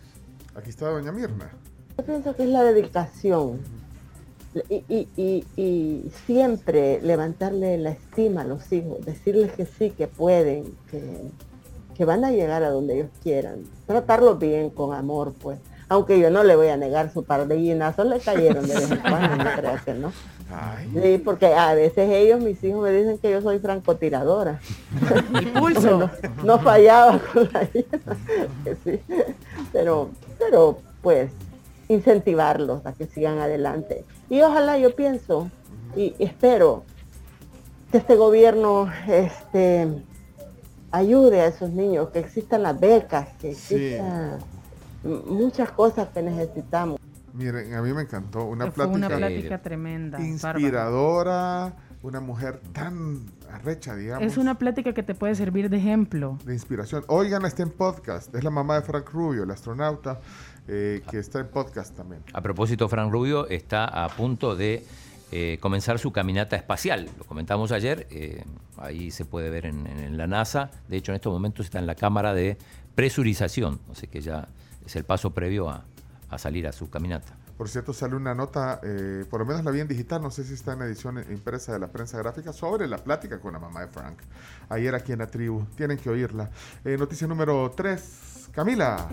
[0.55, 1.51] Aquí está doña Mirna.
[1.97, 3.59] Yo pienso que es la dedicación
[4.69, 10.07] y, y- y- y siempre levantarle la estima a los hijos, decirles que sí, que
[10.07, 11.01] pueden, que,
[11.95, 13.59] que van a llegar a donde ellos quieran.
[13.87, 15.59] Tratarlos bien, con amor, pues.
[15.91, 18.91] Aunque yo no le voy a negar su par de guinazos, le cayeron de vez
[18.91, 20.13] en cuando, no creas que no.
[20.93, 24.61] Sí, porque a veces ellos, mis hijos, me dicen que yo soy francotiradora.
[25.59, 25.97] pulso.
[25.99, 26.09] no,
[26.45, 27.67] no fallaba con la
[28.85, 29.01] sí.
[29.73, 31.29] Pero, pero pues
[31.89, 34.05] incentivarlos a que sigan adelante.
[34.29, 35.51] Y ojalá yo pienso
[35.93, 36.85] y espero
[37.91, 39.89] que este gobierno este
[40.89, 44.39] ayude a esos niños, que existan las becas, que existan
[45.03, 46.99] muchas cosas que necesitamos.
[47.33, 48.45] Miren, a mí me encantó.
[48.45, 50.19] Una plática, una plática tremenda.
[50.21, 51.73] inspiradora,
[52.03, 54.25] una mujer tan arrecha, digamos.
[54.25, 56.37] Es una plática que te puede servir de ejemplo.
[56.45, 57.03] de inspiración.
[57.07, 58.33] Oigan, está en podcast.
[58.35, 60.19] Es la mamá de Frank Rubio, el astronauta,
[60.67, 62.21] eh, que está en podcast también.
[62.33, 64.83] A propósito, Fran Rubio está a punto de
[65.31, 67.09] eh, comenzar su caminata espacial.
[67.17, 68.43] Lo comentamos ayer, eh,
[68.77, 70.69] ahí se puede ver en, en la NASA.
[70.89, 72.57] De hecho, en estos momentos está en la cámara de
[72.95, 74.49] presurización, o sea que ya
[74.85, 75.85] es el paso previo a,
[76.29, 77.35] a salir a su caminata.
[77.61, 80.43] Por cierto, sale una nota, eh, por lo menos la vi en digital, no sé
[80.43, 83.81] si está en edición impresa de la prensa gráfica, sobre la plática con la mamá
[83.81, 84.17] de Frank.
[84.69, 85.67] Ayer aquí en la tribu.
[85.75, 86.49] Tienen que oírla.
[86.83, 88.49] Eh, noticia número 3.
[88.51, 89.07] Camila.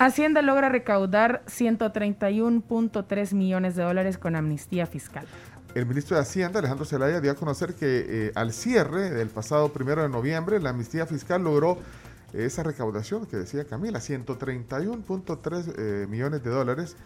[0.00, 5.26] Hacienda logra recaudar 131.3 millones de dólares con amnistía fiscal.
[5.76, 9.72] El ministro de Hacienda, Alejandro Zelaya, dio a conocer que eh, al cierre del pasado
[9.72, 11.78] primero de noviembre, la amnistía fiscal logró
[12.32, 16.96] esa recaudación que decía Camila, 131.3 eh, millones de dólares.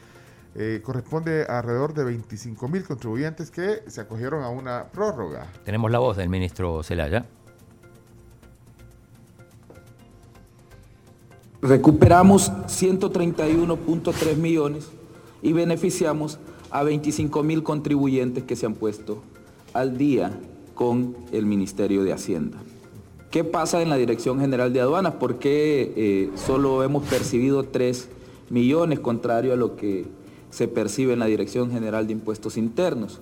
[0.56, 5.46] eh, corresponde a alrededor de 25 mil contribuyentes que se acogieron a una prórroga.
[5.64, 7.26] Tenemos la voz del ministro Zelaya.
[11.60, 14.88] Recuperamos 131.3 millones
[15.42, 16.38] y beneficiamos
[16.70, 19.22] a 25 mil contribuyentes que se han puesto
[19.72, 20.30] al día
[20.74, 22.58] con el Ministerio de Hacienda.
[23.34, 25.14] ¿Qué pasa en la Dirección General de Aduanas?
[25.14, 28.08] ¿Por qué eh, solo hemos percibido 3
[28.48, 30.06] millones contrario a lo que
[30.50, 33.20] se percibe en la Dirección General de Impuestos Internos?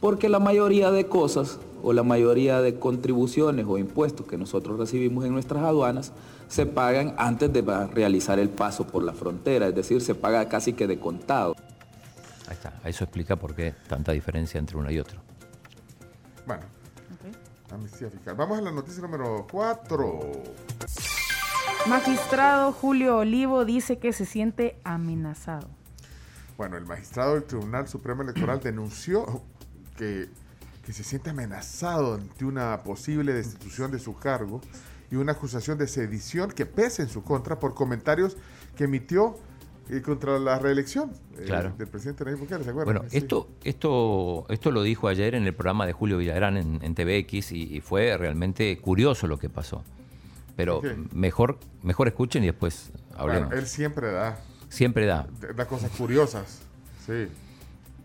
[0.00, 5.24] Porque la mayoría de cosas o la mayoría de contribuciones o impuestos que nosotros recibimos
[5.24, 6.12] en nuestras aduanas
[6.46, 10.74] se pagan antes de realizar el paso por la frontera, es decir, se paga casi
[10.74, 11.56] que de contado.
[12.48, 15.22] Ahí está, eso explica por qué tanta diferencia entre uno y otro.
[16.46, 16.64] Bueno,
[17.74, 18.34] amnistía fiscal.
[18.34, 20.20] Vamos a la noticia número 4.
[21.86, 25.68] Magistrado Julio Olivo dice que se siente amenazado.
[26.56, 29.42] Bueno, el magistrado del Tribunal Supremo Electoral denunció
[29.96, 30.28] que,
[30.84, 34.60] que se siente amenazado ante una posible destitución de su cargo
[35.10, 38.36] y una acusación de sedición que pesa en su contra por comentarios
[38.76, 39.36] que emitió
[39.90, 41.72] eh, contra la reelección eh, Claro.
[41.76, 42.94] del presidente Nayib Bukele, ¿se acuerdan?
[42.94, 43.18] Bueno, Sí.
[43.18, 47.52] esto, esto, esto lo dijo ayer en el programa de Julio Villagrán en, en TVX
[47.52, 49.82] y, y fue realmente curioso lo que pasó.
[50.56, 50.96] Pero ¿Qué?
[51.12, 53.48] mejor, mejor escuchen y después hablemos.
[53.48, 54.38] Bueno, él siempre da,
[54.68, 55.26] Siempre da.
[55.54, 56.60] da cosas curiosas.
[57.06, 57.28] Sí,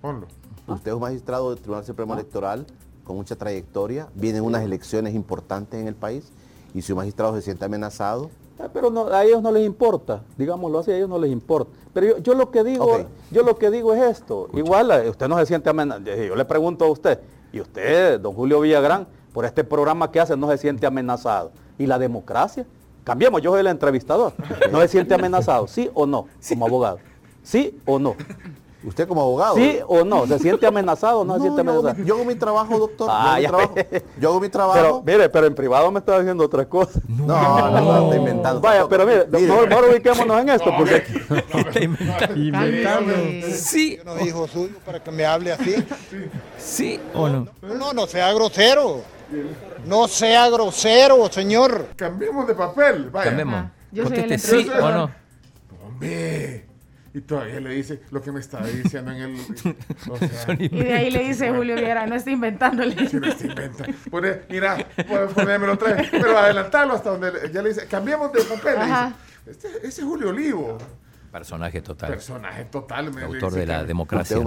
[0.02, 0.28] ponlo.
[0.68, 2.66] Usted es un magistrado del Tribunal Supremo Electoral
[3.04, 6.32] con mucha trayectoria, vienen unas elecciones importantes en el país
[6.76, 8.30] y si un magistrado se siente amenazado,
[8.74, 11.72] Pero no, a ellos no les importa, digámoslo así, a ellos no les importa.
[11.94, 14.50] Pero yo, yo lo que digo, yo lo que digo es esto.
[14.54, 16.06] Igual eh, usted no se siente amenazado.
[16.06, 17.20] Yo le pregunto a usted,
[17.54, 21.52] y usted, don Julio Villagrán, por este programa que hace, no se siente amenazado.
[21.78, 22.66] ¿Y la democracia?
[23.04, 24.34] Cambiemos, yo soy el entrevistador.
[24.72, 25.68] ¿No se siente amenazado?
[25.68, 26.28] ¿Sí o no?
[26.50, 27.00] Como abogado.
[27.42, 28.16] ¿Sí o no?
[28.82, 29.56] ¿Usted como abogado?
[29.56, 30.26] ¿Sí o no?
[30.26, 32.02] ¿Se siente amenazado o no, se siente yo hago amenazado?
[32.02, 33.10] mi- yo hago mi trabajo, doctor.
[33.12, 33.74] Ah, yo, hago mi trabajo.
[33.92, 34.06] ve.
[34.20, 34.80] yo hago mi trabajo.
[34.80, 37.02] Pero, mire, pero en privado me está diciendo otras cosas.
[37.08, 38.62] No, no, no, está inventando.
[38.62, 39.48] Vaya, pero mire, Mire.
[39.48, 41.04] mejor, mejor ubiquémonos en esto, porque
[43.54, 43.98] Sí.
[43.98, 45.76] Yo no hijo suyo para que me hable así.
[46.58, 47.48] Sí o no.
[47.62, 49.02] No, no sea grosero.
[49.86, 51.88] No sea grosero, señor.
[51.96, 53.10] Cambiemos de papel.
[53.10, 53.26] Vaya.
[53.30, 53.66] Cambiemos.
[53.92, 55.12] Yo soy el sí o no.
[55.86, 56.66] Hombre.
[57.14, 59.36] Y todavía le dice lo que me estaba diciendo en el...
[60.10, 63.08] o sea, Y de ahí le dice Julio Viera, no está inventándole.
[63.10, 63.86] Sí, no está inventa.
[64.12, 64.78] Pone- mira,
[65.08, 68.76] puedes ponérmelo otra vez, pero adelantarlo hasta donde le- ya le dice, cambiemos de papel.
[68.76, 69.14] le Ajá.
[69.46, 69.52] dice.
[69.68, 70.78] Este- ese es Julio Olivo.
[71.32, 72.10] Personaje total.
[72.12, 73.12] Personaje total.
[73.14, 74.38] me- Autor dice de la que- democracia.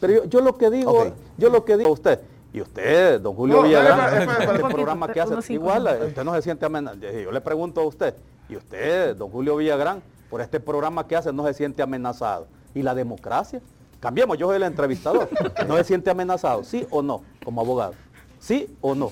[0.00, 2.20] Pero yo, yo lo que digo, yo lo que digo a usted,
[2.52, 6.42] Y usted, don Julio No, epa, epa, este programa que hace, igual, usted no se
[6.42, 7.00] siente amenazado.
[7.00, 8.14] Yo le pregunto a usted,
[8.48, 12.46] y usted, don Julio Villagrán, por este programa que hace, no se siente amenazado.
[12.74, 13.60] ¿Y la democracia?
[14.00, 15.28] Cambiemos, yo soy el entrevistador.
[15.66, 16.62] ¿No se siente amenazado?
[16.64, 17.22] ¿Sí o no?
[17.44, 17.94] Como abogado.
[18.38, 19.10] ¿Sí o no?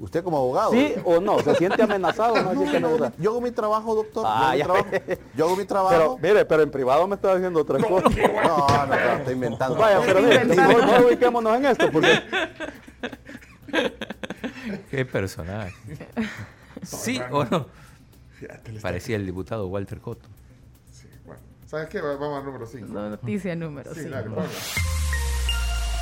[0.00, 0.70] ¿Usted como abogado?
[0.70, 1.40] ¿Sí o no?
[1.40, 3.12] ¿Se siente amenazado o no se siente amenazado?
[3.18, 4.24] Yo hago mi trabajo, doctor.
[4.26, 4.64] Ah, yo, ya.
[4.64, 5.18] hago mi trabajo.
[5.36, 8.08] yo hago mi Pero, mire, pero en privado me está diciendo otra cosa.
[8.08, 9.76] No, no, no, estoy inventando.
[9.76, 12.22] Vaya, pero mire, mejor ubiquémonos en esto, porque
[14.90, 15.74] Qué personaje.
[16.82, 17.66] ¿Sí o no?
[18.82, 20.28] Parecía el diputado Walter Cotto.
[21.26, 22.00] Bueno, ¿sabes qué?
[22.00, 22.86] Va- Vamos al número 5.
[22.92, 24.10] Noticia número Sí, 5.
[24.14, 24.48] dale, ponla.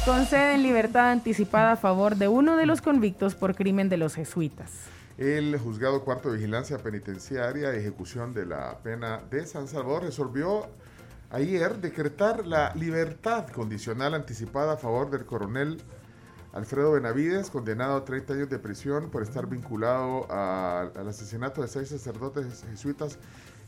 [0.04, 4.70] Conceden libertad anticipada a favor de uno de los convictos por crimen de los jesuitas.
[5.18, 10.66] El juzgado cuarto de vigilancia penitenciaria y ejecución de la pena de San Salvador resolvió
[11.30, 15.78] ayer decretar la libertad condicional anticipada a favor del coronel
[16.56, 21.68] Alfredo Benavides, condenado a 30 años de prisión por estar vinculado a- al asesinato de
[21.68, 23.18] seis sacerdotes jesuitas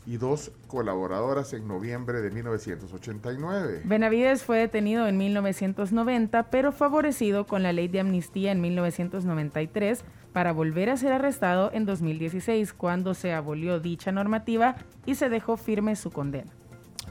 [0.07, 3.81] y dos colaboradoras en noviembre de 1989.
[3.85, 10.03] Benavides fue detenido en 1990, pero favorecido con la ley de amnistía en 1993
[10.33, 15.57] para volver a ser arrestado en 2016, cuando se abolió dicha normativa y se dejó
[15.57, 16.51] firme su condena.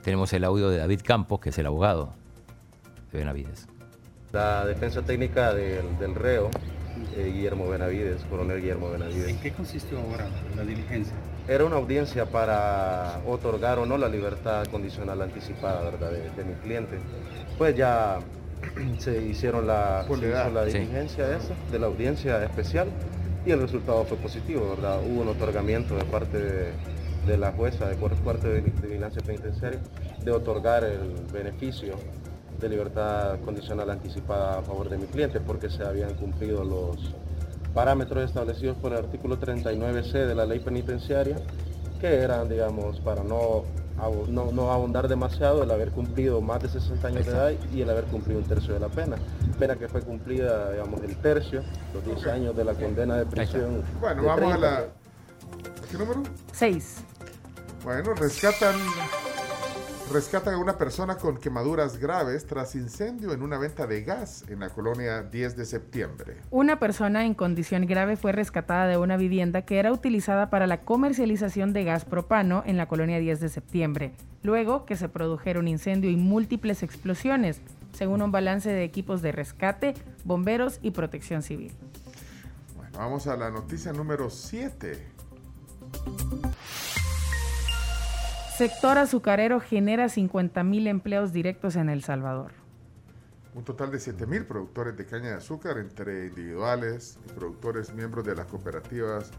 [0.03, 2.15] Tenemos el audio de David Campos, que es el abogado
[3.13, 3.69] de Benavides.
[4.33, 6.51] La defensa técnica del, del reo,
[7.17, 9.29] eh, Guillermo Benavides, coronel Guillermo Benavides.
[9.29, 11.15] ¿En qué consistió ahora la diligencia?
[11.47, 16.11] Era una audiencia para otorgar o no la libertad condicional anticipada ¿verdad?
[16.11, 16.99] De, de mi cliente.
[17.57, 18.19] Pues ya
[18.99, 20.79] se hicieron la, se hizo la Sí.
[20.79, 22.89] diligencia esa, de la audiencia especial
[23.47, 25.01] y el resultado fue positivo, ¿verdad?
[25.03, 26.73] Hubo un otorgamiento de parte de,
[27.27, 29.81] de la jueza de cuarto cuarto de de vigilancia penitenciaria
[30.23, 31.95] de otorgar el beneficio
[32.61, 37.15] de libertad condicional anticipada a favor de mi cliente porque se habían cumplido los
[37.75, 41.37] parámetros establecidos por el artículo 39C de la ley penitenciaria,
[42.01, 43.65] que eran, digamos, para no,
[44.29, 47.91] no, no abundar demasiado, el haber cumplido más de 60 años de edad y el
[47.91, 49.17] haber cumplido un tercio de la pena.
[49.59, 51.63] Pena que fue cumplida, digamos, el tercio,
[51.95, 53.83] los 10 años de la condena de prisión.
[54.01, 54.59] Bueno, de vamos a 30.
[54.59, 54.87] la...
[55.91, 56.23] ¿Qué número?
[56.53, 57.05] 6.
[57.85, 58.75] Bueno, rescatan,
[60.13, 64.61] rescatan a una persona con quemaduras graves tras incendio en una venta de gas en
[64.61, 66.37] la colonia 10 de septiembre.
[66.51, 70.81] Una persona en condición grave fue rescatada de una vivienda que era utilizada para la
[70.81, 74.13] comercialización de gas propano en la colonia 10 de septiembre,
[74.43, 77.61] luego que se produjeron incendio y múltiples explosiones,
[77.93, 79.95] según un balance de equipos de rescate,
[80.25, 81.73] bomberos y protección civil.
[82.77, 84.99] Bueno, vamos a la noticia número 7.
[88.59, 92.51] Sector azucarero genera 50.000 empleos directos en El Salvador.
[93.55, 98.35] Un total de 7.000 productores de caña de azúcar entre individuales y productores miembros de
[98.35, 99.31] las cooperativas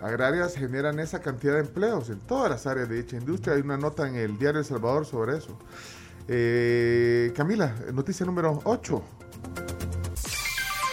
[0.00, 3.56] agrarias generan esa cantidad de empleos en todas las áreas de dicha industria.
[3.56, 5.58] Hay una nota en el diario El Salvador sobre eso.
[6.28, 9.02] Eh, Camila, noticia número 8.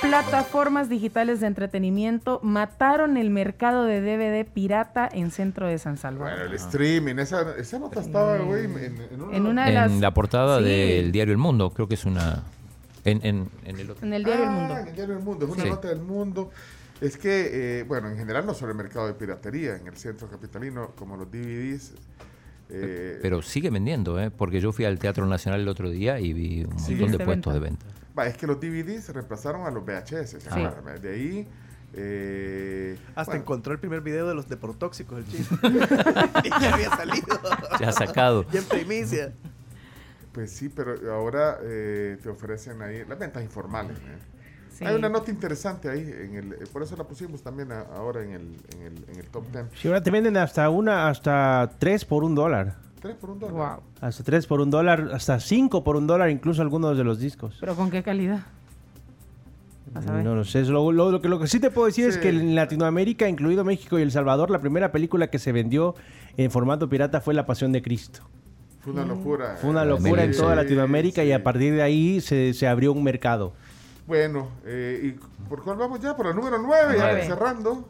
[0.10, 6.42] Plataformas digitales de entretenimiento mataron el mercado de DVD pirata en centro de San Salvador.
[6.42, 8.78] El streaming, esa, esa nota estaba, güey, en,
[9.12, 10.66] en una, En una de En las- la portada Sí.
[10.66, 12.44] del diario El Mundo, creo que es una...
[13.04, 14.06] En, en- en el otro.
[14.06, 14.78] En el diario El Ah, Mundo.
[14.78, 15.70] en el diario El Mundo, es una Sí.
[15.70, 16.52] nota del Mundo.
[17.02, 20.30] Es que, eh, bueno, en general no solo el mercado de piratería, en el centro
[20.30, 21.94] capitalino, como los DVDs.
[22.70, 24.32] eh, Pero sigue vendiendo, ¿eh?
[24.32, 26.92] porque yo fui al Teatro Nacional el otro día y vi un Sí.
[26.94, 27.86] montón de De puestos de venta.
[28.18, 30.30] Va, es que los DVDs reemplazaron a los VHS.
[30.30, 30.68] ¿se Sí.
[31.02, 31.48] De ahí.
[31.94, 35.48] eh, Hasta bueno, encontró el primer video de los deportóxicos, el chino.
[36.44, 37.40] y ya había salido.
[37.80, 38.46] Ya sacado.
[38.52, 39.34] Ya en primicia.
[40.34, 43.98] Pues sí, pero ahora eh, te ofrecen ahí las ventas informales.
[43.98, 44.18] ¿eh?
[44.78, 44.84] Sí.
[44.86, 48.22] Hay una nota interesante ahí, en el, eh, por eso la pusimos también a- ahora
[48.22, 49.66] en el, en el, en el top 10.
[49.80, 52.76] Si ahora te venden hasta una, hasta tres por un dólar.
[53.06, 53.80] Tres por un dólar.
[54.02, 57.56] Hasta tres por un dólar, hasta cinco por un dólar, incluso algunos de los discos.
[57.60, 58.40] ¿Pero con qué calidad?
[60.24, 60.64] No lo sé.
[60.64, 63.64] Lo, lo- lo que, lo que sí te puedo decir es que en Latinoamérica, incluido
[63.64, 65.94] México y El Salvador, la primera película que se vendió
[66.36, 68.22] en formato pirata fue La Pasión de Cristo.
[68.82, 69.56] Fue una locura.
[69.62, 72.68] Fue una eh, locura en toda sí, Latinoamérica y a partir de ahí se, se
[72.68, 73.54] abrió un mercado.
[74.08, 76.16] Bueno, eh, ¿y por cuál vamos ya?
[76.16, 77.26] Por el número 9, ya Nueve.
[77.28, 77.88] cerrando.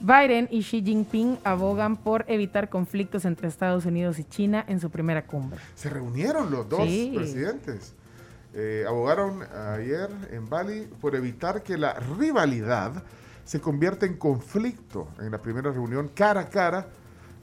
[0.00, 4.90] Biden y Xi Jinping abogan por evitar conflictos entre Estados Unidos y China en su
[4.90, 5.58] primera cumbre.
[5.74, 7.12] Se reunieron los dos Sí.
[7.14, 7.94] presidentes.
[8.54, 9.42] Eh, abogaron
[9.74, 13.02] ayer en Bali por evitar que la rivalidad
[13.44, 16.88] se convierta en conflicto en la primera reunión cara a cara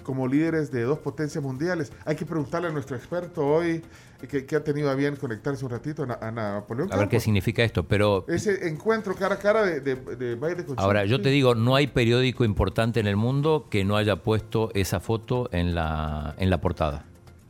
[0.04, 1.92] como líderes de dos potencias mundiales.
[2.06, 3.82] Hay que preguntarle a nuestro experto hoy,
[4.28, 7.20] que, que ha tenido a bien conectarse un ratito, a, a Napoleón A ver qué
[7.20, 11.22] significa esto, pero Ese encuentro cara a cara de, de, de Biden con ahora yo
[11.22, 15.50] te digo, no hay periódico importante en el mundo que no haya puesto esa foto
[15.52, 17.06] en la, en la portada.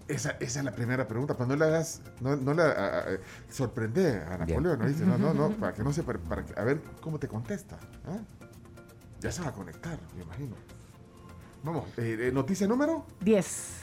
[0.07, 1.33] Esa, esa es la primera pregunta.
[1.35, 3.03] Pero no le hagas, no, no le a- a- a-
[3.49, 4.77] sorprende a Napoleón.
[4.79, 4.85] ¿no?
[4.87, 7.27] Dice, no, no, no, para que no se, para, para que- a ver cómo te
[7.27, 7.77] contesta.
[9.21, 10.55] Ya se va a conectar, me imagino.
[11.63, 13.05] Vamos, eh, eh, noticia número.
[13.21, 13.79] 10.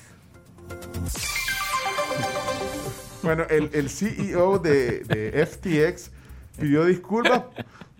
[3.22, 6.10] Bueno, el, el CEO de, de FTX
[6.58, 7.42] pidió disculpas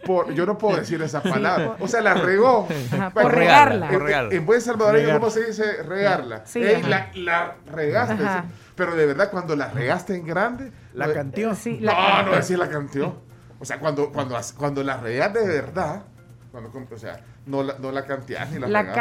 [0.07, 0.33] por.
[0.33, 1.77] Yo no puedo decir esa palabra.
[1.79, 2.67] O sea, la regó.
[2.93, 3.91] Ajá, Bueno, por regarla.
[3.91, 5.21] En, en buen salvadoreño, Regar.
[5.21, 6.43] ¿cómo se dice regarla?
[6.47, 8.15] Sí, Ey, la, la regaste.
[8.25, 8.45] Ajá.
[8.75, 10.73] Pero de verdad, cuando la regaste en grande.
[10.95, 11.55] La no- canteó.
[11.55, 13.23] Sí, No, la- no decir la canteó.
[13.59, 16.03] O sea, cuando, cuando, cuando la regas de verdad.
[16.51, 18.97] Cuando, o sea, no la, no la canteas ni la, La regas.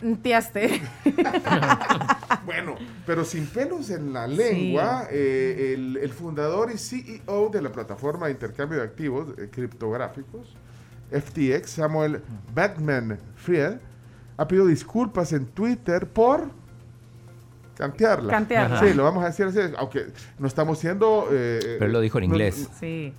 [0.00, 0.82] Canteaste.
[2.46, 2.74] Bueno,
[3.06, 8.26] pero sin pelos en la lengua, eh, el, el fundador y CEO de la plataforma
[8.26, 10.54] de intercambio de activos eh, criptográficos,
[11.10, 12.20] FTX, Samuel
[12.54, 13.74] Batman Fried,
[14.36, 16.50] ha pedido disculpas en Twitter por
[17.76, 18.30] cantearla.
[18.30, 18.80] Cantearla.
[18.80, 20.06] Sí, lo vamos a decir así, aunque
[20.38, 21.28] no estamos siendo...
[21.30, 22.68] eh, Pero él lo dijo en no- inglés.
[22.78, 23.12] Sí.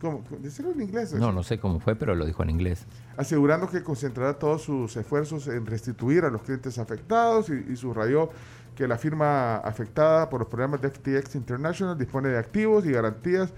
[0.00, 0.24] ¿Cómo?
[0.38, 1.12] Decirlo en inglés.
[1.12, 2.86] No, no sé cómo fue, pero lo dijo en inglés.
[3.20, 8.30] Asegurando que concentrará todos sus esfuerzos en restituir a los clientes afectados y, y subrayó
[8.74, 13.50] que la firma afectada por los programas de FTX International dispone de activos y garantías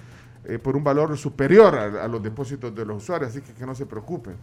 [0.45, 3.65] eh, por un valor superior a, a los depósitos de los usuarios, así que que
[3.65, 4.35] no se preocupen.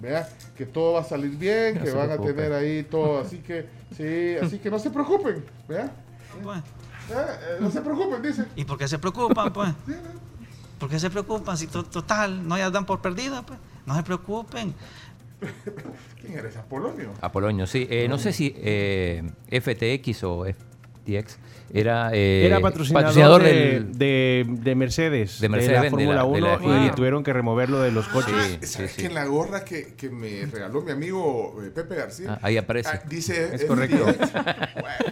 [0.00, 3.38] Vea que todo va a salir bien, No que van a tener ahí todo, así
[3.38, 5.90] que sí, así que no se preocupen, vea.
[6.40, 6.60] Pues,
[7.10, 8.44] eh, no se preocupen, dice.
[8.54, 9.70] ¿Y por qué se preocupan, pues?
[10.78, 11.56] ¿Por qué se preocupan?
[11.56, 13.58] Si to- total, no ya dan por perdida, pues.
[13.88, 14.74] No se preocupen.
[16.20, 16.58] ¿Quién eres?
[16.58, 17.14] Apolonio.
[17.22, 17.86] Apolonio, sí.
[17.88, 21.38] Eh, no sé si eh, FTX o FTX
[21.72, 26.14] era, eh, Era patrocinador, de, del- de- de Mercedes, de de, Mercedes, la de Fórmula
[26.14, 26.54] la- de 1 la
[26.84, 26.94] y F1.
[26.94, 28.34] tuvieron que removerlo de los coches.
[28.60, 32.32] Sí, ¿Sabes que en la gorra que, que me regaló mi amigo eh, Pepe García?
[32.34, 32.88] Ah, ahí aparece.
[32.92, 33.50] ah, dice.
[33.54, 34.04] Es correcto.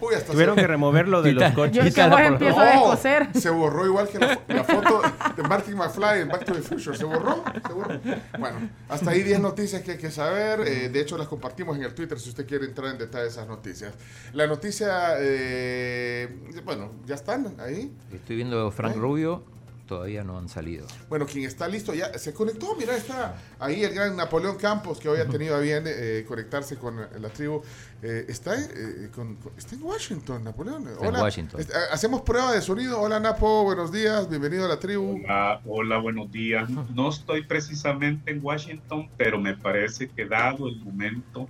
[0.01, 1.85] Uy, hasta Tuvieron que removerlo de los coches.
[1.85, 3.28] Yo que vos empiezo a descoser.
[3.35, 5.03] Se borró igual que la, fo- la foto
[5.37, 6.97] de Martin McFly en Back to the Future.
[6.97, 8.01] Se borró, se borró.
[8.39, 10.61] Bueno, hasta ahí 10 noticias que hay que saber.
[10.66, 13.31] Eh, de hecho, las compartimos en el Twitter si usted quiere entrar en detalle de
[13.31, 13.93] esas noticias.
[14.33, 16.28] La noticia, eh,
[16.64, 17.93] bueno, ya están ahí.
[18.12, 19.01] Estoy viendo Frank Ay.
[19.01, 19.44] Rubio,
[19.86, 20.85] todavía no han salido.
[21.09, 22.74] Bueno, quien está listo ya se conectó.
[22.77, 26.77] Mira, está ahí el gran Napoleón Campos, que hoy ha tenido a bien eh, conectarse
[26.77, 27.62] con eh, la tribu.
[28.02, 30.89] Eh, está, eh, con- con- está en Washington, Napoleón.
[30.89, 31.60] Está en Washington.
[31.93, 33.01] Hacemos prueba de sonido.
[33.01, 33.62] Hola, Napo.
[33.62, 34.28] Buenos días.
[34.28, 35.20] Bienvenido a la tribu.
[35.24, 36.68] Hola, hola, buenos días.
[36.68, 41.48] No estoy precisamente en Washington, pero me parece que dado el momento,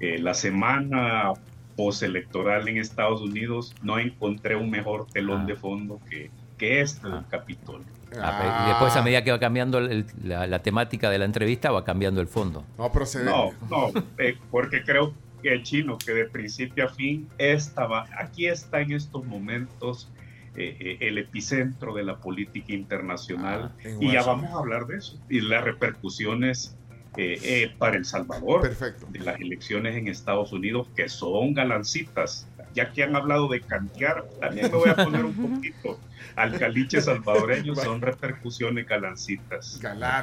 [0.00, 1.32] eh, la semana
[1.76, 7.26] postelectoral en Estados Unidos, no encontré un mejor telón de fondo que, que este del
[7.28, 7.86] Capitolio.
[8.20, 11.70] Ah, Y después, a medida que va cambiando el- la, la temática de la entrevista,
[11.70, 12.64] va cambiando el fondo.
[12.78, 13.24] No procede.
[13.26, 13.88] No, no,
[14.18, 15.12] eh, porque creo
[15.42, 20.10] que el chino, que de principio a fin estaba, aquí está en estos momentos
[20.54, 24.96] eh, eh, el epicentro de la política internacional Ah, y ya vamos a hablar de
[24.96, 26.78] eso y las repercusiones
[27.16, 29.06] eh, eh, para El Salvador Perfecto.
[29.10, 32.46] de las elecciones en Estados Unidos que son galancitas.
[32.74, 35.98] Ya que han hablado de cantear, también me voy a poner un poquito
[36.36, 39.80] al caliche salvadoreño, son repercusiones galancitas.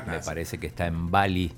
[0.08, 1.52] Me parece que está en Bali,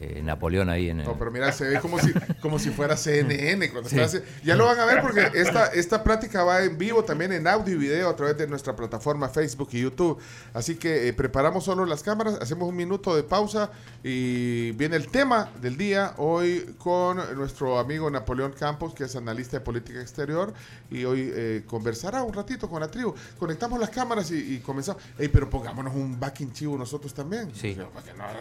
[0.00, 1.06] eh, Napoleón ahí en el...
[1.06, 2.12] No, pero mira, se ve como si,
[2.42, 3.70] como si fuera CNN.
[3.70, 3.98] Cuando Sí.
[3.98, 7.32] está haci- ya lo van a ver porque esta, esta plática va en vivo también
[7.32, 10.18] en audio y video a través de nuestra plataforma Facebook y YouTube.
[10.52, 13.70] Así que eh, preparamos solo las cámaras, hacemos un minuto de pausa
[14.02, 19.58] y viene el tema del día hoy con nuestro amigo Napoleón Campos, que es analista
[19.58, 20.52] de política exterior
[20.90, 23.14] y hoy eh, conversará un ratito con la tribu.
[23.38, 25.02] Conectamos las cámaras y, y comenzamos.
[25.18, 27.50] Ey, pero pongámonos un backing chivo nosotros también.
[27.54, 27.74] Sí.
[27.74, 27.88] No,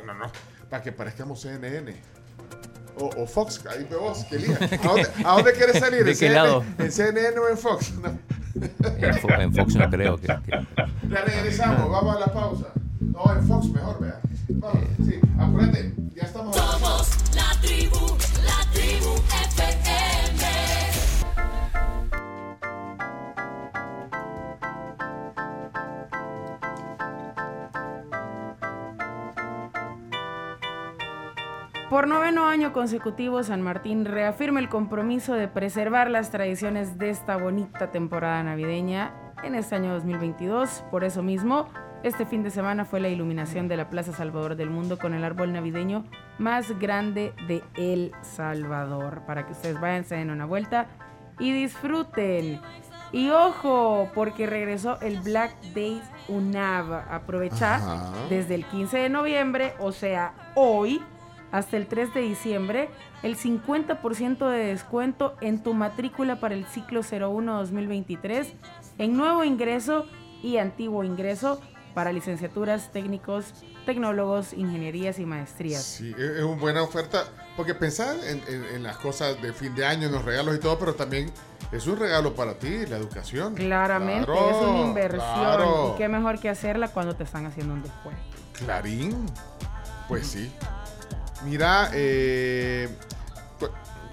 [0.05, 0.31] no, no,
[0.73, 1.93] para que parezcamos CNN.
[2.97, 4.57] O, o Fox, ahí ve vos, que elija.
[4.65, 6.03] ¿A dónde, a dónde quieres salir?
[6.03, 6.65] ¿De ¿En qué CNN, lado?
[6.79, 7.93] ¿En CNN o en Fox?
[8.01, 8.09] No.
[8.97, 10.27] En, Fo- en Fox no creo que...
[10.27, 10.65] que-
[11.09, 12.67] Ya regresamos, vamos a la pausa.
[13.01, 14.19] No, en Fox mejor, vea.
[14.49, 16.55] Vamos, sí, acuérdate, ya estamos.
[16.55, 18.17] Somos la tribu
[31.93, 37.37] Por noveno año consecutivo, San Martín reafirma el compromiso de preservar las tradiciones de esta
[37.37, 39.13] bonita temporada navideña
[39.43, 40.85] en este año 2022.
[40.89, 41.69] Por eso mismo,
[42.01, 45.23] Este fin de semana fue la iluminación de la Plaza Salvador del Mundo con el
[45.23, 46.03] árbol navideño
[46.39, 49.21] más grande de El Salvador.
[49.27, 50.87] Para que ustedes vayan, se den una vuelta
[51.37, 52.59] y disfruten.
[53.11, 56.91] Y ojo, porque regresó el Black Days UNAV.
[57.11, 58.11] Aprovecha Ajá.
[58.29, 60.99] desde el 15 de noviembre, o sea, hoy,
[61.53, 62.89] hasta el 3 de diciembre,
[63.21, 68.47] el 50% de descuento en tu matrícula para el ciclo 01-2023
[68.97, 70.05] en nuevo ingreso
[70.41, 71.61] y antiguo ingreso
[71.93, 73.53] para licenciaturas, técnicos,
[73.85, 75.83] tecnólogos, ingenierías y maestrías.
[75.83, 77.25] Sí, es es una buena oferta,
[77.55, 80.59] porque pensar en, en- en las cosas de fin de año, en los regalos y
[80.59, 81.31] todo, pero también
[81.71, 83.53] es un regalo para ti, la educación.
[83.53, 85.21] Claramente, Claro, es una inversión.
[85.35, 85.91] claro.
[85.93, 88.21] Y qué mejor que hacerla cuando te están haciendo un descuento.
[88.53, 89.27] Clarín,
[90.07, 90.51] pues sí.
[91.45, 92.89] Mira, eh,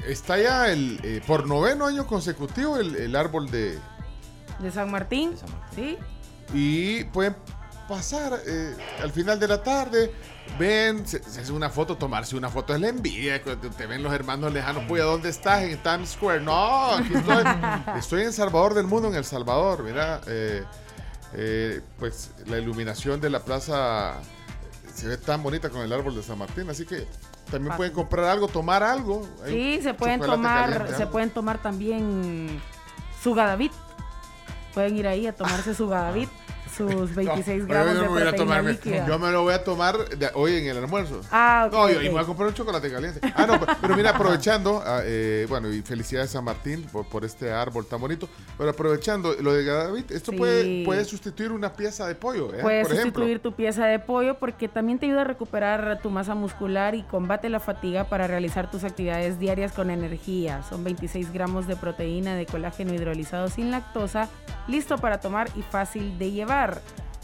[0.06, 3.78] está ya el, eh, por noveno año consecutivo el, el árbol de...
[4.58, 5.34] De San Martín,
[5.74, 5.96] ¿sí?
[6.52, 7.34] Y pueden
[7.90, 10.12] pasar eh, al final de la tarde,
[10.58, 14.02] ven, se, se hace una foto, tomarse una foto es la envidia, cuando te ven
[14.02, 15.62] los hermanos lejanos, pues ¿a dónde estás?
[15.62, 16.40] En Times Square.
[16.40, 17.44] No, aquí estoy,
[17.98, 20.62] estoy en Salvador del Mundo, en El Salvador, mira, eh,
[21.34, 24.14] eh, pues la iluminación de la plaza
[25.00, 27.06] se ve tan bonita con el árbol de San Martín, así que
[27.50, 29.26] también pueden comprar algo, tomar algo.
[29.42, 32.60] Hay Sí, se pueden tomar, caliente, se pueden tomar también
[33.22, 33.72] su Gadavit.
[34.74, 36.28] Pueden ir ahí a tomarse su Gadavit,
[36.76, 39.06] sus 26 No, gramos yo de me voy a tomar, líquida.
[39.06, 41.20] Yo me lo voy a tomar de- hoy en el almuerzo.
[41.30, 42.02] Ah, ok, No, yo ok.
[42.02, 43.20] y me voy a comprar un chocolate caliente.
[43.34, 47.06] Ah, no, pero- pero mira, aprovechando, ah, eh, bueno, y felicidades a San Martín por,
[47.08, 48.28] por este árbol tan bonito.
[48.58, 50.38] Pero aprovechando lo de David, esto Sí.
[50.38, 52.58] puede, puede sustituir una pieza de pollo, ¿eh?
[52.62, 53.20] Puedes por ejemplo.
[53.22, 57.02] sustituir tu pieza de pollo porque también te ayuda a recuperar tu masa muscular y
[57.02, 60.62] combate la fatiga para realizar tus actividades diarias con energía.
[60.68, 64.28] Son 26 gramos de proteína de colágeno hidrolizado sin lactosa,
[64.68, 66.59] listo para tomar y fácil de llevar.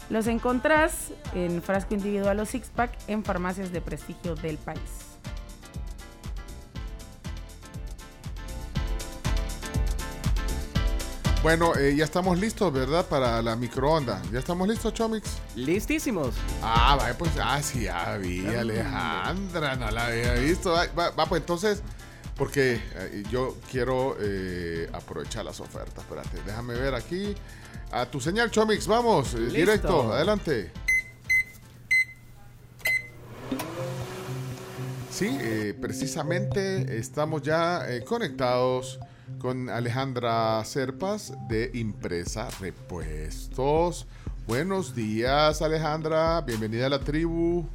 [0.09, 4.79] Los encontrás en frasco individual o six pack en farmacias de prestigio del país.
[11.43, 13.05] Bueno, eh, ya estamos listos, ¿verdad?
[13.05, 14.21] Para la microonda.
[14.31, 15.37] ¿Ya estamos listos, Chomix?
[15.55, 16.33] Listísimos.
[16.61, 20.71] Ah, va, pues, ah, sí, ya vi, Alejandra, no la había visto.
[20.71, 21.83] Va, va, va, pues entonces,
[22.35, 26.03] porque eh, yo quiero eh, aprovechar las ofertas.
[26.03, 27.35] Espérate, déjame ver aquí.
[27.91, 29.53] A tu señal, Chomix, vamos, eh, Listo.
[29.53, 30.71] directo, adelante.
[35.09, 38.99] Sí, eh, precisamente estamos ya eh, conectados
[39.39, 44.05] con Alejandra Serpas de Impresa Repuestos.
[44.45, 46.41] Buenos días, Alejandra.
[46.41, 47.67] Bienvenida a la tribu.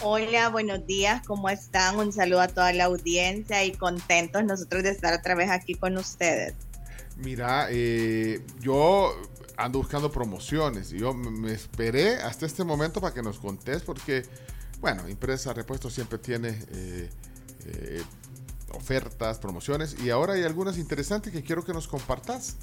[0.00, 1.96] Hola, buenos días, ¿cómo están?
[1.96, 5.96] Un saludo a toda la audiencia y contentos nosotros de estar otra vez aquí con
[5.96, 6.54] ustedes.
[7.16, 9.14] Mira, eh, yo
[9.56, 14.24] ando buscando promociones y yo me esperé hasta este momento para que nos contés porque,
[14.80, 17.10] bueno, Impresa Repuestos siempre tiene eh,
[17.66, 18.02] eh,
[18.72, 22.56] ofertas, promociones y ahora hay algunas interesantes que quiero que nos compartas.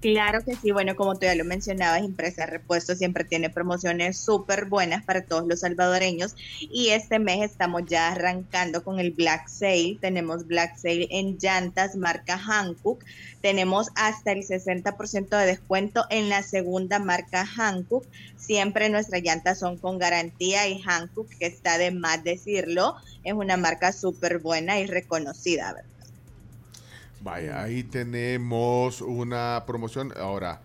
[0.00, 4.66] Claro que sí, bueno, como tú ya lo mencionabas, Impresa Repuesto siempre tiene promociones súper
[4.66, 9.98] buenas para todos los salvadoreños y este mes estamos ya arrancando con el Black Sale.
[10.00, 13.04] Tenemos Black Sale en llantas marca Hankook.
[13.40, 18.06] Tenemos hasta el 60% de descuento en la segunda marca Hankook.
[18.36, 22.94] Siempre nuestras llantas son con garantía y Hankook, que está de más decirlo,
[23.24, 25.97] es una marca súper buena y reconocida, ¿verdad?
[27.20, 30.12] Vaya, ahí tenemos una promoción.
[30.18, 30.60] Ahora,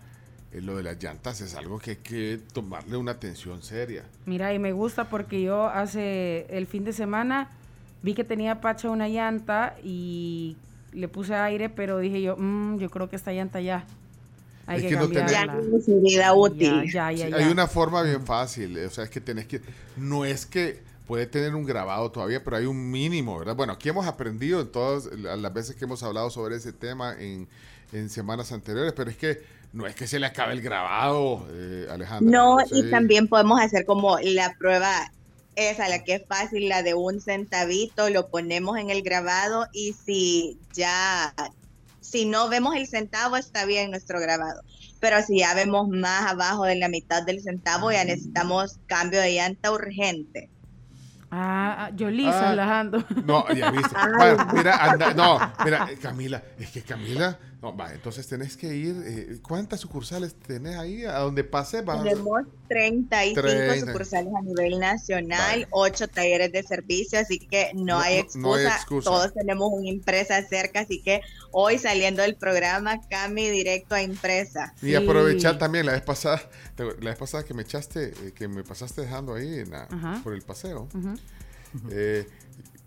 [0.52, 4.04] eh, lo de las llantas es algo que hay que tomarle una atención seria.
[4.26, 7.50] Mira, y me gusta porque yo hace el fin de semana
[8.02, 10.56] vi que tenía pacha una llanta y
[10.92, 13.84] le puse aire, pero dije yo, "Mm, yo creo que esta llanta ya.
[14.66, 15.30] Hay Es que, que no tenés-
[16.14, 16.84] Ya útil.
[16.90, 19.60] Ya, ya, Sí, ya, Hay una forma bien fácil, o sea, es que tenés que,
[19.96, 23.56] no es que puede tener un grabado todavía, pero hay un mínimo, ¿verdad?
[23.56, 27.14] Bueno, aquí hemos aprendido en todas la- las veces que hemos hablado sobre ese tema
[27.18, 27.48] en,
[27.92, 31.86] en semanas anteriores, pero es que no es que se le acabe el grabado, eh,
[31.90, 32.30] Alejandro.
[32.30, 35.12] No, y también podemos hacer como la prueba
[35.56, 39.92] esa, la que es fácil, la de un centavito, lo ponemos en el grabado y
[39.94, 41.34] si ya,
[42.00, 44.62] si no vemos el centavo, está bien nuestro grabado.
[45.00, 49.34] Pero si ya vemos más abajo de la mitad del centavo, ya necesitamos cambio de
[49.34, 50.50] llanta urgente.
[51.30, 52.54] Ah, ah, yo lisa Ah.
[52.54, 53.04] las ando.
[53.24, 53.94] No, ya viste.
[54.20, 58.74] Va, mira, anda, no, mira, eh, Camila, es que Camila, no, va, entonces tenés que
[58.76, 61.04] ir, eh, ¿cuántas sucursales tenés ahí?
[61.06, 63.86] A donde pase, vas Tenemos 35 30.
[63.86, 68.38] sucursales a nivel nacional, 8 talleres de servicio, así que no, No- hay excusa.
[68.38, 69.10] no hay excusa.
[69.10, 71.22] Todos tenemos una impresa cerca, así que
[71.52, 74.74] hoy saliendo del programa, Cami directo a impresa.
[74.82, 76.42] Y aprovechar también la vez pasada,
[76.76, 80.20] la vez pasada que me echaste, eh, que me pasaste dejando ahí en la- Ajá.
[80.22, 80.86] por el paseo,
[81.90, 82.26] eh,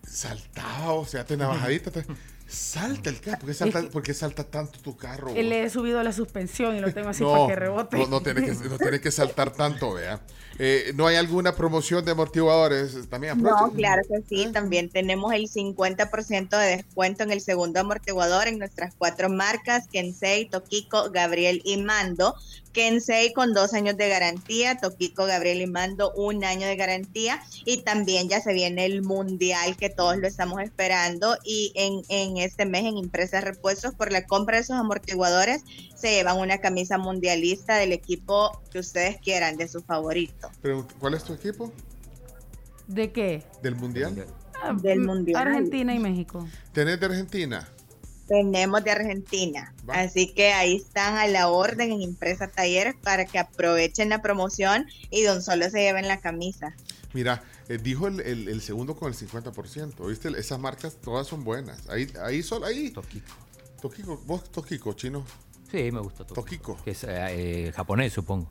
[0.05, 2.05] saltaba, o sea, te navajadita, te-
[2.47, 5.33] salta el carro, ¿por qué salta, por qué salta tanto tu carro?
[5.33, 7.97] Le he subido la suspensión y lo tengo así No, para que rebote.
[7.97, 10.21] no, no tiene que, no tiene que saltar tanto, vea.
[10.59, 13.07] Eh, ¿No hay alguna promoción de amortiguadores?
[13.09, 14.51] También No, claro que sí.
[14.51, 20.49] También tenemos el 50% de descuento en el segundo amortiguador en nuestras cuatro marcas, Kensei,
[20.49, 22.35] Tokiko, Gabriel y Mando.
[22.73, 27.41] Kensei con dos años de garantía, Tokiko, Gabriel y Mando un año de garantía.
[27.65, 31.37] Y también ya se viene el mundial que todos lo estamos esperando.
[31.43, 35.63] Y en, en este mes en Impresas Repuestos, por la compra de esos amortiguadores,
[35.97, 40.49] se llevan una camisa mundialista del equipo que ustedes quieran, de su favorito.
[40.99, 41.73] ¿Cuál es tu equipo?
[42.87, 43.43] ¿De qué?
[43.61, 44.25] ¿Del Mundial?
[44.61, 45.47] Ah, Del mm, mundial.
[45.47, 46.47] Argentina y México.
[46.71, 47.67] ¿Tenés de Argentina?
[48.27, 49.73] Tenemos de Argentina.
[49.87, 54.85] Así que ahí están a la orden en Impresa Talleres para que aprovechen la promoción
[55.09, 56.75] y de un solo se lleven la camisa.
[57.13, 60.07] Mira, eh, dijo el, el- el segundo con el 50%.
[60.07, 60.29] ¿Viste?
[60.37, 61.87] Esas marcas todas son buenas.
[61.89, 62.89] Ahí, ahí solo, ahí.
[62.91, 63.33] Toquico.
[63.81, 65.23] Toquico, vos Toquico, chino.
[65.69, 66.25] Sí, me gusta.
[66.25, 66.77] Toquico.
[66.83, 68.49] Que es eh, japonés, supongo.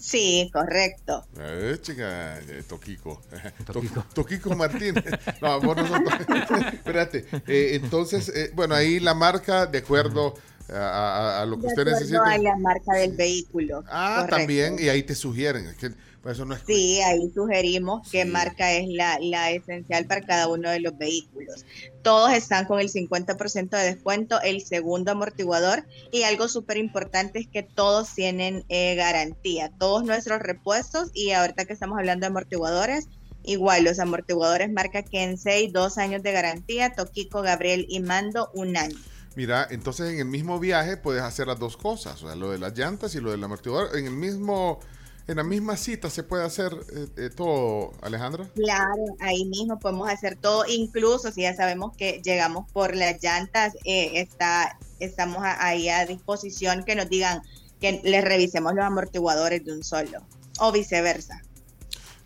[0.00, 1.24] Sí, correcto.
[1.38, 3.22] Eh, chica, eh, Toquico.
[3.64, 4.02] Toquico.
[4.08, 5.04] To- Toquico Martínez.
[5.40, 6.00] No, vos no sos
[6.48, 7.26] To- Espérate.
[7.46, 10.34] eh, entonces, eh, bueno, ahí la marca, de acuerdo
[10.68, 12.16] a, a- a lo que De usted necesite.
[12.18, 13.84] a la marca del vehículo.
[13.86, 14.36] Ah, correcto.
[14.36, 15.66] también, y ahí te sugieren.
[15.66, 15.92] Es que
[16.32, 20.70] eso no es Sí, ahí sugerimos qué marca es la, la esencial para cada uno
[20.70, 21.64] de los vehículos.
[22.02, 27.48] Todos están con el 50% de descuento, el segundo amortiguador y algo súper importante es
[27.48, 33.08] que todos tienen eh, garantía, todos nuestros repuestos y ahorita que estamos hablando de amortiguadores,
[33.44, 38.96] igual los amortiguadores marca Kensei, dos años de garantía, Tokiko, Gabriel y Mando, un año.
[39.36, 42.58] Mira, entonces en el mismo viaje puedes hacer las dos cosas, o sea, lo de
[42.58, 43.96] las llantas y lo del amortiguador.
[43.96, 44.78] En el mismo,
[45.26, 48.48] en la misma cita se puede hacer eh, eh, todo, Alejandra.
[48.54, 53.74] Claro, ahí mismo podemos hacer todo, incluso si ya sabemos que llegamos por las llantas,
[53.84, 57.42] eh, está, estamos ahí a disposición que nos digan
[57.80, 60.20] que les revisemos los amortiguadores de un solo,
[60.60, 61.42] o viceversa.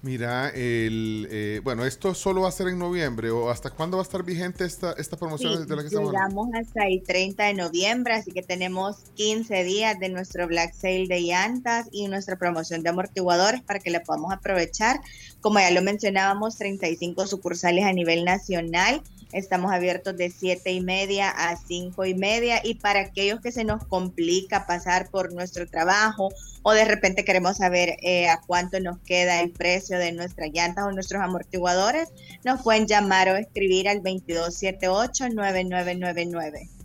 [0.00, 4.02] Mira, el, eh, bueno, esto solo va a ser en noviembre o hasta cuándo va
[4.02, 7.44] a estar vigente esta, esta promoción Sí, de la que estamos llegamos hasta el 30
[7.46, 12.36] de noviembre, así que tenemos 15 días de nuestro Black Sale de llantas y nuestra
[12.36, 15.00] promoción de amortiguadores para que la podamos aprovechar.
[15.40, 19.02] Como ya lo mencionábamos, 35 sucursales a nivel nacional.
[19.32, 23.64] Estamos abiertos de 7 y media a 5 y media y para aquellos que se
[23.64, 26.30] nos complica pasar por nuestro trabajo
[26.62, 30.86] o de repente queremos saber eh, a cuánto nos queda el precio de nuestras llantas
[30.86, 32.08] o nuestros amortiguadores,
[32.44, 36.77] nos pueden llamar o escribir al 2278-9999.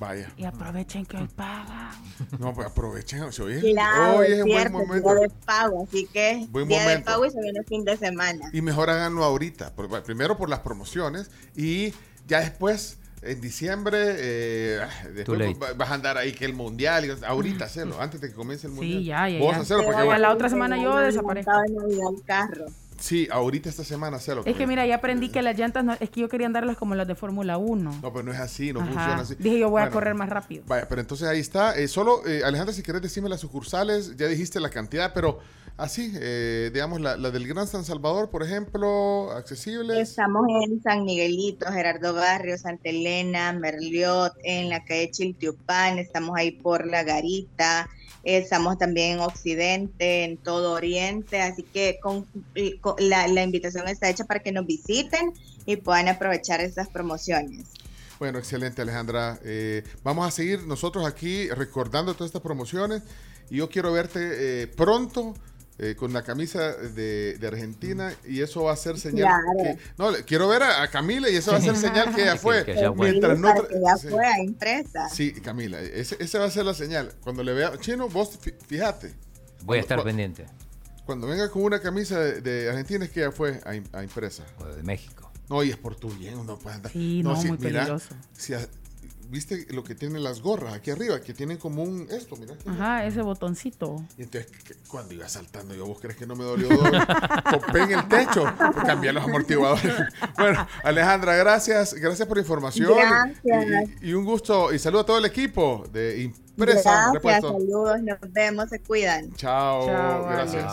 [0.00, 0.32] Vaya.
[0.38, 1.90] Y aprovechen que hoy pagan.
[2.38, 3.30] No, pues aprovechen.
[3.32, 5.10] Se oye, Claro, hoy es es buen cierto, momento.
[5.14, 7.04] día de pago, así que Buen día de momento.
[7.04, 8.48] pago y se viene fin de semana.
[8.52, 9.74] Y mejor háganlo ahorita.
[9.74, 11.92] por- primero por las promociones y
[12.26, 17.04] ya después, en diciembre, eh, ah, después vas a andar ahí que el mundial.
[17.04, 19.00] y- ahorita hacerlo, antes de que comience el mundial.
[19.00, 19.38] Sí, ya, ya.
[19.38, 19.60] Vos ya.
[19.60, 21.52] hacelo porque Ya vos- la otra semana yo desaparezco.
[21.68, 22.64] El carro.
[23.00, 24.42] Sí, ahorita esta semana hacelo.
[24.44, 26.94] Es que mira, ya aprendí que las llantas, no, es que yo quería andarlas como
[26.94, 28.00] las de Fórmula 1.
[28.02, 28.92] No, pero no es así, no Ajá.
[28.92, 29.34] funciona así.
[29.38, 30.62] Dije yo voy a correr más rápido.
[30.66, 31.76] Vaya, pero entonces ahí está.
[31.76, 35.38] Eh, solo, eh, Alejandra, si querés decirme las sucursales, ya dijiste la cantidad, pero
[35.78, 40.10] así, eh, digamos, la, la del Gran San Salvador, por ejemplo, accesibles.
[40.10, 46.50] Estamos en San Miguelito, Gerardo Barrio, Santa Elena, Merliot, en la calle Chiltiupán, estamos ahí
[46.50, 47.88] por La Garita,
[48.24, 52.26] estamos también en Occidente, en todo Oriente, así que con,
[52.98, 55.32] la invitación está hecha para que nos visiten
[55.66, 57.66] y puedan aprovechar estas promociones.
[58.20, 59.40] Bueno, excelente, Alejandra.
[59.42, 63.02] Eh, vamos a seguir nosotros aquí recordando todas estas promociones
[63.48, 64.20] y yo quiero verte
[64.62, 65.34] eh, pronto.
[65.82, 69.76] Eh, con la camisa de, de Argentina y eso va a ser señal Claro.
[69.78, 72.36] que- no quiero ver a, a Camila y eso va a ser señal que ella
[72.36, 73.10] fue Que ya fue.
[73.10, 74.08] mientras no que ya sí.
[74.08, 75.08] fue a impresa.
[75.08, 77.12] Sí, Camila, ese, ese va a ser la señal.
[77.22, 79.14] Cuando le vea, chino, vos fíjate.
[79.62, 80.46] Voy a estar Cuando- pendiente.
[81.06, 84.44] Cuando venga con una camisa de, de Argentina es que ya fue a, a impresa.
[84.58, 85.30] O de México.
[85.48, 86.92] No, y es por tu bien, no puede andar.
[86.92, 88.14] Sí, no, muy mira, peligroso.
[88.36, 88.54] si
[89.30, 91.20] ¿viste lo que tienen las gorras aquí arriba?
[91.20, 92.54] Que tienen como un, esto, mira.
[92.66, 94.04] Ajá, ese botoncito.
[94.18, 96.68] Y entonces, ¿qué- cuando iba saltando yo, ¿vos crees que no me dolió?
[96.68, 96.98] doble?
[97.50, 98.44] Topé en el techo,
[98.84, 99.94] cambié los amortiguadores.
[100.36, 102.92] Bueno, Alejandra, gracias, gracias por la información.
[102.96, 103.88] Gracias.
[104.02, 107.52] Y, y un gusto, y saludo a todo el equipo de Impresa Gracias, Repuesto.
[107.52, 109.32] saludos, nos vemos, se cuidan.
[109.34, 110.72] Chao, Chao, gracias.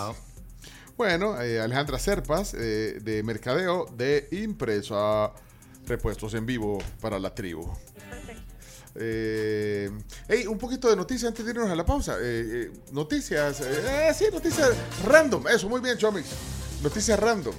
[0.97, 5.31] Bueno, eh, Alejandra Serpas, eh, de Mercadeo de Impresa
[5.85, 7.67] Repuestos en vivo para la tribu.
[8.99, 9.91] Eh,
[10.27, 12.15] hey, un poquito de noticias antes de irnos a la pausa.
[12.19, 14.71] Eh, eh, noticias, eh, eh, sí, noticias
[15.05, 15.47] random.
[15.47, 16.27] Eso, muy bien, Chomix.
[16.81, 17.55] Noticias random.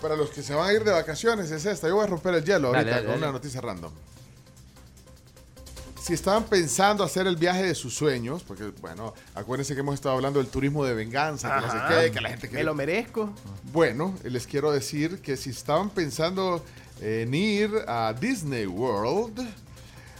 [0.00, 1.86] Para los que se van a ir de vacaciones es esta.
[1.88, 3.22] Yo voy a romper el hielo Dale, ahorita dale, con dale.
[3.22, 3.92] una noticia random.
[6.02, 10.16] Si estaban pensando hacer el viaje de sus sueños, porque bueno, acuérdense que hemos estado
[10.16, 11.88] hablando del turismo de venganza, que no Ajá.
[11.88, 13.32] sé qué, que la gente Me lo merezco.
[13.72, 16.64] Bueno, les quiero decir que si estaban pensando
[17.00, 19.38] en ir a Disney World,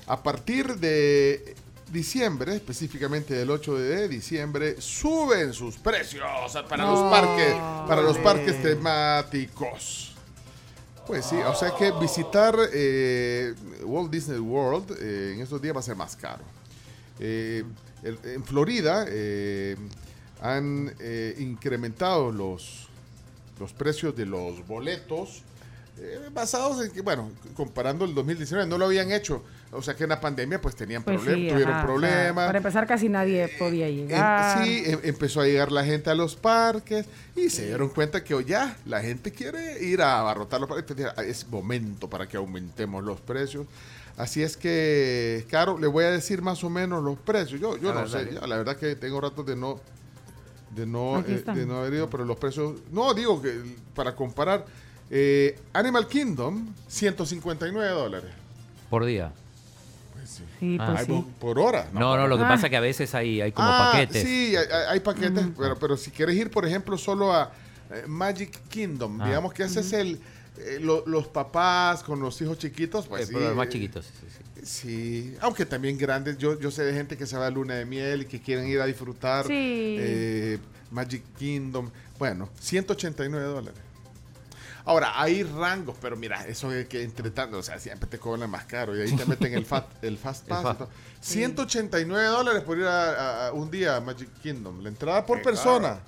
[0.07, 1.55] a partir de
[1.93, 6.25] diciembre, específicamente del 8 de diciembre, suben sus precios
[6.69, 7.55] para los parques,
[7.87, 10.13] para los parques temáticos.
[11.07, 13.55] Pues sí, o sea que visitar eh,
[13.85, 16.45] Walt Disney World eh, en estos días va a ser más caro.
[17.19, 17.65] Eh,
[18.03, 19.77] en Florida eh,
[20.41, 20.93] han
[21.39, 22.89] incrementado los,
[23.61, 25.43] los precios de los boletos
[26.33, 29.45] basados en que, bueno, comparando el 2019, no lo habían hecho.
[29.75, 31.95] O sea que en la pandemia pues tenían Pues problemas, sí, tuvieron ajá, o sea,
[31.95, 32.47] problemas.
[32.47, 34.63] para empezar, casi nadie podía Em- llegar.
[34.65, 38.35] sí, em- empezó a llegar la gente a los parques y se dieron cuenta que
[38.35, 40.95] oh, ya la gente quiere ir a abarrotar los parques.
[41.17, 43.67] Ah, Es momento para que aumentemos los precios.
[44.19, 47.59] Así es que, Caro, le voy a decir más o menos los precios.
[47.59, 49.81] Yo, yo A no ver, sé, la verdad que tengo ratos de no
[50.75, 52.77] de no, eh, de no haber ido, pero los precios...
[52.91, 53.59] No, digo que
[53.95, 54.65] para comparar,
[55.11, 58.31] eh, Animal Kingdom, 159 dólares.
[58.89, 59.33] Por día.
[60.25, 60.95] Sí, Ah.
[61.07, 61.23] pues.
[61.39, 61.89] Por hora.
[61.93, 62.49] No, no, lo que Ah.
[62.49, 64.23] pasa es que a veces hay, hay como Ah, paquetes.
[64.23, 67.53] Sí, hay, paquetes, pero, pero si quieres ir, por ejemplo, solo a
[67.95, 69.27] eh, Magic Kingdom, Ah.
[69.27, 70.21] digamos que ese es el
[70.59, 73.33] eh, lo- los papás con los hijos chiquitos, pues Eh, sí.
[73.33, 74.05] pero los más chiquitos.
[74.05, 74.65] sí, sí.
[74.65, 76.37] Sí, aunque también grandes.
[76.39, 78.69] Yo, yo sé de gente que se va a luna de miel y que quieren
[78.69, 79.53] ir a disfrutar Sí.
[79.99, 80.59] eh,
[80.91, 81.91] Magic Kingdom.
[82.19, 83.81] Bueno, 189 dólares.
[84.85, 88.51] Ahora, hay rangos, pero mira, eso de que entre tanto, o sea, siempre te cobran
[88.51, 90.61] más caro y ahí te meten el, fat, el Fast El Pass.
[90.61, 90.79] y Fast.
[90.81, 90.89] todo.
[91.21, 94.81] 189 dólares por ir a, a- a un día a Magic Kingdom.
[94.83, 96.01] La entrada por Qué persona.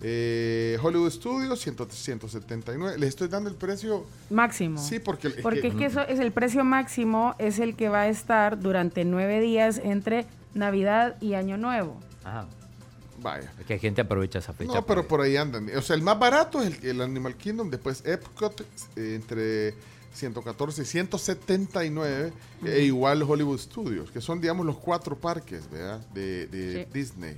[0.00, 2.98] Eh, Hollywood Studios, 100 179.
[2.98, 4.06] Les estoy dando el precio.
[4.30, 4.78] Máximo.
[4.80, 7.88] Sí, porque, es Porque que- es que eso es el precio máximo, es el que
[7.88, 10.24] va a estar durante nueve días entre
[10.54, 11.98] Navidad y Año Nuevo.
[12.24, 12.46] Ajá.
[13.20, 13.52] Vaya.
[13.58, 14.72] Es que hay gente que aprovecha esa fecha.
[14.72, 15.68] No, pero por ahí andan.
[15.76, 18.60] O sea, el más barato es el, el Animal Kingdom, después Epcot
[18.96, 19.74] eh, entre
[20.14, 22.32] 114 y 179,
[22.64, 26.00] e igual Hollywood Studios, que son, digamos, los cuatro parques ¿verdad?
[26.14, 26.90] de, de Sí.
[26.92, 27.36] Disney.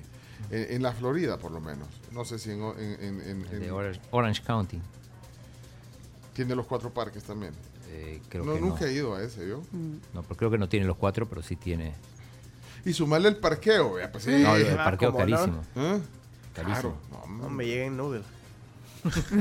[0.50, 1.86] En, en la Florida, por lo menos.
[2.12, 4.80] No sé si en, en- en- en- El de en- Orange, Orange County.
[6.34, 7.52] tiene los cuatro parques también.
[7.88, 8.86] Eh, creo no, que nunca no.
[8.86, 9.62] he ido a ese, yo.
[10.14, 11.92] No, pero creo que no tiene los cuatro, pero sí tiene.
[12.84, 14.30] Y sumarle el parqueo, vea, pues sí.
[14.42, 15.36] No, el parqueo ¿cómo no?
[15.36, 15.62] carísimo.
[15.76, 16.00] ¿Eh?
[16.54, 16.96] Carísimo.
[17.10, 17.26] Claro.
[17.28, 18.22] No me llega en Uber.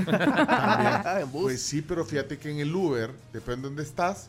[0.05, 1.29] También.
[1.31, 4.27] Pues sí, pero fíjate que en el Uber, depende de dónde estás,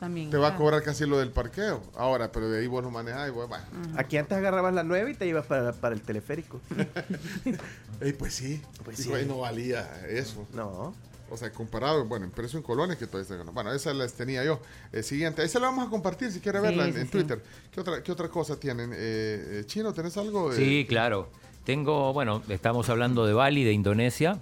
[0.00, 0.30] También.
[0.30, 0.56] te va a Ah.
[0.56, 1.80] cobrar casi lo del parqueo.
[1.96, 3.64] Ahora, pero de ahí vos lo manejás y vos, bueno.
[3.96, 6.60] Aquí antes agarrabas la 9 y te ibas para, para el teleférico.
[8.00, 8.60] Ey, pues sí.
[8.84, 9.20] Pues Digo, sí.
[9.20, 10.46] ahí no valía eso.
[10.52, 10.94] No.
[11.30, 13.52] O sea, comparado, bueno, en precio en colones que todavía está ganando.
[13.52, 14.60] Bueno, esas las tenía yo.
[14.92, 17.10] Eh, siguiente, esa la vamos a compartir si quiere Sí, verla en, sí, en sí.
[17.12, 17.42] Twitter.
[17.72, 18.90] ¿Qué otra, ¿Qué otra cosa tienen?
[18.92, 20.52] Eh, eh, Chino, ¿tenés algo?
[20.52, 21.28] Eh, Sí, claro.
[21.64, 24.38] Tengo, bueno, estamos hablando de Bali, de Indonesia,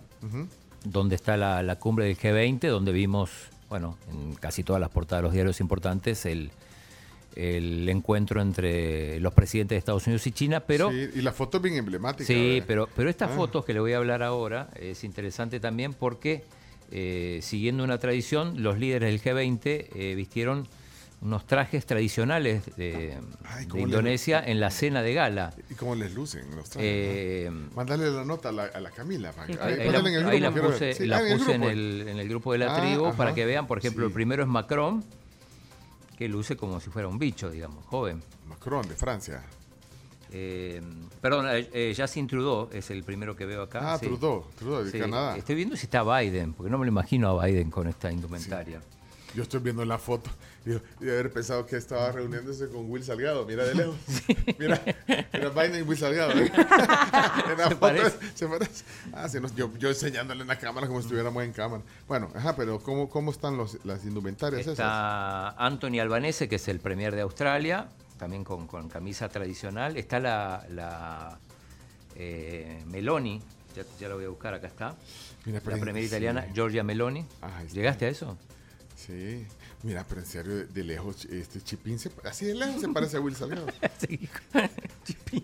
[0.84, 3.30] donde está la, la cumbre del G20, donde vimos,
[3.68, 6.50] bueno, en casi todas las portadas de los diarios importantes, el,
[7.36, 10.90] el encuentro entre los presidentes de Estados Unidos y China, pero...
[10.90, 12.26] Sí, y la foto es bien emblemática.
[12.26, 13.34] Sí, pero, pero estas Ah.
[13.36, 16.44] fotos que le voy a hablar ahora es interesante también porque,
[16.92, 19.60] eh, siguiendo una tradición, los líderes del G20
[19.94, 20.68] eh, vistieron
[21.22, 25.54] unos trajes tradicionales de, Ay, Indonesia en la cena de gala.
[25.70, 26.80] ¿Y cómo les lucen los trajes?
[26.92, 29.32] Eh, Mándale la nota a la, a la Camila.
[29.46, 31.52] Sí, ahí, Ahí la, en el ahí grupo, puse, Sí, la ah, en el puse
[31.54, 31.70] en, grupo.
[31.72, 34.08] el, en el grupo de la Ah, tribu para que vean, por ejemplo, Sí.
[34.08, 35.04] el primero es Macron,
[36.18, 38.20] que luce como si fuera un bicho, digamos, joven.
[38.48, 39.42] Macron, de Francia.
[40.34, 40.80] Eh,
[41.20, 43.94] perdón, eh, eh, Justin Trudeau es el primero que veo acá.
[43.94, 45.36] Ah, Trudeau, Trudeau, de Sí, Canadá.
[45.36, 48.80] Estoy viendo si está Biden, porque no me lo imagino a Biden con esta indumentaria.
[49.34, 50.30] Yo estoy viendo la foto
[50.66, 50.72] y,
[51.04, 53.46] y haber pensado que estaba reuniéndose con Will Salgado.
[53.46, 53.96] Mira de lejos.
[54.58, 54.78] Mira,
[55.32, 56.32] mira Biden y Will Salgado.
[56.32, 56.52] ¿eh?
[57.50, 58.18] En la Se foto parece.
[58.34, 58.84] se parece.
[59.12, 61.82] Ah, sí, no, yo, yo enseñándole en la cámara como si estuviéramos en cámara.
[62.06, 64.72] Bueno, ajá, pero ¿cómo, cómo están los, las indumentarias esas?
[64.74, 67.88] Está Anthony Albanese, que es el premier de Australia,
[68.22, 69.96] también con, con camisa tradicional.
[69.96, 71.40] Está la, la
[72.14, 73.42] eh, Meloni,
[73.74, 74.94] ya, ya la voy a buscar, acá está.
[75.44, 75.98] Mira, la sí.
[75.98, 77.26] italiana, Giorgia Meloni.
[77.42, 77.64] Ah.
[77.72, 78.38] ¿Llegaste a eso?
[78.94, 79.44] Sí.
[79.82, 83.20] Mira, pero en serio, de, lejos, este Chipín, se, así de lejos se parece a
[83.20, 83.66] Will Salgado.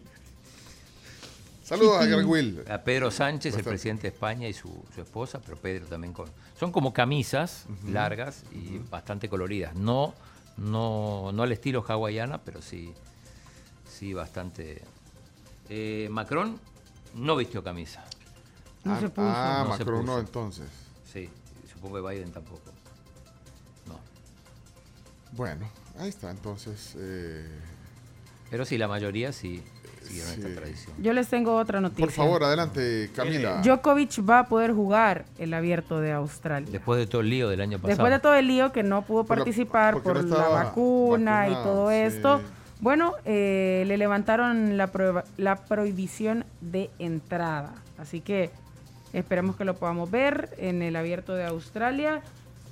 [1.64, 2.62] Saludos a Greg Will.
[2.70, 6.30] A Pedro Sánchez, el presidente de España, y su, su esposa, pero Pedro también con.
[6.56, 9.74] Son como camisas largas y bastante coloridas.
[9.74, 10.14] No,
[10.58, 12.92] no, no al estilo hawaiana, pero sí,
[13.88, 14.82] sí bastante.
[15.68, 16.58] Eh, Macron
[17.14, 18.04] no vistió camisa.
[18.84, 19.26] No ah, se puso.
[19.28, 20.68] Ah, No se Macron no, entonces.
[21.12, 21.28] Sí,
[21.72, 22.70] supongo que Biden tampoco.
[23.86, 23.98] No.
[25.32, 25.68] Bueno,
[25.98, 26.94] ahí está, entonces.
[26.98, 27.48] eh,
[28.50, 29.62] Pero sí, la mayoría sí
[30.02, 30.40] siguieron Sí.
[30.40, 30.94] esta tradición.
[31.02, 32.04] Yo les tengo otra noticia.
[32.06, 33.60] por favor, adelante, Camila.
[33.62, 36.68] Djokovic va a poder jugar el abierto de Australia.
[36.70, 37.88] Después de todo el lío del año pasado.
[37.88, 41.52] Después de todo el lío que no pudo Pero, participar por no la vacuna y
[41.52, 41.96] todo sí.
[41.96, 42.40] esto,
[42.80, 47.72] bueno, eh, le levantaron la, prohiba- la prohibición de entrada.
[47.98, 48.50] Así que
[49.12, 52.20] esperemos que lo podamos ver en el abierto de Australia,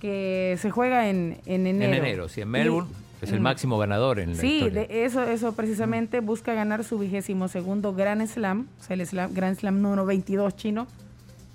[0.00, 1.92] que se juega en, en enero.
[1.92, 4.86] En enero, sí, en Melbourne, Y- es el en- máximo ganador en la Sí, historia.
[4.86, 9.32] de eso, eso precisamente busca ganar su vigésimo segundo Grand Slam, o sea, el Slam-
[9.34, 10.86] Grand Slam número 22 chino,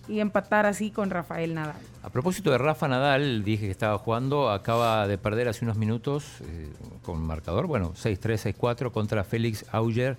[0.07, 1.75] y empatar así con Rafael Nadal.
[2.03, 6.25] A propósito de Rafa Nadal, dije que estaba jugando, acaba de perder hace unos minutos
[6.41, 6.69] eh,
[7.03, 10.17] con marcador, bueno, 6-3, 6-4 contra Félix Auger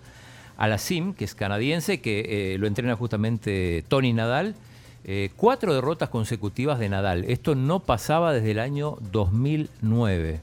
[0.56, 4.54] Alassim, que es canadiense, que eh, lo entrena justamente Tony Nadal.
[5.04, 7.24] Eh, cuatro derrotas consecutivas de Nadal.
[7.24, 10.40] Esto no pasaba desde el año 2009.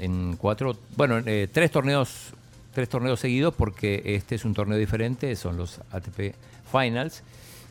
[0.00, 2.32] En cuatro, bueno, eh, tres torneos,
[2.74, 6.34] tres torneos seguidos porque este es un torneo diferente, son los ATP
[6.72, 7.22] Finals.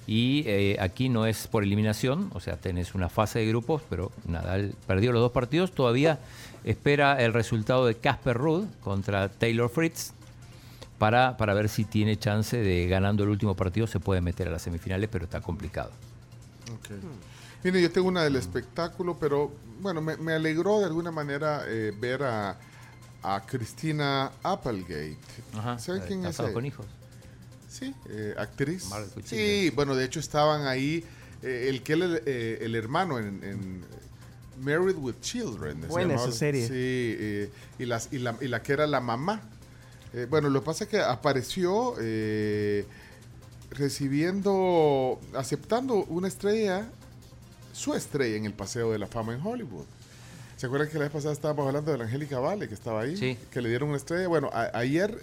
[0.08, 4.12] Y eh, aquí no es por eliminación, o sea, tenés una fase de grupos, pero
[4.28, 5.72] Nadal perdió los dos partidos.
[5.72, 6.18] Todavía
[6.64, 10.14] espera el resultado de Casper Ruud contra Taylor Fritz
[10.98, 14.52] para, para ver si tiene chance de ganando el último partido se puede meter a
[14.52, 15.92] las semifinales, pero está complicado.
[16.74, 16.90] Ok.
[17.64, 21.94] Mire, yo tengo una del espectáculo, pero bueno, me, me alegró de alguna manera eh,
[22.00, 22.58] ver a,
[23.22, 25.18] a Cristina Applegate.
[25.54, 26.38] Ajá, ¿Saben la de quién es?
[26.54, 26.86] Con hijos.
[27.70, 28.90] Sí, eh, actriz.
[29.26, 31.04] Sí, bueno, de hecho estaban ahí,
[31.44, 33.84] eh, el que el, eh, el hermano en, en
[34.62, 35.88] Married with Children.
[35.88, 36.66] Buena esa serie.
[36.66, 39.42] Sí, eh, y, las, y, la, y la que era la mamá.
[40.14, 42.86] Eh, bueno, lo que pasa es que apareció eh,
[43.70, 46.90] recibiendo, aceptando una estrella,
[47.80, 49.86] su estrella en el Paseo de la Fama en Hollywood.
[50.58, 53.16] ¿Se acuerdan que la vez pasada estábamos hablando de la Angélica Vale, que estaba ahí?
[53.16, 53.38] Sí.
[53.50, 54.28] Que le dieron una estrella.
[54.28, 55.18] Bueno, a- ayer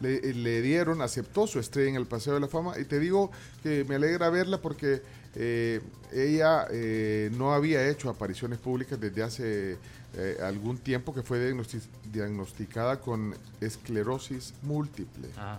[0.00, 2.78] le, le dieron, aceptó su estrella en el Paseo de la Fama.
[2.78, 3.30] Y te digo
[3.62, 5.00] que me alegra verla porque
[5.34, 5.80] eh,
[6.12, 9.78] ella eh, no había hecho apariciones públicas desde hace
[10.14, 11.80] eh, algún tiempo que fue diagnosti-
[12.12, 15.28] diagnosticada con esclerosis múltiple.
[15.38, 15.58] Ah,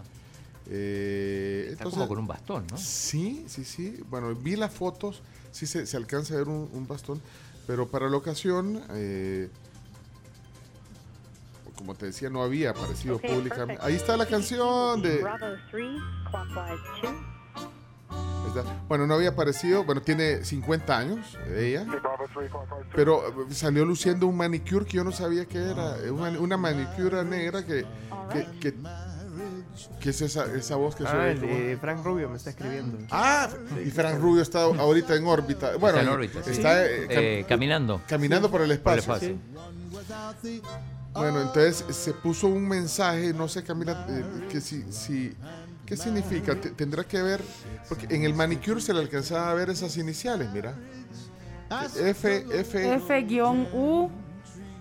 [0.67, 2.77] está entonces- como con un bastón, ¿no?
[2.77, 3.99] Sí, sí, sí.
[4.09, 5.21] Bueno, vi las fotos,
[5.53, 7.21] sí se, se alcanza a ver un, un bastón,
[7.65, 9.49] pero para la ocasión, eh,
[11.77, 13.73] como te decía, no había aparecido Okay, públicamente.
[13.75, 13.83] perfect.
[13.83, 15.21] Ahí está la canción de...
[15.21, 15.87] Bravo 3,
[16.29, 17.11] clockwise 2.
[18.11, 18.83] ahí está.
[18.87, 21.85] Bueno, no había aparecido, bueno, tiene 50 años ella,
[22.95, 26.57] pero eh, salió luciendo un manicure que yo no sabía que era, eh, una, una
[26.57, 27.85] manicura negra que...
[28.31, 28.73] que, que-
[29.99, 32.97] que es esa, esa voz que se Ah, el de Frank Rubio me está escribiendo.
[33.11, 33.49] Ah,
[33.85, 35.77] y Fran Rubio está ahorita en órbita.
[35.77, 36.51] Bueno, Está en órbita, sí.
[36.51, 38.01] está eh, cam- Eh, caminando.
[38.07, 39.35] caminando por el Por el espacio.
[41.13, 45.33] Bueno, entonces se puso un mensaje, no sé, Camila, eh, que si, si,
[45.85, 46.55] ¿qué significa?
[46.55, 47.39] Te- Tendrá que ver,
[47.87, 50.73] porque en el manicure se le alcanzaba a ver esas iniciales, mira.
[51.95, 54.09] F, F, F-U,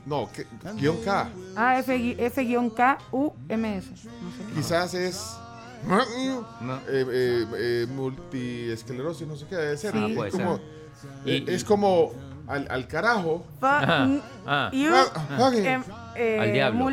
[0.06, 0.46] no, que-
[0.76, 1.28] guion K.
[1.56, 3.88] ah, F- F-K-U-M-S.
[3.90, 4.54] No sé.
[4.54, 5.36] Quizás es
[5.90, 6.40] eh,
[6.88, 9.94] eh, eh, multiesclerosis, no sé qué debe ser.
[9.96, 10.64] Ah, Es puede como- ser.
[11.26, 12.12] eh, Y- es como
[12.46, 13.44] al, al carajo.
[13.60, 14.08] Ajá,
[14.46, 14.70] ah.
[16.14, 16.86] Eh, Al diablo.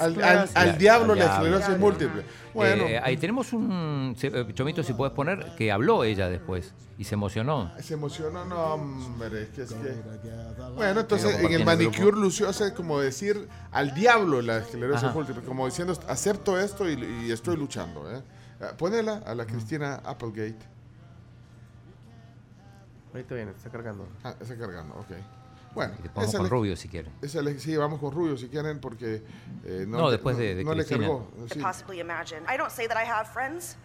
[0.00, 2.22] Al, al- al diablo Al la esclerosis múltiple.
[2.54, 4.16] Bueno, Eh, ahí tenemos un.
[4.20, 7.72] eh, Chomito, si puedes poner, que habló ella después y se emocionó.
[7.80, 9.94] se emocionó, no, hombre, es que es que.
[10.76, 12.20] Bueno, entonces en el manicure grupo.
[12.20, 15.14] lució hace como decir al diablo la esclerosis Ajá.
[15.14, 16.94] múltiple, como diciendo acepto esto y,
[17.26, 18.10] y estoy luchando.
[18.14, 18.22] ¿eh?
[18.60, 20.56] Ah, Ponela a la Cristina Applegate.
[23.12, 24.06] Ahorita viene, está cargando.
[24.24, 25.10] Ah, está cargando, ok.
[25.74, 27.12] Bueno, Y esa con le- Rubio si quieren.
[27.22, 29.22] esa le- sí, vamos con Rubio si quieren, porque
[29.64, 31.30] eh, no, No, después de- de no le cargó.
[31.30, 31.60] could sí.
[31.60, 32.42] possibly imagine.
[32.52, 33.76] I don't say that I have friends.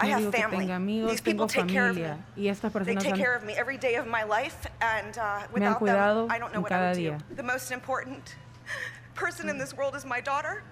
[0.00, 0.58] I No have digo que family.
[0.66, 2.02] tenga amigos, These tengo people take care of me.
[2.02, 2.24] familia.
[2.36, 5.16] Y estas They personas take han- care of me every day of my life, and
[5.16, 7.18] uh, Me han without cuidado them, I don't know en what I cada would día.
[7.28, 7.34] do.
[7.36, 8.36] The most important
[9.14, 10.62] person in this world is my daughter.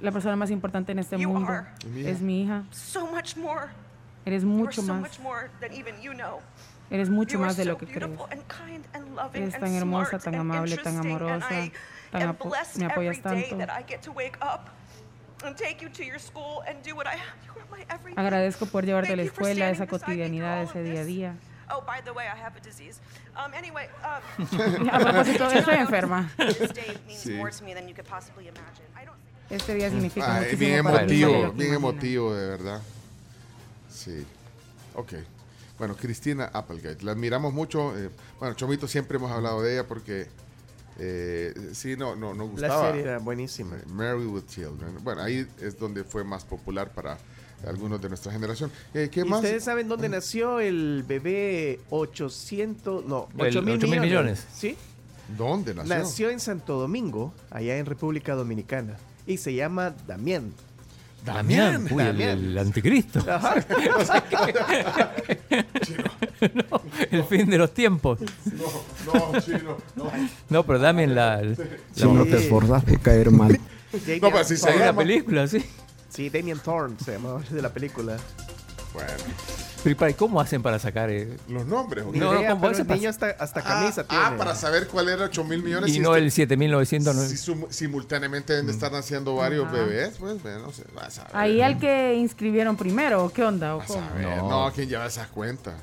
[0.00, 1.66] La persona más importante en este You mundo are.
[1.96, 2.64] es mi hija.
[2.72, 3.70] So much more.
[4.24, 5.00] Eres mucho so más.
[5.00, 6.40] much more than even you know.
[6.92, 8.18] Eres mucho más de lo que loving
[9.32, 11.48] Eres tan hermosa, tan amable, tan amorosa,
[12.10, 13.56] tan apo- me apoyas tanto.
[18.16, 21.34] Agradezco por llevarte a la escuela, esa cotidianidad, ese día a día.
[21.70, 23.00] Oh, by the way, I have a disease.
[23.34, 26.30] Um, anyway, um, A propósito, estoy enferma.
[27.08, 27.32] Sí.
[27.36, 28.84] more to me than you could possibly imagine.
[28.94, 29.16] I don't
[29.48, 32.82] Este día significa Ay, muchísimo bien para mí, emotivo, que bien emotivo, de verdad.
[33.88, 34.26] Sí.
[34.94, 35.14] Ok.
[35.78, 37.04] Bueno, Cristina Applegate.
[37.04, 37.96] La admiramos mucho.
[37.98, 40.26] eh, bueno, Chomito siempre hemos hablado de ella porque
[40.98, 42.86] eh, sí, no, no, nos La gustaba.
[42.88, 43.76] serie era buenísima.
[43.88, 44.98] Mary with Children.
[45.02, 47.18] Bueno, ahí es donde fue más popular para
[47.66, 48.70] algunos de nuestra generación.
[48.92, 49.40] Eh, ¿Qué ¿Y más?
[49.42, 54.00] ¿Ustedes saben dónde nació el bebé 800, no, El 8 mil 8.000 millones?
[54.02, 54.46] millones.
[54.54, 54.76] ¿Sí?
[55.36, 55.94] ¿Dónde nació?
[55.96, 58.96] Nació en Santo Domingo, allá en República Dominicana.
[59.26, 60.52] Y se llama Damián.
[61.24, 63.20] Damián, uy, el, el anticristo.
[66.54, 68.18] No, el fin de los tiempos.
[68.20, 70.10] No, no, chino, no.
[70.48, 71.40] No, pero Damián la...
[71.40, 71.54] la-
[71.94, 73.60] Si no te esforzas por caer mal.
[73.92, 75.64] Damian No, pero si se llama- película, sí.
[76.08, 78.16] Sí, Damien Thorne se llamaba de la película.
[78.92, 79.08] Bueno.
[79.82, 81.36] Pero ¿y para- ¿cómo hacen para sacar eh?
[81.48, 82.04] Los nombres.
[82.04, 82.18] ¿o Ni qué?
[82.20, 82.96] No, no, idea, ¿cómo pero se el pasa?
[82.98, 84.36] niño hasta, hasta Ah, camisa ah, tiene.
[84.38, 85.90] para saber cuál era 8 mil millones.
[85.90, 87.28] Y si no este- el 7909.
[87.28, 89.74] si sum- simultáneamente deben de estar naciendo varios Ajá.
[89.74, 91.36] bebés, pues, bueno, no sé, vas a ver.
[91.36, 93.74] Ahí al que inscribieron primero, ¿o ¿qué onda?
[93.76, 94.08] ¿O a cómo?
[94.14, 94.24] ver.
[94.38, 94.48] No.
[94.66, 95.74] No, ¿quién lleva esas cuentas?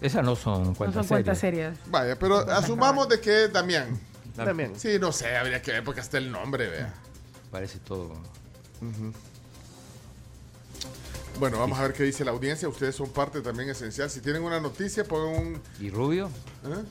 [0.00, 1.74] Esas no son No cuentas son cuentas serias.
[1.76, 1.90] serias.
[1.90, 3.98] Vaya, pero asumamos de que es Damián.
[4.36, 4.72] Damián.
[4.76, 6.94] Sí, no sé, habría que ver porque hasta el nombre, vea.
[7.50, 8.12] Parece todo.
[11.38, 12.68] Bueno, vamos a ver qué dice la audiencia.
[12.68, 14.10] Ustedes son parte también esencial.
[14.10, 15.62] Si tienen una noticia, pongan un...
[15.80, 16.26] ¿Y Rubio?
[16.64, 16.84] ¿eh?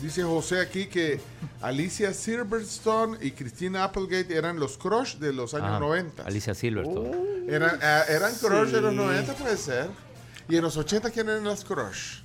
[0.00, 1.20] Dice José aquí que
[1.60, 6.24] Alicia Silverstone y Christina Applegate eran los crush de los años Ah, 90.
[6.24, 7.46] Alicia Silverstone.
[7.48, 8.96] Eran, ah, eran crush de los Sí.
[8.96, 9.90] 90, puede ser.
[10.48, 12.21] Y en los 80, ¿quién eran las crush?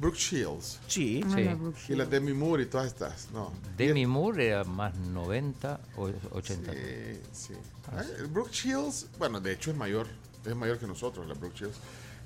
[0.00, 0.80] Brooke Shields.
[0.86, 1.22] Sí.
[1.26, 1.44] Ah, Sí.
[1.44, 1.56] la
[1.88, 3.28] Y las Demi Moore y todas estas.
[3.32, 3.52] No.
[3.76, 6.72] Demi Moore era más 90 o 80.
[6.72, 6.78] Sí,
[7.32, 7.54] sí.
[7.92, 10.06] Ah, Brooke Shields, bueno, de hecho es mayor.
[10.46, 11.76] Es mayor que nosotros, la Brooke Shields.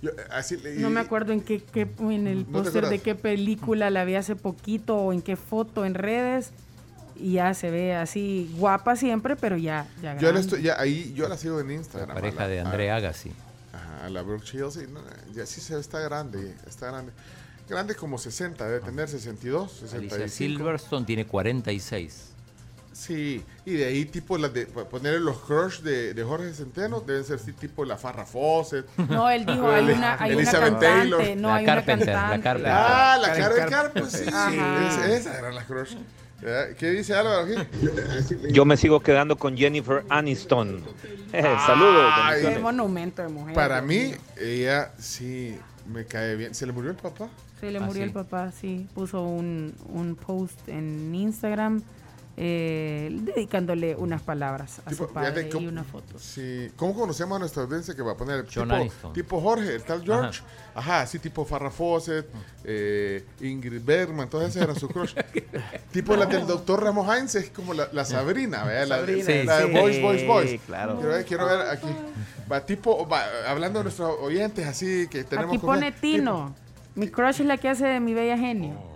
[0.02, 2.98] Yo, eh, así, No me acuerdo en qué, qué- en el ¿No te póster de
[3.00, 6.50] qué película la vi hace poquito o en qué foto en redes
[7.16, 11.12] y ya se ve así guapa siempre, pero ya ya Yo la estoy, ya ahí,
[11.14, 12.08] yo la sigo en Instagram.
[12.08, 13.32] La pareja la- de André Agassi.
[13.72, 14.76] Ajá, la Brooke Shields.
[14.76, 15.00] y no,
[15.34, 17.12] ya sí se está grande, está grande.
[17.68, 20.14] Grande como 60, debe tener 62, 65.
[20.16, 22.30] Alicia Silverstone tiene 46.
[22.92, 27.24] Sí, y de ahí tipo las de ponerle los crush de, de Jorge Centeno, deben
[27.24, 28.86] ser tipo la Farra Fawcett.
[29.08, 30.86] No, él dijo, hay una, hay una Elizabeth cantante,
[31.16, 31.36] Taylor.
[31.36, 32.42] no, La hay Carpenter, una la cantante.
[32.44, 32.72] Carpenter.
[32.72, 34.86] Ah, la Karen Karen Carp- Carp, pues sí, Ajá.
[35.08, 35.96] es- esas eran las crush.
[36.78, 37.54] ¿Qué dice Álvaro aquí?
[38.52, 40.84] Yo me sigo quedando con Jennifer Aniston.
[41.32, 42.12] Saludos.
[42.16, 43.54] Ay, Qué monumento de mujer.
[43.54, 45.58] Para mí, ella sí
[45.92, 46.54] me cae bien.
[46.54, 47.28] ¿Se le murió el papá?
[47.60, 48.08] Se le Ah, murió sí.
[48.08, 48.86] el papá, sí.
[48.94, 51.82] Puso un, un post en Instagram
[52.36, 56.18] eh, dedicándole unas palabras a Tipo, su padre fíjate y una foto.
[56.18, 56.70] Sí.
[56.76, 60.02] ¿Cómo conocemos a nuestra audiencia que va a poner John tipo, tipo Jorge, el tal
[60.04, 60.42] George?
[60.74, 62.26] Ajá, así tipo Farrah Fawcett,
[62.64, 65.14] eh, Ingrid Bergman, todas esas eran sus crush.
[65.92, 68.88] tipo la del doctor Ramos Hines, es como la, la Sabrina, ¿verdad?
[68.88, 70.60] La, Sabrina, la- la de sí, Boys, Boys, Boys.
[70.66, 70.96] claro.
[70.96, 71.86] Quiero ver, quiero ver aquí.
[72.50, 76.54] Va, tipo, va, hablando de nuestros oyentes, así que tenemos Aquí con- pone Tino.
[76.96, 78.93] Mi crush es la que hace de mi bella genio.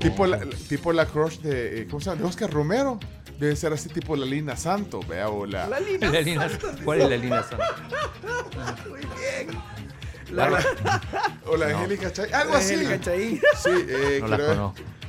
[0.00, 0.38] Tipo la,
[0.68, 2.22] tipo la crush de, eh, ¿cómo se llama?
[2.22, 2.98] De Oscar Romero.
[3.38, 5.66] Debe ser así tipo la Lina Santo, vea, o la...
[5.66, 6.76] La Lina La Lina- Santos.
[6.84, 7.68] ¿Cuál es la línea Santos?
[8.88, 9.58] Muy bien.
[10.30, 10.64] La-
[11.46, 11.78] o la No.
[11.78, 12.74] Angélica Chay, algo La así.
[12.74, 13.40] Angélica Chaín.
[13.62, 14.56] Sí, eh, No la ver.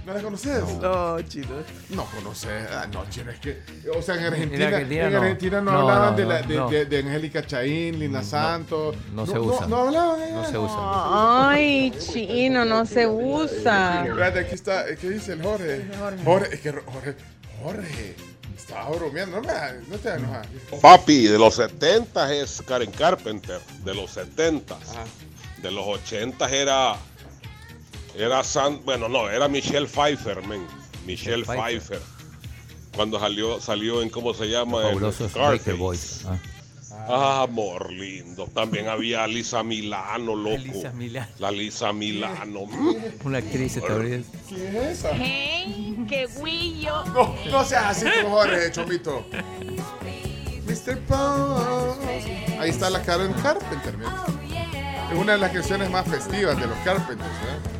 [0.06, 0.62] ¿No la conoces?
[0.82, 1.48] No, chino.
[1.90, 2.68] No conoces.
[2.72, 3.60] Ah, no, chino, es que.
[3.98, 5.20] O sea, en Argentina, En Argentina en no.
[5.22, 6.70] Argentina no, No, hablaban no, de, la, no, de, no.
[6.70, 8.96] de- de Angélica Chaín, Lina Santos.
[9.14, 9.66] no se usa.
[9.68, 10.32] No, hablaban allá.
[10.36, 11.50] No se usa.
[11.50, 14.06] Ay, chino, no se usa.
[14.06, 14.86] Espérate, aquí está.
[14.96, 15.86] ¿Qué dice el Jorge?
[16.24, 17.16] Jorge, es que Jorge.
[17.64, 18.16] Jorge.
[18.56, 19.42] Estaba bromeando.
[19.42, 19.54] No, me,
[19.90, 20.48] no te enojas.
[20.82, 24.78] Papi, de los 70 es Karen Carpenter, de los 70.
[25.62, 26.96] De los 80 era
[28.18, 30.66] era San, bueno, no, era Michelle Pfeiffer, men.
[31.06, 32.00] Michelle Michelle Pfeiffer.
[32.00, 32.16] Pfeiffer.
[32.96, 34.80] Cuando salió salió en cómo se llama.
[35.36, 36.26] Baker Boys.
[36.26, 36.40] Ah.
[37.08, 38.48] Ah, amor lindo.
[38.48, 40.58] También había Lisa Milano, loco.
[40.58, 41.28] Lisa Milano.
[41.40, 42.62] La Lisa Milano.
[43.24, 44.30] Una actriz estadounidense.
[44.48, 45.12] ¿Quién es esa?
[45.14, 47.04] Hey, qué guillo.
[47.06, 49.26] No, no seas así como Jorge, chomito.
[50.66, 51.00] Mr.
[51.02, 52.58] Pose.
[52.60, 54.26] Ahí está la Karen Carpenter, mira.
[55.12, 57.75] Es una de las canciones más festivas de los Carpenters, ¿eh?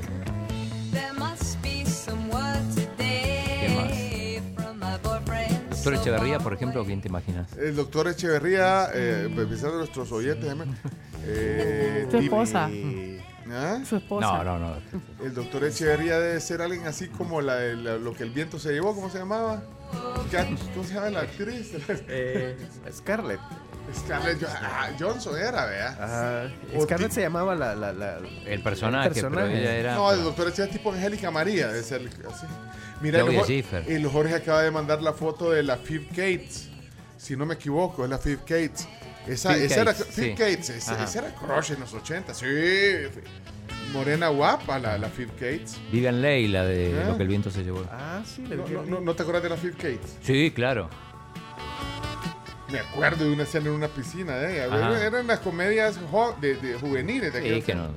[5.86, 7.54] Doctor Echeverría, por ejemplo, ¿quién te imaginas?
[7.58, 10.52] El doctor Echeverría, eh, empezando de nuestros oyentes,
[11.26, 12.70] eh, Su Dip- esposa.
[13.52, 13.80] ¿Ah?
[13.88, 14.44] Su esposa.
[14.44, 14.76] No, no, no.
[15.24, 18.58] El doctor Echeverría debe ser alguien así como la, de la- lo que el viento
[18.58, 19.62] se llevó, ¿cómo se llamaba?
[20.74, 21.72] ¿Cómo se llama la actriz?
[22.08, 22.58] Eh,
[22.92, 23.40] Scarlett.
[23.96, 25.90] Scarlett ah, Johnson era, vea.
[25.90, 26.52] Ajá.
[26.76, 28.18] O Scarlett se llamaba la, la, la-
[28.48, 29.94] El personaje, pero ella era.
[29.96, 32.48] No, el doctor Echeverría es tipo Angélica María, debe ser así.
[33.02, 33.92] Mira, el, Claudia Jor- Schiffer.
[33.92, 36.70] el Jorge acaba de mandar la foto de la Fifth Gates.
[37.18, 38.88] Si no me equivoco, es la Fifth Gates.
[39.28, 40.30] Esa, Phil esa era Gates, sí.
[40.32, 42.46] Gates, esa, era crush en los 80, sí.
[43.92, 45.78] Morena guapa, la, la Fifth Gates.
[45.92, 47.06] Vivian Leigh, la de ¿Eh?
[47.08, 47.84] Lo que el viento se llevó.
[47.92, 50.18] Ah, sí, No, no, no- ¿no te acuerdas de la Fifth Gates?
[50.22, 50.90] Sí, claro.
[52.72, 54.34] Me acuerdo de una escena en una piscina.
[54.36, 55.06] Ajá.
[55.06, 57.90] Eran las comedias jo- de, de juveniles de Sí, que no.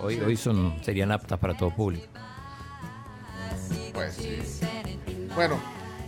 [0.00, 0.20] Hoy, Sí.
[0.24, 2.06] hoy son, serían aptas para todo público.
[3.92, 4.38] Pues sí.
[5.34, 5.58] Bueno,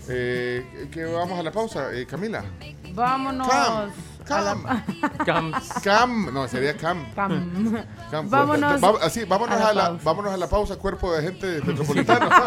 [0.09, 2.45] eh, que vamos a la pausa, eh, Camila.
[2.93, 3.49] Vámonos.
[3.49, 3.91] Cam,
[4.29, 4.85] la-
[5.25, 5.53] Cam.
[5.83, 7.05] Cam, no, sería Cam.
[7.15, 7.85] Cam.
[8.11, 10.05] Cam, Vámonos va- así, vámonos a la a la, pausa.
[10.05, 12.29] vámonos a la pausa, cuerpo de gente metropolitano.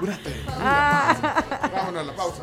[0.00, 0.30] Cúrate.
[1.74, 2.42] Vámonos a la pausa.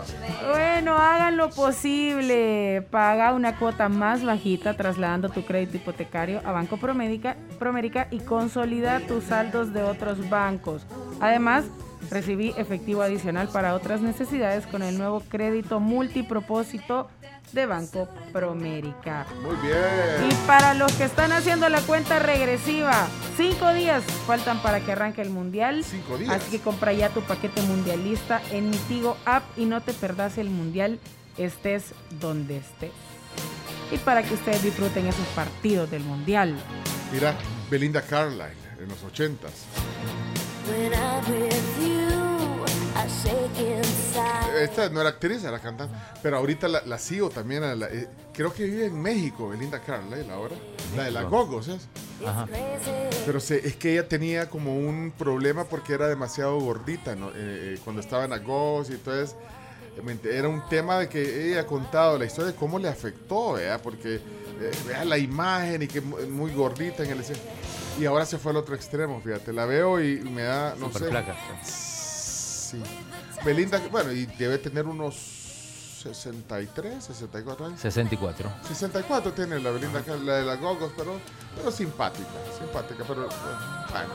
[0.52, 2.82] Bueno, hagan lo posible.
[2.92, 9.00] Paga una cuota más bajita trasladando tu crédito hipotecario a Banco Promérica, Promérica y consolida
[9.02, 10.86] tus saldos de otros bancos.
[11.22, 11.66] Además,
[12.10, 17.10] recibí efectivo adicional para otras necesidades con el nuevo crédito multipropósito
[17.52, 19.26] de Banco Promérica.
[19.42, 20.30] Muy bien.
[20.30, 23.08] Y para los que están haciendo la cuenta regresiva,
[23.38, 25.84] cinco días faltan para que arranque el mundial.
[25.84, 26.36] Cinco días.
[26.36, 30.38] Así que compra ya tu paquete mundialista en mi Tigo app y no te perdas
[30.38, 31.00] el mundial,
[31.38, 32.92] estés donde estés.
[33.92, 36.56] Y para que ustedes disfruten esos partidos del mundial.
[37.12, 37.36] Mira,
[37.70, 39.66] Belinda Carlisle en los ochentas.
[44.62, 45.96] Esta no era actriz, era cantante.
[46.22, 47.64] Pero ahorita la, la sigo también.
[47.64, 50.56] a la- eh, creo que vive en México, Belinda Carlisle ahora.
[50.96, 51.68] La de la Gogos.
[52.26, 52.48] Ajá.
[53.26, 57.30] Pero se- es que ella tenía como un problema porque era demasiado gordita ¿no?
[57.30, 57.34] Eh,
[57.76, 59.36] eh, cuando estaba en la Gogos y entonces
[59.98, 63.54] eh, era un tema de que ella ha contado la historia de cómo le afectó,
[63.54, 63.82] ¿verdad?
[63.84, 67.50] Porque eh, vea la imagen y que mu- muy gordita en el escenario.
[68.00, 69.52] Y ahora se fue al otro extremo, fíjate.
[69.54, 71.10] La veo y me da, no Super sé.
[71.10, 71.36] flaca.
[72.84, 73.40] Sí.
[73.46, 77.80] Belinda, bueno, y debe tener unos 63, 64 años.
[77.80, 78.52] 64.
[78.68, 81.20] 64 tiene la Belinda, Car- la de las Gogos, pero,
[81.56, 82.28] pero simpática,
[82.60, 84.14] simpática, pero bueno.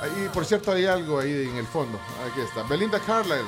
[0.00, 1.98] Ahí, por cierto, hay algo ahí en el fondo.
[2.30, 2.62] Aquí está.
[2.64, 3.42] Belinda Carlisle.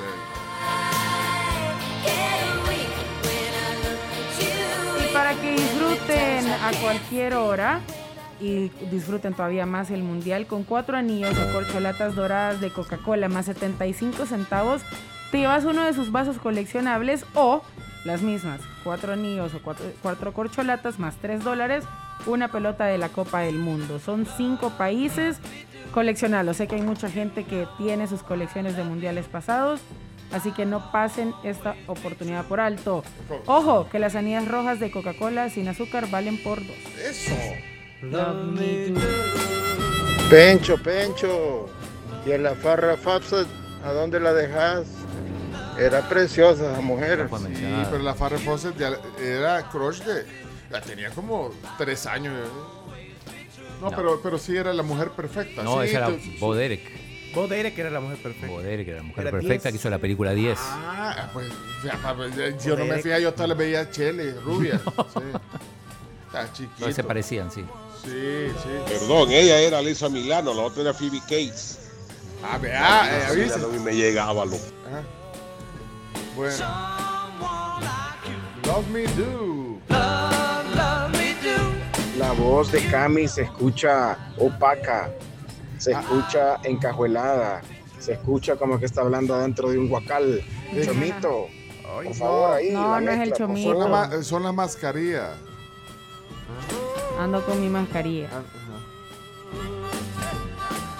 [5.09, 7.79] Y para que disfruten a cualquier hora
[8.39, 13.45] y disfruten todavía más el mundial con cuatro anillos o corcholatas doradas de Coca-Cola más
[13.47, 14.81] 75 centavos,
[15.31, 17.61] te llevas uno de sus vasos coleccionables o
[18.05, 21.83] las mismas, cuatro anillos o cuatro, cuatro corcholatas más 3 dólares,
[22.25, 23.99] una pelota de la Copa del Mundo.
[23.99, 25.37] Son cinco países
[25.93, 26.57] coleccionables.
[26.57, 29.81] Sé que hay mucha gente que tiene sus colecciones de mundiales pasados.
[30.31, 33.03] Así que no pasen esta oportunidad por alto.
[33.45, 36.75] Ojo, que las anillas rojas de Coca-Cola sin azúcar valen por dos.
[37.01, 37.33] Eso.
[40.29, 41.69] Pencho, Pencho.
[42.25, 43.47] ¿Y en la farra Fapsat,
[43.85, 44.85] a dónde la dejas?
[45.79, 47.29] Era preciosa esa mujer.
[47.55, 50.25] Sí, pero la Farrah Fawcett ya era crush de...
[50.71, 52.33] La tenía como tres años.
[53.79, 53.95] No, No.
[53.95, 55.61] Pero, pero sí era la mujer perfecta.
[55.63, 56.81] No, sí, esa era tú- Bo Derek.
[57.35, 58.47] Bo Derek era la mujer perfecta.
[58.47, 59.73] Bo Derek era la mujer Era perfecta 10.
[59.73, 60.57] que hizo la película 10.
[60.59, 61.47] Ah, pues
[61.83, 61.93] ya,
[62.65, 64.81] yo no me fijaba, yo todas las veía chele, rubia.
[65.13, 65.19] Sí.
[66.25, 66.87] Está chiquito.
[66.87, 67.63] No se parecían, sí.
[68.03, 68.69] Sí, sí.
[68.87, 71.79] Perdón, ella era Lisa Milano, la otra era Phoebe Cates.
[72.43, 73.55] Ah, vea, eh, avisa.
[73.55, 74.59] a mí me llegaba, loco.
[74.87, 75.03] Ajá.
[76.35, 76.65] Bueno.
[78.65, 79.79] Love me do.
[82.17, 85.09] La voz de Cami se escucha opaca,
[85.77, 85.99] se Ah.
[86.01, 87.61] escucha encajuelada,
[87.99, 90.43] se escucha como que está hablando adentro de un guacal.
[90.83, 91.47] Chomito,
[92.03, 92.69] por favor, ahí.
[92.71, 93.73] No, no es el chomito.
[93.81, 95.31] Son, la son las mascarillas.
[97.19, 98.29] Ando con mi mascarilla.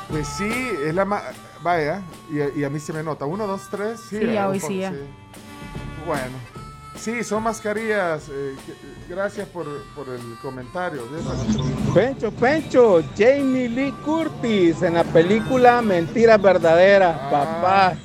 [0.10, 0.50] Pues sí,
[0.86, 1.24] es la más.
[1.64, 3.26] Vaya, y, y a mí se me nota.
[3.26, 4.00] Uno, dos, tres.
[4.10, 4.94] Sí, Sí, ya hoy poco, sí, ya.
[6.06, 6.38] Bueno.
[6.96, 8.28] Sí, son mascarillas.
[8.32, 8.56] eh,
[9.08, 9.66] gracias por,
[9.96, 11.04] por el comentario.
[11.94, 17.96] Pencho, Pencho, Jamie Lee Curtis en la película Mentiras Verdaderas, papá.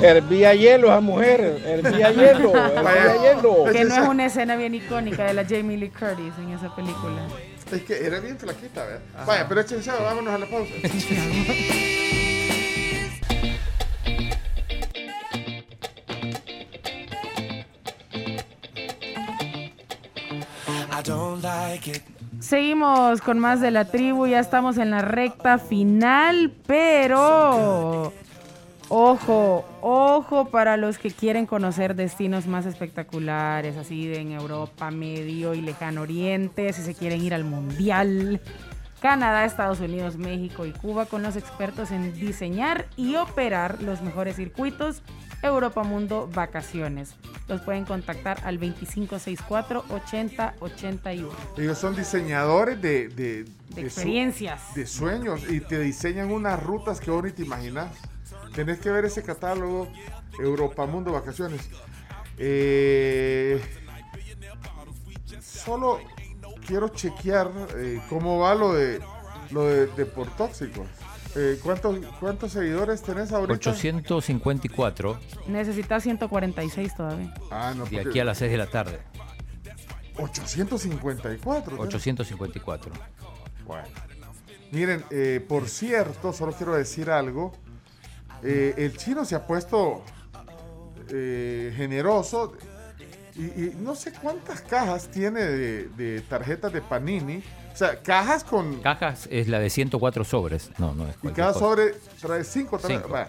[0.00, 3.64] Hervía hielo esa mujer, hervía hielo, hervía hielo.
[3.72, 7.22] Que no es una escena bien icónica de la Jamie Lee Curtis en esa película.
[7.70, 9.26] Es que era bien flaquita, ¿verdad?
[9.26, 10.72] Vaya, pero échense, vámonos a la pausa.
[22.40, 28.12] Seguimos con más de la tribu, ya estamos en la recta final, pero
[28.96, 35.54] ojo, ojo para los que quieren conocer destinos más espectaculares, así de en Europa, Medio
[35.54, 38.40] y Lejano Oriente, si se quieren ir al Mundial.
[39.00, 44.36] Canadá, Estados Unidos, México y Cuba con los expertos en diseñar y operar los mejores
[44.36, 45.02] circuitos
[45.42, 47.14] Europa Mundo Vacaciones.
[47.48, 51.28] Los pueden contactar al 2564-8081.
[51.58, 54.74] Ellos son diseñadores de, de, De su- experiencias.
[54.74, 57.90] de sueños y te diseñan unas rutas que ni te imaginas.
[58.54, 59.88] Tenés que ver ese catálogo
[60.38, 61.68] Europa Mundo Vacaciones.
[62.38, 63.60] Eh,
[65.40, 66.00] solo
[66.66, 69.00] quiero chequear eh, cómo va lo de
[69.50, 70.86] lo de, de por tóxicos.
[71.36, 73.54] Eh, ¿cuántos, ¿Cuántos seguidores tenés ahorita?
[73.70, 75.18] 854
[75.48, 77.34] Necesitas 146 todavía.
[77.50, 79.00] Ah, no, de aquí a las 6 de la tarde.
[80.16, 81.76] 854.
[81.76, 81.88] tenés.
[81.88, 82.92] 854.
[83.66, 83.88] Bueno.
[84.70, 87.52] Miren, eh, por cierto, solo quiero decir algo.
[88.42, 90.02] Eh, el chino se ha puesto
[91.10, 92.52] eh, generoso
[93.36, 97.42] y, y no sé cuántas cajas tiene de, de tarjetas de Panini.
[97.72, 98.80] O sea, cajas con...
[98.80, 100.70] Cajas es la de 104 sobres.
[100.78, 101.58] No, no es Y cada cosa.
[101.58, 102.78] sobre trae cinco.
[102.78, 103.08] trae- Cinco.
[103.08, 103.26] va.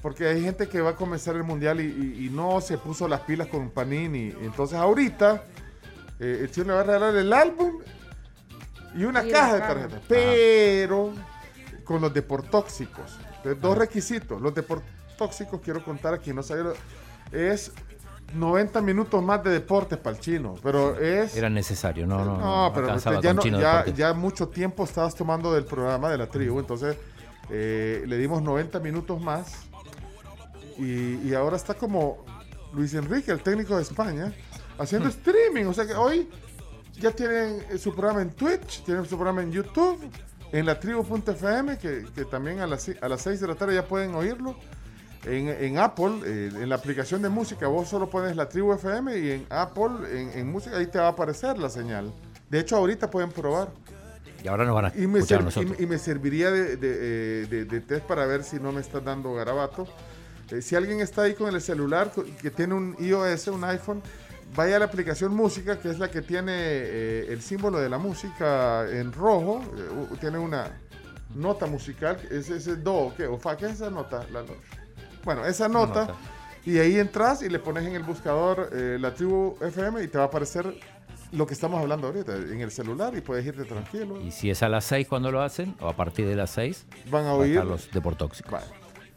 [0.00, 3.06] porque hay gente que va a comenzar el mundial y, y- y no se puso
[3.06, 4.32] las pilas con Panini.
[4.42, 5.44] Entonces ahorita
[6.18, 7.80] eh, el chino le va a regalar el álbum
[8.96, 10.00] y una caja de tarjetas.
[10.08, 11.12] Pero
[11.84, 13.18] con los deportóxicos.
[13.44, 14.40] Entonces, dos requisitos.
[14.40, 16.72] Los deportóxicos, quiero contar a quien no sabe,
[17.32, 17.72] es
[18.34, 20.54] 90 minutos más de deportes para el chino.
[20.62, 21.36] Pero es...
[21.36, 22.38] Era necesario, no, no.
[22.38, 22.86] No, pero
[23.20, 23.94] ya, no- ya, Deportes.
[23.94, 26.96] ya mucho tiempo estabas tomando del programa de la tribu, entonces
[27.50, 29.64] eh, le dimos 90 minutos más
[30.78, 32.24] y, y ahora está como
[32.72, 34.32] Luis Enrique, el técnico de España,
[34.78, 35.66] haciendo streaming.
[35.66, 36.28] O sea que hoy
[36.98, 39.98] ya tienen eh, su programa en Twitch, tienen su programa en YouTube,
[40.52, 43.84] en la tribu.fm, que, que también a las, a las 6 de la tarde ya
[43.86, 44.56] pueden oírlo.
[45.24, 49.16] En, en Apple, eh, en la aplicación de música, vos solo pones la tribu FM
[49.18, 52.12] y en Apple, en, en música, ahí te va a aparecer la señal.
[52.50, 53.68] De hecho, ahorita pueden probar.
[54.42, 55.74] Y ahora nos van a Y me, escuchar a nosotros.
[55.76, 56.88] y me- y me serviría de, de,
[57.42, 59.86] eh, de- de test para ver si no me estás dando garabato.
[60.50, 64.02] Eh, si alguien está ahí con el celular que tiene un iOS, un iPhone,
[64.54, 67.98] vaya a la aplicación música, que es la que tiene eh, el símbolo de la
[67.98, 69.62] música en rojo.
[69.76, 70.78] eh, tiene una
[71.34, 73.26] nota musical, es ese do, ¿qué?
[73.26, 74.26] O fa, ¿qué es esa nota?
[74.32, 74.52] La no-
[75.24, 76.00] bueno, esa nota.
[76.06, 76.14] nota.
[76.64, 80.18] Y ahí entras y le pones en el buscador eh, la tribu FM y te
[80.18, 80.72] va a aparecer
[81.32, 84.20] lo que estamos hablando ahorita en el celular y puedes irte tranquilo.
[84.20, 86.86] Y si es a las 6 cuando lo hacen, o a partir de las 6,
[87.10, 87.52] Van a oír.
[87.52, 88.62] estar los deportóxicos.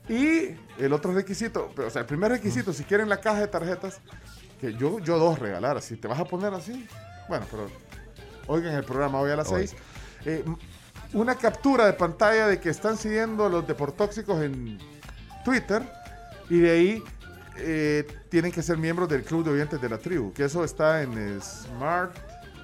[0.07, 3.47] Y el otro requisito, pero, o sea, el primer requisito, si quieren la caja de
[3.47, 3.99] tarjetas,
[4.59, 6.88] que yo, yo dos regalar, si te vas a poner así,
[7.27, 7.67] bueno, pero
[8.48, 9.67] oigan el programa hoy a las Hoy.
[10.24, 10.43] 6.
[11.14, 14.80] una captura de pantalla de que están siguiendo los deportóxicos en
[15.43, 15.84] Twitter
[16.50, 17.03] y de ahí
[17.58, 21.01] eh, tienen que ser miembros del club de oyentes de la tribu, que eso está
[21.01, 22.14] en eh, Smart.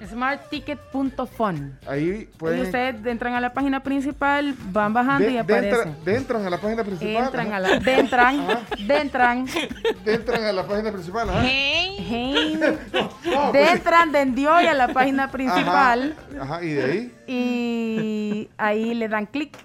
[0.08, 1.78] Smartticket.fun.
[1.86, 2.58] Ahí pueden...
[2.58, 5.88] Y ustedes entran a la página principal, van bajando de- y aparecen.
[5.88, 7.24] entra- de entran a la página principal.
[7.24, 7.56] Entran ajá.
[7.56, 8.46] a la, de entran,
[8.86, 9.46] de entran.
[10.04, 11.30] De entran a la página principal.
[11.30, 11.42] ajá.
[11.42, 12.58] Hey.
[13.24, 17.14] No, De pues- entran de y a la página principal Ajá, y de ahí.
[17.26, 19.56] y ahí le dan clic.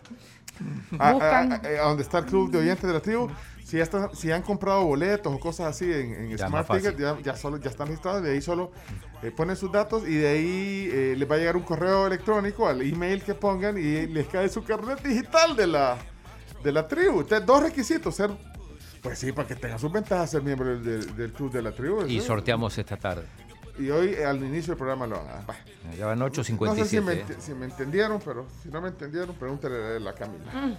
[0.99, 1.53] a, Buscan.
[1.53, 3.29] a- a- a donde está el club de oyentes de la tribu.
[3.67, 6.97] Si, ya están- si han comprado boletos o cosas así en, en Ya, Smart Ticket,
[6.97, 8.23] ya, ya solo, ya están registrados.
[8.23, 8.71] De ahí solo
[9.21, 12.65] eh, ponen sus datos y de ahí eh, les va a llegar un correo electrónico
[12.65, 15.97] al email que pongan y les cae su carnet digital de la,
[16.63, 17.19] de la tribu.
[17.19, 18.31] Entonces, dos requisitos: ser,
[19.01, 21.73] pues sí, para que tengan sus ventajas, ser miembro del, del- del club de la
[21.73, 22.05] tribu.
[22.05, 22.21] Y ¿sí?
[22.21, 23.25] sorteamos esta tarde.
[23.77, 25.93] Y hoy eh, al inicio del programa lo van a.
[25.97, 27.25] Ya van No sé si me, 8.57.
[27.25, 30.53] ent- si me entendieron, pero si no me entendieron, pregúntale a la Camila.
[30.53, 30.73] Mm.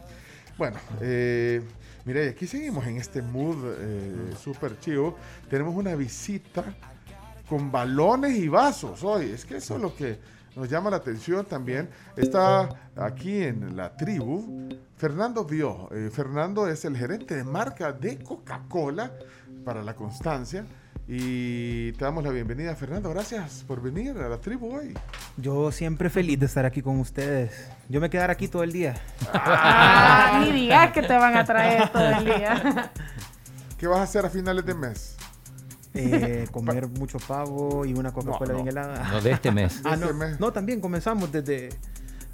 [0.56, 1.62] Bueno, eh,
[2.08, 5.14] mire, y aquí seguimos en este mood eh, súper chivo.
[5.50, 6.64] Tenemos una visita
[7.46, 9.26] con balones y vasos hoy.
[9.26, 10.18] Es que eso es lo que
[10.56, 11.90] nos llama la atención también.
[12.16, 15.90] Está aquí en la tribu Fernando Bio.
[15.92, 19.12] Eh, Fernando es el gerente de marca de Coca-Cola
[19.62, 20.64] para la constancia.
[21.10, 23.08] Y te damos la bienvenida, Fernando.
[23.08, 24.92] Gracias por venir a la tribu hoy.
[25.38, 27.66] Yo siempre feliz de estar aquí con ustedes.
[27.88, 28.94] Yo me quedaré aquí todo el día.
[29.32, 32.92] Ah, ni digas que te van a traer todo el día.
[33.78, 35.16] ¿Qué vas a hacer a finales de mes?
[35.94, 38.64] Eh, comer mucho pavo y una Coca-Cola No, no.
[38.64, 39.08] bien helada.
[39.08, 39.80] No, de este mes.
[39.86, 40.38] Ah, este mes.
[40.38, 41.70] no, también comenzamos desde...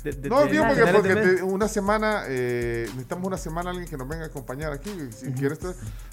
[0.04, 4.06] de- de- No, digo porque, te- una semana, eh, necesitamos una semana alguien que nos
[4.06, 5.58] venga a acompañar aquí, si quieres,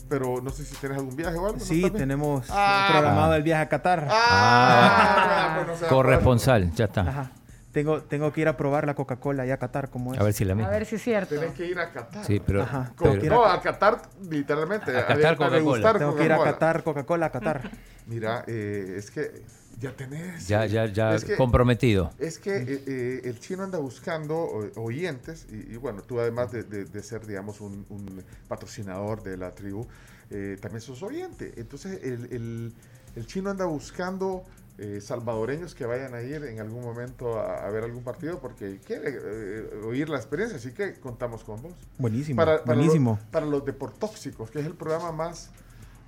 [0.07, 1.57] pero no sé si tienes algún viaje o algo.
[1.57, 1.63] ¿no?
[1.63, 1.93] Sí, También.
[2.01, 2.87] tenemos Ah.
[2.91, 4.07] programado el viaje a Qatar.
[4.09, 5.89] Ah, pues no se va a poder.
[5.89, 7.01] Corresponsal, ya está.
[7.01, 7.31] Ajá.
[7.73, 10.19] Tengo, tengo que ir a probar la Coca-Cola allá a Qatar, como es.
[10.19, 10.71] A ver si la A misma.
[10.71, 11.35] ver si es cierto.
[11.35, 12.25] Tenés que ir a Qatar.
[12.25, 12.91] Sí, pero, Ajá.
[13.29, 14.97] No, a Qatar, literalmente.
[14.97, 15.93] A Qatar Coca-Cola.
[15.97, 16.43] Tengo que ir a.
[16.43, 17.71] Qatar, Coca-Cola a Qatar.
[18.07, 19.43] Mira, eh, es que
[19.81, 20.47] ya tenés.
[20.47, 22.11] ya, ya, ya Es que- comprometido.
[22.19, 26.51] Es que eh, eh, el chino anda buscando o- oyentes, y, y bueno, tú además
[26.51, 29.85] de, de- de ser, digamos, un, un patrocinador de la tribu,
[30.29, 31.53] eh, también sos oyente.
[31.57, 32.73] Entonces, el, el-
[33.15, 34.43] el chino anda buscando
[34.77, 38.79] eh, salvadoreños que vayan a ir en algún momento a, a ver algún partido porque
[38.85, 41.73] quiere eh, oír la experiencia, así que contamos con vos.
[41.97, 43.17] Buenísimo, Para, para buenísimo.
[43.21, 45.51] Los, para los deportóxicos, que es el programa más...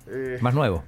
[0.08, 0.82] eh, Más nuevo.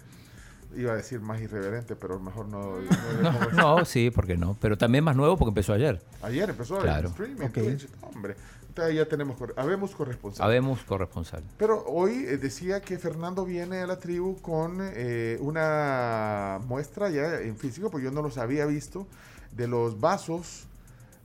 [0.77, 2.77] Iba a decir más irreverente, pero mejor no...
[3.23, 4.57] no- No, no- sí, porque no.
[4.61, 6.03] Pero también más nuevo porque empezó ayer.
[6.23, 7.09] Ayer empezó Claro.
[7.09, 7.49] el streaming.
[7.49, 8.37] Twitch, hombre.
[8.69, 10.45] Entonces ya tenemos, habemos corresponsal.
[10.47, 11.43] Habemos corresponsal.
[11.57, 17.41] Pero hoy eh, decía que Fernando viene a la tribu con eh, una muestra ya
[17.41, 19.07] en físico, pues yo no los había visto,
[19.53, 20.67] de los vasos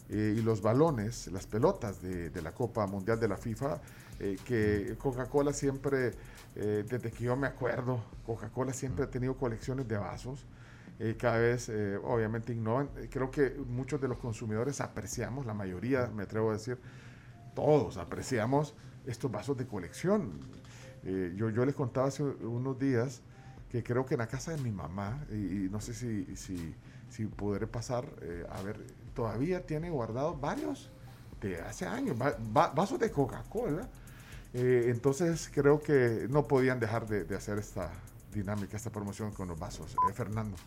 [0.09, 3.79] eh, y los balones, las pelotas de, de la Copa Mundial de la FIFA,
[4.21, 6.13] eh, que Coca-Cola siempre,
[6.55, 10.45] eh, desde que yo me acuerdo, Coca-Cola siempre ha tenido colecciones de vasos.
[10.99, 12.89] eh, cada vez, eh, obviamente, innovan.
[12.97, 16.77] Eh, Creo que muchos de los consumidores apreciamos, la mayoría, me atrevo a decir,
[17.55, 20.31] todos apreciamos estos vasos de colección.
[21.03, 23.21] Eh, yo, yo les contaba hace unos días
[23.69, 26.75] que creo que en la casa de mi mamá, y, y no sé si, si,
[27.09, 28.77] si podré pasar eh, a ver,
[29.15, 30.91] todavía tiene guardados varios
[31.41, 33.87] de hace años, va- va- vasos de Coca-Cola.
[34.53, 37.89] Eh, entonces creo que no podían dejar de, de hacer esta
[38.33, 39.95] dinámica, esta promoción con los vasos.
[40.09, 40.57] Eh, Fernando.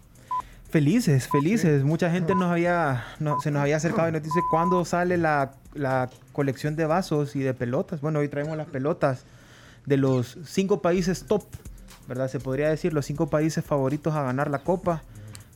[0.71, 1.85] Felices, felices.
[1.85, 5.53] Mucha gente nos había, no- se nos había acercado y nos dice cuándo sale la,
[5.75, 8.01] la colección de vasos y de pelotas.
[8.01, 9.25] Bueno, hoy traemos las pelotas
[9.87, 11.45] de los cinco países top,
[12.09, 12.29] ¿verdad?
[12.29, 15.03] Se podría decir los cinco países favoritos a ganar la Copa.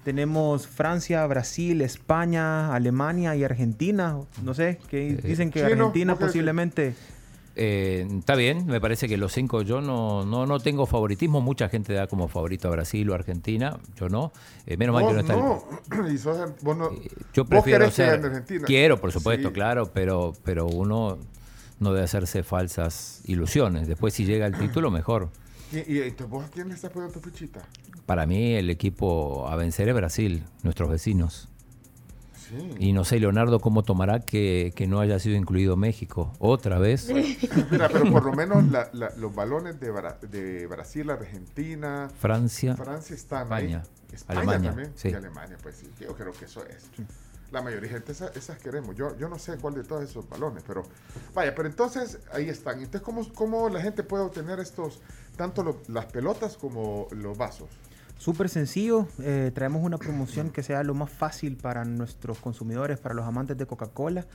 [0.05, 4.17] Tenemos Francia, Brasil, España, Alemania y Argentina.
[4.43, 6.37] No sé, que dicen que Argentina ¿vos qué decís?
[7.61, 11.41] Eh, está bien, me parece que los cinco yo no, no, no tengo favoritismo.
[11.41, 13.77] Mucha gente da como favorito a Brasil o Argentina.
[13.97, 14.33] Yo no.
[14.65, 15.35] Eh, menos mal que no está.
[15.35, 16.09] el- no.
[16.12, 16.91] Y sos- vos no-
[17.35, 18.25] Yo prefiero ser.
[18.25, 18.65] Argentina.
[18.65, 19.55] Quiero, por supuesto, Sí.
[19.55, 21.19] claro, pero, pero uno
[21.81, 23.89] no debe hacerse falsas ilusiones.
[23.89, 25.28] Después, si llega el título, mejor.
[25.73, 27.61] Y, y entonces, ¿vos a quién le estás poniendo tu fichita?
[28.07, 31.49] Para mí, el equipo a vencer es Brasil, nuestros vecinos.
[32.49, 32.75] Sí.
[32.78, 37.09] Y no sé, Leonardo, cómo tomará que, que no haya sido incluido México otra vez.
[37.70, 42.77] Mira, pero por lo menos la- la- los balones de, Bra- de Brasil, Argentina, Francia,
[42.77, 44.15] Francia están España, ahí.
[44.15, 44.93] España Alemania, también.
[44.97, 45.09] sí.
[45.10, 45.91] Y Alemania, pues sí.
[46.01, 46.86] Yo creo que eso es.
[47.51, 48.94] La mayoría de gente esa- esas, queremos.
[48.97, 50.83] Yo, yo no sé cuál de todos esos balones, pero
[51.35, 52.78] vaya, pero entonces ahí están.
[52.78, 55.01] Entonces, ¿cómo, cómo la gente puede obtener estos,
[55.36, 57.68] tanto lo- las pelotas como los vasos?
[58.19, 63.15] Súper sencillo, eh, traemos una promoción que sea lo más fácil para nuestros consumidores, para
[63.15, 64.27] los amantes de Coca-Cola.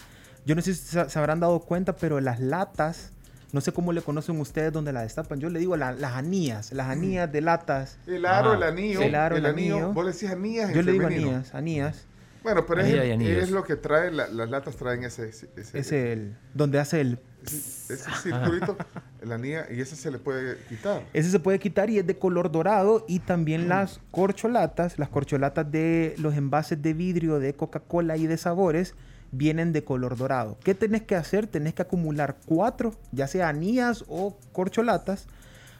[0.46, 3.12] Yo no sé si se, se habrán dado cuenta, pero las latas,
[3.52, 5.40] no sé cómo le conocen ustedes donde la destapan.
[5.42, 7.98] Yo le digo la- las anillas, las anillas de latas.
[8.08, 8.58] El aro, Ajá.
[8.58, 9.02] el anillo.
[9.02, 9.76] El aro, el, anillo.
[9.76, 9.94] anillo.
[9.94, 11.30] Vos le decís anillas en Yo le digo femenino.
[11.32, 12.06] anillas, anillas.
[12.42, 15.78] Bueno, pero es, el- es lo que trae, la- las latas traen ese, ese, ese-
[15.80, 17.20] Es el, donde hace el...
[17.46, 18.78] ese circulito,
[19.24, 21.04] la anilla, y ese se le puede quitar.
[21.14, 25.70] Ese se puede quitar y es de color dorado y también las corcholatas, las corcholatas
[25.72, 28.96] de los envases de vidrio de Coca-Cola y de sabores
[29.32, 30.58] vienen de color dorado.
[30.64, 31.48] ¿Qué tenés que hacer?
[31.48, 35.28] Tenés que acumular cuatro, ya sea anillas o corcholatas,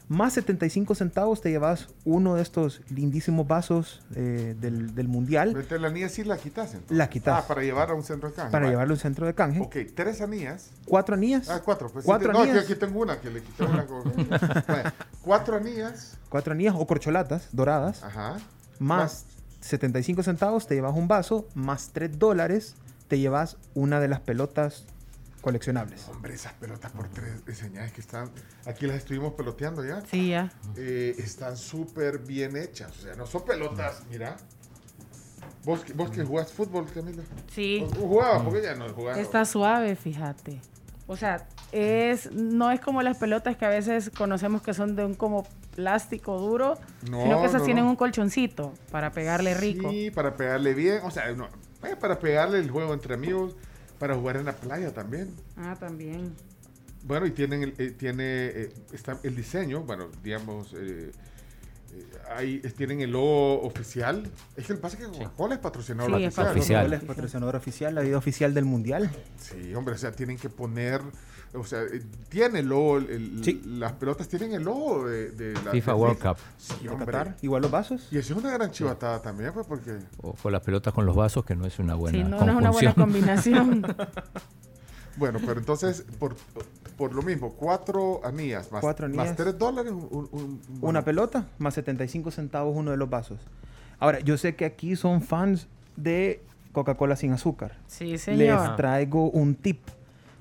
[0.08, 5.80] más 75 centavos te llevas uno de estos lindísimos vasos eh, del, del mundial Entonces,
[5.80, 6.74] la anilla sí la quitas.
[6.74, 6.96] entonces.
[6.96, 7.42] La quitas.
[7.42, 8.50] Ah, para llevar a un centro de canje.
[8.52, 8.72] para vale.
[8.72, 9.60] llevarlo a un centro de canje.
[9.60, 10.70] Ok, tres anillas.
[10.84, 11.48] Cuatro anillas.
[11.48, 11.88] Ah, cuatro.
[11.90, 12.64] Pues sí Cuatro te- no, anillas.
[12.64, 13.86] aquí, aquí tengo una que le quité una.
[13.86, 14.02] con-
[15.22, 16.18] cuatro anillas.
[16.28, 18.02] Cuatro anillas o corcholatas doradas.
[18.04, 18.36] Ajá.
[18.78, 19.24] Más
[19.60, 22.74] 75 centavos te llevas un vaso, más 3 dólares
[23.08, 24.84] te llevas una de las pelotas
[25.44, 26.08] coleccionables.
[26.08, 28.30] Hombre, esas pelotas por tres diseñadas que están.
[28.66, 30.02] Aquí las estuvimos peloteando ya.
[30.10, 30.50] Sí, ya.
[30.76, 32.90] Eh, están súper bien hechas.
[32.98, 34.36] O sea, no son pelotas, mira.
[35.64, 37.22] ¿Vos, que- vos que jugás fútbol, Camila?
[37.54, 37.80] Sí.
[37.80, 38.42] ¿Vos jugabas?
[38.42, 39.18] Porque ya no jugás.
[39.18, 40.60] Está suave, fíjate.
[41.06, 45.04] O sea, es no es como las pelotas que a veces conocemos que son de
[45.04, 46.78] un como plástico duro,
[47.10, 47.90] No, sino que esas no, tienen no.
[47.90, 49.90] un colchoncito para pegarle rico.
[49.90, 51.00] Sí, para pegarle bien.
[51.04, 51.46] O sea, no,
[51.86, 53.54] eh, para pegarle el juego entre amigos,
[53.98, 55.34] para jugar en la playa también.
[55.56, 56.34] Ah, también.
[57.04, 61.10] Bueno, y tienen el, eh, tiene eh, está el diseño, bueno, digamos, eh,
[61.92, 64.30] eh, ahí tienen el logo oficial.
[64.56, 66.84] Es que el pasa es que Coca-Cola es patrocinador Sí, es oficial.
[66.84, 69.10] Coca-Cola es patrocinador oficial, la vida oficial del mundial.
[69.38, 71.02] Sí, hombre, o sea, tienen que poner,
[71.54, 75.52] o sea, eh, tiene el logo, el- el- las pelotas tienen el logo de, de
[75.64, 76.36] la FIFA de World Cup.
[76.58, 77.06] Sí, De hombre.
[77.06, 78.08] Qatar, igual los vasos.
[78.10, 79.98] Y eso es una gran chivatada también, pues, porque...
[80.22, 82.50] O con las pelotas con los vasos, que no es una buena Sí, no, no
[82.52, 83.86] es una buena combinación.
[85.16, 86.34] Bueno, pero entonces, por,
[86.96, 89.36] por lo mismo, cuatro anillas más, Cuatro más anillas.
[89.36, 93.38] tres dólares, un- un- un- Una pelota más 75 centavos uno de los vasos.
[94.00, 96.42] Ahora, yo sé que aquí son fans de
[96.72, 97.78] Coca-Cola sin azúcar.
[97.86, 98.60] Sí, señor.
[98.66, 99.82] Les traigo un tip.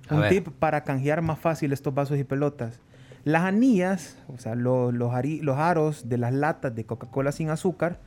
[0.10, 0.30] A Un ver.
[0.30, 2.80] tip para canjear más fácil estos vasos y pelotas.
[3.24, 7.50] Las anillas, o sea, lo- los, ari- los aros de las latas de Coca-Cola sin
[7.50, 8.00] azúcar,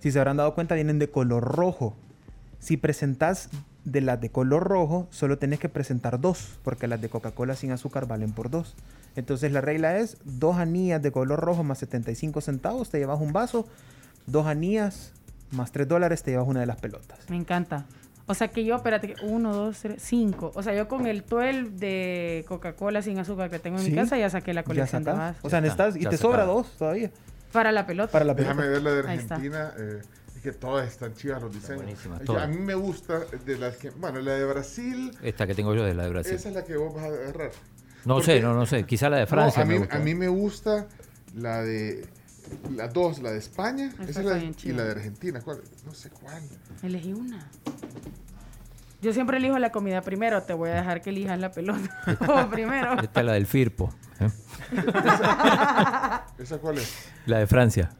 [0.00, 1.96] si se habrán dado cuenta, vienen de color rojo.
[2.58, 3.50] Si presentas
[3.84, 7.70] de las de color rojo, solo tenés que presentar dos, porque las de Coca-Cola sin
[7.70, 8.74] azúcar valen por dos.
[9.14, 13.32] Entonces la regla es dos anillas de color rojo más 75 centavos, te llevas un
[13.32, 13.66] vaso,
[14.26, 15.12] dos anillas
[15.52, 17.18] más 3 dólares, te llevas una de las pelotas.
[17.30, 17.86] Me encanta.
[18.30, 20.52] O sea que yo, espérate, que uno, dos, tres, cinco.
[20.54, 23.90] O sea, yo con el 12 de Coca-Cola sin azúcar que tengo en Sí.
[23.90, 25.40] mi casa ya saqué la Ya colección de vasos.
[25.44, 27.10] O sea, necesitas, y ya te sobra dos todavía.
[27.52, 28.12] Para la pelota.
[28.12, 28.54] Para la pelota.
[28.54, 28.98] Déjame ver la de.
[29.00, 29.72] Argentina.
[29.78, 30.00] eh,
[30.36, 31.98] es que todas están chivas los diseños.
[32.24, 32.44] todas.
[32.44, 33.90] a mí me gusta de las que.
[33.90, 35.10] Bueno, la de Brasil.
[35.22, 36.34] Esta que tengo yo de la de Brasil.
[36.34, 37.50] Esa es la que vos vas a agarrar.
[38.04, 38.84] No Porque- sé, no, no sé.
[38.84, 39.96] Quizá la de No, Francia a, mí, me gusta.
[39.96, 40.86] a mí me gusta
[41.34, 42.06] la de.
[42.74, 45.40] Las dos, la de España Esa es está la de- y la de Argentina.
[45.40, 45.60] ¿cuál?
[45.86, 46.42] No sé cuál.
[46.82, 47.48] Elegí una.
[49.00, 50.42] Yo siempre elijo la comida primero.
[50.42, 51.88] Te voy a dejar que elijas la pelota
[52.26, 53.00] como primero.
[53.00, 53.92] Esta es la del Firpo.
[54.20, 54.28] ¿eh?
[56.38, 57.08] ¿Esa cuál es?
[57.26, 57.90] La de Francia.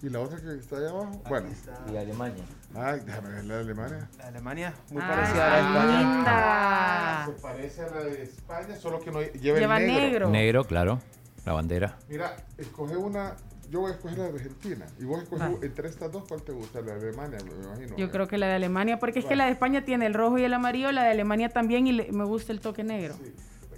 [0.00, 1.22] ¿Y la otra que está ahí abajo?
[1.28, 1.48] Bueno.
[1.92, 2.44] Y Alemania.
[2.74, 4.08] Ay, déjame ver la de Alemania.
[4.18, 6.00] La Alemania, muy Ay, parecida a la de España.
[6.00, 7.26] linda.
[7.26, 10.00] Se parece a la de España, solo que no lleva, Lleva el negro.
[10.06, 10.30] negro.
[10.30, 11.00] Negro, claro.
[11.44, 11.96] La bandera.
[12.08, 13.34] Mira, escoge una.
[13.70, 14.86] Yo voy a escoger la de Argentina.
[14.98, 15.52] Y vos escoges Va.
[15.62, 16.80] entre estas dos, ¿cuál te gusta?
[16.80, 17.96] La de Alemania, me imagino.
[17.96, 18.10] Yo ¿eh?
[18.10, 20.44] creo que la de Alemania, porque es que la de España tiene el rojo y
[20.44, 23.14] el amarillo, la de Alemania también, y le- me gusta el toque negro.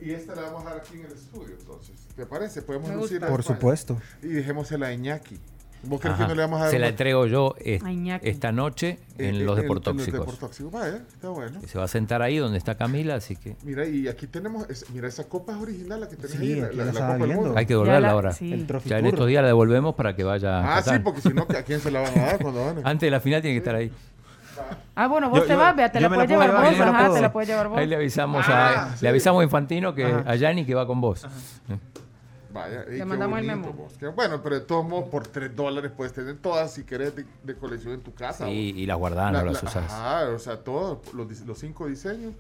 [0.01, 1.95] Y esta la vamos a dar aquí en el estudio, entonces.
[2.17, 2.63] ¿Te parece?
[2.63, 3.21] Podemos Me lucir gusta.
[3.21, 3.59] la de Por España.
[3.59, 4.01] supuesto.
[4.23, 5.39] Y dejémosela a Iñaki.
[5.83, 6.25] ¿Vos crees Ajá.
[6.25, 8.29] que no le vamos a dar Se la una- entrego yo A Iñaki.
[8.29, 10.09] esta noche Eh, en eh, los en- deportóxicos.
[10.09, 11.61] En los deportóxicos, vaya, está bueno.
[11.61, 14.69] Que se va a sentar ahí donde está Camila, así que Mira, y aquí tenemos,
[14.69, 16.91] es- mira, esa copa es original, la que tenés Sí, ahí, la, aquí la- la
[16.91, 17.43] estaba Copa del viendo.
[17.45, 17.59] Mundo.
[17.59, 18.33] hay que devolverla la- ahora.
[18.33, 18.53] sí.
[18.53, 19.15] El Trophy Ya en Tour.
[19.15, 21.03] estos días la devolvemos para que vaya a Ah, sí, Qatar.
[21.03, 22.77] porque si no, ¿a quién se la van a dar cuando van?
[22.85, 23.91] Antes de la final tiene que estar ahí.
[24.95, 26.41] Ah, bueno, vos Yo- te yo- vas, vea, te yo la me la puedes puedo
[26.43, 27.15] llevar llevar, vos, yo me la ajá, puedo.
[27.15, 27.79] te la puedes llevar vos.
[27.79, 29.03] Ahí le avisamos Ah, a sí.
[29.05, 30.25] le avisamos a Infantino que Ajá.
[30.31, 31.27] a Yanni que va con vos.
[32.53, 33.83] Vaya, Le qué mandamos el bonito, memo.
[33.85, 33.93] vos.
[33.99, 37.25] Qué bueno, pero de todos modos, por 3 dólares puedes tener todas si querés de,
[37.45, 38.47] de colección en tu casa.
[38.47, 39.85] Sí, y las guardás, La- no las la- usás.
[39.93, 42.35] Ajá, o sea, todos los, los cinco diseños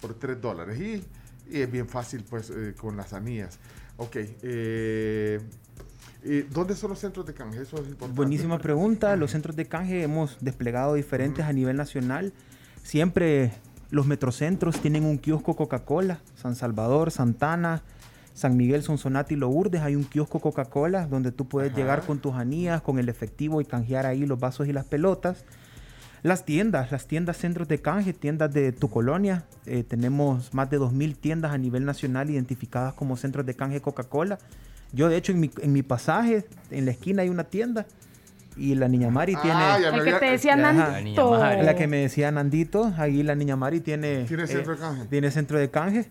[0.00, 0.78] por 3 dólares.
[0.80, 1.04] Y,
[1.48, 3.58] y es bien fácil, pues, eh, con las anillas.
[3.98, 5.40] Ok, eh,
[6.24, 7.62] eh, ¿dónde son los centros de canje?
[7.62, 8.16] Eso es importante.
[8.16, 9.14] Buenísima pregunta.
[9.16, 12.32] Los centros de canje hemos desplegado diferentes a nivel nacional.
[12.82, 13.52] Siempre
[13.90, 16.18] los metrocentros tienen un kiosco Coca-Cola.
[16.34, 17.82] San Salvador, Santana,
[18.36, 21.80] San Miguel, Sonsonate y Lourdes hay un kiosco Coca-Cola donde tú puedes Ajá.
[21.80, 25.44] llegar con tus anillas, con el efectivo y canjear ahí los vasos y las pelotas.
[26.22, 29.44] Las tiendas, las tiendas centros de canje, tiendas de tu colonia.
[29.64, 34.38] eh, tenemos más de 2.000 tiendas a nivel nacional identificadas como centros de canje Coca-Cola.
[34.92, 37.86] Yo, de hecho, en mi, en mi pasaje, en la esquina hay una tienda.
[38.56, 39.76] Y la niña Mari Ah, tiene...
[39.76, 40.56] El que había- te decía.
[40.56, 41.30] La Nandito.
[41.30, 41.62] Mari.
[41.64, 44.24] La que me decía Nandito, ahí la niña Mari tiene...
[44.24, 45.04] Tiene eh, centro de canje.
[45.06, 46.10] Tiene centro de canje,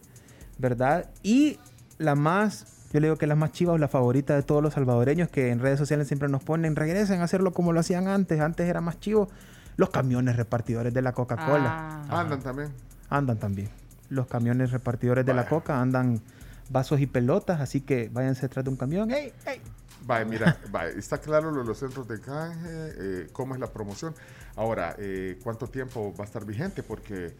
[0.58, 1.10] ¿verdad?
[1.24, 1.58] Y
[1.98, 4.74] la más, yo le digo que la más chiva o la favorita de todos los
[4.74, 8.40] salvadoreños que en redes sociales siempre nos ponen, regresen a hacerlo como lo hacían antes,
[8.40, 9.30] antes era más chivo,
[9.78, 12.04] los camiones repartidores de la Coca-Cola.
[12.10, 12.22] Ah.
[12.22, 12.72] Andan también.
[13.10, 13.70] Andan también.
[14.10, 15.48] Los camiones repartidores de la.
[15.48, 16.22] Coca andan
[16.70, 19.12] vasos y pelotas, así que váyanse detrás de un camión.
[19.12, 19.62] ¡Ey, ey!
[20.06, 23.68] Vaya, mira, vaya, está claro lo de los centros de canje, eh, cómo es la
[23.68, 24.14] promoción.
[24.56, 26.84] Ahora, eh, ¿cuánto tiempo va a estar vigente?
[26.84, 27.36] Porque,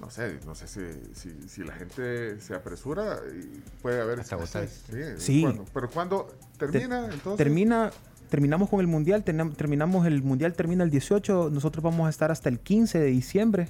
[0.00, 0.80] no sé, no sé si,
[1.14, 4.20] si, si la gente se apresura, y puede haber...
[4.20, 4.66] Hasta.
[4.66, 4.68] Sí,
[5.16, 5.42] Sí.
[5.42, 5.64] ¿cuándo?
[5.72, 7.36] Pero ¿cuándo termina entonces?
[7.36, 7.90] Termina,
[8.28, 12.48] terminamos con el mundial, terminamos el mundial termina el 18, nosotros vamos a estar hasta
[12.48, 13.68] el 15 de diciembre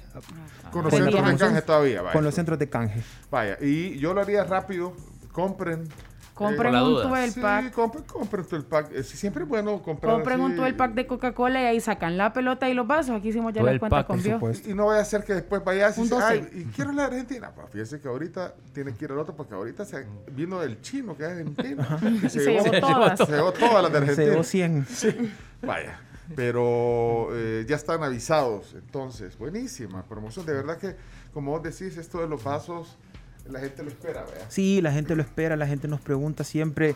[0.71, 2.13] Con los Con la centros de canje todavía, vaya.
[2.13, 3.01] con los centros de canje.
[3.31, 4.93] Vaya, y yo lo haría rápido,
[5.31, 5.87] compren
[6.37, 7.07] Compren un duda.
[7.09, 7.71] 12 Sí, pack.
[7.73, 8.91] compren, compren el pack.
[8.93, 10.59] Eh, sí, siempre es bueno comprar Compren un así.
[10.61, 13.15] 12 pack de Coca-Cola y ahí sacan la pelota y los vasos.
[13.15, 14.69] Aquí hicimos ya la 12 cuenta pack, con supuesto.
[14.69, 16.25] Y no vaya a ser que después vayas y dices, 12.
[16.27, 17.51] ay, y quiero la Argentina.
[17.55, 21.15] Pues fíjese que ahorita tiene que ir al otro porque ahorita se vino el chino
[21.17, 21.85] que es argentino.
[22.23, 23.19] y Se llevó todas.
[23.19, 24.31] Se llevó todas las de Se Argentina.
[24.31, 24.85] llevó 100.
[24.87, 25.99] Sí, vaya.
[26.35, 28.73] Pero eh, ya están avisados.
[28.75, 30.45] Entonces, buenísima promoción.
[30.45, 30.95] De verdad que,
[31.33, 32.97] como vos decís, esto de los vasos,
[33.49, 34.45] la gente lo espera, ¿verdad?
[34.49, 36.95] Sí, la gente lo espera, la gente nos pregunta siempre.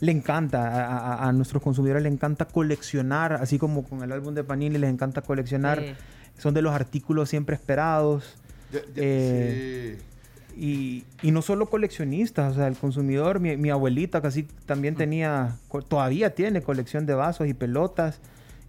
[0.00, 4.34] Le encanta, a, a- a nuestros consumidores le encanta coleccionar, así como con el álbum
[4.34, 5.78] de Panini les encanta coleccionar.
[5.80, 5.94] Sí.
[6.38, 8.34] Son de los artículos siempre esperados.
[8.72, 10.06] Ya- ya- Eh, sí.
[10.54, 15.56] Y, y no solo coleccionistas, o sea, el consumidor, mi, mi abuelita casi también tenía,
[15.68, 18.20] co- todavía tiene colección de vasos y pelotas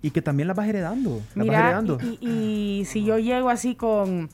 [0.01, 1.15] y que también las vas heredando.
[1.35, 1.97] Las vas Mira, heredando.
[2.01, 4.29] y, y- y si yo llego así con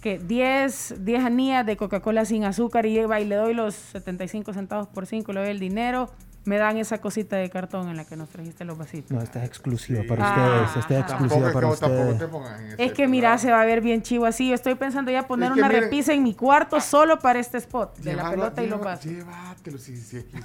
[0.00, 4.52] que 10, 10 anillas de Coca-Cola sin azúcar y lleva y le doy los 75
[4.52, 6.10] centavos por 5, le doy el dinero,
[6.44, 9.10] me dan esa cosita de cartón en la que nos trajiste los vasitos.
[9.10, 12.18] No, esta es exclusiva para Ah, ustedes, esta es exclusiva para ustedes.
[12.18, 14.48] te pongas en ese Es que mira, se va a ver bien chivo así.
[14.48, 17.38] Yo estoy pensando ya poner Es que una miren- repisa en mi cuarto solo para
[17.38, 19.04] este spot de la Llévalo, pelota y los vasos.
[19.12, 20.38] Llévatelo, sí, sí, aquí.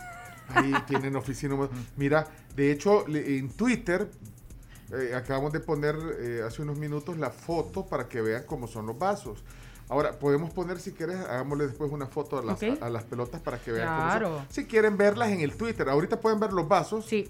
[0.53, 1.55] Ahí tienen oficina.
[1.95, 4.09] Mira, de hecho, en Twitter
[4.93, 8.85] eh, acabamos de poner eh, hace unos minutos la foto para que vean cómo son
[8.85, 9.43] los vasos.
[9.89, 13.57] Ahora, podemos poner, si quieres, hagámosle después una foto a las, a las pelotas para
[13.59, 14.27] que vean Claro.
[14.27, 14.47] cómo son.
[14.49, 17.05] Si quieren verlas en el Twitter, ahorita pueden ver los vasos.
[17.05, 17.29] Sí.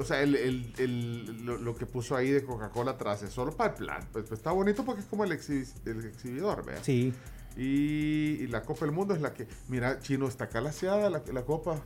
[0.00, 3.52] O sea, el, el- el- lo, lo que puso ahí de Coca-Cola atrás es solo
[3.52, 4.08] para el plan.
[4.12, 6.80] Pues, pues está bonito porque es como el, exhi- el exhibidor, ¿verdad?
[6.82, 7.12] Sí.
[7.56, 11.42] Y, y la Copa del Mundo es la que, mira, Chino, está calaseada la, la
[11.42, 11.76] Copa.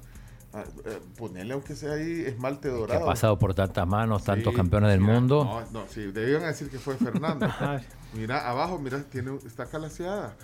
[0.55, 3.02] Ah, eh, ponele aunque sea ahí esmalte Que dorado.
[3.02, 5.44] ha pasado por tantas manos, tantos Sí, campeones del mira, mundo.
[5.44, 7.47] No, no, sí, debían decir que fue Fernando.
[8.15, 10.35] mira, abajo, mira, tiene, está calaseada.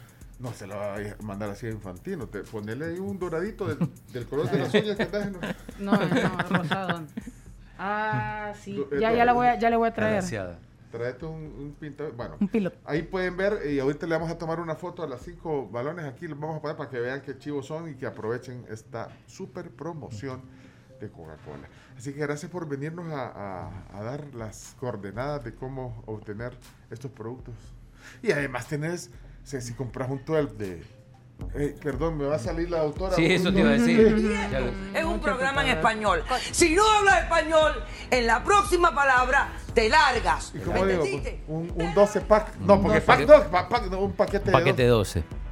[0.41, 2.27] No se la va a mandar así a Infantino.
[2.27, 3.79] Te, ponele ahí un doradito del,
[4.13, 7.03] del color de las uñas que andas en- No, no, rosado.
[7.79, 8.75] Ah, sí.
[8.91, 10.23] Do- Ya, eh, ya, la voy a, ya le voy a traer.
[10.95, 12.79] Tráete un, un pinta- Bueno, Un piloto.
[12.85, 16.05] ahí pueden ver y ahorita le vamos a tomar una foto a las cinco balones.
[16.05, 19.09] Aquí los vamos a poner para que vean qué chivos son y que aprovechen esta
[19.27, 20.41] super promoción
[21.01, 21.69] de Coca-Cola.
[21.97, 26.57] Así que gracias por venirnos a, a- a dar las coordenadas de cómo obtener
[26.91, 27.55] estos productos.
[28.23, 29.11] Y además tenés,
[29.43, 30.83] o sea, si compras un 12 de...
[31.55, 33.15] eh, perdón, me va a salir la autora.
[33.15, 34.35] Sí, eso te iba a decir.
[34.95, 36.23] Es un programa en español.
[36.53, 37.73] Si no hablas español,
[38.11, 40.53] en la próxima palabra te largas.
[40.55, 41.05] ¿Y ¿Me cómo digo?
[41.49, 42.57] Un, un 12 pack.
[42.61, 43.45] No, porque 12 pack pack.
[43.45, 45.23] no, pa- pack no, un paquete de Paquete 12.
[45.23, 45.45] 12.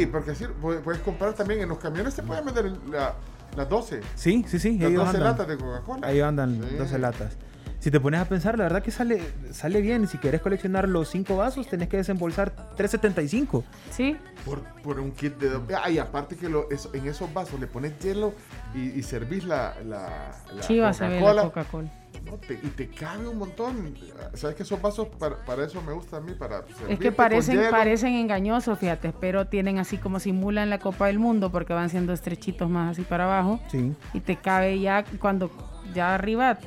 [0.00, 3.14] Sí, porque así puedes, comprar también en los camiones, se pueden vender la-
[3.56, 4.00] las 12.
[4.14, 4.78] Sí, sí, sí.
[4.78, 5.32] Las ellos 12 andan.
[5.32, 6.06] latas de Coca-Cola.
[6.06, 6.76] Ahí andan Sí.
[6.76, 7.36] 12 latas.
[7.80, 9.20] Si te pones a pensar, la verdad que sale,
[9.52, 10.08] sale bien.
[10.08, 13.62] Si quieres coleccionar los 5 vasos, tenés que desembolsar 3.75.
[13.90, 14.16] Sí.
[14.44, 15.60] Por, por un kit de...
[15.76, 18.34] Ah, y aparte que lo- eso- en esos vasos le pones hielo
[18.74, 21.88] y, y servís la, la, la Chiva se ve la Coca-Cola.
[22.24, 23.94] No, te- y te cabe un montón.
[24.34, 26.32] ¿Sabes que esos vasos, para, para eso me gusta a mí?
[26.32, 31.20] Para Es que parecen, parecen engañosos, fíjate, pero tienen así como simulan la Copa del
[31.20, 33.94] Mundo porque van siendo estrechitos más así para abajo Sí.
[34.14, 35.48] y te cabe ya cuando
[35.94, 36.58] ya arriba,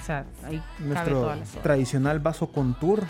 [0.00, 3.04] o sea, ahí cabe Nuestro toda la tradicional vaso contour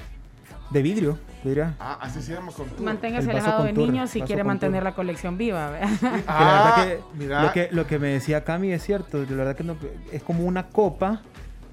[0.70, 1.74] de vidrio, diría.
[1.78, 4.42] Ah, así se llama con Manténgase El vaso alejado de contour, niños si vaso quiere
[4.42, 4.54] contour.
[4.54, 5.70] mantener la colección viva.
[5.70, 5.88] ¿verdad?
[6.00, 7.42] Que la Ah, verdad que mira.
[7.42, 9.76] lo que lo que me decía Cami es cierto, la verdad que no-
[10.10, 11.20] es como una copa,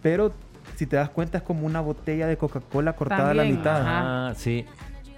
[0.03, 0.33] pero
[0.75, 3.81] si te das cuenta es como una botella de Coca-Cola cortada a la También, mitad.
[3.85, 4.65] Ah, sí.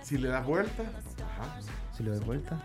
[0.04, 1.60] Si le das vuelta, ajá.
[1.98, 2.58] Si le das vuelta.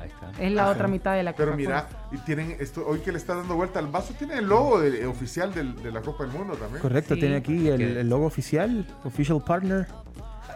[0.00, 0.42] Ahí está.
[0.42, 0.70] Es la Ajá.
[0.72, 3.78] otra mitad de la Pero mira, y tienen esto, hoy que le está dando vuelta
[3.78, 6.80] al vaso, tiene el logo de- oficial del- de la Copa del Mundo también.
[6.80, 7.20] Correcto, Sí.
[7.20, 9.86] tiene aquí el, el logo oficial, official partner,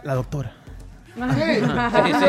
[0.03, 0.53] la doctora.
[1.15, 2.25] Sí, Sí, sí,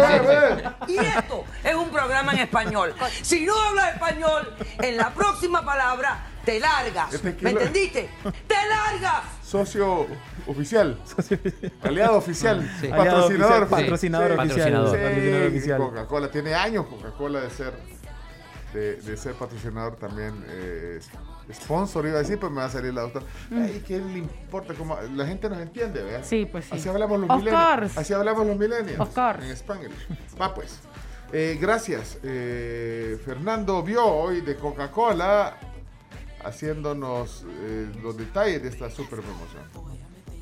[0.87, 2.95] sí, Y esto es un programa en español.
[3.23, 7.13] Si no hablas español, en la próxima palabra te largas.
[7.13, 8.09] Este ¿Me entendiste?
[8.47, 9.23] ¡Te largas!
[9.45, 10.07] Socio
[10.47, 10.99] oficial,
[11.83, 12.89] aliado oficial, Sí.
[12.89, 14.39] Patrocinador, oficial, patrocinador Sí.
[14.39, 14.73] oficial.
[14.73, 14.89] Patrocinador.
[14.97, 15.79] Sí, patrocinador oficial.
[15.79, 17.73] Coca-Cola tiene años Coca-Cola de ser
[18.73, 20.99] de, de ser patrocinador también eh,
[21.53, 24.75] sponsor iba a decir pues me va a salir la doctora Ay, ¿qué le importa
[24.75, 26.21] cómo la gente nos entiende ¿verdad?
[26.25, 26.73] Sí, pues sí.
[26.75, 28.01] así hablamos los Of millennials course.
[28.01, 29.45] así hablamos los millennials Of course.
[29.47, 30.09] en Spanglish
[30.41, 30.81] va pues
[31.33, 35.57] Eh, gracias Eh, Fernando vio hoy de Coca-Cola
[36.45, 39.63] haciéndonos eh, los detalles de esta super promoción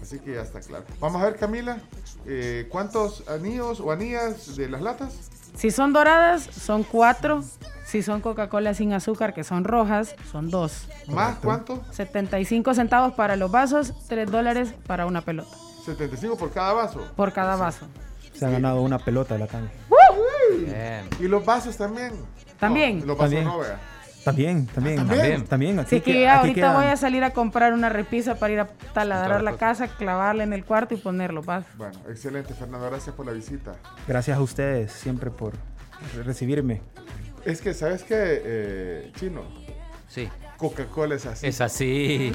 [0.04, 0.84] Así que ya está claro.
[1.00, 1.78] Vamos a ver, Camila,
[2.26, 5.30] eh, ¿cuántos anillos o anillas de las latas?
[5.56, 7.42] Si son doradas, son cuatro.
[7.86, 10.88] Si son Coca-Cola sin azúcar, que son rojas, son dos.
[11.08, 11.82] ¿Más cuánto?
[11.90, 15.56] 75 centavos para los vasos, 3 dólares para una pelota.
[15.86, 17.00] 75 por cada vaso.
[17.16, 17.86] Por cada vaso.
[18.34, 19.68] Se ha ganado una pelota la Cami.
[19.88, 20.64] Uy.
[20.64, 21.08] Bien.
[21.18, 22.12] Y los vasos también.
[22.60, 23.00] También.
[23.00, 23.44] No, los vasos También.
[23.44, 23.78] no, vea.
[24.24, 24.96] También, también.
[24.96, 25.44] ¿también?
[25.44, 25.78] También.
[25.80, 28.68] Aquí Así que aquí ahorita voy a salir a comprar una repisa para ir a
[28.92, 31.42] taladrar la casa, clavarla en el cuarto y ponerlo.
[31.42, 31.66] Vas.
[31.76, 32.86] Bueno, excelente, Fernando.
[32.86, 33.74] Gracias por la visita.
[34.08, 35.52] Gracias a ustedes siempre por
[36.24, 36.80] recibirme.
[37.44, 39.42] Es que, ¿sabes qué, eh, Chino?
[40.08, 40.28] Sí.
[40.56, 41.46] Coca-Cola es así.
[41.46, 42.32] Es así.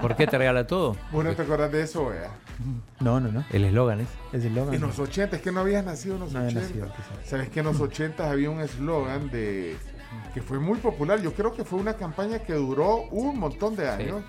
[0.00, 0.96] ¿Por qué te regala todo?
[1.10, 2.30] ¿Vos no te acordás de eso, vea?
[3.00, 3.44] No, no, no.
[3.50, 4.08] El eslogan es.
[4.32, 4.72] Es el logo.
[4.72, 6.86] En los 80, es que no habías nacido en los No había 80.
[6.86, 6.88] nacido.
[7.24, 9.76] Sabes que en los 80 había un eslogan de
[10.34, 11.20] que fue muy popular.
[11.20, 14.22] Yo creo que fue una campaña que duró un montón de años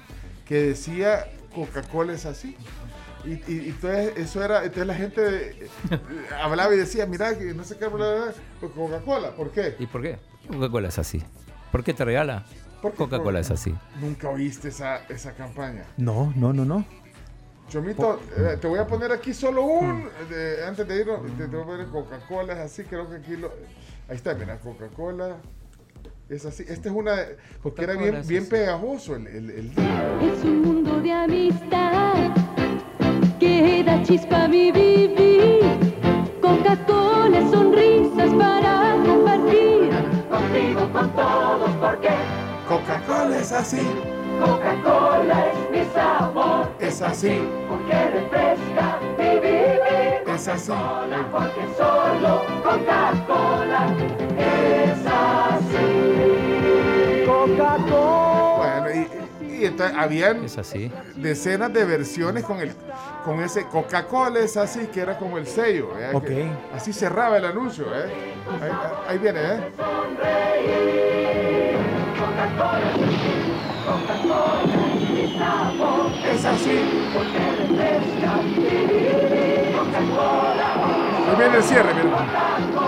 [0.45, 2.55] que decía Coca-Cola es así.
[3.25, 5.21] Y, y- y entonces eso era, entonces la gente
[5.61, 5.69] eh,
[6.41, 7.87] hablaba y decía, mira, que no sé qué,
[8.59, 9.75] Coca-Cola, ¿por qué?
[9.79, 10.17] ¿Y por qué?
[10.47, 11.21] Coca-Cola es así.
[11.71, 12.45] ¿Por qué te regala?
[12.81, 13.75] Coca-Cola es así.
[13.99, 15.83] Nunca oíste esa, esa campaña.
[15.97, 16.85] No, no, no, no.
[17.69, 21.55] Chomito, eh, te voy a poner aquí solo un, de- antes de irnos, te, te
[21.55, 23.51] voy a poner Coca-Cola, es así, creo que aquí lo...
[24.07, 25.35] Ahí está, mira, Coca-Cola,
[26.29, 26.63] es así.
[26.67, 29.71] Esta es una, de- porque era bien, bien pegajoso el, el, el
[30.21, 32.31] Es un mundo de amistad
[33.39, 35.61] que da chispa a mi vivir.
[36.41, 39.89] Coca-Cola, sonrisas para compartir.
[40.29, 42.09] Contigo, con todos, porque
[42.67, 43.81] Coca-Cola es así,
[44.39, 46.67] Coca-Cola es mi sabor.
[46.79, 47.39] es así,
[47.69, 50.33] Porque refresca mi vivir.
[50.35, 50.71] es así.
[51.31, 52.41] Porque solo.
[52.63, 54.26] Coca-Cola.
[58.57, 58.87] Bueno,
[59.41, 60.91] y, y entonces habían Es así.
[61.15, 62.71] decenas de versiones con el
[63.25, 65.89] con ese Coca-Cola es así, que era como el sello.
[65.99, 66.11] ¿eh?
[66.13, 66.23] Ok.
[66.25, 67.85] Que así cerraba el anuncio.
[67.93, 68.09] ¿eh?
[68.61, 68.71] Ahí,
[69.09, 69.59] ahí viene, ¿eh?
[76.33, 76.79] Es así.
[81.29, 82.86] Ahí viene el cierre, mira.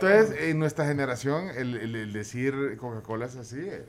[0.00, 3.58] Entonces, en nuestra generación, el, el- el decir Coca-Cola es así.
[3.60, 3.82] eh,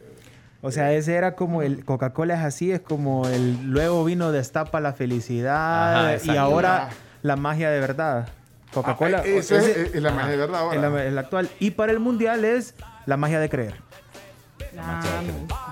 [0.61, 4.80] O sea, ese era como el Coca-Cola es así, es como el luego vino destapa
[4.80, 6.90] la felicidad Ajá, y ahora
[7.22, 8.30] la magia de verdad.
[8.74, 10.76] Coca-Cola Ah, eso es- la magia de verdad ahora.
[10.76, 11.50] es la- el actual.
[11.60, 12.74] Y para el mundial es
[13.06, 13.76] la magia de creer.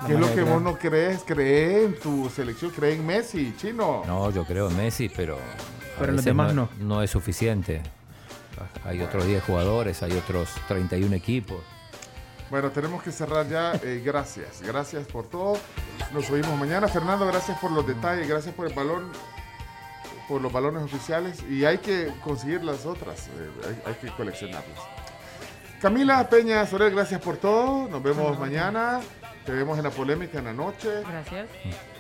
[0.07, 1.23] ¿Qué es lo que vos no crees?
[1.25, 4.03] Cree en tu selección, cree en Messi, chino.
[4.07, 5.38] No, yo creo en Messi, pero.
[5.99, 6.69] Pero los demás no.
[6.80, 7.81] No es suficiente.
[8.84, 11.58] Hay otros 10 jugadores, hay otros 31 equipos.
[12.50, 13.74] Bueno, tenemos que cerrar ya.
[13.84, 15.58] Eh, gracias, gracias por todo.
[16.14, 16.88] Nos oímos mañana.
[16.88, 19.11] Fernando, gracias por los detalles, gracias por el balón,
[20.27, 21.43] por los balones oficiales.
[21.50, 24.80] Y hay que conseguir las otras, eh, hay, hay que coleccionarlas.
[25.82, 27.88] Camila Peña Soler, gracias por todo.
[27.90, 29.01] Nos vemos mañana.
[29.45, 31.03] Te vemos en la polémica en la noche.
[31.08, 31.48] Gracias.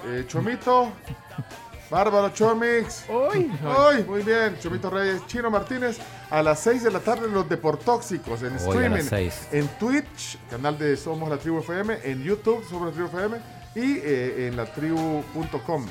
[0.05, 0.91] Eh, Chomito,
[1.89, 3.05] Bárbaro Chomix.
[3.09, 3.51] Uy.
[3.63, 4.57] Uy, muy bien.
[4.59, 5.97] Chomito Reyes, Chino Martínez.
[6.31, 8.95] A las 6 de la tarde, los Deportóxicos en Hoy a streaming.
[8.97, 9.47] las seis.
[9.51, 11.99] En Twitch, canal de Somos la Tribu FM.
[12.03, 13.37] En YouTube, Somos la Tribu FM.
[13.75, 15.85] Y eh, en latribu.com.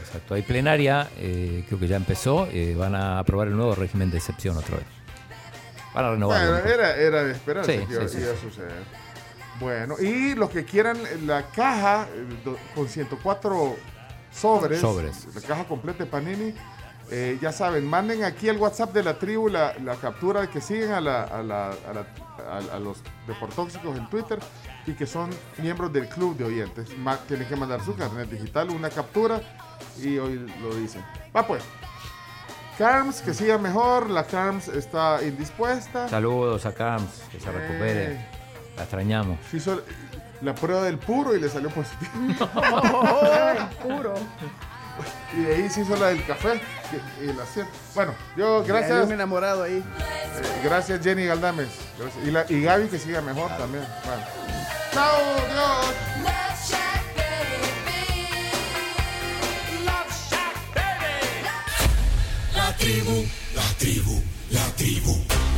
[0.00, 0.34] Exacto.
[0.34, 2.46] Hay plenaria, eh, creo que ya empezó.
[2.52, 4.86] eh, van a aprobar el nuevo régimen de excepción otra vez.
[5.94, 6.52] Van a renovarlo.
[6.52, 8.72] Bueno, era, era de esperarse Sí, que iba, sí, a suceder.
[9.58, 13.76] Bueno, y los que quieran la caja eh, do- con 104
[14.38, 15.26] sobres, Sobres.
[15.34, 16.54] la caja completa de Panini,
[17.10, 20.60] eh, ya saben, manden aquí al WhatsApp de la tribu la, la captura de que
[20.60, 22.06] siguen a, la, a, la- a la-
[22.72, 24.38] a- a los deportóxicos en Twitter
[24.86, 26.96] y que son miembros del club de oyentes.
[26.98, 29.40] Ma- tienen que mandar su carnet digital, una captura
[30.02, 31.02] y hoy lo dicen.
[31.34, 31.62] Va pues.
[32.76, 34.08] Carms, que siga mejor.
[34.08, 36.08] La Carms está indispuesta.
[36.08, 38.12] Saludos a Camps, que se recupere.
[38.12, 38.26] Eh.
[38.76, 39.38] La extrañamos.
[39.52, 39.82] Hizo
[40.40, 42.12] la prueba del puro y le salió positivo.
[43.82, 44.14] puro.
[45.36, 46.60] Y de ahí se hizo la del café
[47.22, 47.66] y, la cien.
[47.94, 49.06] Bueno, yo gracias.
[49.06, 49.76] Un enamorado ahí.
[49.76, 51.68] eh, gracias Jenny Galdames.
[51.98, 52.26] Gracias.
[52.26, 53.84] Y, la, y Gaby que siga mejor también.
[54.04, 54.22] Bueno.
[54.92, 55.18] Chao,
[55.52, 55.94] Dios.
[62.54, 65.57] La tribu, la tribu, la tribu.